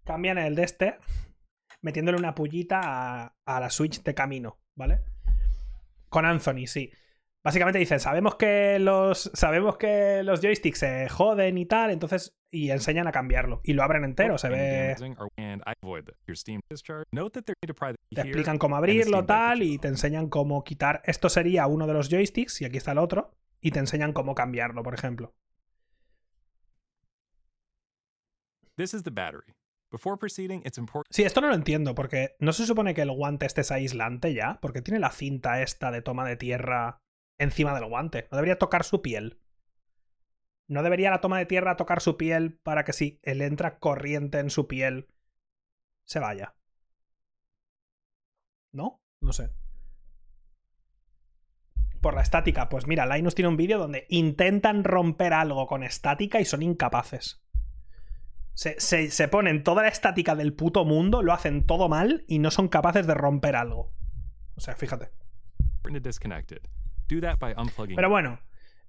Cambian 0.02 0.36
el 0.38 0.56
de 0.56 0.64
este. 0.64 0.96
Metiéndole 1.82 2.18
una 2.18 2.34
pullita 2.34 2.80
a, 2.82 3.36
a 3.44 3.60
la 3.60 3.70
Switch 3.70 4.02
de 4.02 4.14
camino, 4.14 4.58
¿vale? 4.76 5.02
Con 6.08 6.24
Anthony, 6.24 6.66
sí. 6.66 6.92
Básicamente 7.44 7.80
dicen, 7.80 7.98
sabemos 7.98 8.36
que 8.36 8.78
los. 8.78 9.30
Sabemos 9.34 9.76
que 9.76 10.22
los 10.22 10.40
joysticks 10.40 10.78
se 10.78 11.08
joden 11.08 11.58
y 11.58 11.66
tal, 11.66 11.90
entonces. 11.90 12.36
Y 12.52 12.70
enseñan 12.70 13.08
a 13.08 13.12
cambiarlo. 13.12 13.62
Y 13.64 13.72
lo 13.72 13.82
abren 13.82 14.04
entero, 14.04 14.36
se 14.38 14.48
ve. 14.50 14.94
te 18.10 18.20
explican 18.20 18.58
cómo 18.58 18.76
abrirlo, 18.76 19.24
tal, 19.24 19.62
y 19.62 19.78
te 19.78 19.88
enseñan 19.88 20.28
cómo 20.28 20.62
quitar. 20.62 21.00
Esto 21.04 21.30
sería 21.30 21.66
uno 21.66 21.86
de 21.86 21.94
los 21.94 22.10
joysticks, 22.10 22.60
y 22.60 22.66
aquí 22.66 22.76
está 22.76 22.92
el 22.92 22.98
otro, 22.98 23.34
y 23.60 23.70
te 23.70 23.78
enseñan 23.78 24.12
cómo 24.12 24.34
cambiarlo, 24.34 24.82
por 24.82 24.92
ejemplo. 24.92 25.34
This 28.76 28.92
is 28.92 29.02
the 29.02 29.10
battery. 29.10 29.54
Sí, 31.10 31.22
esto 31.22 31.40
no 31.40 31.48
lo 31.48 31.54
entiendo, 31.54 31.94
porque 31.94 32.36
no 32.38 32.52
se 32.52 32.66
supone 32.66 32.94
que 32.94 33.02
el 33.02 33.10
guante 33.10 33.46
este 33.46 33.60
es 33.60 33.70
aislante 33.70 34.34
ya, 34.34 34.58
porque 34.60 34.82
tiene 34.82 35.00
la 35.00 35.10
cinta 35.10 35.62
esta 35.62 35.90
de 35.90 36.02
toma 36.02 36.26
de 36.26 36.36
tierra 36.36 37.00
encima 37.38 37.74
del 37.74 37.88
guante. 37.88 38.28
No 38.30 38.36
debería 38.36 38.58
tocar 38.58 38.84
su 38.84 39.02
piel. 39.02 39.40
No 40.68 40.82
debería 40.82 41.10
la 41.10 41.20
toma 41.20 41.38
de 41.38 41.46
tierra 41.46 41.76
tocar 41.76 42.00
su 42.00 42.16
piel 42.16 42.58
para 42.62 42.84
que 42.84 42.92
si 42.92 43.20
él 43.22 43.42
entra 43.42 43.78
corriente 43.78 44.38
en 44.38 44.50
su 44.50 44.66
piel 44.66 45.08
se 46.04 46.18
vaya. 46.18 46.54
¿No? 48.72 49.02
No 49.20 49.32
sé. 49.32 49.50
Por 52.00 52.14
la 52.14 52.22
estática, 52.22 52.68
pues 52.68 52.86
mira, 52.86 53.06
Linus 53.06 53.34
tiene 53.34 53.48
un 53.48 53.56
vídeo 53.56 53.78
donde 53.78 54.06
intentan 54.08 54.82
romper 54.82 55.32
algo 55.32 55.66
con 55.66 55.84
estática 55.84 56.40
y 56.40 56.44
son 56.44 56.62
incapaces. 56.62 57.42
Se, 58.54 58.78
se- 58.80 59.10
se 59.10 59.28
ponen 59.28 59.62
toda 59.64 59.82
la 59.82 59.88
estática 59.88 60.34
del 60.34 60.52
puto 60.52 60.84
mundo, 60.84 61.22
lo 61.22 61.32
hacen 61.32 61.64
todo 61.66 61.88
mal 61.88 62.24
y 62.28 62.38
no 62.38 62.50
son 62.50 62.68
capaces 62.68 63.06
de 63.06 63.14
romper 63.14 63.56
algo. 63.56 63.92
O 64.56 64.60
sea, 64.60 64.76
fíjate. 64.76 65.10
Pero 67.96 68.08
bueno, 68.10 68.40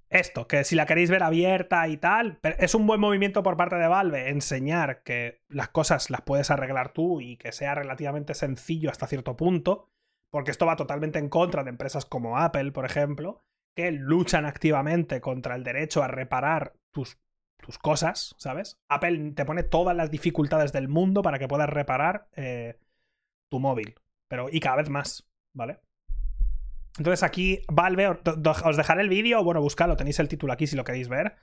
esto, 0.09 0.47
que 0.47 0.63
si 0.63 0.75
la 0.75 0.85
queréis 0.85 1.09
ver 1.09 1.23
abierta 1.23 1.87
y 1.87 1.97
tal, 1.97 2.39
es 2.59 2.75
un 2.75 2.85
buen 2.85 2.99
movimiento 2.99 3.41
por 3.41 3.57
parte 3.57 3.77
de 3.77 3.87
Valve 3.87 4.29
enseñar 4.29 5.01
que 5.03 5.41
las 5.49 5.69
cosas 5.69 6.09
las 6.11 6.21
puedes 6.21 6.51
arreglar 6.51 6.93
tú 6.93 7.21
y 7.21 7.37
que 7.37 7.51
sea 7.51 7.73
relativamente 7.73 8.33
sencillo 8.35 8.91
hasta 8.91 9.07
cierto 9.07 9.35
punto, 9.35 9.89
porque 10.29 10.51
esto 10.51 10.65
va 10.65 10.75
totalmente 10.75 11.19
en 11.19 11.29
contra 11.29 11.63
de 11.63 11.69
empresas 11.71 12.05
como 12.05 12.37
Apple, 12.37 12.71
por 12.71 12.85
ejemplo, 12.85 13.43
que 13.75 13.91
luchan 13.91 14.45
activamente 14.45 15.19
contra 15.21 15.55
el 15.55 15.63
derecho 15.63 16.03
a 16.03 16.07
reparar 16.07 16.75
tus, 16.91 17.17
tus 17.63 17.79
cosas, 17.79 18.35
¿sabes? 18.37 18.77
Apple 18.87 19.31
te 19.35 19.45
pone 19.45 19.63
todas 19.63 19.95
las 19.95 20.11
dificultades 20.11 20.71
del 20.71 20.87
mundo 20.87 21.21
para 21.21 21.39
que 21.39 21.47
puedas 21.47 21.69
reparar 21.69 22.27
eh, 22.35 22.77
tu 23.49 23.59
móvil, 23.59 23.95
pero 24.27 24.47
y 24.51 24.59
cada 24.59 24.77
vez 24.77 24.89
más, 24.89 25.27
¿vale? 25.53 25.79
Entonces 26.97 27.23
aquí 27.23 27.61
Valve, 27.71 28.19
os 28.65 28.77
dejaré 28.77 29.01
el 29.01 29.09
vídeo, 29.09 29.43
bueno, 29.43 29.61
buscadlo, 29.61 29.97
tenéis 29.97 30.19
el 30.19 30.27
título 30.27 30.53
aquí 30.53 30.67
si 30.67 30.75
lo 30.75 30.83
queréis 30.83 31.09
ver. 31.09 31.35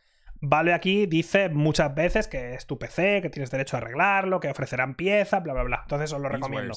Valve 0.43 0.73
aquí 0.73 1.07
dice 1.07 1.49
muchas 1.49 1.95
veces 1.95 2.29
que 2.29 2.55
es 2.55 2.67
tu 2.67 2.79
PC, 2.79 3.21
que 3.21 3.31
tienes 3.31 3.51
derecho 3.51 3.77
a 3.77 3.81
arreglarlo, 3.81 4.41
que 4.41 4.49
ofrecerán 4.49 4.95
piezas, 4.95 5.43
bla, 5.43 5.53
bla, 5.53 5.65
bla. 5.65 5.81
Entonces 5.83 6.13
os 6.13 6.21
lo 6.21 6.29
recomiendo. 6.29 6.75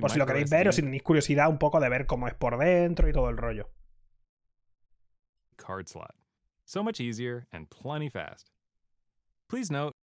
Por 0.00 0.10
si 0.10 0.18
lo 0.18 0.26
queréis 0.26 0.50
ver 0.50 0.68
o 0.68 0.72
si 0.72 0.82
tenéis 0.82 1.02
curiosidad 1.02 1.48
un 1.48 1.58
poco 1.58 1.80
de 1.80 1.88
ver 1.88 2.06
cómo 2.06 2.26
es 2.28 2.34
por 2.34 2.58
dentro 2.58 3.08
y 3.08 3.12
todo 3.12 3.30
el 3.30 3.36
rollo. 3.36 3.70
card 5.66 5.88
slot. 5.88 6.14
So 6.64 6.82
much 6.82 7.00
easier 7.00 7.46
and 7.52 7.68
plenty 7.70 8.08
fast. 8.08 8.50
Please 9.48 9.72
note, 9.72 9.96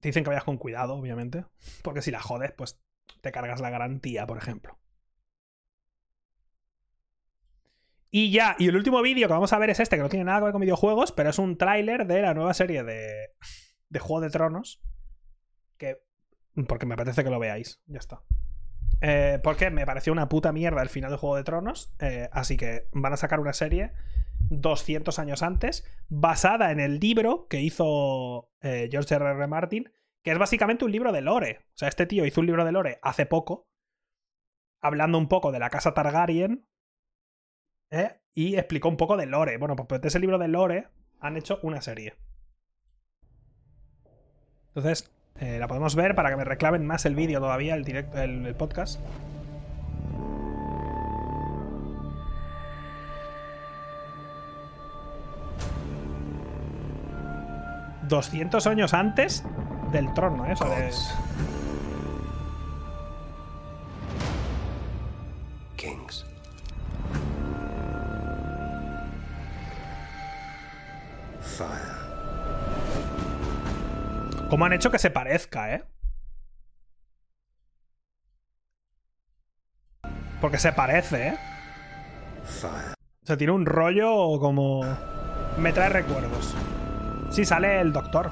Te 0.00 0.08
dicen 0.08 0.24
que 0.24 0.30
vayas 0.30 0.44
con 0.44 0.58
cuidado, 0.58 0.94
obviamente. 0.94 1.44
Porque 1.82 2.02
si 2.02 2.10
la 2.10 2.20
jodes, 2.20 2.52
pues 2.52 2.80
te 3.20 3.32
cargas 3.32 3.60
la 3.60 3.70
garantía, 3.70 4.26
por 4.26 4.38
ejemplo. 4.38 4.78
Y 8.10 8.30
ya, 8.30 8.56
y 8.58 8.68
el 8.68 8.76
último 8.76 9.02
vídeo 9.02 9.28
que 9.28 9.34
vamos 9.34 9.52
a 9.52 9.58
ver 9.58 9.70
es 9.70 9.80
este, 9.80 9.96
que 9.96 10.02
no 10.02 10.08
tiene 10.08 10.24
nada 10.24 10.38
que 10.38 10.44
ver 10.44 10.52
con 10.52 10.62
videojuegos, 10.62 11.12
pero 11.12 11.28
es 11.30 11.38
un 11.38 11.58
tráiler 11.58 12.06
de 12.06 12.22
la 12.22 12.32
nueva 12.32 12.54
serie 12.54 12.82
de, 12.82 13.30
de 13.90 13.98
Juego 13.98 14.20
de 14.22 14.30
Tronos. 14.30 14.80
Que. 15.76 15.98
Porque 16.66 16.86
me 16.86 16.94
apetece 16.94 17.22
que 17.22 17.30
lo 17.30 17.38
veáis. 17.38 17.80
Ya 17.86 17.98
está. 17.98 18.22
Eh, 19.00 19.38
porque 19.44 19.70
me 19.70 19.84
pareció 19.86 20.12
una 20.12 20.28
puta 20.28 20.52
mierda 20.52 20.82
el 20.82 20.88
final 20.88 21.10
de 21.10 21.18
Juego 21.18 21.36
de 21.36 21.44
Tronos. 21.44 21.92
eh, 22.00 22.28
así 22.32 22.56
que 22.56 22.88
van 22.92 23.12
a 23.12 23.16
sacar 23.16 23.40
una 23.40 23.52
serie 23.52 23.92
200 24.50 25.18
años 25.18 25.42
antes, 25.42 25.84
basada 26.08 26.70
en 26.72 26.80
el 26.80 26.98
libro 27.00 27.46
que 27.48 27.60
hizo 27.60 28.50
eh, 28.60 28.88
George 28.90 29.14
R. 29.14 29.24
R. 29.24 29.46
Martin, 29.46 29.90
que 30.22 30.32
es 30.32 30.38
básicamente 30.38 30.84
un 30.84 30.92
libro 30.92 31.12
de 31.12 31.20
lore. 31.20 31.60
O 31.74 31.78
sea, 31.78 31.88
este 31.88 32.06
tío 32.06 32.26
hizo 32.26 32.40
un 32.40 32.46
libro 32.46 32.64
de 32.64 32.72
lore 32.72 32.98
hace 33.02 33.26
poco, 33.26 33.68
hablando 34.80 35.18
un 35.18 35.28
poco 35.28 35.52
de 35.52 35.58
la 35.58 35.70
casa 35.70 35.94
Targaryen, 35.94 36.66
¿eh? 37.90 38.20
y 38.34 38.56
explicó 38.56 38.88
un 38.88 38.96
poco 38.96 39.16
de 39.16 39.26
lore. 39.26 39.56
Bueno, 39.58 39.76
pues 39.76 40.00
de 40.00 40.08
ese 40.08 40.18
libro 40.18 40.38
de 40.38 40.48
lore 40.48 40.88
han 41.20 41.36
hecho 41.36 41.58
una 41.62 41.80
serie. 41.80 42.14
Entonces, 44.68 45.10
eh, 45.40 45.58
la 45.58 45.66
podemos 45.66 45.96
ver 45.96 46.14
para 46.14 46.30
que 46.30 46.36
me 46.36 46.44
reclamen 46.44 46.86
más 46.86 47.04
el 47.06 47.14
vídeo 47.14 47.40
todavía, 47.40 47.74
el, 47.74 47.84
directo, 47.84 48.18
el 48.18 48.54
podcast. 48.54 49.00
...200 58.08 58.66
años 58.66 58.94
antes 58.94 59.44
del 59.92 60.12
trono, 60.14 60.46
¿eh? 60.46 60.54
Gods. 60.58 61.14
Kings. 65.76 66.26
Fire. 71.40 71.68
¿Cómo 74.50 74.64
han 74.64 74.72
hecho 74.72 74.90
que 74.90 74.98
se 74.98 75.10
parezca, 75.10 75.74
eh? 75.74 75.84
Porque 80.40 80.58
se 80.58 80.72
parece, 80.72 81.28
¿eh? 81.28 81.38
Fire. 82.44 82.94
O 83.22 83.26
sea, 83.26 83.36
tiene 83.36 83.52
un 83.52 83.66
rollo 83.66 84.38
como... 84.40 84.80
Me 85.58 85.72
trae 85.72 85.90
recuerdos. 85.90 86.54
Sí, 87.30 87.44
sale 87.44 87.80
el 87.80 87.92
doctor. 87.92 88.30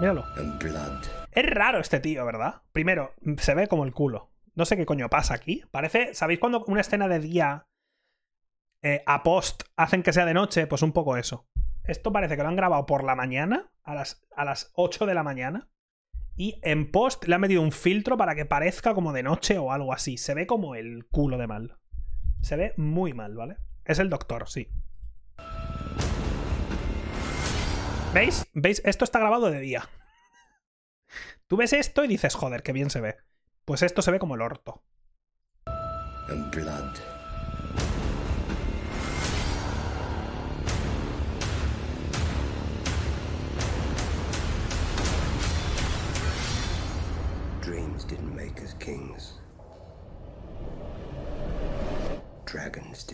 Míralo. 0.00 0.24
Es 1.32 1.46
raro 1.46 1.78
este 1.78 2.00
tío, 2.00 2.24
¿verdad? 2.26 2.62
Primero, 2.72 3.14
se 3.38 3.54
ve 3.54 3.68
como 3.68 3.84
el 3.84 3.92
culo. 3.92 4.30
No 4.54 4.64
sé 4.64 4.76
qué 4.76 4.84
coño 4.84 5.08
pasa 5.08 5.34
aquí. 5.34 5.62
Parece... 5.70 6.14
¿Sabéis 6.14 6.40
cuando 6.40 6.64
una 6.66 6.80
escena 6.80 7.08
de 7.08 7.20
día 7.20 7.66
eh, 8.82 9.02
a 9.06 9.22
post 9.22 9.62
hacen 9.76 10.02
que 10.02 10.12
sea 10.12 10.26
de 10.26 10.34
noche? 10.34 10.66
Pues 10.66 10.82
un 10.82 10.92
poco 10.92 11.16
eso. 11.16 11.46
Esto 11.84 12.12
parece 12.12 12.36
que 12.36 12.42
lo 12.42 12.48
han 12.48 12.56
grabado 12.56 12.86
por 12.86 13.04
la 13.04 13.14
mañana, 13.14 13.70
a 13.82 13.94
las, 13.94 14.26
a 14.36 14.44
las 14.44 14.72
8 14.74 15.06
de 15.06 15.14
la 15.14 15.22
mañana. 15.22 15.68
Y 16.36 16.60
en 16.62 16.90
post 16.90 17.24
le 17.26 17.36
han 17.36 17.40
metido 17.40 17.62
un 17.62 17.72
filtro 17.72 18.16
para 18.16 18.34
que 18.34 18.46
parezca 18.46 18.94
como 18.94 19.12
de 19.12 19.22
noche 19.22 19.58
o 19.58 19.72
algo 19.72 19.92
así. 19.92 20.18
Se 20.18 20.34
ve 20.34 20.46
como 20.46 20.74
el 20.74 21.06
culo 21.06 21.38
de 21.38 21.46
mal. 21.46 21.78
Se 22.42 22.56
ve 22.56 22.74
muy 22.76 23.12
mal, 23.12 23.36
¿vale? 23.36 23.56
Es 23.84 24.00
el 24.00 24.10
doctor, 24.10 24.48
sí. 24.48 24.68
¿Veis? 28.14 28.46
¿Veis? 28.54 28.80
Esto 28.84 29.04
está 29.04 29.18
grabado 29.18 29.50
de 29.50 29.58
día. 29.58 29.88
Tú 31.48 31.56
ves 31.56 31.72
esto 31.72 32.04
y 32.04 32.06
dices, 32.06 32.36
joder, 32.36 32.62
qué 32.62 32.72
bien 32.72 32.88
se 32.88 33.00
ve. 33.00 33.16
Pues 33.64 33.82
esto 33.82 34.02
se 34.02 34.12
ve 34.12 34.20
como 34.20 34.36
el 34.36 34.40
orto. 34.40 34.84
Dreams 47.62 48.06
didn't 48.06 48.32
make 48.32 48.62
us 48.62 48.74
kings. 48.74 49.40
Dragons. 52.46 53.08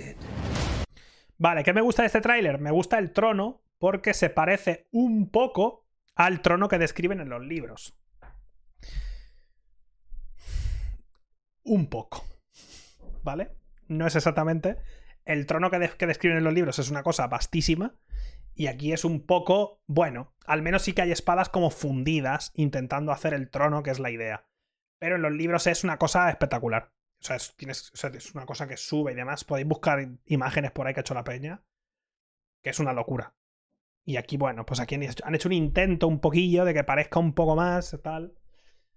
Vale, 1.39 1.65
¿qué 1.65 1.73
me 1.73 1.81
gusta 1.81 2.03
de 2.03 2.07
este 2.09 2.21
tráiler? 2.21 2.59
Me 2.59 2.71
gusta 2.71 2.99
el 2.99 3.13
trono, 3.13 3.63
porque 3.81 4.13
se 4.13 4.29
parece 4.29 4.87
un 4.93 5.31
poco 5.31 5.89
al 6.15 6.43
trono 6.43 6.69
que 6.69 6.79
describen 6.79 7.19
en 7.21 7.31
los 7.31 7.43
libros. 7.43 7.99
Un 11.65 11.89
poco. 11.89 12.25
¿Vale? 13.23 13.57
No 13.89 14.07
es 14.07 14.15
exactamente. 14.15 14.77
El 15.25 15.47
trono 15.47 15.71
que, 15.71 15.91
que 15.97 16.07
describen 16.07 16.37
en 16.37 16.45
los 16.45 16.53
libros 16.53 16.79
es 16.79 16.91
una 16.91 17.03
cosa 17.03 17.27
vastísima. 17.27 17.97
Y 18.55 18.67
aquí 18.67 18.93
es 18.93 19.07
un 19.07 19.25
poco. 19.25 19.83
Bueno, 19.87 20.35
al 20.45 20.61
menos 20.61 20.83
sí 20.83 20.93
que 20.93 21.01
hay 21.03 21.13
espadas 21.13 21.49
como 21.49 21.71
fundidas 21.71 22.53
intentando 22.55 23.13
hacer 23.13 23.33
el 23.33 23.49
trono, 23.49 23.83
que 23.83 23.93
es 23.93 23.99
la 23.99 24.11
idea. 24.11 24.47
Pero 24.99 25.17
en 25.17 25.23
los 25.23 25.33
libros 25.33 25.67
es 25.67 25.85
una 25.85 25.97
cosa 25.97 26.29
espectacular. 26.29 26.93
O 27.19 27.25
sea, 27.25 27.37
es, 27.37 27.57
tienes, 27.57 27.91
o 27.95 27.97
sea, 27.97 28.11
es 28.11 28.35
una 28.35 28.45
cosa 28.45 28.69
que 28.69 28.77
sube 28.77 29.13
y 29.13 29.15
demás. 29.15 29.45
Podéis 29.45 29.69
buscar 29.69 30.07
imágenes 30.27 30.71
por 30.71 30.87
ahí 30.87 30.93
que 30.93 31.01
ha 31.01 31.03
hecho 31.03 31.15
la 31.15 31.25
peña. 31.25 31.63
Que 32.63 32.69
es 32.69 32.79
una 32.79 32.93
locura. 32.93 33.35
Y 34.05 34.17
aquí, 34.17 34.37
bueno, 34.37 34.65
pues 34.67 34.81
aquí 34.81 34.95
han 34.95 35.03
hecho, 35.03 35.49
un 35.49 35.53
intento 35.53 36.09
un 36.09 36.21
poquillo 36.21 36.65
de 36.65 36.75
que 36.75 36.85
parezca 36.85 37.21
un 37.21 37.35
poco 37.35 37.55
más, 37.55 37.97
tal. 38.03 38.35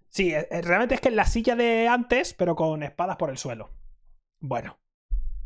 Sí, 0.08 0.34
eh, 0.34 0.48
eh, 0.50 0.62
realmente 0.62 0.94
es 0.94 1.00
que 1.00 1.08
es 1.08 1.14
la 1.14 1.26
silla 1.26 1.56
de 1.56 1.88
antes, 1.88 2.34
pero 2.34 2.56
con 2.56 2.82
espadas 2.82 3.16
por 3.16 3.30
el 3.30 3.38
suelo. 3.38 3.70
Bueno, 4.40 4.78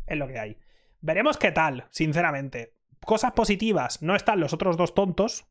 es 0.06 0.16
lo 0.16 0.26
que 0.28 0.38
hay. 0.38 0.58
Veremos 1.00 1.38
qué 1.38 1.52
tal, 1.52 1.86
sinceramente. 1.90 2.74
Cosas 3.00 3.32
positivas. 3.32 4.02
No 4.02 4.16
están 4.16 4.40
los 4.40 4.52
otros 4.52 4.76
dos 4.76 4.94
tontos 4.94 5.46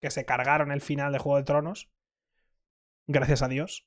que 0.00 0.10
se 0.10 0.24
cargaron 0.24 0.70
el 0.70 0.80
final 0.80 1.12
de 1.12 1.18
Juego 1.18 1.38
de 1.38 1.44
Tronos. 1.44 1.90
Gracias 3.06 3.42
a 3.42 3.48
Dios. 3.48 3.86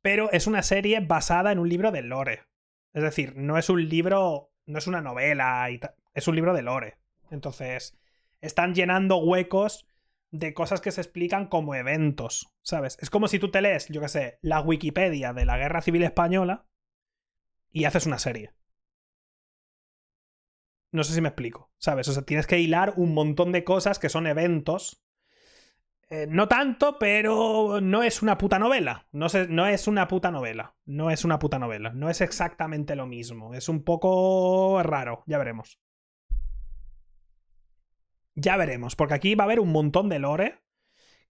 Pero 0.00 0.30
es 0.32 0.46
una 0.46 0.62
serie 0.62 1.00
basada 1.00 1.52
en 1.52 1.58
un 1.58 1.68
libro 1.68 1.90
de 1.90 2.02
lore. 2.02 2.44
Es 2.92 3.02
decir, 3.02 3.34
no 3.36 3.58
es 3.58 3.68
un 3.68 3.88
libro, 3.88 4.52
no 4.66 4.78
es 4.78 4.86
una 4.86 5.00
novela, 5.00 5.70
y 5.70 5.80
es 6.14 6.28
un 6.28 6.36
libro 6.36 6.54
de 6.54 6.62
lore. 6.62 6.98
Entonces, 7.30 7.96
están 8.44 8.74
llenando 8.74 9.16
huecos 9.16 9.86
de 10.30 10.52
cosas 10.52 10.80
que 10.80 10.90
se 10.90 11.00
explican 11.00 11.46
como 11.46 11.74
eventos, 11.74 12.52
¿sabes? 12.62 12.98
Es 13.00 13.08
como 13.08 13.28
si 13.28 13.38
tú 13.38 13.50
te 13.50 13.62
lees, 13.62 13.88
yo 13.88 14.00
qué 14.00 14.08
sé, 14.08 14.38
la 14.42 14.60
Wikipedia 14.60 15.32
de 15.32 15.44
la 15.44 15.56
Guerra 15.56 15.80
Civil 15.80 16.02
Española 16.02 16.66
y 17.70 17.84
haces 17.84 18.06
una 18.06 18.18
serie. 18.18 18.52
No 20.92 21.04
sé 21.04 21.14
si 21.14 21.20
me 21.20 21.28
explico, 21.28 21.70
¿sabes? 21.78 22.08
O 22.08 22.12
sea, 22.12 22.22
tienes 22.22 22.46
que 22.46 22.60
hilar 22.60 22.94
un 22.96 23.14
montón 23.14 23.52
de 23.52 23.64
cosas 23.64 23.98
que 23.98 24.08
son 24.08 24.26
eventos. 24.26 25.02
Eh, 26.10 26.26
no 26.28 26.46
tanto, 26.48 26.98
pero 26.98 27.80
no 27.80 28.02
es 28.02 28.22
una 28.22 28.38
puta 28.38 28.58
novela. 28.58 29.08
No, 29.10 29.26
no 29.48 29.66
es 29.66 29.88
una 29.88 30.06
puta 30.06 30.30
novela. 30.30 30.76
No 30.84 31.10
es 31.10 31.24
una 31.24 31.38
puta 31.38 31.58
novela. 31.58 31.92
No 31.94 32.10
es 32.10 32.20
exactamente 32.20 32.94
lo 32.94 33.06
mismo. 33.06 33.54
Es 33.54 33.68
un 33.68 33.82
poco 33.82 34.80
raro. 34.84 35.24
Ya 35.26 35.38
veremos. 35.38 35.80
Ya 38.34 38.56
veremos, 38.56 38.96
porque 38.96 39.14
aquí 39.14 39.34
va 39.34 39.44
a 39.44 39.46
haber 39.46 39.60
un 39.60 39.70
montón 39.70 40.08
de 40.08 40.18
lore 40.18 40.64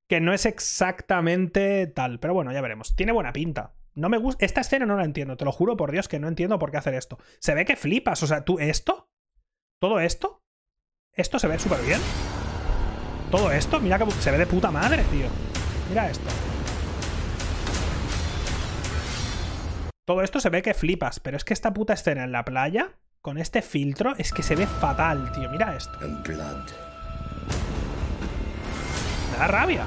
que 0.08 0.20
no 0.20 0.32
es 0.32 0.46
exactamente 0.46 1.86
tal. 1.86 2.20
Pero 2.20 2.34
bueno, 2.34 2.52
ya 2.52 2.60
veremos. 2.60 2.96
Tiene 2.96 3.12
buena 3.12 3.32
pinta. 3.32 3.74
No 3.94 4.08
me 4.08 4.18
gusta. 4.18 4.44
Esta 4.44 4.60
escena 4.60 4.86
no 4.86 4.96
la 4.96 5.04
entiendo. 5.04 5.36
Te 5.36 5.44
lo 5.44 5.52
juro 5.52 5.76
por 5.76 5.92
Dios 5.92 6.08
que 6.08 6.18
no 6.18 6.28
entiendo 6.28 6.58
por 6.58 6.70
qué 6.70 6.78
hacer 6.78 6.94
esto. 6.94 7.18
Se 7.38 7.54
ve 7.54 7.64
que 7.64 7.76
flipas. 7.76 8.22
O 8.22 8.26
sea, 8.26 8.44
tú, 8.44 8.58
¿esto? 8.58 9.08
¿Todo 9.80 10.00
esto? 10.00 10.42
Esto 11.12 11.38
se 11.38 11.48
ve 11.48 11.58
súper 11.58 11.80
bien. 11.82 12.00
Todo 13.30 13.50
esto, 13.52 13.80
mira 13.80 13.98
que 13.98 14.10
se 14.10 14.30
ve 14.30 14.38
de 14.38 14.46
puta 14.46 14.70
madre, 14.70 15.02
tío. 15.10 15.26
Mira 15.88 16.10
esto. 16.10 16.28
Todo 20.04 20.22
esto 20.22 20.38
se 20.38 20.50
ve 20.50 20.62
que 20.62 20.74
flipas, 20.74 21.18
pero 21.18 21.36
es 21.36 21.44
que 21.44 21.54
esta 21.54 21.72
puta 21.72 21.94
escena 21.94 22.24
en 22.24 22.32
la 22.32 22.44
playa, 22.44 22.92
con 23.22 23.38
este 23.38 23.62
filtro, 23.62 24.14
es 24.18 24.32
que 24.32 24.42
se 24.42 24.54
ve 24.54 24.66
fatal, 24.66 25.32
tío. 25.32 25.48
Mira 25.50 25.74
esto. 25.76 25.98
Da 29.38 29.48
rabia. 29.48 29.84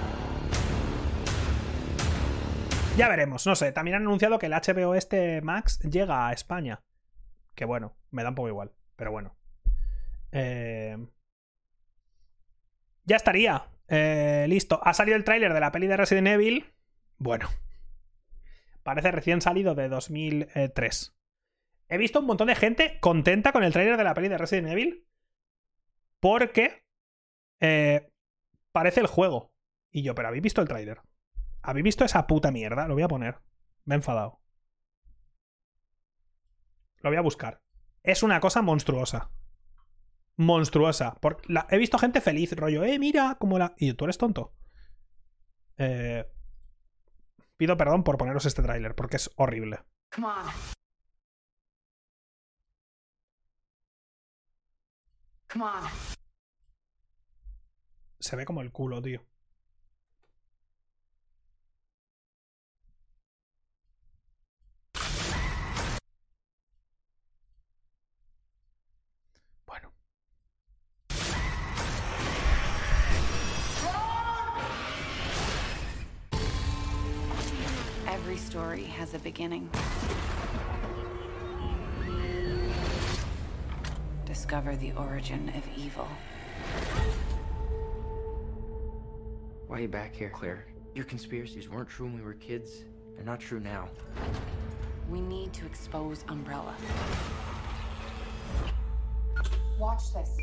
Ya 2.98 3.08
veremos, 3.08 3.46
no 3.46 3.56
sé. 3.56 3.72
También 3.72 3.96
han 3.96 4.02
anunciado 4.04 4.40
que 4.40 4.48
el 4.48 4.54
HBO 4.54 4.94
este 4.96 5.42
Max 5.42 5.80
llega 5.80 6.28
a 6.28 6.34
España. 6.34 6.84
Que 7.56 7.66
bueno, 7.66 7.96
me 8.12 8.24
da 8.24 8.30
un 8.30 8.36
poco 8.36 8.50
igual, 8.50 8.74
pero 8.96 9.12
bueno. 9.12 9.38
Eh, 10.32 10.98
Ya 13.06 13.16
estaría. 13.16 13.70
Eh, 13.88 14.46
listo. 14.50 14.82
Ha 14.84 14.94
salido 14.94 15.16
el 15.16 15.24
tráiler 15.24 15.54
de 15.54 15.60
la 15.62 15.72
peli 15.72 15.88
de 15.88 15.96
Resident 15.96 16.28
Evil. 16.28 16.74
Bueno. 17.18 17.48
Parece 18.84 19.12
recién 19.12 19.40
salido 19.42 19.76
de 19.76 19.88
2003. 19.88 21.16
He 21.88 21.98
visto 21.98 22.20
un 22.20 22.26
montón 22.26 22.48
de 22.48 22.56
gente 22.56 23.00
contenta 23.00 23.54
con 23.54 23.64
el 23.64 23.72
tráiler 23.72 23.96
de 23.96 24.04
la 24.04 24.14
peli 24.14 24.28
de 24.28 24.38
Resident 24.38 24.68
Evil. 24.68 25.08
Porque 26.20 26.84
eh, 27.62 28.12
parece 28.78 29.00
el 29.00 29.08
juego. 29.08 29.52
Y 29.92 30.04
yo, 30.04 30.14
pero 30.14 30.28
¿habéis 30.28 30.44
visto 30.44 30.62
el 30.62 30.68
tráiler? 30.68 31.02
¿Habéis 31.64 31.84
visto 31.84 32.06
esa 32.06 32.28
puta 32.28 32.52
mierda? 32.52 32.88
Lo 32.88 32.94
voy 32.94 33.02
a 33.02 33.08
poner. 33.08 33.40
Me 33.86 33.96
he 33.96 33.98
enfadado. 33.98 34.40
Lo 37.02 37.10
voy 37.10 37.18
a 37.18 37.22
buscar. 37.22 37.64
Es 38.04 38.22
una 38.22 38.40
cosa 38.40 38.62
monstruosa. 38.62 39.32
Monstruosa. 40.36 41.16
Por- 41.16 41.42
la- 41.50 41.66
he 41.72 41.80
visto 41.80 41.98
gente 41.98 42.22
feliz, 42.22 42.56
rollo, 42.56 42.84
eh, 42.84 43.00
mira, 43.00 43.38
como 43.40 43.58
la. 43.58 43.74
Y 43.78 43.94
tú 43.94 44.06
eres 44.06 44.20
tonto. 44.20 44.54
Eh, 45.78 46.26
pido 47.58 47.78
perdón 47.78 48.04
por 48.04 48.18
poneros 48.20 48.46
este 48.46 48.62
tráiler, 48.62 48.94
porque 48.94 49.16
es 49.18 49.32
horrible. 49.38 49.80
Come 50.14 50.28
on. 50.28 50.46
Come 55.50 55.64
on. 55.66 56.17
Se 58.28 58.36
ve 58.36 58.44
como 58.44 58.62
el 58.62 58.74
culo, 58.74 59.02
tío. 59.02 59.22
Bueno. 69.66 69.94
Every 78.10 78.36
story 78.36 78.84
has 79.00 79.14
a 79.14 79.20
beginning. 79.20 79.70
Discover 84.26 84.76
the 84.76 84.92
origin 84.98 85.48
of 85.56 85.64
evil. 85.78 86.10
Why 89.68 89.80
are 89.80 89.82
you 89.82 89.90
back 89.90 90.16
here, 90.16 90.30
Claire? 90.30 90.66
Your 90.96 91.04
conspiracies 91.04 91.70
weren't 91.70 91.90
true 91.90 92.06
when 92.06 92.16
we 92.16 92.22
were 92.22 92.36
kids. 92.36 92.86
They're 93.16 93.26
not 93.26 93.42
true 93.42 93.60
now. 93.60 93.90
We 95.10 95.20
need 95.20 95.52
to 95.54 95.66
expose 95.66 96.24
Umbrella. 96.30 96.74
Watch 99.78 100.14
this. 100.14 100.38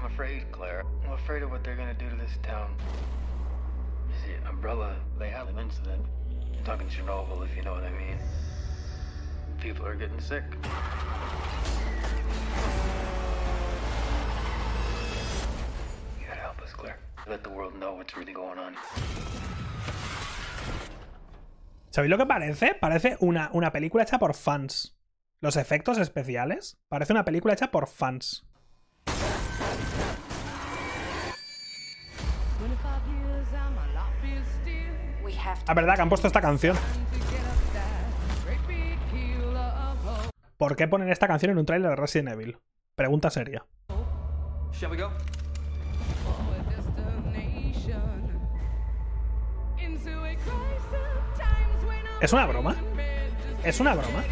I'm 0.00 0.06
afraid, 0.06 0.50
Claire. 0.50 0.84
I'm 1.04 1.12
afraid 1.12 1.42
of 1.42 1.50
what 1.50 1.62
they're 1.62 1.76
gonna 1.76 1.92
do 1.92 2.08
to 2.08 2.16
this 2.16 2.38
town. 2.42 2.74
You 4.08 4.14
see, 4.24 4.48
Umbrella, 4.48 4.96
they 5.18 5.28
had 5.28 5.46
an 5.48 5.58
incident. 5.58 6.02
I'm 6.56 6.64
talking 6.64 6.88
Chernobyl, 6.88 7.44
if 7.44 7.54
you 7.54 7.62
know 7.62 7.74
what 7.74 7.84
I 7.84 7.90
mean. 7.90 8.18
People 9.60 9.84
are 9.84 9.94
getting 9.94 10.20
sick. 10.20 10.44
You 16.18 16.26
gotta 16.26 16.40
help 16.40 16.62
us, 16.62 16.72
Claire. 16.72 16.98
Let 17.28 17.42
the 17.42 17.50
world 17.50 17.74
know 17.74 17.94
what's 17.94 18.16
really 18.16 18.32
going 18.32 18.58
on. 18.58 18.74
¿Sabéis 21.90 22.10
lo 22.10 22.16
que 22.16 22.24
parece? 22.24 22.74
Parece 22.74 23.18
una, 23.20 23.50
una 23.52 23.70
película 23.70 24.02
hecha 24.02 24.18
por 24.18 24.34
fans. 24.34 24.96
Los 25.40 25.56
efectos 25.56 25.98
especiales. 25.98 26.78
Parece 26.88 27.12
una 27.12 27.26
película 27.26 27.52
hecha 27.52 27.70
por 27.70 27.86
fans. 27.86 28.46
La 35.66 35.74
verdad 35.74 35.96
que 35.96 36.02
han 36.02 36.08
puesto 36.08 36.26
esta 36.26 36.40
canción. 36.40 36.76
¿Por 40.56 40.76
qué 40.76 40.88
ponen 40.88 41.10
esta 41.10 41.28
canción 41.28 41.52
en 41.52 41.58
un 41.58 41.66
tráiler 41.66 41.90
de 41.90 41.96
Resident 41.96 42.30
Evil? 42.30 42.58
Pregunta 42.94 43.30
seria. 43.30 43.66
¿Es 52.20 52.32
una 52.32 52.46
broma? 52.46 52.74
¿Es 53.62 53.78
una 53.78 53.94
broma? 53.94 54.24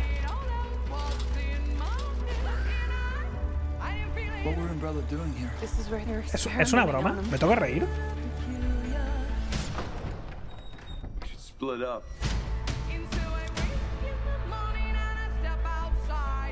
¿Es, 6.33 6.73
una 6.73 6.85
broma? 6.85 7.13
¿Me 7.31 7.39
toca 7.39 7.55
reír? 7.55 7.87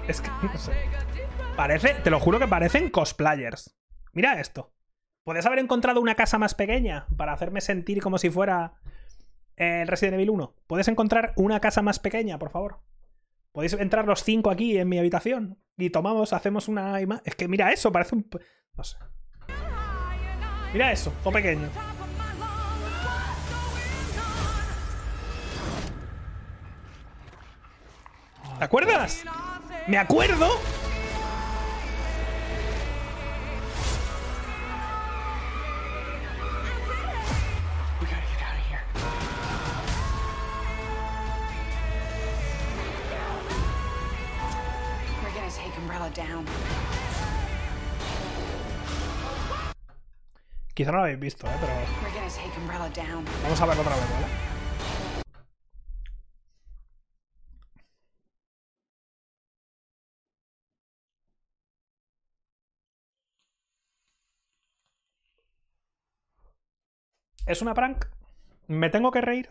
Es 0.06 0.20
que 0.20 0.30
no 0.42 0.56
sé. 0.58 0.72
Parece, 1.56 1.94
te 1.94 2.10
lo 2.10 2.20
juro 2.20 2.38
que 2.38 2.46
parecen 2.46 2.90
cosplayers. 2.90 3.76
Mira 4.12 4.40
esto. 4.40 4.72
¿Podrías 5.24 5.46
haber 5.46 5.58
encontrado 5.58 6.00
una 6.00 6.14
casa 6.14 6.38
más 6.38 6.54
pequeña 6.54 7.06
para 7.16 7.32
hacerme 7.32 7.60
sentir 7.60 8.02
como 8.02 8.18
si 8.18 8.30
fuera 8.30 8.74
el 9.56 9.88
Resident 9.88 10.14
Evil 10.14 10.30
1? 10.30 10.54
¿Puedes 10.66 10.88
encontrar 10.88 11.32
una 11.36 11.60
casa 11.60 11.82
más 11.82 11.98
pequeña, 11.98 12.38
por 12.38 12.50
favor? 12.50 12.80
¿Podéis 13.52 13.74
entrar 13.74 14.06
los 14.06 14.24
cinco 14.24 14.50
aquí 14.50 14.76
en 14.76 14.88
mi 14.88 14.98
habitación? 14.98 15.58
Y 15.76 15.90
tomamos, 15.90 16.32
hacemos 16.32 16.68
una 16.68 17.00
imagen. 17.00 17.22
Es 17.24 17.36
que 17.36 17.48
mira 17.48 17.72
eso, 17.72 17.92
parece 17.92 18.16
un. 18.16 18.28
No 18.76 18.84
sé. 18.84 18.96
Mira 20.72 20.90
eso, 20.90 21.12
todo 21.22 21.32
pequeño. 21.32 21.68
¿Te 28.58 28.64
acuerdas? 28.64 29.24
¡Me 29.86 29.98
acuerdo! 29.98 30.48
Quizá 50.74 50.90
no 50.90 50.98
lo 50.98 51.04
habéis 51.04 51.20
visto, 51.20 51.46
¿eh? 51.46 51.50
Pero 51.60 51.72
vamos 53.44 53.60
a 53.60 53.66
verlo 53.66 53.82
otra 53.82 53.94
vez, 53.96 54.10
¿vale? 54.10 54.26
¿Es 67.46 67.62
una 67.62 67.74
prank? 67.74 68.06
¿Me 68.66 68.90
tengo 68.90 69.10
que 69.12 69.20
reír? 69.20 69.50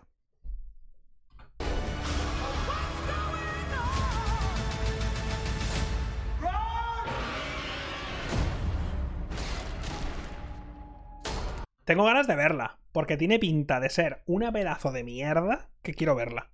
Tengo 11.84 12.04
ganas 12.04 12.26
de 12.26 12.36
verla, 12.36 12.78
porque 12.92 13.16
tiene 13.16 13.38
pinta 13.38 13.80
de 13.80 13.90
ser 13.90 14.22
una 14.26 14.52
pedazo 14.52 14.92
de 14.92 15.04
mierda 15.04 15.70
que 15.82 15.94
quiero 15.94 16.14
verla. 16.14 16.50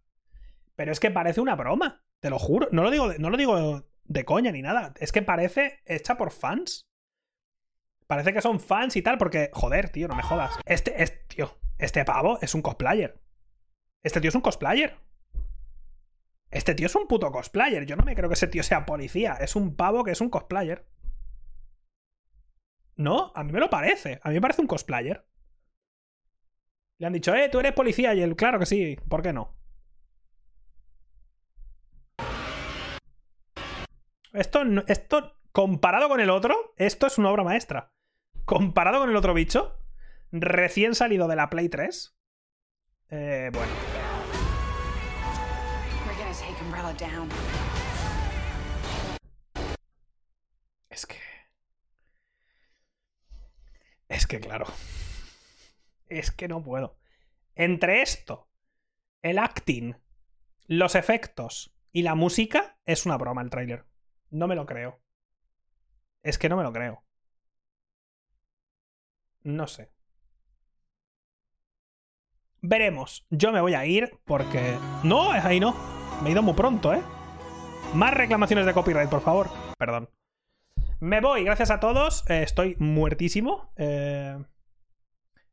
Pero 0.74 0.92
es 0.92 1.00
que 1.00 1.10
parece 1.10 1.40
una 1.40 1.56
broma, 1.56 2.04
te 2.20 2.30
lo 2.30 2.38
juro. 2.38 2.68
No 2.72 2.82
lo 2.82 2.90
digo 2.90 3.08
de, 3.08 3.18
no 3.18 3.30
lo 3.30 3.36
digo 3.36 3.84
de 4.04 4.24
coña 4.24 4.50
ni 4.50 4.62
nada. 4.62 4.92
Es 4.98 5.12
que 5.12 5.22
parece 5.22 5.80
hecha 5.86 6.16
por 6.16 6.30
fans. 6.32 6.82
Parece 8.06 8.32
que 8.32 8.42
son 8.42 8.58
fans 8.58 8.96
y 8.96 9.02
tal, 9.02 9.18
porque, 9.18 9.50
joder, 9.52 9.90
tío, 9.90 10.08
no 10.08 10.16
me 10.16 10.22
jodas. 10.22 10.58
Este, 10.64 11.02
es, 11.02 11.28
tío, 11.28 11.56
este 11.78 12.04
pavo 12.04 12.38
es 12.42 12.54
un 12.54 12.62
cosplayer. 12.62 13.20
Este 14.02 14.20
tío 14.20 14.30
es 14.30 14.34
un 14.34 14.40
cosplayer. 14.40 14.96
Este 16.50 16.74
tío 16.74 16.86
es 16.86 16.94
un 16.96 17.06
puto 17.06 17.30
cosplayer. 17.30 17.86
Yo 17.86 17.94
no 17.94 18.02
me 18.02 18.16
creo 18.16 18.28
que 18.28 18.34
ese 18.34 18.48
tío 18.48 18.64
sea 18.64 18.84
policía. 18.84 19.34
Es 19.34 19.54
un 19.54 19.76
pavo 19.76 20.02
que 20.02 20.10
es 20.10 20.20
un 20.20 20.30
cosplayer. 20.30 20.86
No, 23.00 23.32
a 23.34 23.44
mí 23.44 23.50
me 23.50 23.60
lo 23.60 23.70
parece. 23.70 24.20
A 24.22 24.28
mí 24.28 24.34
me 24.34 24.42
parece 24.42 24.60
un 24.60 24.66
cosplayer. 24.66 25.26
Le 26.98 27.06
han 27.06 27.14
dicho, 27.14 27.34
eh, 27.34 27.48
tú 27.48 27.58
eres 27.58 27.72
policía. 27.72 28.12
Y 28.12 28.20
él, 28.20 28.36
claro 28.36 28.58
que 28.58 28.66
sí. 28.66 28.98
¿Por 29.08 29.22
qué 29.22 29.32
no? 29.32 29.56
Esto, 34.34 34.62
esto, 34.86 35.38
comparado 35.50 36.10
con 36.10 36.20
el 36.20 36.28
otro, 36.28 36.74
esto 36.76 37.06
es 37.06 37.16
una 37.16 37.30
obra 37.30 37.42
maestra. 37.42 37.90
Comparado 38.44 39.00
con 39.00 39.08
el 39.08 39.16
otro 39.16 39.32
bicho, 39.32 39.78
recién 40.30 40.94
salido 40.94 41.26
de 41.26 41.36
la 41.36 41.48
Play 41.48 41.70
3. 41.70 42.14
Eh, 43.08 43.50
bueno. 43.50 43.72
Es 50.90 51.06
que. 51.06 51.29
Es 54.10 54.26
que, 54.26 54.40
claro. 54.40 54.66
Es 56.08 56.32
que 56.32 56.48
no 56.48 56.62
puedo. 56.62 56.98
Entre 57.54 58.02
esto, 58.02 58.50
el 59.22 59.38
acting, 59.38 59.94
los 60.66 60.96
efectos 60.96 61.72
y 61.92 62.02
la 62.02 62.16
música, 62.16 62.76
es 62.84 63.06
una 63.06 63.16
broma 63.16 63.40
el 63.40 63.50
tráiler. 63.50 63.86
No 64.30 64.48
me 64.48 64.56
lo 64.56 64.66
creo. 64.66 65.00
Es 66.22 66.38
que 66.38 66.48
no 66.48 66.56
me 66.56 66.64
lo 66.64 66.72
creo. 66.72 67.04
No 69.42 69.68
sé. 69.68 69.92
Veremos. 72.60 73.26
Yo 73.30 73.52
me 73.52 73.60
voy 73.60 73.74
a 73.74 73.86
ir 73.86 74.18
porque. 74.24 74.76
No, 75.04 75.34
es 75.34 75.44
ahí 75.44 75.60
no. 75.60 75.74
Me 76.22 76.28
he 76.28 76.32
ido 76.32 76.42
muy 76.42 76.54
pronto, 76.54 76.92
¿eh? 76.92 77.02
Más 77.94 78.12
reclamaciones 78.12 78.66
de 78.66 78.74
copyright, 78.74 79.08
por 79.08 79.22
favor. 79.22 79.48
Perdón. 79.78 80.10
Me 81.00 81.20
voy, 81.20 81.44
gracias 81.44 81.70
a 81.70 81.80
todos. 81.80 82.28
Eh, 82.30 82.42
estoy 82.42 82.76
muertísimo. 82.78 83.72
Eh, 83.76 84.38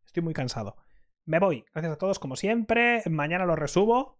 Estoy 0.06 0.24
muy 0.24 0.34
cansado. 0.34 0.78
Me 1.26 1.40
voy, 1.40 1.66
gracias 1.74 1.94
a 1.94 1.98
todos, 1.98 2.18
como 2.18 2.36
siempre. 2.36 3.04
Mañana 3.10 3.46
lo 3.46 3.56
resubo. 3.56 4.20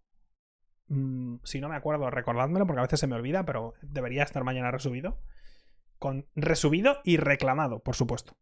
Mm, 0.88 1.38
si 1.44 1.60
no 1.60 1.70
me 1.70 1.76
acuerdo, 1.76 2.10
recordádmelo, 2.12 2.68
porque 2.68 2.80
a 2.80 2.84
veces 2.84 3.00
se 3.00 3.08
me 3.08 3.16
olvida, 3.16 3.46
pero 3.46 3.74
debería 3.82 4.24
estar 4.24 4.44
mañana 4.44 4.70
resubido. 4.70 5.20
Con 5.98 6.28
resubido 6.36 7.00
y 7.04 7.18
reclamado, 7.18 7.80
por 7.80 7.96
supuesto. 7.96 8.38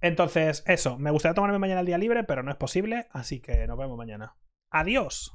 Entonces, 0.00 0.64
eso. 0.66 0.98
Me 0.98 1.10
gustaría 1.10 1.34
tomarme 1.34 1.58
mañana 1.58 1.80
el 1.80 1.86
día 1.86 1.98
libre, 1.98 2.24
pero 2.24 2.42
no 2.42 2.50
es 2.50 2.56
posible, 2.56 3.06
así 3.12 3.40
que 3.40 3.66
nos 3.66 3.78
vemos 3.78 3.96
mañana. 3.96 4.36
Adiós. 4.70 5.32